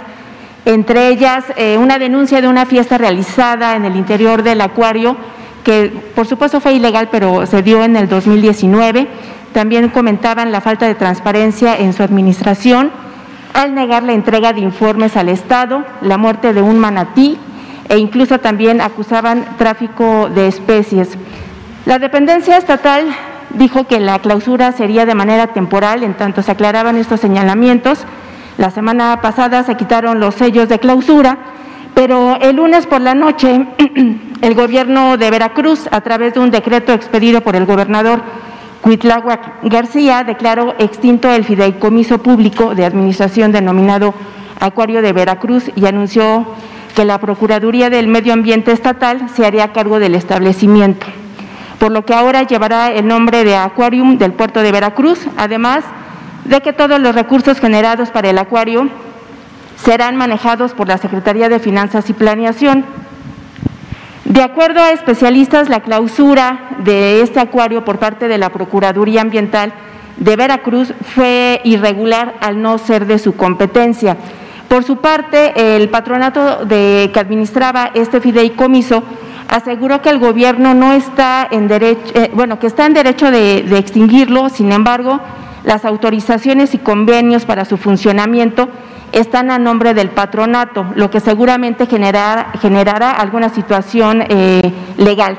entre 0.66 1.08
ellas 1.08 1.46
eh, 1.58 1.78
una 1.80 1.98
denuncia 1.98 2.40
de 2.40 2.48
una 2.48 2.66
fiesta 2.66 2.98
realizada 2.98 3.76
en 3.76 3.86
el 3.86 3.96
interior 3.96 4.44
del 4.44 4.62
acuario, 4.62 5.18
que 5.64 5.92
por 6.16 6.28
supuesto 6.28 6.60
fue 6.62 6.74
ilegal, 6.74 7.10
pero 7.12 7.46
se 7.48 7.64
dio 7.64 7.84
en 7.84 7.96
el 7.96 8.08
2019. 8.08 9.08
También 9.54 9.90
comentaban 9.90 10.52
la 10.52 10.62
falta 10.62 10.86
de 10.86 10.96
transparencia 10.96 11.76
en 11.76 11.94
su 11.94 12.04
administración 12.04 12.92
al 13.54 13.74
negar 13.74 14.04
la 14.04 14.14
entrega 14.14 14.54
de 14.54 14.62
informes 14.62 15.18
al 15.18 15.30
Estado, 15.30 15.84
la 16.02 16.18
muerte 16.18 16.54
de 16.54 16.62
un 16.62 16.80
manatí 16.80 17.38
e 17.90 17.98
incluso 17.98 18.40
también 18.40 18.82
acusaban 18.82 19.58
tráfico 19.58 20.30
de 20.30 20.48
especies. 20.48 21.10
La 21.86 22.00
dependencia 22.00 22.58
estatal 22.58 23.06
dijo 23.52 23.86
que 23.86 24.00
la 24.00 24.20
clausura 24.20 24.72
sería 24.72 25.06
de 25.06 25.16
manera 25.16 25.48
temporal, 25.48 26.04
en 26.04 26.16
tanto 26.16 26.42
se 26.42 26.52
aclaraban 26.52 26.98
estos 26.98 27.20
señalamientos. 27.20 28.06
La 28.58 28.72
semana 28.72 29.20
pasada 29.22 29.64
se 29.64 29.76
quitaron 29.76 30.20
los 30.20 30.36
sellos 30.36 30.70
de 30.70 30.80
clausura, 30.80 31.38
pero 31.94 32.38
el 32.42 32.56
lunes 32.56 32.88
por 32.88 33.02
la 33.02 33.16
noche 33.16 33.68
el 34.42 34.56
gobierno 34.56 35.18
de 35.18 35.32
Veracruz, 35.32 35.88
a 35.92 36.02
través 36.02 36.34
de 36.34 36.40
un 36.40 36.52
decreto 36.52 36.94
expedido 36.94 37.42
por 37.42 37.56
el 37.56 37.66
gobernador 37.66 38.22
Cuitláhuac 38.82 39.64
García, 39.64 40.24
declaró 40.24 40.76
extinto 40.78 41.32
el 41.32 41.46
fideicomiso 41.46 42.18
público 42.18 42.76
de 42.76 42.86
administración 42.86 43.52
denominado 43.52 44.14
Acuario 44.60 45.02
de 45.02 45.14
Veracruz 45.14 45.72
y 45.76 45.86
anunció 45.86 46.46
que 46.96 47.06
la 47.06 47.20
Procuraduría 47.20 47.90
del 47.90 48.08
Medio 48.08 48.34
Ambiente 48.34 48.72
Estatal 48.72 49.30
se 49.30 49.46
haría 49.46 49.72
cargo 49.72 50.00
del 50.00 50.16
establecimiento 50.16 51.08
por 51.84 51.92
lo 51.92 52.06
que 52.06 52.14
ahora 52.14 52.44
llevará 52.44 52.94
el 52.94 53.06
nombre 53.06 53.44
de 53.44 53.58
Aquarium 53.58 54.18
del 54.18 54.32
puerto 54.32 54.62
de 54.62 54.72
Veracruz, 54.72 55.28
además 55.36 55.84
de 56.46 56.62
que 56.62 56.72
todos 56.72 56.98
los 56.98 57.14
recursos 57.14 57.60
generados 57.60 58.10
para 58.10 58.30
el 58.30 58.38
acuario 58.38 58.88
serán 59.76 60.16
manejados 60.16 60.74
por 60.74 60.88
la 60.88 60.98
Secretaría 60.98 61.50
de 61.50 61.60
Finanzas 61.60 62.10
y 62.10 62.14
Planeación. 62.14 62.86
De 64.24 64.42
acuerdo 64.42 64.80
a 64.80 64.92
especialistas, 64.92 65.68
la 65.68 65.82
clausura 65.82 66.70
de 66.86 67.22
este 67.22 67.42
acuario 67.42 67.84
por 67.84 68.00
parte 68.00 68.30
de 68.30 68.38
la 68.38 68.48
Procuraduría 68.48 69.20
Ambiental 69.20 69.74
de 70.16 70.38
Veracruz 70.38 70.94
fue 71.14 71.60
irregular 71.66 72.36
al 72.40 72.62
no 72.62 72.78
ser 72.78 73.08
de 73.08 73.20
su 73.20 73.36
competencia. 73.36 74.16
Por 74.70 74.86
su 74.86 75.02
parte, 75.02 75.76
el 75.76 75.90
patronato 75.90 76.66
que 76.66 77.20
administraba 77.20 77.92
este 77.94 78.22
fideicomiso 78.22 79.04
aseguró 79.48 80.02
que 80.02 80.10
el 80.10 80.20
gobierno 80.20 80.74
no 80.74 80.94
está 80.94 81.48
en 81.50 81.68
derecho, 81.68 82.12
eh, 82.16 82.32
bueno, 82.34 82.60
que 82.60 82.68
está 82.68 82.86
en 82.86 82.94
derecho 82.94 83.32
de, 83.32 83.60
extinguirlo, 83.78 84.50
sin 84.50 84.72
embargo, 84.72 85.20
las 85.64 85.86
autorizaciones 85.86 86.74
y 86.74 86.78
convenios 86.80 87.46
para 87.46 87.66
su 87.66 87.78
funcionamiento 87.78 88.70
están 89.12 89.52
a 89.52 89.60
nombre 89.60 89.94
del 89.94 90.10
patronato, 90.10 90.88
lo 90.96 91.10
que 91.10 91.20
seguramente 91.20 91.86
generará 91.86 93.12
alguna 93.12 93.50
situación 93.50 94.24
eh, 94.28 94.74
legal. 94.98 95.38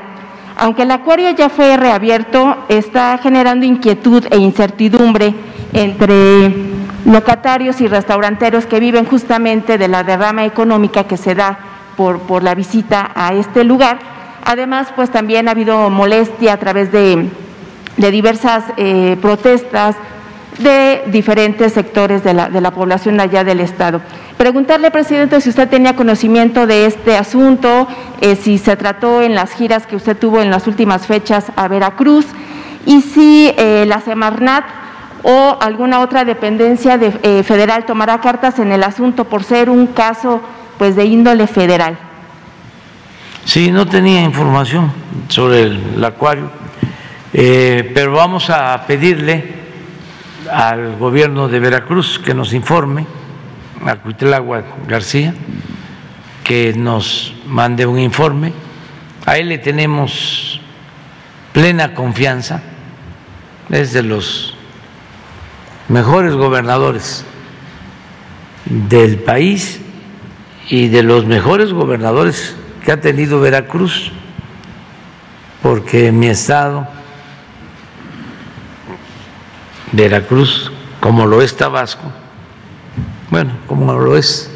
Aunque 0.57 0.83
el 0.83 0.91
acuario 0.91 1.31
ya 1.31 1.49
fue 1.49 1.75
reabierto, 1.75 2.55
está 2.69 3.17
generando 3.17 3.65
inquietud 3.65 4.25
e 4.31 4.37
incertidumbre 4.37 5.35
entre 5.73 6.53
locatarios 7.05 7.81
y 7.81 7.87
restauranteros 7.87 8.65
que 8.65 8.79
viven 8.79 9.05
justamente 9.05 9.77
de 9.77 9.89
la 9.89 10.03
derrama 10.03 10.45
económica 10.45 11.03
que 11.03 11.17
se 11.17 11.35
da 11.35 11.74
por, 11.95 12.19
por 12.21 12.43
la 12.43 12.55
visita 12.55 13.11
a 13.15 13.33
este 13.33 13.63
lugar. 13.63 13.99
Además, 14.43 14.89
pues 14.95 15.09
también 15.09 15.47
ha 15.47 15.51
habido 15.51 15.89
molestia 15.89 16.53
a 16.53 16.57
través 16.57 16.91
de, 16.91 17.29
de 17.97 18.11
diversas 18.11 18.63
eh, 18.77 19.17
protestas 19.21 19.95
de 20.59 21.03
diferentes 21.07 21.73
sectores 21.73 22.23
de 22.23 22.33
la, 22.33 22.49
de 22.49 22.61
la 22.61 22.71
población 22.71 23.19
allá 23.19 23.43
del 23.43 23.59
Estado. 23.59 24.01
Preguntarle, 24.37 24.91
presidente, 24.91 25.41
si 25.41 25.49
usted 25.49 25.69
tenía 25.69 25.95
conocimiento 25.95 26.67
de 26.67 26.85
este 26.85 27.17
asunto, 27.17 27.87
eh, 28.21 28.35
si 28.35 28.57
se 28.57 28.75
trató 28.75 29.21
en 29.21 29.35
las 29.35 29.51
giras 29.51 29.87
que 29.87 29.95
usted 29.95 30.17
tuvo 30.17 30.41
en 30.41 30.51
las 30.51 30.67
últimas 30.67 31.07
fechas 31.07 31.51
a 31.55 31.67
Veracruz 31.67 32.25
y 32.85 33.01
si 33.01 33.53
eh, 33.57 33.85
la 33.87 33.99
Semarnat 34.01 34.65
o 35.23 35.57
alguna 35.59 36.01
otra 36.01 36.23
dependencia 36.23 36.97
de, 36.97 37.43
federal 37.43 37.85
tomará 37.85 38.21
cartas 38.21 38.59
en 38.59 38.71
el 38.71 38.83
asunto 38.83 39.25
por 39.25 39.43
ser 39.43 39.71
un 39.71 39.87
caso 39.87 40.39
pues 40.77 40.95
de 40.95 41.05
índole 41.05 41.47
federal. 41.47 41.97
Sí, 43.45 43.71
no 43.71 43.85
tenía 43.85 44.23
información 44.23 44.91
sobre 45.27 45.61
el, 45.63 46.03
acuario, 46.03 46.49
pero 47.31 48.13
vamos 48.13 48.49
a 48.49 48.85
pedirle 48.87 49.53
al 50.51 50.97
gobierno 50.97 51.47
de 51.47 51.59
Veracruz 51.59 52.19
que 52.19 52.33
nos 52.33 52.53
informe, 52.53 53.05
a 53.85 53.97
Cuitlagua 53.97 54.63
García, 54.87 55.33
que 56.43 56.73
nos 56.75 57.33
mande 57.45 57.85
un 57.85 57.99
informe. 57.99 58.51
A 59.25 59.37
él 59.37 59.49
le 59.49 59.59
tenemos 59.59 60.59
plena 61.53 61.93
confianza, 61.93 62.61
es 63.69 63.93
de 63.93 64.03
los 64.03 64.55
mejores 65.87 66.33
gobernadores 66.33 67.25
del 68.65 69.19
país 69.19 69.81
y 70.69 70.87
de 70.87 71.03
los 71.03 71.25
mejores 71.25 71.71
gobernadores 71.71 72.55
que 72.83 72.91
ha 72.91 73.01
tenido 73.01 73.39
Veracruz, 73.39 74.11
porque 75.61 76.11
mi 76.11 76.27
estado 76.27 76.87
Veracruz, 79.91 80.71
como 80.99 81.25
lo 81.25 81.41
es 81.41 81.55
Tabasco, 81.55 82.11
bueno, 83.29 83.53
como 83.67 83.93
lo 83.93 84.17
es 84.17 84.49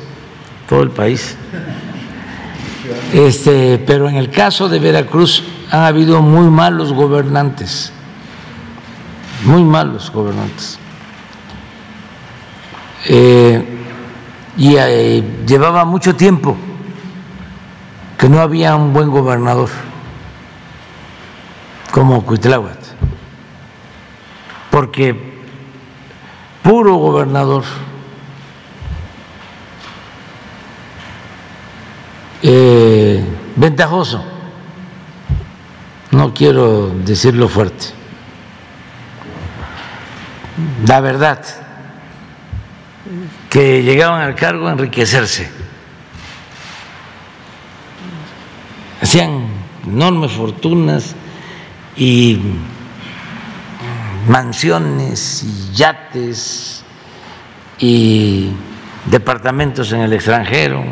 todo 0.68 0.84
el 0.84 0.91
país. 0.91 1.36
Este, 3.14 3.77
pero 3.86 4.10
en 4.10 4.15
el 4.15 4.30
caso 4.30 4.69
de 4.69 4.80
Veracruz 4.80 5.44
han 5.72 5.84
habido 5.84 6.22
muy 6.22 6.49
malos 6.49 6.94
gobernantes, 6.94 7.91
muy 9.45 9.64
malos 9.64 10.11
gobernantes. 10.11 10.80
Eh, 13.07 13.78
y 14.57 14.76
eh, 14.77 15.23
llevaba 15.45 15.85
mucho 15.85 16.15
tiempo 16.15 16.57
que 18.17 18.27
no 18.27 18.41
había 18.41 18.76
un 18.76 18.93
buen 18.93 19.09
gobernador 19.09 19.69
como 21.91 22.26
Cuitláhuac, 22.26 22.77
porque 24.69 25.30
puro 26.61 26.95
gobernador. 26.95 27.63
Eh, 32.41 33.21
ventajoso, 33.57 34.23
no 36.11 36.34
quiero 36.34 36.89
decirlo 37.03 37.49
fuerte, 37.49 37.88
la 40.85 41.01
verdad, 41.01 41.43
que 43.49 43.81
llegaban 43.84 44.21
al 44.21 44.35
cargo 44.35 44.67
a 44.67 44.73
enriquecerse, 44.73 45.49
hacían 49.01 49.47
enormes 49.85 50.31
fortunas 50.31 51.15
y 51.95 52.39
mansiones 54.27 55.43
y 55.43 55.76
yates 55.76 56.84
y 57.80 58.51
departamentos 59.05 59.91
en 59.93 60.01
el 60.01 60.13
extranjero 60.13 60.84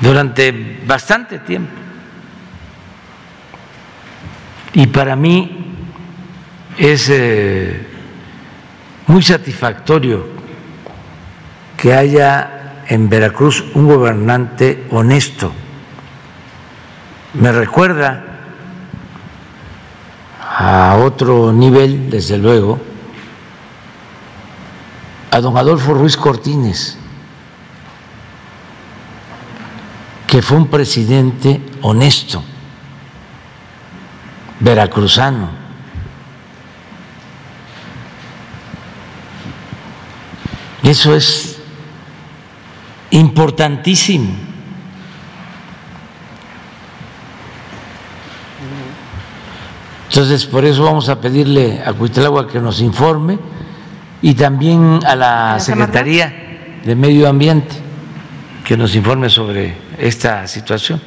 durante 0.00 0.80
bastante 0.86 1.38
tiempo. 1.38 1.72
Y 4.72 4.86
para 4.86 5.14
mí 5.16 5.74
es 6.78 7.08
eh, 7.10 7.89
muy 9.10 9.22
satisfactorio 9.24 10.24
que 11.76 11.92
haya 11.92 12.84
en 12.86 13.08
Veracruz 13.08 13.64
un 13.74 13.88
gobernante 13.88 14.86
honesto. 14.92 15.52
Me 17.34 17.50
recuerda 17.50 18.24
a 20.56 20.96
otro 21.02 21.52
nivel, 21.52 22.08
desde 22.08 22.38
luego, 22.38 22.78
a 25.32 25.40
don 25.40 25.56
Adolfo 25.56 25.92
Ruiz 25.92 26.16
Cortines, 26.16 26.96
que 30.28 30.40
fue 30.40 30.56
un 30.56 30.68
presidente 30.68 31.60
honesto, 31.82 32.44
veracruzano. 34.60 35.59
Eso 40.90 41.14
es 41.14 41.56
importantísimo. 43.10 44.28
Entonces, 50.08 50.46
por 50.46 50.64
eso 50.64 50.82
vamos 50.82 51.08
a 51.08 51.20
pedirle 51.20 51.80
a 51.86 51.92
Cuitlagua 51.92 52.48
que 52.48 52.58
nos 52.58 52.80
informe 52.80 53.38
y 54.20 54.34
también 54.34 54.98
a 55.06 55.14
la 55.14 55.60
Secretaría 55.60 56.80
de 56.84 56.96
Medio 56.96 57.28
Ambiente 57.28 57.76
que 58.64 58.76
nos 58.76 58.92
informe 58.96 59.30
sobre 59.30 59.76
esta 59.96 60.48
situación. 60.48 61.00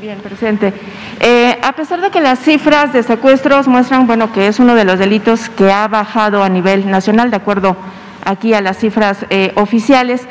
Bien, 0.00 0.18
presidente. 0.18 0.74
Eh, 1.20 1.56
a 1.62 1.72
pesar 1.76 2.00
de 2.00 2.10
que 2.10 2.20
las 2.20 2.40
cifras 2.40 2.92
de 2.92 3.04
secuestros 3.04 3.68
muestran, 3.68 4.08
bueno, 4.08 4.32
que 4.32 4.48
es 4.48 4.58
uno 4.58 4.74
de 4.74 4.84
los 4.84 4.98
delitos 4.98 5.48
que 5.48 5.70
ha 5.70 5.86
bajado 5.86 6.42
a 6.42 6.48
nivel 6.48 6.90
nacional, 6.90 7.30
de 7.30 7.36
acuerdo 7.36 7.76
aquí 8.28 8.52
a 8.52 8.60
las 8.60 8.78
cifras 8.78 9.24
eh, 9.30 9.52
oficiales, 9.56 10.26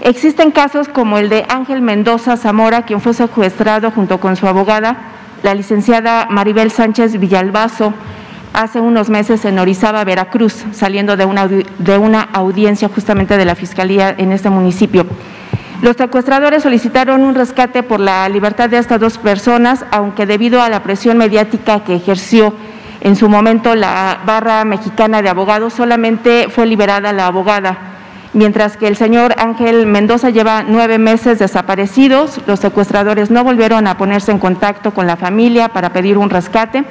existen 0.00 0.50
casos 0.52 0.88
como 0.88 1.18
el 1.18 1.28
de 1.28 1.44
Ángel 1.48 1.82
Mendoza 1.82 2.36
Zamora, 2.36 2.82
quien 2.82 3.00
fue 3.00 3.12
secuestrado 3.12 3.90
junto 3.90 4.20
con 4.20 4.36
su 4.36 4.46
abogada 4.46 4.96
la 5.42 5.54
licenciada 5.54 6.26
Maribel 6.28 6.70
Sánchez 6.70 7.18
Villalbazo 7.18 7.94
hace 8.52 8.80
unos 8.80 9.08
meses 9.08 9.44
en 9.44 9.58
Orizaba, 9.58 10.04
Veracruz, 10.04 10.64
saliendo 10.72 11.16
de 11.16 11.24
una, 11.24 11.48
de 11.48 11.98
una 11.98 12.22
audiencia 12.22 12.90
justamente 12.92 13.36
de 13.36 13.44
la 13.44 13.54
Fiscalía 13.54 14.14
en 14.16 14.32
este 14.32 14.50
municipio. 14.50 15.06
Los 15.82 15.96
secuestradores 15.96 16.62
solicitaron 16.62 17.22
un 17.22 17.34
rescate 17.34 17.82
por 17.82 18.00
la 18.00 18.28
libertad 18.28 18.68
de 18.68 18.76
estas 18.76 19.00
dos 19.00 19.16
personas, 19.16 19.86
aunque 19.90 20.26
debido 20.26 20.60
a 20.60 20.68
la 20.68 20.82
presión 20.82 21.16
mediática 21.16 21.84
que 21.84 21.94
ejerció 21.94 22.52
en 23.00 23.16
su 23.16 23.28
momento 23.28 23.74
la 23.74 24.20
barra 24.24 24.64
mexicana 24.64 25.22
de 25.22 25.28
abogados, 25.28 25.74
solamente 25.74 26.48
fue 26.48 26.66
liberada 26.66 27.12
la 27.12 27.26
abogada 27.26 27.90
Mientras 28.32 28.76
que 28.76 28.86
el 28.86 28.96
señor 28.96 29.34
Ángel 29.38 29.86
Mendoza 29.86 30.30
lleva 30.30 30.62
nueve 30.62 30.98
meses 30.98 31.40
desaparecidos, 31.40 32.40
los 32.46 32.60
secuestradores 32.60 33.28
no 33.28 33.42
volvieron 33.42 33.88
a 33.88 33.96
ponerse 33.96 34.30
en 34.30 34.38
contacto 34.38 34.92
con 34.92 35.08
la 35.08 35.16
familia 35.16 35.70
para 35.70 35.92
pedir 35.92 36.16
un 36.16 36.30
rescate. 36.30 36.84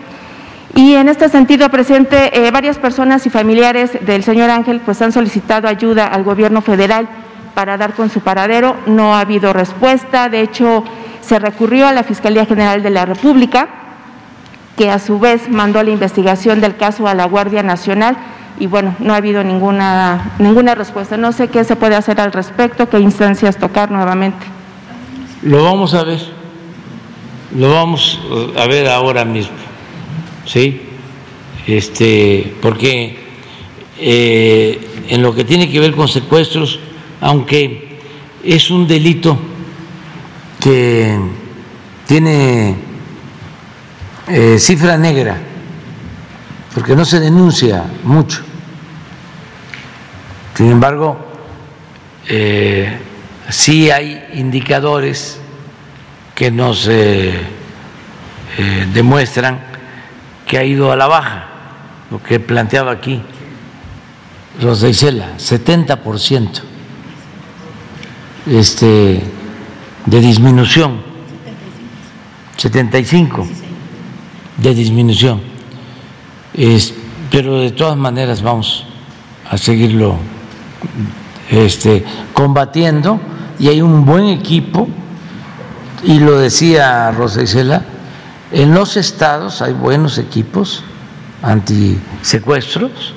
Y 0.75 0.95
en 0.95 1.07
este 1.07 1.29
sentido, 1.29 1.69
presidente, 1.69 2.45
eh, 2.45 2.51
varias 2.51 2.77
personas 2.77 3.25
y 3.25 3.29
familiares 3.29 4.05
del 4.05 4.23
señor 4.23 4.49
Ángel 4.49 4.81
pues 4.81 5.01
han 5.01 5.13
solicitado 5.13 5.69
ayuda 5.69 6.07
al 6.07 6.23
gobierno 6.23 6.61
federal 6.61 7.07
para 7.53 7.77
dar 7.77 7.93
con 7.93 8.09
su 8.09 8.19
paradero. 8.19 8.75
No 8.85 9.15
ha 9.15 9.21
habido 9.21 9.53
respuesta. 9.53 10.27
De 10.27 10.41
hecho, 10.41 10.83
se 11.21 11.39
recurrió 11.39 11.87
a 11.87 11.93
la 11.93 12.03
Fiscalía 12.03 12.45
General 12.45 12.83
de 12.83 12.89
la 12.89 13.05
República 13.05 13.88
que 14.79 14.89
a 14.89 14.97
su 14.97 15.19
vez 15.19 15.49
mandó 15.49 15.83
la 15.83 15.89
investigación 15.89 16.61
del 16.61 16.77
caso 16.77 17.05
a 17.05 17.13
la 17.13 17.25
Guardia 17.25 17.61
Nacional 17.63 18.15
y 18.61 18.65
bueno, 18.65 18.95
no 18.99 19.13
ha 19.13 19.17
habido 19.17 19.43
ninguna, 19.43 20.35
ninguna 20.39 20.73
respuesta. 20.73 21.17
No 21.17 21.33
sé 21.33 21.49
qué 21.49 21.65
se 21.65 21.75
puede 21.75 21.97
hacer 21.97 22.21
al 22.21 22.31
respecto, 22.31 22.87
qué 22.87 22.97
instancias 22.97 23.57
tocar 23.57 23.91
nuevamente. 23.91 24.45
Lo 25.41 25.65
vamos 25.65 25.93
a 25.95 26.05
ver, 26.05 26.21
lo 27.57 27.73
vamos 27.73 28.21
a 28.55 28.67
ver 28.67 28.87
ahora 28.87 29.25
mismo, 29.25 29.57
¿sí? 30.45 30.81
Este, 31.67 32.55
porque 32.61 33.19
eh, 33.97 35.05
en 35.09 35.21
lo 35.21 35.35
que 35.35 35.43
tiene 35.43 35.69
que 35.69 35.81
ver 35.81 35.93
con 35.93 36.07
secuestros, 36.07 36.79
aunque 37.19 37.99
es 38.45 38.71
un 38.71 38.87
delito 38.87 39.37
que 40.61 41.19
tiene 42.07 42.87
eh, 44.31 44.59
cifra 44.59 44.95
negra, 44.95 45.37
porque 46.75 46.95
no 46.95 47.03
se 47.03 47.19
denuncia 47.19 47.83
mucho. 48.03 48.43
Sin 50.53 50.69
embargo, 50.69 51.17
eh, 52.27 52.99
sí 53.49 53.89
hay 53.89 54.23
indicadores 54.35 55.39
que 56.35 56.51
nos 56.51 56.87
eh, 56.87 57.41
demuestran 58.93 59.61
que 60.45 60.59
ha 60.59 60.63
ido 60.63 60.91
a 60.91 60.95
la 60.95 61.07
baja, 61.07 61.47
lo 62.11 62.21
que 62.21 62.39
planteaba 62.39 62.91
aquí. 62.91 63.23
Rosa 64.61 64.89
Isela, 64.89 65.37
70% 65.37 66.61
este, 68.45 69.23
de 70.05 70.19
disminución, 70.19 71.01
75 72.57 73.47
de 74.61 74.73
disminución. 74.73 75.41
Es, 76.53 76.93
pero 77.31 77.59
de 77.59 77.71
todas 77.71 77.97
maneras 77.97 78.41
vamos 78.41 78.85
a 79.49 79.57
seguirlo 79.57 80.17
este, 81.49 82.03
combatiendo 82.33 83.19
y 83.59 83.67
hay 83.67 83.81
un 83.81 84.05
buen 84.05 84.27
equipo 84.27 84.87
y 86.03 86.19
lo 86.19 86.39
decía 86.39 87.11
Rosa 87.11 87.41
Isela, 87.41 87.83
en 88.51 88.73
los 88.73 88.97
estados 88.97 89.61
hay 89.61 89.73
buenos 89.73 90.17
equipos 90.17 90.83
antisecuestros 91.41 93.13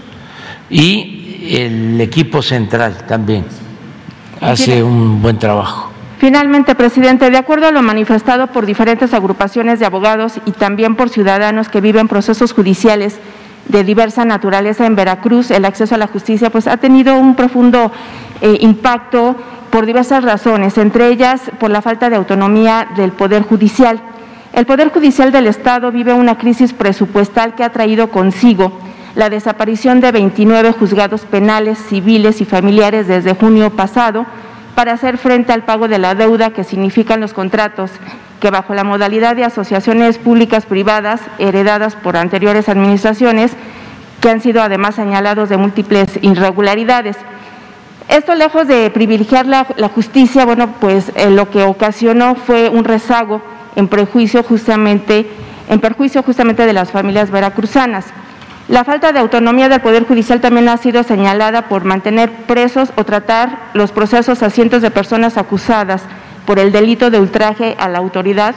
y 0.69 1.49
el 1.57 2.01
equipo 2.01 2.43
central 2.43 3.05
también 3.07 3.45
hace 4.41 4.83
un 4.83 5.23
buen 5.23 5.39
trabajo. 5.39 5.92
Finalmente, 6.23 6.77
presidente, 6.77 7.33
de 7.33 7.37
acuerdo 7.37 7.67
a 7.67 7.73
lo 7.73 7.83
manifestado 7.83 8.47
por 8.47 8.65
diferentes 8.65 9.13
agrupaciones 9.13 9.81
de 9.81 9.87
abogados 9.87 10.35
y 10.47 10.53
también 10.53 10.95
por 10.95 11.09
ciudadanos 11.09 11.69
que 11.69 11.81
viven 11.81 12.07
procesos 12.07 12.53
judiciales 12.53 13.19
de 13.69 13.83
diversa 13.83 14.25
naturaleza 14.25 14.87
en 14.87 14.95
Veracruz, 14.95 15.51
el 15.51 15.65
acceso 15.65 15.97
a 15.97 15.99
la 15.99 16.07
justicia 16.07 16.49
pues 16.51 16.69
ha 16.69 16.77
tenido 16.77 17.19
un 17.19 17.35
profundo 17.35 17.91
eh, 18.41 18.57
impacto 18.61 19.35
por 19.71 19.85
diversas 19.85 20.23
razones, 20.23 20.79
entre 20.79 21.09
ellas 21.09 21.51
por 21.59 21.71
la 21.71 21.83
falta 21.83 22.09
de 22.09 22.15
autonomía 22.15 22.87
del 22.95 23.11
Poder 23.11 23.43
Judicial. 23.43 24.01
El 24.53 24.65
Poder 24.65 24.93
Judicial 24.93 25.33
del 25.33 25.49
Estado 25.49 25.91
vive 25.91 26.13
una 26.13 26.39
crisis 26.39 26.73
presupuestal 26.73 27.57
que 27.57 27.65
ha 27.65 27.73
traído 27.73 28.11
consigo 28.11 28.79
la 29.17 29.29
desaparición 29.29 30.01
de 30.01 30.13
29 30.13 30.71
juzgados 30.71 31.23
penales, 31.23 31.79
civiles 31.89 32.41
y 32.41 32.45
familiares 32.45 33.09
desde 33.09 33.35
junio 33.35 33.71
pasado, 33.71 34.25
para 34.75 34.93
hacer 34.93 35.19
frente 35.19 35.53
al 35.53 35.65
pago 35.65 35.89
de 35.89 35.99
la 35.99 36.15
deuda 36.15 36.51
que 36.51 36.65
significan 36.65 37.21
los 37.21 37.33
contratos 37.33 37.91
que 38.41 38.51
bajo 38.51 38.75
la 38.75 38.85
modalidad 38.85 39.37
de 39.37 39.45
asociaciones 39.45 40.19
públicas 40.19 40.67
privadas 40.67 41.21
heredadas 41.39 41.95
por 41.95 42.17
anteriores 42.17 42.69
administraciones, 42.69 43.53
que 44.21 44.31
han 44.31 44.41
sido 44.41 44.63
además 44.63 44.97
señalados 44.97 45.49
de 45.49 45.57
múltiples 45.57 46.19
irregularidades. 46.23 47.17
Esto 48.09 48.35
lejos 48.35 48.67
de 48.67 48.91
privilegiar 48.91 49.47
la, 49.47 49.65
justicia, 49.95 50.45
bueno, 50.45 50.75
pues 50.81 51.13
eh, 51.15 51.31
lo 51.31 51.51
que 51.51 51.63
ocasionó 51.63 52.35
fue 52.35 52.69
un 52.69 52.85
rezago 52.85 53.41
en 53.77 53.89
justamente, 54.43 55.31
en 55.69 55.81
perjuicio 55.81 56.23
justamente 56.23 56.67
de 56.67 56.73
las 56.73 56.91
familias 56.91 57.31
veracruzanas. 57.31 58.07
La 58.73 58.85
falta 58.85 59.13
de 59.13 59.19
autonomía 59.19 59.69
del 59.69 59.83
Poder 59.83 60.07
Judicial 60.07 60.41
también 60.41 60.67
ha 60.71 60.79
sido 60.79 61.03
señalada 61.03 61.69
por 61.69 61.85
mantener 61.85 62.33
presos 62.33 62.91
o 62.97 63.05
tratar 63.05 63.59
los 63.75 63.93
procesos 63.93 64.43
a 64.43 64.49
cientos 64.49 64.81
de 64.81 64.91
personas 64.91 65.37
acusadas 65.37 66.05
por 66.47 66.59
el 66.59 66.73
delito 66.73 67.11
de 67.11 67.21
ultraje 67.21 67.77
a 67.79 67.91
la 67.91 67.99
autoridad, 67.99 68.55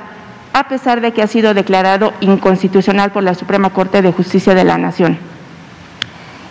a 0.54 0.70
pesar 0.70 1.02
de 1.02 1.12
que 1.12 1.22
ha 1.22 1.28
sido 1.28 1.54
declarado 1.54 2.14
inconstitucional 2.22 3.12
por 3.12 3.24
la 3.24 3.36
Suprema 3.36 3.72
Corte 3.72 4.02
de 4.02 4.14
Justicia 4.14 4.56
de 4.56 4.64
la 4.64 4.78
Nación. 4.78 5.18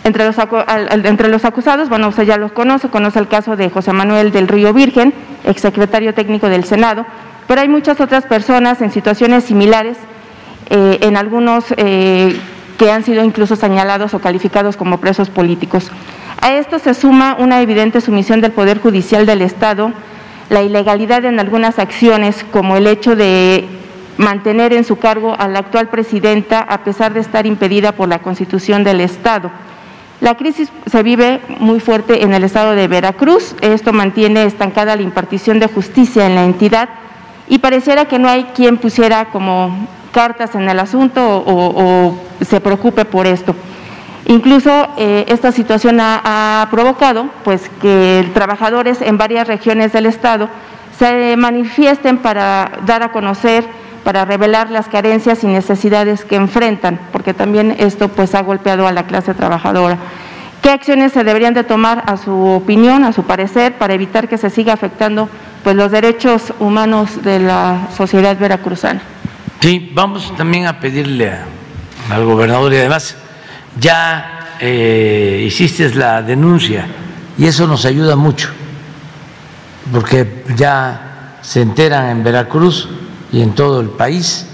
Entre 0.03 0.25
los, 0.25 1.43
acusados, 1.43 1.89
bueno, 1.89 2.09
usted 2.09 2.25
ya 2.25 2.37
los 2.37 2.51
conoce, 2.51 2.89
conoce 2.89 3.17
el 3.17 3.27
caso 3.27 3.55
de 3.55 3.71
José 3.71 3.93
Manuel 3.93 4.31
del 4.31 4.47
Río 4.47 4.73
Virgen, 4.73 5.11
exsecretario 5.43 6.13
técnico 6.13 6.49
del 6.49 6.65
Senado, 6.65 7.03
pero 7.47 7.61
hay 7.61 7.67
muchas 7.67 7.99
otras 7.99 8.27
personas 8.27 8.79
en 8.83 8.91
situaciones 8.91 9.43
similares, 9.43 9.97
eh, 10.69 10.99
en 11.01 11.17
algunos 11.17 11.65
eh, 11.77 12.39
que 12.77 12.91
han 12.91 13.03
sido 13.03 13.23
incluso 13.23 13.55
señalados 13.55 14.13
o 14.13 14.19
calificados 14.19 14.77
como 14.77 14.99
presos 14.99 15.29
políticos. 15.29 15.91
A 16.41 16.53
esto 16.53 16.79
se 16.79 16.93
suma 16.93 17.35
una 17.39 17.61
evidente 17.61 18.01
sumisión 18.01 18.41
del 18.41 18.51
Poder 18.51 18.79
Judicial 18.79 19.25
del 19.25 19.41
Estado, 19.41 19.91
la 20.49 20.61
ilegalidad 20.61 21.25
en 21.25 21.39
algunas 21.39 21.79
acciones, 21.79 22.45
como 22.51 22.77
el 22.77 22.87
hecho 22.87 23.15
de 23.15 23.65
mantener 24.17 24.73
en 24.73 24.83
su 24.83 24.97
cargo 24.97 25.35
a 25.37 25.47
la 25.47 25.59
actual 25.59 25.89
presidenta 25.89 26.59
a 26.59 26.83
pesar 26.83 27.13
de 27.13 27.19
estar 27.19 27.45
impedida 27.45 27.93
por 27.93 28.07
la 28.07 28.19
Constitución 28.19 28.83
del 28.83 29.01
Estado. 29.01 29.51
La 30.21 30.35
crisis 30.35 30.71
se 30.89 31.03
vive 31.03 31.41
muy 31.59 31.79
fuerte 31.79 32.23
en 32.23 32.33
el 32.33 32.43
estado 32.45 32.71
de 32.71 32.87
Veracruz, 32.87 33.55
esto 33.61 33.91
mantiene 33.91 34.45
estancada 34.45 34.95
la 34.95 35.01
impartición 35.01 35.59
de 35.59 35.67
justicia 35.67 36.25
en 36.25 36.35
la 36.35 36.45
entidad 36.45 36.89
y 37.49 37.59
pareciera 37.59 38.05
que 38.05 38.17
no 38.17 38.29
hay 38.29 38.45
quien 38.55 38.77
pusiera 38.77 39.25
como 39.25 39.87
cartas 40.15 40.55
en 40.55 40.69
el 40.69 40.79
asunto 40.79 41.43
o, 41.45 42.17
se 42.39 42.61
preocupe 42.61 43.03
por 43.03 43.27
esto. 43.27 43.53
Incluso 44.27 44.71
eh, 44.97 45.25
esta 45.27 45.51
situación 45.51 45.97
ha, 45.99 46.65
provocado 46.71 47.27
pues, 47.43 47.69
que 47.81 48.25
trabajadores 48.33 49.01
en 49.01 49.17
varias 49.17 49.45
regiones 49.45 49.91
del 49.91 50.05
Estado 50.05 50.47
se 50.97 51.35
manifiesten 51.35 52.17
para 52.19 52.71
dar 52.85 53.03
a 53.03 53.11
conocer, 53.11 53.65
para 54.05 54.23
revelar 54.23 54.71
las 54.71 54.87
carencias 54.87 55.43
y 55.43 55.47
necesidades 55.47 56.23
que 56.23 56.37
enfrentan, 56.37 56.97
porque 57.11 57.33
también 57.33 57.75
esto 57.77 58.07
pues, 58.07 58.35
ha 58.35 58.41
golpeado 58.41 58.87
a 58.87 58.93
la 58.93 59.03
clase 59.07 59.33
trabajadora. 59.33 59.97
¿Qué 60.61 60.69
acciones 60.69 61.11
se 61.11 61.25
deberían 61.25 61.53
de 61.53 61.65
tomar 61.65 62.03
a 62.07 62.15
su 62.15 62.31
opinión, 62.31 63.03
a 63.03 63.11
su 63.11 63.23
parecer, 63.23 63.73
para 63.73 63.93
evitar 63.93 64.29
que 64.29 64.37
se 64.37 64.49
siga 64.49 64.71
afectando 64.71 65.27
pues, 65.63 65.75
los 65.75 65.91
derechos 65.91 66.53
humanos 66.59 67.21
de 67.21 67.39
la 67.39 67.89
sociedad 67.97 68.37
veracruzana? 68.39 69.14
Sí, 69.61 69.91
vamos 69.93 70.35
también 70.37 70.67
a 70.67 70.79
pedirle 70.79 71.31
al 72.09 72.25
gobernador 72.25 72.73
y 72.73 72.77
además 72.77 73.15
ya 73.79 74.57
eh, 74.59 75.43
hiciste 75.47 75.93
la 75.95 76.21
denuncia 76.21 76.85
y 77.37 77.45
eso 77.45 77.67
nos 77.67 77.85
ayuda 77.85 78.15
mucho 78.15 78.49
porque 79.91 80.43
ya 80.55 81.39
se 81.41 81.61
enteran 81.61 82.09
en 82.09 82.23
Veracruz 82.23 82.87
y 83.31 83.41
en 83.41 83.53
todo 83.53 83.81
el 83.81 83.89
país 83.89 84.47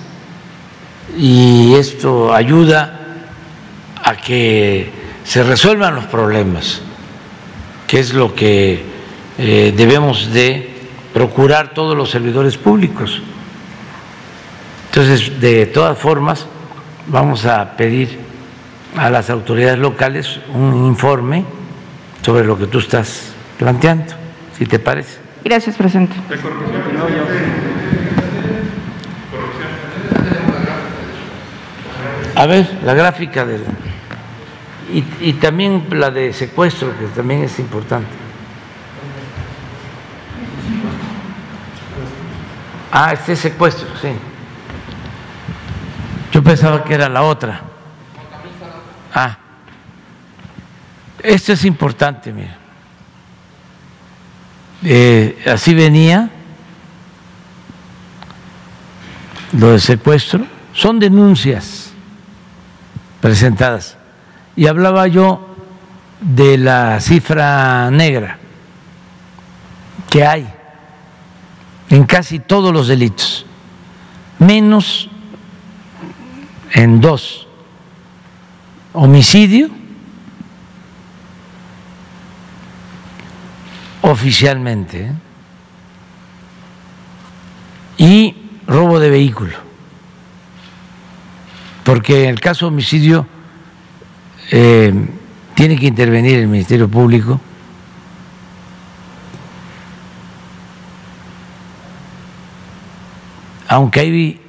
y 1.17 1.73
esto 1.75 2.33
ayuda 2.33 2.99
a 4.03 4.15
que 4.15 4.91
se 5.23 5.43
resuelvan 5.43 5.95
los 5.95 6.05
problemas, 6.05 6.81
que 7.87 7.99
es 7.99 8.13
lo 8.13 8.33
que 8.33 8.83
eh, 9.37 9.73
debemos 9.75 10.31
de 10.33 10.69
procurar 11.13 11.73
todos 11.73 11.95
los 11.95 12.09
servidores 12.09 12.57
públicos. 12.57 13.21
Entonces, 14.93 15.39
de 15.39 15.67
todas 15.67 15.97
formas, 15.97 16.45
vamos 17.07 17.45
a 17.45 17.77
pedir 17.77 18.19
a 18.97 19.09
las 19.09 19.29
autoridades 19.29 19.79
locales 19.79 20.41
un 20.53 20.85
informe 20.85 21.45
sobre 22.21 22.43
lo 22.43 22.57
que 22.57 22.67
tú 22.67 22.79
estás 22.79 23.31
planteando, 23.57 24.13
si 24.57 24.65
te 24.65 24.79
parece. 24.79 25.19
Gracias, 25.45 25.77
presidente. 25.77 26.13
A 32.35 32.45
ver, 32.45 32.79
la 32.83 32.93
gráfica 32.93 33.45
de 33.45 33.61
y, 34.91 35.05
y 35.21 35.33
también 35.39 35.85
la 35.91 36.09
de 36.09 36.33
secuestro, 36.33 36.89
que 36.99 37.05
también 37.15 37.43
es 37.43 37.57
importante. 37.59 38.09
Ah, 42.91 43.13
este 43.13 43.37
secuestro, 43.37 43.87
sí. 44.01 44.09
Yo 46.31 46.41
pensaba 46.43 46.83
que 46.83 46.93
era 46.93 47.09
la 47.09 47.23
otra. 47.23 47.61
Ah, 49.13 49.37
esto 51.21 51.53
es 51.53 51.65
importante, 51.65 52.31
mira. 52.31 52.57
Eh, 54.83 55.43
así 55.45 55.73
venía 55.73 56.29
lo 59.51 59.71
de 59.71 59.79
secuestro. 59.79 60.45
Son 60.73 60.99
denuncias 60.99 61.91
presentadas. 63.19 63.97
Y 64.55 64.67
hablaba 64.67 65.07
yo 65.07 65.55
de 66.21 66.57
la 66.57 66.99
cifra 67.01 67.89
negra 67.91 68.37
que 70.09 70.25
hay 70.25 70.47
en 71.89 72.05
casi 72.05 72.39
todos 72.39 72.73
los 72.73 72.87
delitos, 72.87 73.45
menos 74.39 75.09
en 76.73 77.01
dos, 77.01 77.47
homicidio 78.93 79.69
oficialmente 84.01 85.05
¿eh? 85.05 85.13
y 87.97 88.35
robo 88.67 88.99
de 88.99 89.09
vehículo, 89.09 89.55
porque 91.83 92.23
en 92.23 92.29
el 92.29 92.39
caso 92.39 92.65
de 92.65 92.73
homicidio 92.73 93.27
eh, 94.51 94.93
tiene 95.55 95.77
que 95.77 95.85
intervenir 95.85 96.39
el 96.39 96.47
Ministerio 96.47 96.89
Público. 96.89 97.39
Aunque 103.67 103.99
hay 104.01 104.41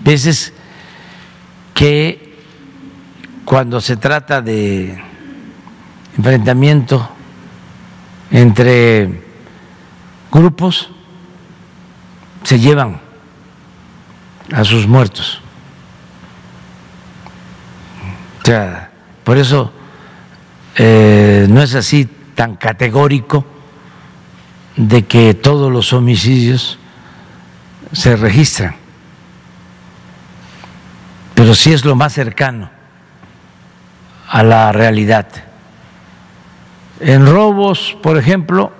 veces 0.00 0.52
que 1.78 2.34
cuando 3.44 3.80
se 3.80 3.96
trata 3.96 4.42
de 4.42 5.00
enfrentamiento 6.16 7.08
entre 8.32 9.22
grupos, 10.32 10.90
se 12.42 12.58
llevan 12.58 13.00
a 14.52 14.64
sus 14.64 14.88
muertos. 14.88 15.40
O 18.42 18.44
sea, 18.44 18.90
por 19.22 19.38
eso 19.38 19.72
eh, 20.74 21.46
no 21.48 21.62
es 21.62 21.76
así 21.76 22.08
tan 22.34 22.56
categórico 22.56 23.46
de 24.76 25.04
que 25.04 25.32
todos 25.34 25.70
los 25.70 25.92
homicidios 25.92 26.76
se 27.92 28.16
registran, 28.16 28.74
pero 31.38 31.54
sí 31.54 31.72
es 31.72 31.84
lo 31.84 31.94
más 31.94 32.14
cercano 32.14 32.68
a 34.28 34.42
la 34.42 34.72
realidad. 34.72 35.28
En 36.98 37.28
robos, 37.28 37.96
por 38.02 38.18
ejemplo, 38.18 38.72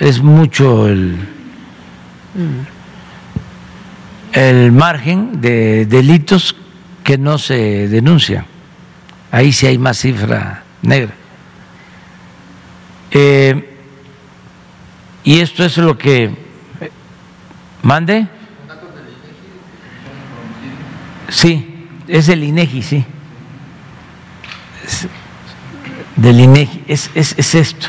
es 0.00 0.22
mucho 0.22 0.88
el, 0.88 1.18
el 4.32 4.72
margen 4.72 5.42
de 5.42 5.84
delitos 5.84 6.56
que 7.02 7.18
no 7.18 7.36
se 7.36 7.88
denuncian. 7.88 8.46
Ahí 9.30 9.52
sí 9.52 9.66
hay 9.66 9.76
más 9.76 9.98
cifra 9.98 10.62
negra. 10.80 11.12
Eh, 13.10 13.76
y 15.24 15.40
esto 15.40 15.62
es 15.62 15.76
lo 15.76 15.98
que 15.98 16.34
mande. 17.82 18.28
Sí, 21.28 21.88
es 22.08 22.28
el 22.28 22.44
INEGI, 22.44 22.82
sí. 22.82 23.04
Del 26.16 26.40
INEGI, 26.40 26.84
es, 26.86 27.10
es, 27.14 27.34
es 27.38 27.54
esto. 27.54 27.88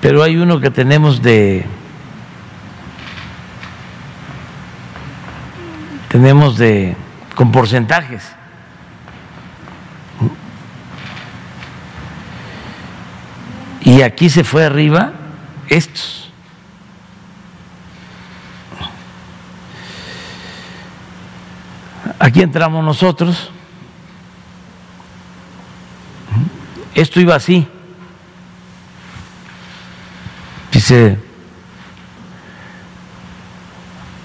Pero 0.00 0.22
hay 0.22 0.36
uno 0.36 0.60
que 0.60 0.70
tenemos 0.70 1.22
de 1.22 1.66
tenemos 6.08 6.56
de 6.56 6.96
con 7.34 7.52
porcentajes. 7.52 8.34
Y 13.82 14.02
aquí 14.02 14.28
se 14.28 14.44
fue 14.44 14.64
arriba 14.64 15.12
estos. 15.68 16.27
Aquí 22.18 22.42
entramos 22.42 22.84
nosotros. 22.84 23.50
Esto 26.94 27.20
iba 27.20 27.36
así. 27.36 27.66
Dice, 30.72 31.18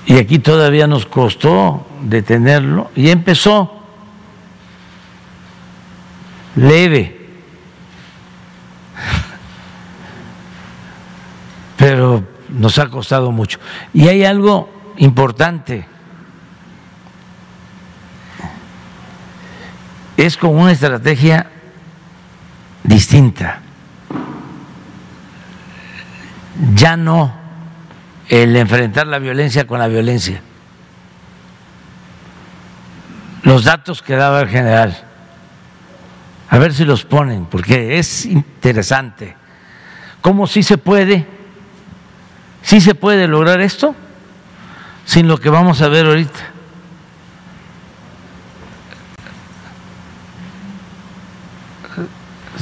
y 0.05 0.17
aquí 0.17 0.39
todavía 0.39 0.87
nos 0.87 1.05
costó 1.05 1.87
detenerlo 2.01 2.91
y 2.95 3.09
empezó 3.09 3.83
leve. 6.55 7.19
Pero 11.77 12.23
nos 12.49 12.79
ha 12.79 12.89
costado 12.89 13.31
mucho. 13.31 13.59
Y 13.93 14.07
hay 14.07 14.25
algo 14.25 14.69
importante. 14.97 15.92
Es 20.17 20.37
con 20.37 20.55
una 20.55 20.71
estrategia 20.71 21.47
distinta. 22.83 23.61
Ya 26.75 26.95
no 26.95 27.33
el 28.29 28.55
enfrentar 28.55 29.07
la 29.07 29.19
violencia 29.19 29.65
con 29.67 29.79
la 29.79 29.87
violencia. 29.87 30.41
Los 33.43 33.65
datos 33.65 34.01
que 34.01 34.15
daba 34.15 34.41
el 34.41 34.49
general, 34.49 34.97
a 36.49 36.57
ver 36.57 36.73
si 36.73 36.85
los 36.85 37.03
ponen, 37.03 37.45
porque 37.45 37.97
es 37.97 38.25
interesante. 38.25 39.35
¿Cómo 40.21 40.47
sí 40.47 40.63
se 40.63 40.77
puede? 40.77 41.27
¿Sí 42.61 42.79
se 42.79 42.95
puede 42.95 43.27
lograr 43.27 43.59
esto? 43.59 43.93
Sin 45.05 45.27
lo 45.27 45.37
que 45.37 45.49
vamos 45.49 45.81
a 45.81 45.89
ver 45.89 46.05
ahorita. 46.05 46.52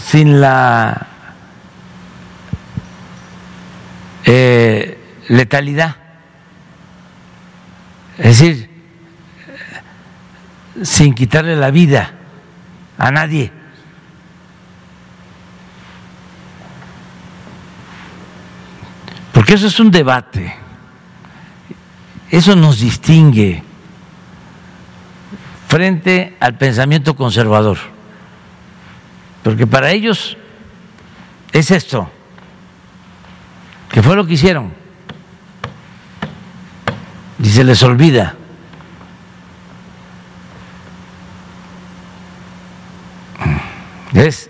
Sin 0.06 0.42
la 0.42 1.08
eh, 4.26 4.98
letalidad. 5.30 5.96
Es 8.18 8.40
decir, 8.40 8.70
sin 10.84 11.14
quitarle 11.14 11.56
la 11.56 11.72
vida 11.72 12.12
a 12.98 13.12
nadie. 13.12 13.52
Porque 19.32 19.54
eso 19.54 19.68
es 19.68 19.80
un 19.80 19.92
debate. 19.92 20.54
Eso 22.30 22.56
nos 22.56 22.80
distingue 22.80 23.64
frente 25.68 26.38
al 26.40 26.58
pensamiento 26.58 27.16
conservador. 27.16 27.78
Porque 29.44 29.66
para 29.66 29.92
ellos 29.92 30.38
es 31.52 31.72
esto, 31.72 32.10
que 33.90 34.02
fue 34.04 34.16
lo 34.16 34.26
que 34.26 34.34
hicieron 34.34 34.72
y 37.40 37.50
se 37.50 37.64
les 37.64 37.82
olvida. 37.84 38.36
Es 44.14 44.50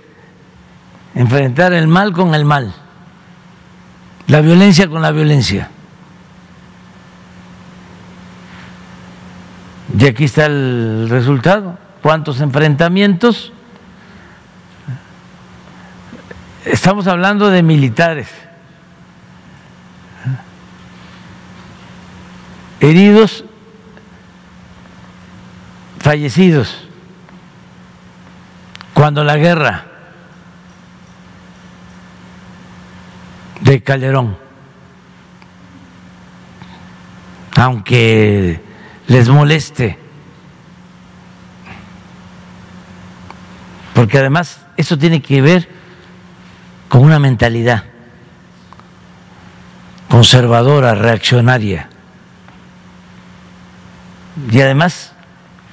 enfrentar 1.15 1.71
el 1.73 1.87
mal 1.87 2.11
con 2.11 2.35
el 2.35 2.43
mal, 2.43 2.73
la 4.27 4.41
violencia 4.41 4.89
con 4.89 5.01
la 5.01 5.11
violencia. 5.11 5.69
Y 9.97 10.05
aquí 10.05 10.23
está 10.23 10.47
el 10.47 11.07
resultado. 11.09 11.77
¿Cuántos 12.01 12.41
enfrentamientos? 12.41 13.53
Estamos 16.65 17.07
hablando 17.07 17.49
de 17.49 17.63
militares. 17.63 18.27
heridos, 22.81 23.45
fallecidos, 25.99 26.87
cuando 28.93 29.23
la 29.23 29.37
guerra 29.37 29.85
de 33.61 33.83
Calderón, 33.83 34.35
aunque 37.55 38.59
les 39.07 39.29
moleste, 39.29 39.99
porque 43.93 44.17
además 44.17 44.65
eso 44.75 44.97
tiene 44.97 45.21
que 45.21 45.41
ver 45.41 45.69
con 46.91 47.03
una 47.03 47.19
mentalidad 47.19 47.85
conservadora, 50.09 50.93
reaccionaria. 50.93 51.87
Y 54.51 54.59
además 54.59 55.13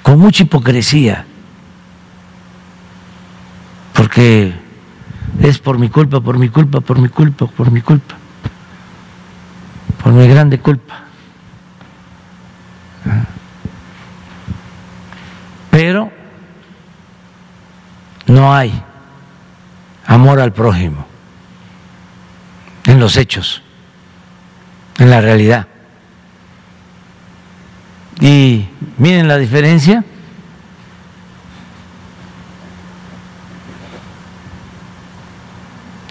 con 0.04 0.20
mucha 0.20 0.44
hipocresía, 0.44 1.26
porque 3.94 4.54
es 5.40 5.58
por 5.58 5.76
mi 5.76 5.88
culpa, 5.88 6.20
por 6.20 6.38
mi 6.38 6.50
culpa, 6.50 6.80
por 6.80 7.00
mi 7.00 7.08
culpa, 7.08 7.46
por 7.48 7.72
mi 7.72 7.80
culpa, 7.80 8.14
por 10.00 10.12
mi 10.12 10.28
grande 10.28 10.60
culpa. 10.60 11.00
Pero 15.72 16.12
no 18.28 18.54
hay 18.54 18.84
amor 20.08 20.40
al 20.40 20.52
prójimo 20.54 21.06
en 22.86 22.98
los 22.98 23.16
hechos, 23.18 23.62
en 24.98 25.10
la 25.10 25.20
realidad. 25.20 25.68
Y 28.18 28.66
miren 28.96 29.28
la 29.28 29.36
diferencia. 29.36 30.02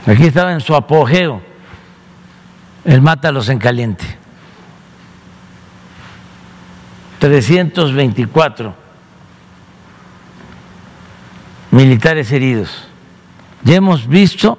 Aquí 0.06 0.26
estaba 0.26 0.54
en 0.54 0.62
su 0.62 0.74
apogeo 0.74 1.42
el 2.86 3.02
mátalos 3.02 3.50
en 3.50 3.58
caliente. 3.58 4.06
324 7.20 8.76
militares 11.72 12.32
heridos. 12.32 12.87
Ya 13.64 13.76
hemos 13.76 14.08
visto 14.08 14.58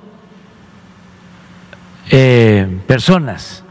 eh, 2.11 2.81
personas, 2.87 3.63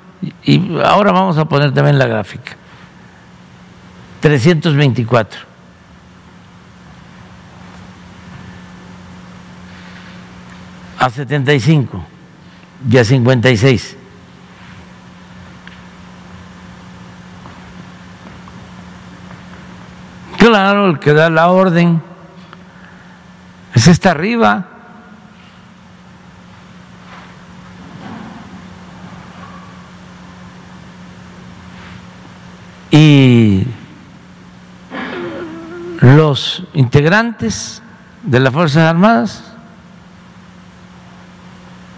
y 0.44 0.80
ahora 0.82 1.12
vamos 1.12 1.38
a 1.38 1.46
poner 1.46 1.74
también 1.74 2.00
la 2.00 2.08
gráfica, 2.08 2.56
324. 4.22 5.48
A 11.00 11.10
75 11.12 12.04
y 12.90 12.98
a 12.98 13.04
56. 13.04 13.98
Claro, 20.38 20.90
el 20.92 21.00
que 21.00 21.14
da 21.14 21.30
la 21.30 21.50
orden 21.50 22.02
es 23.74 23.88
está 23.88 24.12
arriba. 24.12 24.77
Y 32.92 33.66
los 36.02 36.64
integrantes 36.74 37.82
de 38.24 38.40
las 38.40 38.54
Fuerzas 38.54 38.90
Armadas 38.90 39.44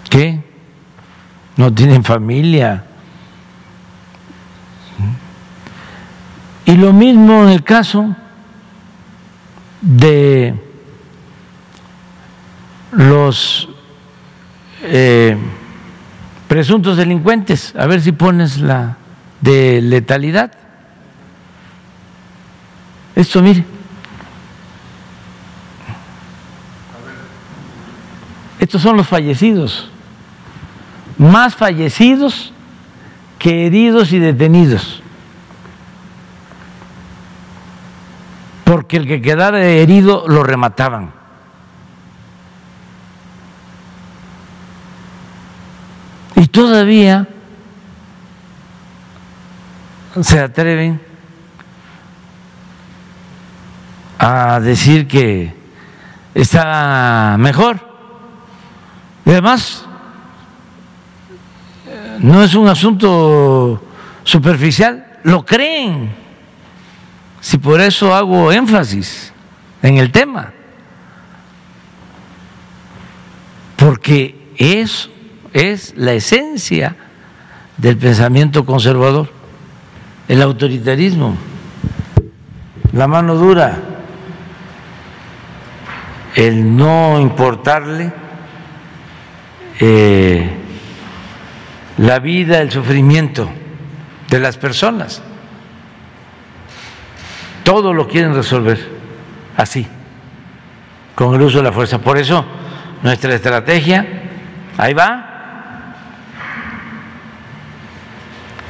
que 0.10 0.44
no 1.58 1.74
tienen 1.74 2.04
familia. 2.04 2.86
Y 6.66 6.76
lo 6.78 6.94
mismo 6.94 7.44
en 7.44 7.50
el 7.50 7.64
caso 7.64 8.16
de 9.82 10.54
los 12.92 13.70
eh, 14.84 15.38
presuntos 16.48 16.98
delincuentes. 16.98 17.74
A 17.76 17.88
ver 17.88 18.02
si 18.02 18.12
pones 18.12 18.60
la 18.60 18.98
de 19.42 19.82
letalidad. 19.82 20.59
Esto, 23.20 23.42
mire. 23.42 23.66
Estos 28.60 28.82
son 28.82 28.96
los 28.96 29.06
fallecidos. 29.06 29.90
Más 31.18 31.54
fallecidos 31.54 32.54
que 33.38 33.66
heridos 33.66 34.14
y 34.14 34.20
detenidos. 34.20 35.04
Porque 38.64 38.96
el 38.96 39.06
que 39.06 39.22
quedara 39.22 39.66
herido 39.66 40.24
lo 40.26 40.42
remataban. 40.44 41.12
Y 46.38 46.48
todavía 46.48 47.28
se 50.22 50.40
atreven 50.40 51.09
a 54.20 54.60
decir 54.60 55.08
que 55.08 55.54
está 56.36 57.38
mejor. 57.40 57.80
Y 59.26 59.32
además, 59.32 59.86
no 62.20 62.44
es 62.44 62.54
un 62.54 62.68
asunto 62.68 63.82
superficial, 64.24 65.06
lo 65.24 65.46
creen. 65.46 66.14
Si 67.40 67.58
por 67.58 67.80
eso 67.80 68.14
hago 68.14 68.52
énfasis 68.52 69.32
en 69.82 69.98
el 69.98 70.12
tema. 70.12 70.52
Porque 73.78 74.54
eso 74.58 75.10
es 75.54 75.94
la 75.96 76.12
esencia 76.12 76.98
del 77.78 77.98
pensamiento 77.98 78.66
conservador, 78.66 79.32
el 80.28 80.42
autoritarismo, 80.42 81.38
la 82.92 83.08
mano 83.08 83.36
dura, 83.36 83.78
el 86.40 86.78
no 86.78 87.20
importarle 87.20 88.14
eh, 89.78 90.50
la 91.98 92.20
vida, 92.20 92.62
el 92.62 92.72
sufrimiento 92.72 93.50
de 94.30 94.40
las 94.40 94.56
personas. 94.56 95.22
Todo 97.64 97.94
lo 97.94 98.08
quieren 98.08 98.34
resolver 98.34 98.80
así, 99.58 99.86
con 101.14 101.36
el 101.36 101.42
uso 101.42 101.58
de 101.58 101.66
la 101.66 101.74
fuerza. 101.74 102.00
Por 102.00 102.18
eso 102.18 102.46
nuestra 103.04 103.36
estrategia, 103.36 104.08
ahí 104.78 104.94
va, 104.94 105.26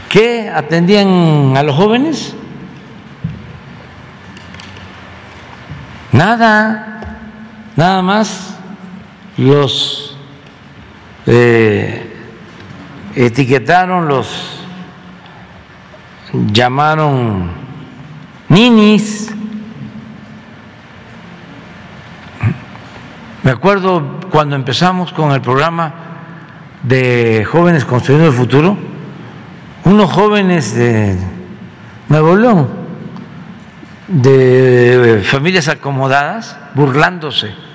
¿Qué 0.09 0.49
atendían 0.49 1.53
a 1.55 1.61
los 1.61 1.75
jóvenes? 1.75 2.33
Nada, 6.11 6.88
nada 7.79 8.01
más 8.01 8.57
los 9.37 10.17
eh, 11.25 12.13
etiquetaron, 13.15 14.05
los 14.05 14.27
llamaron 16.51 17.51
ninis. 18.49 19.33
Me 23.43 23.51
acuerdo 23.51 24.19
cuando 24.29 24.57
empezamos 24.57 25.13
con 25.13 25.31
el 25.31 25.39
programa 25.39 25.93
de 26.83 27.47
jóvenes 27.49 27.85
construyendo 27.85 28.27
el 28.27 28.35
futuro 28.35 28.77
unos 29.85 30.11
jóvenes 30.11 30.75
de 30.75 31.17
Nuevo 32.09 32.35
León, 32.35 32.67
de 34.09 35.23
familias 35.25 35.69
acomodadas, 35.69 36.57
burlándose 36.75 37.68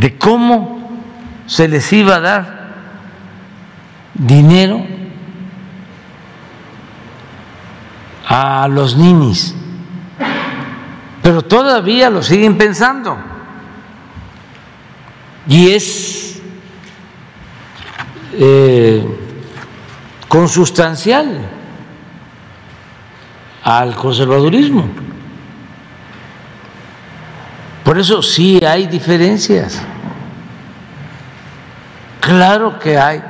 de 0.00 0.16
cómo 0.16 0.80
se 1.46 1.68
les 1.68 1.92
iba 1.92 2.16
a 2.16 2.20
dar 2.20 2.60
dinero 4.14 4.82
a 8.26 8.66
los 8.68 8.96
ninis, 8.96 9.54
pero 11.22 11.42
todavía 11.42 12.08
lo 12.08 12.22
siguen 12.22 12.56
pensando. 12.56 13.18
Y 15.46 15.72
es 15.72 16.40
eh, 18.32 19.04
consustancial 20.28 21.46
al 23.64 23.94
conservadurismo. 23.96 25.09
Por 27.84 27.98
eso 27.98 28.22
sí 28.22 28.60
hay 28.64 28.86
diferencias. 28.86 29.82
Claro 32.20 32.78
que 32.78 32.98
hay 32.98 33.22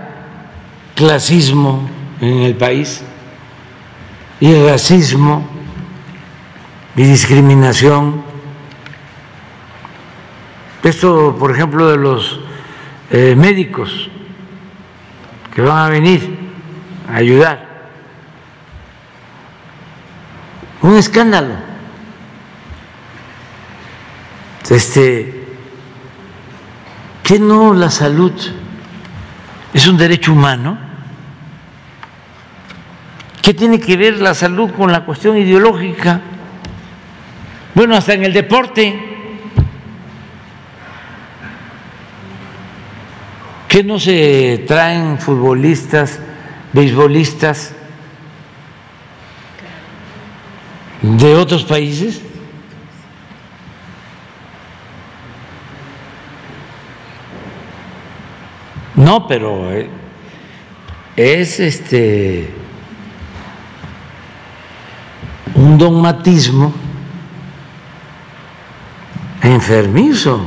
clasismo 0.94 1.88
en 2.20 2.40
el 2.42 2.54
país 2.56 3.02
y 4.40 4.54
racismo 4.54 5.46
y 6.96 7.02
discriminación. 7.02 8.22
Esto, 10.82 11.36
por 11.38 11.52
ejemplo, 11.52 11.88
de 11.88 11.96
los 11.96 12.40
eh, 13.10 13.34
médicos 13.36 14.08
que 15.54 15.62
van 15.62 15.78
a 15.78 15.88
venir 15.88 16.38
ayudar. 17.12 17.70
un 20.82 20.96
escándalo. 20.96 21.69
Este, 24.68 25.46
¿qué 27.22 27.38
no 27.38 27.72
la 27.72 27.90
salud 27.90 28.32
es 29.72 29.86
un 29.86 29.96
derecho 29.96 30.32
humano? 30.32 30.78
¿Qué 33.42 33.54
tiene 33.54 33.80
que 33.80 33.96
ver 33.96 34.20
la 34.20 34.34
salud 34.34 34.70
con 34.70 34.92
la 34.92 35.04
cuestión 35.04 35.36
ideológica? 35.36 36.20
Bueno, 37.74 37.96
hasta 37.96 38.12
en 38.12 38.24
el 38.24 38.32
deporte. 38.32 39.06
¿Qué 43.66 43.82
no 43.82 43.98
se 43.98 44.64
traen 44.66 45.18
futbolistas, 45.18 46.18
beisbolistas 46.72 47.72
de 51.02 51.34
otros 51.34 51.64
países? 51.64 52.20
No, 59.00 59.26
pero 59.26 59.72
eh, 59.72 59.88
es 61.16 61.58
este 61.58 62.52
un 65.54 65.78
dogmatismo 65.78 66.74
enfermizo, 69.40 70.44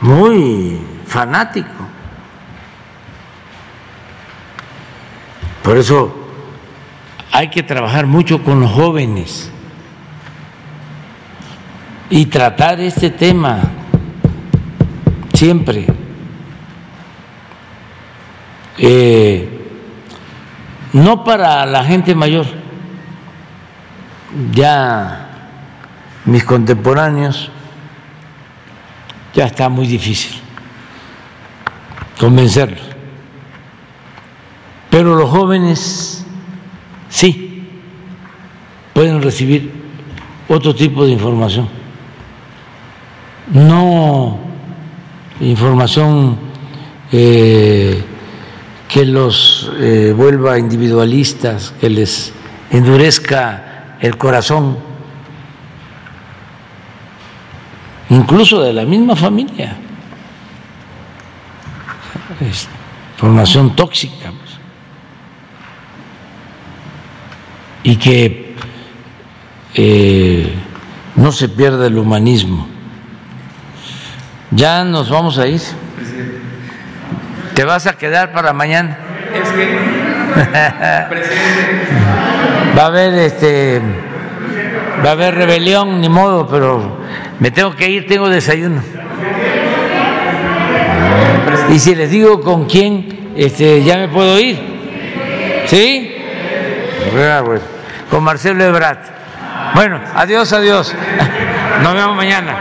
muy 0.00 0.80
fanático. 1.06 1.68
Por 5.62 5.76
eso 5.76 6.16
hay 7.32 7.50
que 7.50 7.62
trabajar 7.62 8.06
mucho 8.06 8.42
con 8.42 8.60
los 8.60 8.70
jóvenes 8.70 9.52
y 12.08 12.24
tratar 12.26 12.80
este 12.80 13.10
tema 13.10 13.60
siempre. 15.36 15.86
Eh, 18.78 19.48
no 20.92 21.24
para 21.24 21.66
la 21.66 21.84
gente 21.84 22.14
mayor, 22.14 22.46
ya 24.52 25.28
mis 26.24 26.42
contemporáneos, 26.44 27.50
ya 29.34 29.44
está 29.44 29.68
muy 29.68 29.86
difícil 29.86 30.40
convencerlos. 32.18 32.82
Pero 34.90 35.14
los 35.16 35.28
jóvenes 35.28 36.24
sí 37.10 37.68
pueden 38.94 39.20
recibir 39.20 39.70
otro 40.48 40.74
tipo 40.74 41.04
de 41.04 41.12
información, 41.12 41.68
no 43.52 44.45
información 45.40 46.38
eh, 47.12 48.02
que 48.88 49.04
los 49.04 49.70
eh, 49.78 50.14
vuelva 50.16 50.58
individualistas, 50.58 51.74
que 51.80 51.90
les 51.90 52.32
endurezca 52.70 53.96
el 54.00 54.16
corazón, 54.16 54.78
incluso 58.10 58.62
de 58.62 58.72
la 58.72 58.84
misma 58.84 59.16
familia. 59.16 59.76
Es 62.40 62.68
formación 63.16 63.74
tóxica. 63.74 64.30
pues. 64.30 64.58
Y 67.82 67.96
que 67.96 68.54
eh, 69.74 70.54
no 71.16 71.32
se 71.32 71.48
pierda 71.48 71.86
el 71.86 71.98
humanismo. 71.98 72.75
Ya 74.56 74.84
nos 74.84 75.10
vamos 75.10 75.38
a 75.38 75.46
ir. 75.46 75.60
Te 77.54 77.64
vas 77.64 77.86
a 77.86 77.92
quedar 77.92 78.32
para 78.32 78.54
mañana. 78.54 78.96
Es 79.34 79.50
que, 79.50 79.78
presidente, 81.10 81.88
Va 82.78 82.82
a 82.84 82.86
haber 82.86 83.14
este 83.14 83.82
va 85.04 85.10
a 85.10 85.12
haber 85.12 85.34
rebelión, 85.34 86.00
ni 86.00 86.08
modo, 86.08 86.48
pero 86.48 87.00
me 87.38 87.50
tengo 87.50 87.76
que 87.76 87.90
ir, 87.90 88.06
tengo 88.06 88.30
desayuno. 88.30 88.82
Y 91.70 91.78
si 91.78 91.94
les 91.94 92.10
digo 92.10 92.40
con 92.40 92.64
quién, 92.64 93.32
este, 93.36 93.84
ya 93.84 93.98
me 93.98 94.08
puedo 94.08 94.40
ir. 94.40 94.58
¿Sí? 95.66 96.16
Ah. 97.14 97.42
Con 98.10 98.24
Marcelo 98.24 98.64
Ebrat. 98.64 99.00
Bueno, 99.74 100.00
adiós, 100.14 100.50
adiós. 100.54 100.94
Nos 101.82 101.94
vemos 101.94 102.16
mañana. 102.16 102.56